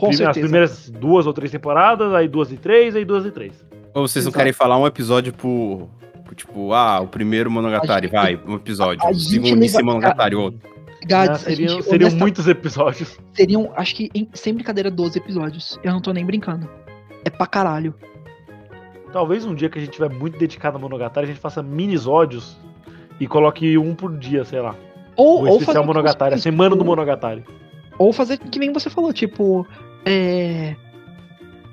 Com 0.00 0.08
Prime- 0.08 0.12
As 0.24 0.34
certeza. 0.34 0.40
primeiras 0.46 0.90
duas 0.90 1.26
ou 1.26 1.32
três 1.32 1.50
temporadas, 1.52 2.12
aí 2.14 2.26
duas 2.26 2.50
e 2.50 2.56
três, 2.56 2.96
aí 2.96 3.04
duas 3.04 3.26
e 3.26 3.30
três. 3.30 3.52
Ou 3.94 4.06
vocês 4.08 4.24
não 4.24 4.30
Exato. 4.30 4.38
querem 4.38 4.52
falar 4.52 4.78
um 4.78 4.86
episódio 4.86 5.32
por. 5.32 5.88
por, 6.24 6.34
Tipo, 6.34 6.72
ah, 6.72 7.00
o 7.00 7.06
primeiro 7.08 7.50
Monogatari, 7.50 8.06
gente- 8.06 8.12
vai, 8.12 8.40
um 8.46 8.54
episódio. 8.54 9.04
O 9.08 9.14
segundo 9.14 9.62
esse 9.62 9.82
Monogatari, 9.82 10.34
outro. 10.36 10.60
Gads, 11.06 11.40
seriam 11.42 11.68
gente, 11.76 11.82
seriam 11.84 12.08
honesta- 12.08 12.18
muitos 12.18 12.46
episódios. 12.48 13.18
seriam, 13.34 13.72
acho 13.74 13.94
que, 13.94 14.10
em- 14.14 14.28
sem 14.34 14.54
brincadeira, 14.54 14.90
12 14.90 15.18
episódios. 15.18 15.78
Eu 15.82 15.92
não 15.92 16.00
tô 16.00 16.12
nem 16.12 16.24
brincando. 16.24 16.68
É 17.24 17.30
pra 17.30 17.46
caralho. 17.46 17.94
Talvez 19.12 19.44
um 19.44 19.54
dia 19.54 19.68
que 19.68 19.78
a 19.78 19.80
gente 19.80 19.90
tiver 19.92 20.08
muito 20.10 20.38
dedicado 20.38 20.76
a 20.76 20.80
Monogatari, 20.80 21.24
a 21.26 21.28
gente 21.28 21.40
faça 21.40 21.62
minisódios 21.62 22.56
e 23.18 23.26
coloque 23.26 23.76
um 23.76 23.94
por 23.94 24.16
dia, 24.16 24.44
sei 24.44 24.60
lá. 24.60 24.74
Ou, 25.16 25.38
O 25.42 25.48
ou 25.48 25.52
especial 25.58 25.74
fazer 25.74 25.86
Monogatari, 25.86 26.34
a 26.34 26.38
semana 26.38 26.76
do 26.76 26.84
Monogatari. 26.84 27.44
Ou 27.98 28.12
fazer 28.12 28.38
que 28.38 28.58
nem 28.58 28.72
você 28.72 28.88
falou, 28.88 29.12
tipo. 29.12 29.66
É. 30.04 30.74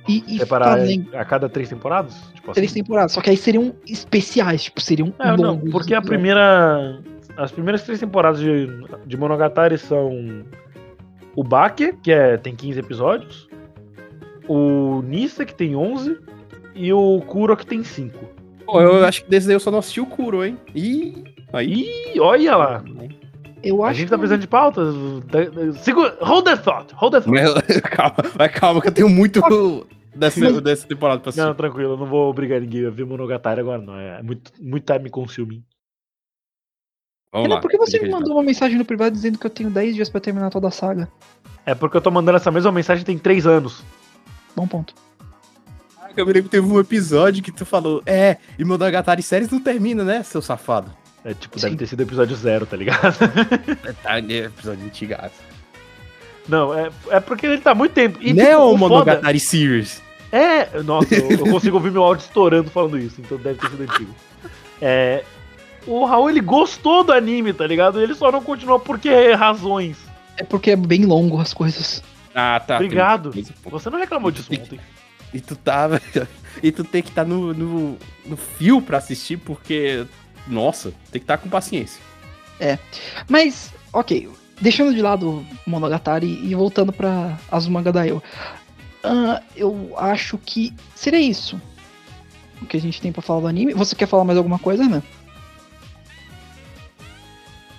E, 0.08 0.24
e 0.28 0.40
Separar 0.40 0.78
fazem 0.78 1.08
a 1.14 1.26
cada 1.26 1.50
três 1.50 1.70
temporadas? 1.70 2.16
Tipo 2.34 2.54
três 2.54 2.72
assim. 2.72 2.82
temporadas. 2.82 3.12
Só 3.12 3.22
que 3.22 3.30
aí 3.30 3.38
seriam 3.38 3.76
especiais, 3.86 4.64
tipo, 4.64 4.80
seriam 4.80 5.14
É, 5.20 5.36
não, 5.36 5.60
porque 5.60 5.94
a 5.94 6.00
né? 6.00 6.06
primeira. 6.06 7.02
As 7.36 7.52
primeiras 7.52 7.84
três 7.84 8.00
temporadas 8.00 8.40
de, 8.40 8.68
de 9.06 9.18
Monogatari 9.18 9.78
são 9.78 10.44
o 11.36 11.44
Bake, 11.44 11.94
que 12.02 12.12
é, 12.12 12.36
tem 12.38 12.56
15 12.56 12.80
episódios, 12.80 13.48
o 14.48 15.04
Nissa, 15.04 15.46
que 15.46 15.54
tem 15.54 15.76
11, 15.76 16.18
e 16.74 16.92
o 16.92 17.22
Kuro, 17.28 17.56
que 17.56 17.66
tem 17.66 17.84
5. 17.84 18.18
Pô, 18.66 18.82
eu 18.82 19.06
acho 19.06 19.24
que 19.24 19.30
desse 19.30 19.46
daí 19.46 19.56
eu 19.56 19.60
só 19.60 19.70
não 19.70 19.80
assisti 19.80 20.02
o 20.02 20.06
Kuro, 20.08 20.44
hein? 20.44 20.58
Ih, 20.74 21.24
aí. 21.54 21.86
Ih, 22.16 22.20
olha 22.20 22.56
lá! 22.56 22.84
Eu 23.64 23.84
A 23.84 23.90
acho 23.90 24.00
gente 24.00 24.10
tá 24.10 24.16
que- 24.16 24.28
precisando 24.28 24.42
de 24.42 25.28
da- 25.28 25.74
Segura, 25.82 26.18
hold 26.22 26.46
that 26.46 26.64
thought, 26.64 26.94
hold 26.94 27.14
that 27.14 27.26
thought. 27.26 27.82
Calma, 27.90 28.16
mas 28.38 28.52
calma, 28.52 28.82
que 28.82 28.88
eu 28.88 28.92
tenho 28.94 29.10
muito 29.10 29.42
dessa, 30.16 30.62
dessa 30.62 30.88
temporada 30.88 31.20
pra 31.22 31.30
assistir. 31.30 31.46
Não, 31.46 31.56
tranquilo, 31.56 31.94
eu 31.94 31.98
não 31.98 32.06
vou 32.06 32.30
obrigar 32.30 32.62
ninguém 32.62 32.86
a 32.86 32.90
ver 32.90 33.06
Monogatari 33.06 33.60
agora, 33.62 33.82
não. 33.82 33.98
É 33.98 34.22
muito, 34.22 34.52
muito 34.62 34.86
time 34.94 35.10
consuming. 35.10 35.64
Vamos 37.32 37.48
Renan, 37.48 37.56
lá. 37.56 37.62
por 37.62 37.70
que 37.70 37.78
você 37.78 38.00
me 38.00 38.08
a 38.08 38.12
mandou 38.12 38.34
uma 38.36 38.44
mensagem 38.44 38.78
no 38.78 38.86
privado 38.86 39.14
dizendo 39.14 39.38
que 39.38 39.46
eu 39.46 39.50
tenho 39.50 39.70
10 39.70 39.96
dias 39.96 40.10
pra 40.10 40.22
terminar 40.22 40.50
toda 40.50 40.68
a 40.68 40.72
saga? 40.72 41.12
É 41.66 41.76
porque 41.76 41.98
eu 41.98 42.02
tô 42.02 42.10
mandando 42.10 42.38
essa 42.38 42.50
mesma 42.52 42.72
mensagem 42.72 43.04
tem 43.04 43.18
3 43.18 43.46
anos. 43.46 43.84
Bom 44.56 44.66
ponto. 44.68 44.94
tá? 44.94 46.10
Eu 46.16 46.26
me 46.26 46.32
lembro 46.34 46.50
que 46.50 46.56
teve 46.58 46.66
um 46.66 46.80
episódio 46.80 47.44
que 47.44 47.52
tu 47.52 47.66
falou, 47.66 48.02
é, 48.06 48.38
e 48.58 48.64
Monogatari 48.64 49.22
séries 49.22 49.50
não 49.50 49.60
termina, 49.60 50.04
né, 50.04 50.24
seu 50.24 50.42
safado? 50.42 50.90
É 51.28 51.34
tipo, 51.34 51.60
Sim. 51.60 51.66
deve 51.68 51.78
ter 51.80 51.88
sido 51.88 52.02
episódio 52.04 52.36
zero, 52.38 52.66
tá 52.66 52.78
ligado? 52.78 53.18
Tá, 54.02 54.18
é 54.18 54.22
episódio 54.46 54.86
antigaço. 54.86 55.36
Não, 56.48 56.74
é, 56.74 56.90
é 57.10 57.20
porque 57.20 57.46
ele 57.46 57.58
tá 57.58 57.72
há 57.72 57.76
muito 57.76 57.92
tempo. 57.92 58.18
E, 58.22 58.34
Não 58.34 58.42
tipo, 58.46 58.50
é 58.50 58.58
o 58.58 58.62
o 58.62 58.78
foda- 58.78 58.90
Monogatari 58.90 59.40
Series. 59.40 60.02
É, 60.32 60.82
nossa, 60.84 61.14
eu, 61.14 61.30
eu 61.32 61.40
consigo 61.52 61.76
ouvir 61.76 61.92
meu 61.92 62.02
áudio 62.04 62.24
estourando 62.24 62.70
falando 62.70 62.98
isso, 62.98 63.20
então 63.20 63.38
deve 63.38 63.60
ter 63.60 63.70
sido 63.70 63.84
antigo. 63.84 64.16
É, 64.82 65.26
o 65.86 66.06
Raul, 66.06 66.30
ele 66.30 66.40
gostou 66.40 67.04
do 67.04 67.12
anime, 67.12 67.52
tá 67.52 67.68
ligado? 67.68 68.02
Ele 68.02 68.16
só 68.16 68.32
não 68.32 68.42
continuou 68.42 68.80
porque 68.80 69.34
razões. 69.34 69.98
É 70.38 70.44
porque 70.44 70.72
é 70.72 70.76
bem 70.78 71.04
longo 71.06 71.42
as 71.42 71.54
coisas. 71.54 72.02
Ah, 72.34 72.62
tá. 72.66 72.76
Obrigado. 72.76 73.34
Você 73.66 73.90
não 73.90 74.00
reclamou 74.00 74.32
disso 74.32 74.50
ontem. 74.54 74.80
E 75.34 75.42
tu 75.42 75.56
tava. 75.58 76.02
E 76.64 76.72
tu 76.72 76.84
tem 76.84 77.04
que 77.04 77.10
estar 77.10 77.24
no, 77.24 77.54
no, 77.54 77.98
no 78.26 78.36
fio 78.36 78.82
pra 78.82 78.98
assistir, 78.98 79.38
porque. 79.38 80.08
Nossa, 80.48 80.92
tem 81.12 81.20
que 81.20 81.26
estar 81.26 81.38
com 81.38 81.50
paciência. 81.50 82.02
Mas, 83.30 83.72
ok, 83.94 84.30
deixando 84.62 84.94
de 84.94 85.02
lado 85.02 85.30
o 85.30 85.46
Monogatari 85.70 86.28
e 86.44 86.56
voltando 86.56 86.92
pra 86.92 87.38
Azumanga 87.52 87.92
Daioh. 87.92 88.22
ah, 89.04 89.42
eu 89.56 89.94
acho 89.98 90.38
que 90.38 90.74
seria 90.96 91.20
isso. 91.20 91.60
O 92.62 92.66
que 92.66 92.78
a 92.78 92.82
gente 92.82 93.00
tem 93.02 93.12
pra 93.12 93.22
falar 93.22 93.42
do 93.42 93.48
anime. 93.48 93.74
Você 93.74 93.96
quer 93.96 94.08
falar 94.08 94.24
mais 94.24 94.38
alguma 94.38 94.58
coisa, 94.58 94.84
né? 94.88 95.04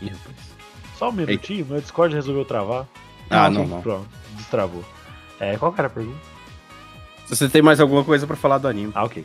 Ih, 0.00 0.08
rapaz. 0.08 0.36
Só 0.96 1.08
um 1.10 1.12
minutinho, 1.12 1.66
meu 1.66 1.80
Discord 1.80 2.14
resolveu 2.14 2.44
travar. 2.44 2.86
Ah, 3.30 3.46
Ah, 3.46 3.50
não, 3.50 3.66
não. 3.66 3.82
Pronto, 3.82 4.08
destravou. 4.36 4.84
É, 5.40 5.56
qual 5.56 5.72
que 5.72 5.80
era 5.80 5.86
a 5.88 5.90
pergunta? 5.90 6.18
Se 7.26 7.36
você 7.36 7.48
tem 7.48 7.60
mais 7.62 7.78
alguma 7.80 8.02
coisa 8.04 8.26
pra 8.26 8.36
falar 8.36 8.58
do 8.58 8.68
anime. 8.68 8.92
Ah, 8.94 9.04
ok. 9.04 9.24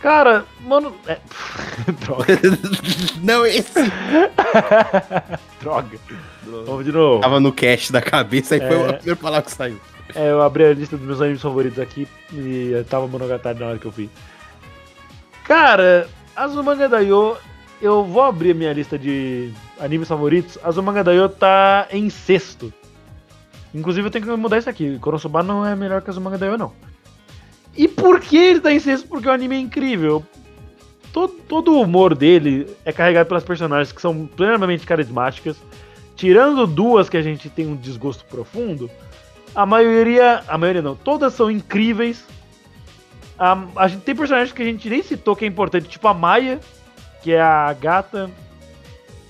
Cara, 0.00 0.44
mano. 0.60 0.94
É... 1.06 1.18
Droga. 2.04 2.26
não, 3.22 3.46
esse. 3.46 3.72
Droga. 5.60 5.98
Vamos 6.66 6.84
de 6.84 6.92
novo. 6.92 7.20
Tava 7.22 7.40
no 7.40 7.52
cast 7.52 7.92
da 7.92 8.00
cabeça, 8.00 8.56
foi 8.58 8.66
É. 8.66 8.90
a 8.90 8.92
primeira 8.94 9.16
palavra 9.20 9.42
que 9.42 9.52
saiu. 9.52 9.80
É, 10.14 10.30
eu 10.30 10.40
abri 10.42 10.64
a 10.64 10.72
lista 10.72 10.96
dos 10.96 11.04
meus 11.06 11.20
animes 11.20 11.42
favoritos 11.42 11.78
aqui 11.80 12.06
e 12.32 12.70
eu 12.72 12.84
tava 12.84 13.08
Monogatari 13.08 13.58
na 13.58 13.66
hora 13.66 13.78
que 13.78 13.86
eu 13.86 13.90
vi. 13.90 14.08
Cara, 15.44 16.08
Azumanga 16.34 16.88
Daioh, 16.88 17.36
eu 17.82 18.04
vou 18.04 18.22
abrir 18.22 18.52
a 18.52 18.54
minha 18.54 18.72
lista 18.72 18.96
de 18.98 19.52
animes 19.80 20.06
favoritos. 20.08 20.58
Azumanga 20.62 21.02
Daioh 21.02 21.28
tá 21.28 21.88
em 21.90 22.08
sexto. 22.08 22.72
Inclusive 23.74 24.06
eu 24.06 24.10
tenho 24.10 24.24
que 24.24 24.30
mudar 24.36 24.58
isso 24.58 24.70
aqui. 24.70 24.98
Konosuba 25.00 25.42
não 25.42 25.66
é 25.66 25.74
melhor 25.74 26.00
que 26.02 26.10
Azumanga 26.10 26.38
Daioh, 26.38 26.56
não. 26.56 26.72
E 27.76 27.86
por 27.86 28.20
que 28.20 28.36
ele 28.36 28.60
tá 28.60 28.72
em 28.72 28.80
sexto? 28.80 29.08
Porque 29.08 29.28
o 29.28 29.32
anime 29.32 29.56
é 29.56 29.58
incrível. 29.58 30.24
Todo, 31.12 31.32
todo 31.48 31.72
o 31.72 31.82
humor 31.82 32.14
dele 32.14 32.66
é 32.84 32.92
carregado 32.92 33.28
pelas 33.28 33.44
personagens 33.44 33.92
que 33.92 34.00
são 34.00 34.26
plenamente 34.26 34.86
carismáticas. 34.86 35.56
Tirando 36.14 36.66
duas 36.66 37.08
que 37.08 37.16
a 37.16 37.22
gente 37.22 37.50
tem 37.50 37.66
um 37.66 37.76
desgosto 37.76 38.24
profundo, 38.24 38.90
a 39.54 39.66
maioria. 39.66 40.42
A 40.48 40.56
maioria 40.56 40.82
não, 40.82 40.94
todas 40.94 41.34
são 41.34 41.50
incríveis. 41.50 42.24
A, 43.38 43.66
a 43.76 43.88
gente 43.88 44.02
tem 44.02 44.14
personagens 44.14 44.52
que 44.52 44.62
a 44.62 44.64
gente 44.64 44.88
nem 44.88 45.02
citou 45.02 45.36
que 45.36 45.44
é 45.44 45.48
importante, 45.48 45.88
tipo 45.88 46.08
a 46.08 46.14
Maia, 46.14 46.58
que 47.22 47.32
é 47.32 47.40
a 47.40 47.70
gata 47.74 48.30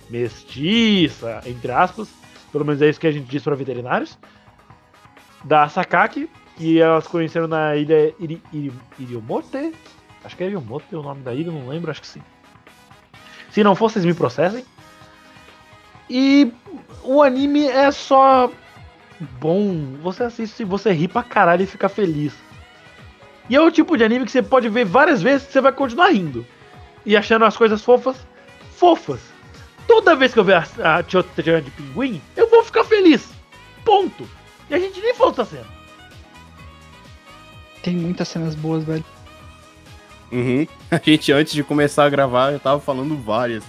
mestiça, 0.09 1.43
entre 1.47 1.73
aspas. 1.73 2.09
Pelo 2.53 2.65
menos 2.65 2.81
é 2.81 2.89
isso 2.89 3.01
que 3.01 3.07
a 3.07 3.13
gente 3.13 3.27
diz 3.27 3.43
para 3.43 3.57
veterinários. 3.57 4.17
Da 5.45 5.69
Sakaki, 5.69 6.29
que 6.57 6.81
elas 6.81 7.07
conheceram 7.07 7.47
na 7.47 7.77
ilha 7.77 8.15
Iri, 8.19 8.43
Iri, 8.53 8.73
Iriomote. 8.99 9.75
Acho 10.25 10.37
que 10.37 10.43
é 10.43 10.47
Iriomote 10.47 10.95
o 10.95 11.03
nome 11.03 11.23
da 11.23 11.35
ilha, 11.35 11.53
não 11.53 11.69
lembro, 11.69 11.91
acho 11.91 12.01
que 12.01 12.07
sim. 12.07 12.23
Se 13.51 13.63
não 13.63 13.75
for, 13.75 13.91
vocês 13.91 14.05
me 14.05 14.15
processem. 14.15 14.65
E 16.09 16.53
o 17.03 17.23
anime 17.23 17.67
é 17.67 17.91
só 17.91 18.51
bom. 19.41 19.97
Você 20.03 20.25
assiste, 20.25 20.65
você 20.65 20.93
ri 20.93 21.09
pra 21.09 21.23
caralho 21.23 21.63
e 21.63 21.67
fica 21.67 21.89
feliz. 21.89 22.35
E 23.49 23.55
é 23.55 23.61
o 23.61 23.71
tipo 23.71 23.97
de 23.97 24.05
anime 24.05 24.25
que 24.25 24.33
você 24.33 24.43
pode 24.43 24.69
ver 24.69 24.85
várias 24.85 25.23
vezes 25.23 25.47
que 25.47 25.53
você 25.53 25.61
vai 25.61 25.73
continuar 25.73 26.09
rindo. 26.09 26.45
E 27.05 27.17
achando 27.17 27.45
as 27.45 27.57
coisas 27.57 27.83
fofas, 27.83 28.17
fofas. 28.73 29.21
Toda 29.87 30.17
vez 30.17 30.33
que 30.33 30.41
eu 30.41 30.45
ver 30.45 30.57
a, 30.57 30.97
a 30.97 31.03
Tio-chan 31.03 31.63
de 31.63 31.71
pinguim, 31.71 32.21
eu 32.37 32.51
vou 32.51 32.65
ficar 32.65 32.85
feliz. 32.85 33.33
Ponto. 33.85 34.29
E 34.69 34.75
a 34.75 34.79
gente 34.79 35.01
nem 35.01 35.15
falou 35.15 35.33
dessa 35.33 35.57
cena. 35.57 35.76
Tem 37.87 37.95
muitas 37.95 38.27
cenas 38.27 38.57
boas, 38.57 38.83
velho. 38.83 39.05
Uhum. 40.33 40.67
A 40.91 40.99
gente, 41.01 41.31
antes 41.31 41.53
de 41.53 41.63
começar 41.63 42.05
a 42.05 42.09
gravar, 42.11 42.51
já 42.51 42.59
tava 42.59 42.81
falando 42.81 43.17
várias. 43.17 43.63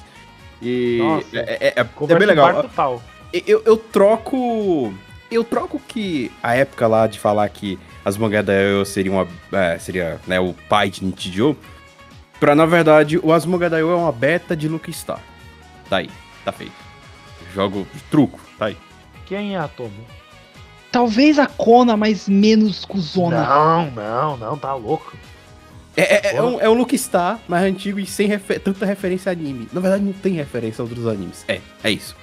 E 0.59 0.97
Nossa. 0.99 1.37
é, 1.37 1.57
é- 1.67 1.73
é- 1.75 1.81
é 1.81 2.15
bem 2.17 2.27
legal. 2.27 2.63
total. 2.63 3.03
Eu, 3.45 3.61
eu 3.63 3.77
troco. 3.77 4.91
Eu 5.29 5.43
troco 5.43 5.79
que 5.87 6.31
a 6.41 6.55
época 6.55 6.87
lá 6.87 7.05
de 7.05 7.19
falar 7.19 7.47
que 7.49 7.77
as 8.03 8.17
mangas 8.17 8.43
da 8.43 8.53
Yo 8.53 8.83
seria, 8.85 9.11
uma, 9.11 9.27
é, 9.51 9.77
seria 9.77 10.19
né, 10.25 10.39
o 10.39 10.55
pai 10.67 10.89
de 10.89 11.05
Nichijou, 11.05 11.55
pra 12.39 12.55
na 12.55 12.65
verdade 12.65 13.19
o 13.19 13.31
Asmonga 13.31 13.69
Daioh 13.69 13.91
é 13.91 13.95
uma 13.95 14.11
beta 14.11 14.57
de 14.57 14.67
Lucky 14.67 14.91
Star. 14.93 15.19
Tá 15.87 15.97
aí, 15.97 16.09
tá 16.43 16.51
feito. 16.51 16.73
Jogo 17.53 17.85
de 17.93 18.01
truco, 18.09 18.39
tá 18.57 18.65
aí. 18.65 18.77
Quem 19.27 19.53
é 19.55 19.59
a 19.59 19.67
Tomo? 19.67 19.91
Talvez 20.97 21.37
a 21.37 21.45
Kona, 21.45 21.95
mas 21.95 22.27
menos 22.27 22.83
cuzona. 22.83 23.43
Não, 23.45 23.91
não, 23.91 24.37
não, 24.37 24.57
tá 24.57 24.73
louco. 24.73 25.15
É, 25.95 26.31
é, 26.31 26.35
é 26.37 26.41
um, 26.41 26.59
é 26.59 26.67
um 26.67 26.73
Lucky 26.73 26.97
Star 26.97 27.39
mais 27.47 27.63
antigo 27.65 27.99
e 27.99 28.05
sem 28.07 28.25
refe- 28.27 28.57
tanta 28.57 28.83
referência 28.83 29.31
a 29.31 29.33
anime. 29.33 29.67
Na 29.71 29.79
verdade, 29.79 30.03
não 30.03 30.11
tem 30.11 30.33
referência 30.33 30.81
a 30.81 30.85
outros 30.85 31.05
animes. 31.05 31.45
É, 31.47 31.61
é 31.83 31.91
isso. 31.91 32.15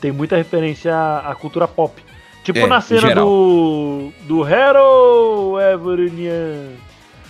Tem 0.00 0.12
muita 0.12 0.36
referência 0.36 0.94
à, 0.94 1.34
cultura 1.34 1.66
pop. 1.66 2.00
Tipo 2.44 2.60
É, 2.60 2.66
na 2.68 2.80
cena 2.80 3.12
do. 3.16 4.12
do 4.28 4.46
Hero 4.48 5.56
Everinian. 5.60 6.74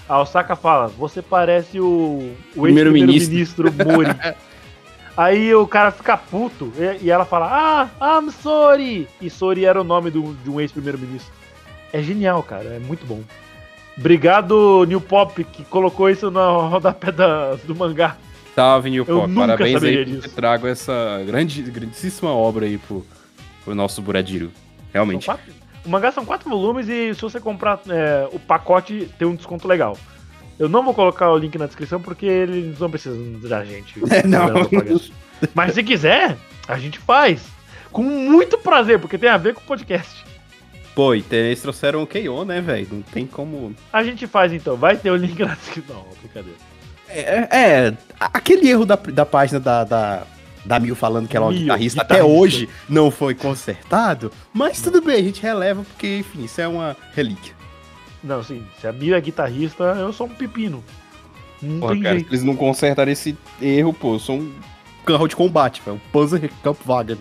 A 0.07 0.21
Osaka 0.21 0.55
fala: 0.55 0.89
Você 0.99 1.23
parece 1.23 1.81
o, 1.81 2.31
o 2.55 2.61
Primeiro-ministro." 2.61 3.35
ex-primeiro-ministro 3.39 3.73
Mori. 3.73 4.37
Aí 5.19 5.53
o 5.53 5.67
cara 5.67 5.91
fica 5.91 6.17
puto 6.17 6.73
e, 6.79 7.07
e 7.07 7.11
ela 7.11 7.25
fala: 7.25 7.91
Ah, 8.01 8.21
I'm 8.21 8.31
sorry! 8.31 9.09
E 9.21 9.29
sorry 9.29 9.65
era 9.65 9.81
o 9.81 9.85
nome 9.85 10.13
do- 10.13 10.33
de 10.45 10.49
um 10.49 10.61
ex-primeiro-ministro. 10.61 11.33
É 11.93 12.01
genial, 12.01 12.41
cara, 12.45 12.67
é 12.75 12.79
muito 12.79 13.05
bom. 13.05 13.21
Obrigado, 13.99 14.85
New 14.87 15.01
Pop, 15.01 15.43
que 15.43 15.65
colocou 15.65 16.09
isso 16.09 16.31
no 16.31 16.69
rodapé 16.69 17.11
da, 17.11 17.57
do 17.57 17.75
mangá. 17.75 18.17
Salve, 18.55 18.91
New 18.91 19.05
Eu 19.09 19.21
Pop. 19.23 19.29
nunca 19.29 19.41
Parabéns 19.57 19.83
aí 19.83 20.05
disso. 20.05 20.31
trago 20.31 20.67
essa 20.69 21.21
grande, 21.27 21.63
grandíssima 21.63 22.31
obra 22.31 22.67
aí 22.67 22.79
pro, 22.79 23.05
pro 23.65 23.75
nosso 23.75 24.01
Buradiru. 24.01 24.51
Realmente. 24.93 25.27
Quatro- 25.27 25.53
o 25.85 25.89
mangá 25.89 26.13
são 26.13 26.25
quatro 26.25 26.49
volumes 26.49 26.89
e 26.89 27.13
se 27.15 27.21
você 27.23 27.41
comprar 27.41 27.81
é, 27.89 28.29
o 28.33 28.39
pacote, 28.39 29.09
tem 29.19 29.27
um 29.27 29.35
desconto 29.35 29.67
legal. 29.67 29.97
Eu 30.59 30.69
não 30.69 30.85
vou 30.85 30.93
colocar 30.93 31.31
o 31.31 31.39
link 31.39 31.57
na 31.57 31.67
descrição 31.67 32.01
porque 32.01 32.27
eles 32.27 32.79
não 32.79 32.91
precisam 32.91 33.39
da 33.49 33.65
gente. 33.65 33.95
É, 34.11 34.27
não. 34.27 34.49
Mas 35.55 35.75
se 35.75 35.83
quiser, 35.83 36.37
a 36.67 36.79
gente 36.79 36.99
faz. 36.99 37.43
Com 37.93 38.03
muito 38.03 38.59
prazer, 38.59 38.99
porque 38.99 39.17
tem 39.17 39.31
a 39.31 39.37
ver 39.37 39.55
com 39.55 39.61
o 39.61 39.65
podcast. 39.65 40.25
Pô, 40.95 41.15
e 41.15 41.23
te- 41.23 41.37
eles 41.37 41.63
trouxeram 41.63 42.03
o 42.03 42.07
KO, 42.07 42.45
né, 42.45 42.61
velho? 42.61 42.89
Não 42.91 43.03
tem 43.03 43.25
como. 43.27 43.75
A 43.93 44.03
gente 44.03 44.27
faz 44.27 44.53
então. 44.53 44.77
Vai 44.77 44.97
ter 44.97 45.11
o 45.11 45.17
link 45.17 45.39
na 45.39 45.55
descrição. 45.55 45.97
Não, 45.97 46.07
brincadeira. 46.21 46.59
É, 47.09 47.49
é, 47.51 47.95
a- 48.21 48.31
aquele 48.35 48.69
erro 48.69 48.85
da, 48.85 48.97
da 48.97 49.25
página 49.25 49.59
da, 49.61 49.85
da, 49.85 50.23
da 50.65 50.79
Mil 50.81 50.95
falando 50.95 51.27
que 51.29 51.37
ela 51.37 51.47
é 51.47 51.49
uma 51.51 51.55
guitarrista, 51.59 52.03
até 52.03 52.23
hoje 52.23 52.69
não 52.89 53.11
foi 53.11 53.35
consertado, 53.35 54.31
mas 54.53 54.83
tudo 54.83 55.01
bem, 55.01 55.17
a 55.17 55.23
gente 55.23 55.41
releva 55.41 55.83
porque, 55.85 56.19
enfim, 56.19 56.45
isso 56.45 56.61
é 56.61 56.69
uma 56.69 56.95
relíquia. 57.15 57.55
Não, 58.23 58.43
sim. 58.43 58.65
Se 58.81 58.87
a 58.87 58.93
Mia 58.93 59.17
é 59.17 59.21
guitarrista, 59.21 59.85
eu 59.85 60.13
sou 60.13 60.27
um 60.27 60.31
pepino. 60.31 60.83
Não 61.63 61.81
Porra, 61.81 61.93
tem 61.93 62.03
cara, 62.03 62.15
jeito. 62.17 62.31
eles 62.31 62.45
não 62.45 62.57
consertarem 62.57 63.13
esse 63.13 63.37
erro, 63.61 63.93
pô, 63.93 64.15
eu 64.15 64.19
sou 64.19 64.37
um 64.37 64.53
carro 65.05 65.27
de 65.29 65.37
combate, 65.37 65.83
velho. 65.85 65.97
Um 65.97 66.11
Panzer 66.11 66.51
Kampfwagen. 66.63 67.19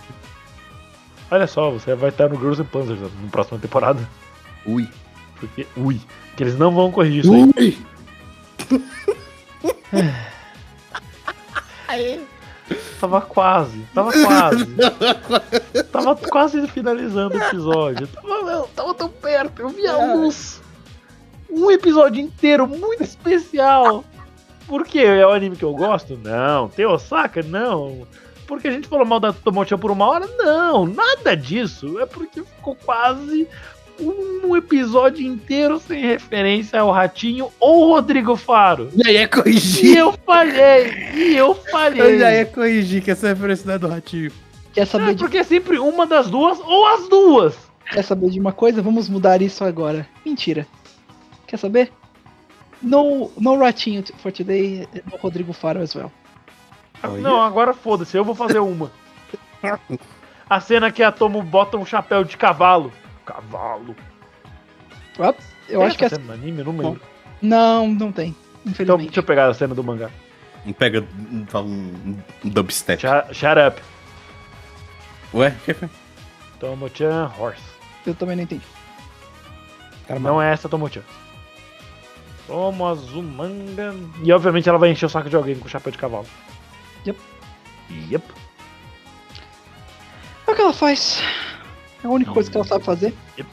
Olha 1.30 1.48
só, 1.48 1.72
você 1.72 1.94
vai 1.96 2.10
estar 2.10 2.30
no 2.30 2.38
Girls 2.38 2.62
and 2.62 2.66
Panzers 2.66 3.00
na 3.02 3.10
próxima 3.32 3.60
temporada. 3.60 4.08
Ui. 4.66 4.88
Porque, 5.40 5.68
ui, 5.76 6.00
que 6.36 6.44
eles 6.44 6.58
não 6.58 6.74
vão 6.74 6.92
corrigir 6.92 7.24
isso 7.24 7.34
aí. 7.34 7.52
Ui! 7.58 7.78
Tava 13.00 13.22
quase, 13.22 13.80
tava 13.94 14.12
quase. 14.12 14.66
tava 15.92 16.16
quase 16.16 16.68
finalizando 16.68 17.38
o 17.38 17.42
episódio. 17.42 18.08
Tava, 18.08 18.68
tava 18.76 18.94
tão 18.94 19.10
perto, 19.10 19.62
eu 19.62 19.70
vi 19.70 19.88
a 19.88 19.98
luz. 20.16 20.62
Um 21.50 21.72
episódio 21.72 22.22
inteiro 22.22 22.68
muito 22.68 23.04
especial. 23.04 24.04
Por 24.68 24.86
quê? 24.86 25.00
É 25.00 25.26
o 25.26 25.32
anime 25.32 25.56
que 25.56 25.64
eu 25.64 25.74
gosto? 25.74 26.18
Não. 26.22 26.68
Tem 26.70 26.86
Osaka? 26.86 27.42
Não. 27.42 28.06
Porque 28.46 28.68
a 28.68 28.72
gente 28.72 28.88
falou 28.88 29.06
mal 29.06 29.20
da 29.20 29.32
Tomochan 29.34 29.78
por 29.78 29.92
uma 29.92 30.06
hora? 30.06 30.28
Não, 30.38 30.86
nada 30.86 31.36
disso. 31.36 32.00
É 32.00 32.06
porque 32.06 32.42
ficou 32.44 32.76
quase 32.86 33.48
um 34.00 34.56
episódio 34.56 35.26
inteiro 35.26 35.80
sem 35.80 36.02
referência 36.02 36.80
ao 36.80 36.92
Ratinho 36.92 37.50
ou 37.60 37.88
Rodrigo 37.94 38.36
Faro. 38.36 38.90
E 38.96 39.08
aí 39.08 39.18
é 39.18 39.24
E 39.24 39.28
corrigir. 39.28 39.98
eu 39.98 40.14
falhei, 40.26 40.94
e 41.16 41.36
eu 41.36 41.48
Eu 41.48 41.56
falhei. 41.72 42.20
já 42.20 42.32
ia 42.34 42.46
corrigir 42.46 43.02
que 43.02 43.10
essa 43.12 43.28
referência 43.30 43.66
não 43.66 43.74
é 43.74 43.80
do 43.80 43.88
Ratinho. 43.88 44.32
Quer 44.74 44.82
É 44.82 44.86
saber, 44.86 45.16
de, 45.16 45.24
porque 45.24 45.40
é 45.40 45.44
sempre 45.44 45.80
uma 45.80 46.06
das 46.06 46.30
duas 46.30 46.60
ou 46.60 46.86
as 46.88 47.08
duas. 47.10 47.56
quer 47.92 48.04
saber 48.04 48.30
de 48.30 48.40
uma 48.40 48.52
coisa? 48.52 48.82
Vamos 48.82 49.10
mudar 49.10 49.42
isso 49.42 49.64
agora. 49.64 50.08
Mentira. 50.24 50.68
Quer 51.48 51.58
saber? 51.58 51.92
No, 52.82 53.32
no 53.38 53.58
Ratinho 53.58 54.04
for 54.20 54.32
today, 54.32 54.88
no 55.12 55.18
Rodrigo 55.18 55.52
Faro 55.54 55.82
as 55.82 55.96
well. 55.96 56.12
Olha. 57.04 57.22
Não, 57.22 57.42
agora 57.42 57.74
foda-se, 57.74 58.16
eu 58.18 58.24
vou 58.24 58.36
fazer 58.36 58.60
uma. 58.60 58.92
A 60.50 60.62
cena 60.62 60.92
que 60.92 61.04
a 61.04 61.12
Tomo 61.12 61.42
bota 61.42 61.76
um 61.78 61.86
chapéu 61.86 62.24
de 62.24 62.38
cavalo. 62.38 62.92
Cavalo. 63.26 63.96
Ah, 65.20 65.34
Eu 65.68 65.80
Tem 65.80 65.88
acho 65.88 65.98
que 65.98 66.06
é. 66.06 66.10
cena 66.10 66.24
no 66.24 66.34
anime, 66.34 66.60
eu 66.60 66.66
não 66.66 66.78
lembro. 66.78 67.02
Não, 67.42 67.88
não 67.90 68.12
tem. 68.14 68.30
Então, 68.62 68.72
Infelizmente. 68.72 69.06
deixa 69.08 69.20
eu 69.20 69.24
pegar 69.24 69.48
a 69.48 69.54
cena 69.54 69.76
do 69.76 69.84
mangá. 69.84 70.10
Pega 70.78 71.06
um, 71.32 71.46
fala 71.48 71.66
um, 71.66 72.18
um 72.46 72.50
dubstep. 72.50 73.02
Shut, 73.02 73.34
shut 73.34 73.58
up. 73.68 73.82
Ué? 75.34 75.54
Que 75.66 75.74
foi? 75.74 75.90
Tomo-chan 76.60 77.32
Horse. 77.38 77.62
Eu 78.06 78.16
também 78.16 78.36
não 78.38 78.44
entendi. 78.44 78.64
Cara, 80.08 80.20
Não 80.20 80.42
é 80.42 80.54
essa 80.54 80.70
Tomo-chan. 80.70 81.02
Tomo 82.48 82.88
Azumanga. 82.88 83.94
E 84.24 84.32
obviamente 84.32 84.68
ela 84.68 84.78
vai 84.78 84.90
encher 84.90 85.06
o 85.06 85.10
saco 85.10 85.30
de 85.30 85.36
alguém 85.36 85.56
com 85.56 85.68
chapéu 85.68 85.92
de 85.92 85.98
cavalo. 85.98 86.26
Yep. 87.06 87.20
Yep. 88.10 88.26
É 90.48 90.52
o 90.52 90.56
que 90.56 90.62
ela 90.62 90.74
faz. 90.74 91.22
É 92.04 92.08
a 92.08 92.10
única 92.10 92.32
coisa 92.32 92.50
que 92.50 92.58
ela 92.58 92.66
sabe 92.66 92.84
fazer. 92.84 93.14
Yep. 93.38 93.50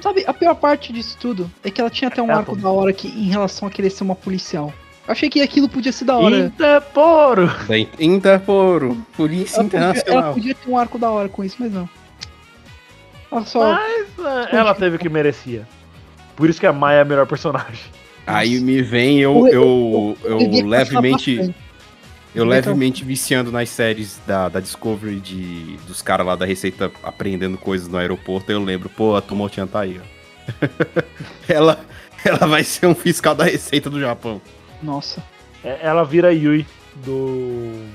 Sabe, 0.00 0.24
a 0.26 0.34
pior 0.34 0.54
parte 0.56 0.92
disso 0.92 1.16
tudo 1.20 1.48
é 1.62 1.70
que 1.70 1.80
ela 1.80 1.88
tinha 1.88 2.08
até 2.08 2.20
um 2.20 2.28
Ela 2.28 2.40
arco 2.40 2.56
da 2.56 2.68
hora 2.68 2.92
que, 2.92 3.06
em 3.06 3.30
relação 3.30 3.68
a 3.68 3.70
querer 3.70 3.88
ser 3.88 4.02
uma 4.02 4.16
policial. 4.16 4.72
Eu 5.06 5.12
achei 5.12 5.30
que 5.30 5.40
aquilo 5.40 5.68
podia 5.68 5.92
ser 5.92 6.04
da 6.04 6.16
hora. 6.16 6.38
Interporo. 6.38 7.48
Interporo. 8.00 9.06
Polícia 9.16 9.60
Ela 9.60 9.64
podia, 9.64 9.78
ela 9.78 9.90
Internacional. 9.90 10.34
podia 10.34 10.54
ter 10.54 10.68
um 10.68 10.76
arco 10.76 10.98
da 10.98 11.08
hora 11.08 11.28
com 11.28 11.44
isso, 11.44 11.56
mas 11.60 11.72
não. 11.72 11.88
Ela 13.30 13.44
só. 13.44 13.74
Mas 13.74 14.08
ah, 14.18 14.48
ela 14.50 14.74
teve 14.74 14.96
o 14.96 14.98
que 14.98 15.08
merecia. 15.08 15.66
Por 16.42 16.50
isso 16.50 16.58
que 16.58 16.66
a 16.66 16.72
Maia 16.72 16.96
é 16.96 17.00
a 17.02 17.04
melhor 17.04 17.24
personagem. 17.24 17.84
Aí 18.26 18.58
me 18.58 18.82
vem 18.82 19.20
eu, 19.20 19.46
eu, 19.46 20.18
eu, 20.24 20.38
gostar 20.48 20.66
levemente. 20.66 21.36
Eu 22.34 22.42
Devia 22.42 22.44
levemente 22.44 23.04
viciando 23.04 23.52
nas 23.52 23.68
séries 23.68 24.20
da, 24.26 24.48
da 24.48 24.58
Discovery 24.58 25.20
de, 25.20 25.76
dos 25.86 26.02
caras 26.02 26.26
lá 26.26 26.34
da 26.34 26.44
Receita 26.44 26.90
aprendendo 27.00 27.56
coisas 27.56 27.86
no 27.86 27.96
aeroporto. 27.96 28.50
Eu 28.50 28.60
lembro, 28.60 28.88
pô, 28.88 29.14
a 29.14 29.22
Tomochan 29.22 29.68
tá 29.68 29.82
aí, 29.82 30.00
ó. 30.00 30.66
ela, 31.48 31.78
ela 32.24 32.44
vai 32.48 32.64
ser 32.64 32.86
um 32.86 32.94
fiscal 32.96 33.36
da 33.36 33.44
Receita 33.44 33.88
do 33.88 34.00
Japão. 34.00 34.42
Nossa. 34.82 35.22
É, 35.62 35.78
Ela 35.80 36.04
vira 36.04 36.30
a 36.30 36.32
Yui 36.32 36.66
do. 37.06 37.86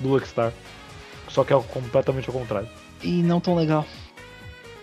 do 0.00 0.08
Luckstar. 0.08 0.52
Só 1.28 1.44
que 1.44 1.52
é 1.52 1.62
completamente 1.68 2.28
ao 2.28 2.34
contrário. 2.34 2.68
E 3.00 3.22
não 3.22 3.38
tão 3.38 3.54
legal. 3.54 3.86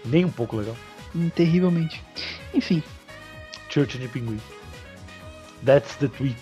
Nem 0.06 0.24
um 0.24 0.32
pouco 0.32 0.56
legal. 0.56 0.78
Hum, 1.16 1.30
Terrivelmente. 1.30 2.02
Enfim. 2.54 2.84
Church 3.70 3.98
de 3.98 4.08
pinguim. 4.08 4.40
That's 5.66 5.96
the 5.96 6.08
tweet. 6.08 6.38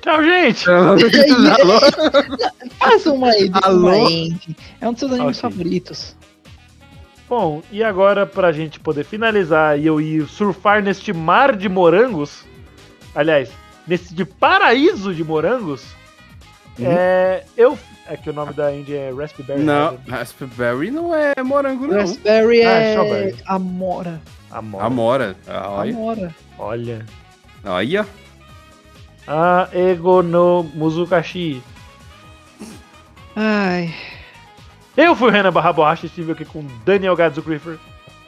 Tchau, 0.00 0.24
gente! 0.24 0.64
Faça 2.78 3.12
uma 3.12 3.30
ed- 3.36 3.52
Alô? 3.62 4.08
É 4.80 4.88
um 4.88 4.92
dos 4.92 5.00
seus 5.00 5.12
animes 5.12 5.38
Ok. 5.38 5.50
favoritos. 5.50 6.16
Bom, 7.28 7.62
e 7.70 7.84
agora 7.84 8.26
pra 8.26 8.50
gente 8.50 8.80
poder 8.80 9.04
finalizar 9.04 9.78
e 9.78 9.86
eu 9.86 10.00
ir 10.00 10.26
surfar 10.26 10.82
neste 10.82 11.12
mar 11.12 11.54
de 11.54 11.68
morangos, 11.68 12.44
aliás, 13.14 13.50
nesse 13.86 14.12
de 14.14 14.24
paraíso 14.24 15.14
de 15.14 15.22
morangos, 15.22 15.84
Uhum. 16.78 16.86
é. 16.90 17.44
Eu. 17.56 17.78
É 18.10 18.16
que 18.16 18.28
o 18.28 18.32
nome 18.32 18.52
da 18.52 18.74
Indy 18.74 18.96
é 18.96 19.12
Raspberry. 19.16 19.62
Não, 19.62 19.92
né? 19.92 19.98
Raspberry 20.08 20.90
não 20.90 21.14
é 21.14 21.32
morango, 21.44 21.86
não. 21.86 21.96
Raspberry 22.00 22.64
Ah, 22.64 22.70
é 22.72 22.90
strawberry. 22.90 23.36
Amora. 23.46 24.20
Amor. 24.50 24.82
Amora. 24.82 25.36
Ah, 25.46 25.70
Olha. 25.70 25.92
Amora. 25.92 26.34
Olha. 26.58 27.06
Aí, 27.62 27.96
ó. 27.96 28.04
A 29.28 29.68
Ego 29.72 30.22
no 30.24 30.64
Muzukashi. 30.74 31.62
Ai. 33.36 33.94
Eu 34.96 35.14
fui 35.14 35.28
o 35.28 35.30
Renan 35.30 35.52
Barra 35.52 35.72
Borracha 35.72 36.06
e 36.06 36.08
estive 36.08 36.32
aqui 36.32 36.44
com 36.44 36.66
Daniel 36.84 37.14
Gadzo 37.14 37.40
Griffer. 37.40 37.78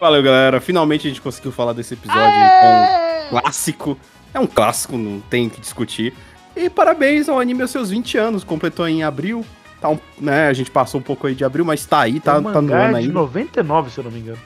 Valeu, 0.01 0.23
galera. 0.23 0.61
Finalmente 0.61 1.09
a 1.09 1.11
gente 1.11 1.21
conseguiu 1.21 1.51
falar 1.51 1.73
desse 1.73 1.95
episódio 1.95 2.23
com 2.23 3.41
clássico. 3.41 3.99
É 4.33 4.39
um 4.39 4.47
clássico, 4.47 4.97
não 4.97 5.19
tem 5.21 5.49
o 5.49 5.51
que 5.51 5.61
discutir. 5.61 6.15
E 6.55 6.71
parabéns 6.71 7.29
ao 7.29 7.41
anime 7.41 7.63
aos 7.63 7.71
seus 7.73 7.91
20 7.91 8.17
anos. 8.17 8.45
Completou 8.45 8.87
em 8.87 9.03
abril. 9.03 9.45
Tá 9.83 9.89
um, 9.89 9.99
né, 10.21 10.47
a 10.47 10.53
gente 10.53 10.71
passou 10.71 11.01
um 11.01 11.03
pouco 11.03 11.27
aí 11.27 11.35
de 11.35 11.45
abril, 11.45 11.65
mas 11.65 11.85
tá 11.85 12.03
aí, 12.03 12.21
tá, 12.21 12.35
tá 12.35 12.41
no 12.41 12.73
ano 12.73 12.97
é 12.97 13.01
de 13.01 13.07
ainda. 13.07 13.13
99, 13.13 13.91
se 13.91 13.99
eu 13.99 14.05
não 14.05 14.13
me 14.13 14.21
engano. 14.21 14.39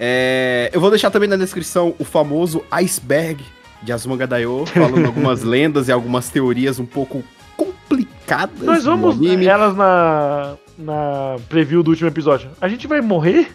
É, 0.00 0.68
eu 0.72 0.80
vou 0.80 0.90
deixar 0.90 1.10
também 1.12 1.28
na 1.28 1.36
descrição 1.36 1.94
o 1.96 2.04
famoso 2.04 2.64
Iceberg 2.72 3.44
de 3.84 3.92
Daioh, 4.26 4.66
falando 4.74 5.06
algumas 5.06 5.42
lendas 5.42 5.86
e 5.86 5.92
algumas 5.92 6.28
teorias 6.28 6.80
um 6.80 6.86
pouco 6.86 7.22
complicadas 7.56 8.60
Nós 8.62 8.84
vamos 8.84 9.16
elas 9.46 9.76
na, 9.76 10.56
na 10.76 11.36
preview 11.48 11.84
do 11.84 11.90
último 11.90 12.08
episódio. 12.08 12.50
A 12.60 12.68
gente 12.68 12.88
vai 12.88 13.00
morrer? 13.00 13.48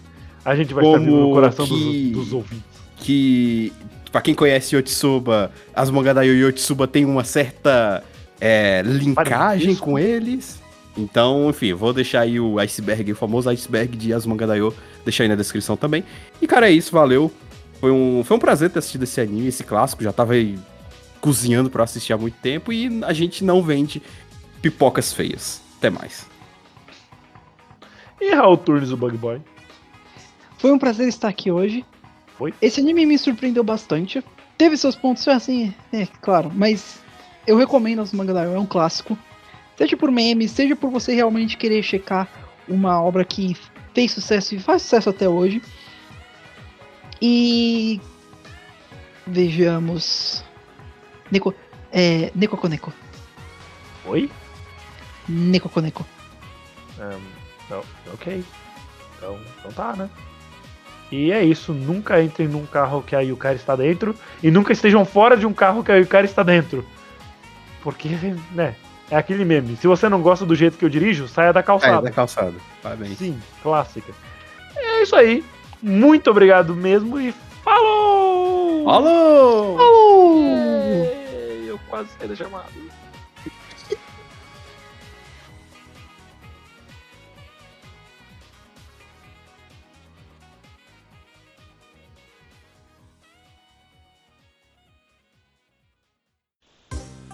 A 0.45 0.55
gente 0.55 0.73
vai 0.73 0.85
estar 0.85 0.97
Como 0.99 1.05
vivo 1.11 1.17
no 1.27 1.33
coração 1.33 1.65
que- 1.67 2.11
dos, 2.13 2.25
dos 2.25 2.33
ouvintes. 2.33 2.63
que, 2.95 3.73
pra 4.09 4.21
quem 4.21 4.33
conhece 4.33 4.75
Yotsuba, 4.75 5.51
Daioh 6.13 6.33
e 6.33 6.43
Yotsuba 6.45 6.87
tem 6.87 7.03
uma 7.03 7.25
certa 7.25 8.01
é, 8.39 8.81
linkagem 8.85 9.13
Parentesco. 9.75 9.83
com 9.85 9.99
eles. 9.99 10.63
Então, 10.97 11.49
enfim, 11.49 11.73
vou 11.73 11.91
deixar 11.91 12.21
aí 12.21 12.39
o 12.39 12.57
iceberg, 12.59 13.11
o 13.11 13.15
famoso 13.15 13.49
iceberg 13.49 13.97
de 13.97 14.13
Azumanga 14.13 14.47
Daioh, 14.47 14.73
deixar 15.03 15.23
aí 15.23 15.29
na 15.29 15.35
descrição 15.35 15.75
também. 15.75 16.03
E, 16.41 16.47
cara, 16.47 16.69
é 16.69 16.71
isso, 16.71 16.91
valeu. 16.91 17.31
Foi 17.79 17.91
um, 17.91 18.23
foi 18.23 18.37
um 18.37 18.39
prazer 18.39 18.69
ter 18.69 18.79
assistido 18.79 19.03
esse 19.03 19.19
anime, 19.19 19.47
esse 19.47 19.63
clássico, 19.63 20.03
já 20.03 20.13
tava 20.13 20.33
aí 20.33 20.57
cozinhando 21.19 21.69
pra 21.69 21.83
assistir 21.83 22.13
há 22.13 22.17
muito 22.17 22.37
tempo 22.39 22.71
e 22.71 23.03
a 23.03 23.11
gente 23.11 23.43
não 23.43 23.61
vende 23.61 24.01
pipocas 24.61 25.11
feias. 25.11 25.61
Até 25.77 25.89
mais. 25.89 26.27
E 28.21 28.33
Raul 28.33 28.57
Turnes, 28.57 28.91
o 28.91 28.97
Bug 28.97 29.17
Boy. 29.17 29.41
Foi 30.57 30.71
um 30.71 30.79
prazer 30.79 31.07
estar 31.07 31.27
aqui 31.27 31.51
hoje. 31.51 31.85
Foi? 32.37 32.53
Esse 32.61 32.79
anime 32.79 33.05
me 33.05 33.17
surpreendeu 33.17 33.63
bastante. 33.63 34.23
Teve 34.57 34.77
seus 34.77 34.95
pontos 34.95 35.27
assim, 35.27 35.73
é 35.91 36.05
claro, 36.21 36.51
mas 36.53 37.01
eu 37.45 37.57
recomendo 37.57 38.01
as 38.01 38.13
Manga 38.13 38.33
Daioh, 38.33 38.55
é 38.55 38.59
um 38.59 38.65
clássico. 38.65 39.17
Seja 39.77 39.97
por 39.97 40.11
memes, 40.11 40.51
seja 40.51 40.75
por 40.75 40.89
você 40.89 41.13
realmente 41.13 41.57
querer 41.57 41.83
checar 41.83 42.27
uma 42.67 43.01
obra 43.01 43.25
que 43.25 43.55
fez 43.93 44.11
sucesso 44.11 44.55
e 44.55 44.59
faz 44.59 44.81
sucesso 44.81 45.09
até 45.09 45.27
hoje. 45.27 45.61
E 47.21 47.99
vejamos 49.25 50.43
Neko 51.31 51.53
é 51.91 52.31
Neko 52.35 52.57
Koneko. 52.57 52.93
Oi? 54.05 54.29
Neko 55.27 55.69
Koneko. 55.69 56.05
Ahn, 56.99 57.19
não, 57.69 57.83
ok. 58.13 58.43
Então, 59.17 59.39
então 59.59 59.71
tá, 59.71 59.95
né? 59.95 60.09
E 61.11 61.31
é 61.31 61.43
isso. 61.43 61.73
Nunca 61.73 62.21
entrem 62.21 62.47
num 62.47 62.65
carro 62.65 63.01
que 63.01 63.15
a 63.15 63.21
Yukari 63.21 63.55
está 63.55 63.75
dentro. 63.75 64.15
E 64.41 64.51
nunca 64.51 64.73
estejam 64.73 65.05
fora 65.05 65.37
de 65.37 65.45
um 65.45 65.53
carro 65.53 65.83
que 65.83 65.91
a 65.91 65.95
Yukari 65.95 66.25
está 66.25 66.43
dentro. 66.43 66.85
Porque, 67.81 68.09
né? 68.51 68.75
É 69.09 69.15
aquele 69.17 69.45
meme. 69.45 69.75
Se 69.77 69.87
você 69.87 70.09
não 70.09 70.21
gosta 70.21 70.45
do 70.45 70.55
jeito 70.55 70.77
que 70.77 70.85
eu 70.85 70.89
dirijo, 70.89 71.27
saia 71.27 71.53
da 71.53 71.59
É, 71.59 71.63
calçada. 71.63 72.01
da 72.01 72.11
calçada. 72.11 72.53
Parabéns. 72.81 73.17
Sim, 73.17 73.39
clássica. 73.61 74.11
É 74.75 75.03
isso 75.03 75.15
aí. 75.15 75.43
Muito 75.81 76.29
obrigado 76.31 76.75
mesmo 76.75 77.19
e 77.19 77.33
falou! 77.63 78.89
Alô! 78.89 79.77
Ei, 81.03 81.65
Eu 81.69 81.79
quase 81.87 82.09
saí 82.17 82.27
da 82.27 82.35
chamada. 82.35 82.65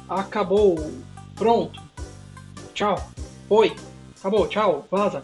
Acabou. 0.09 0.75
Pronto. 1.41 1.81
Tchau. 2.75 2.95
Oi. 3.49 3.75
Acabou. 4.19 4.47
Tchau. 4.47 4.85
Vaza. 4.91 5.23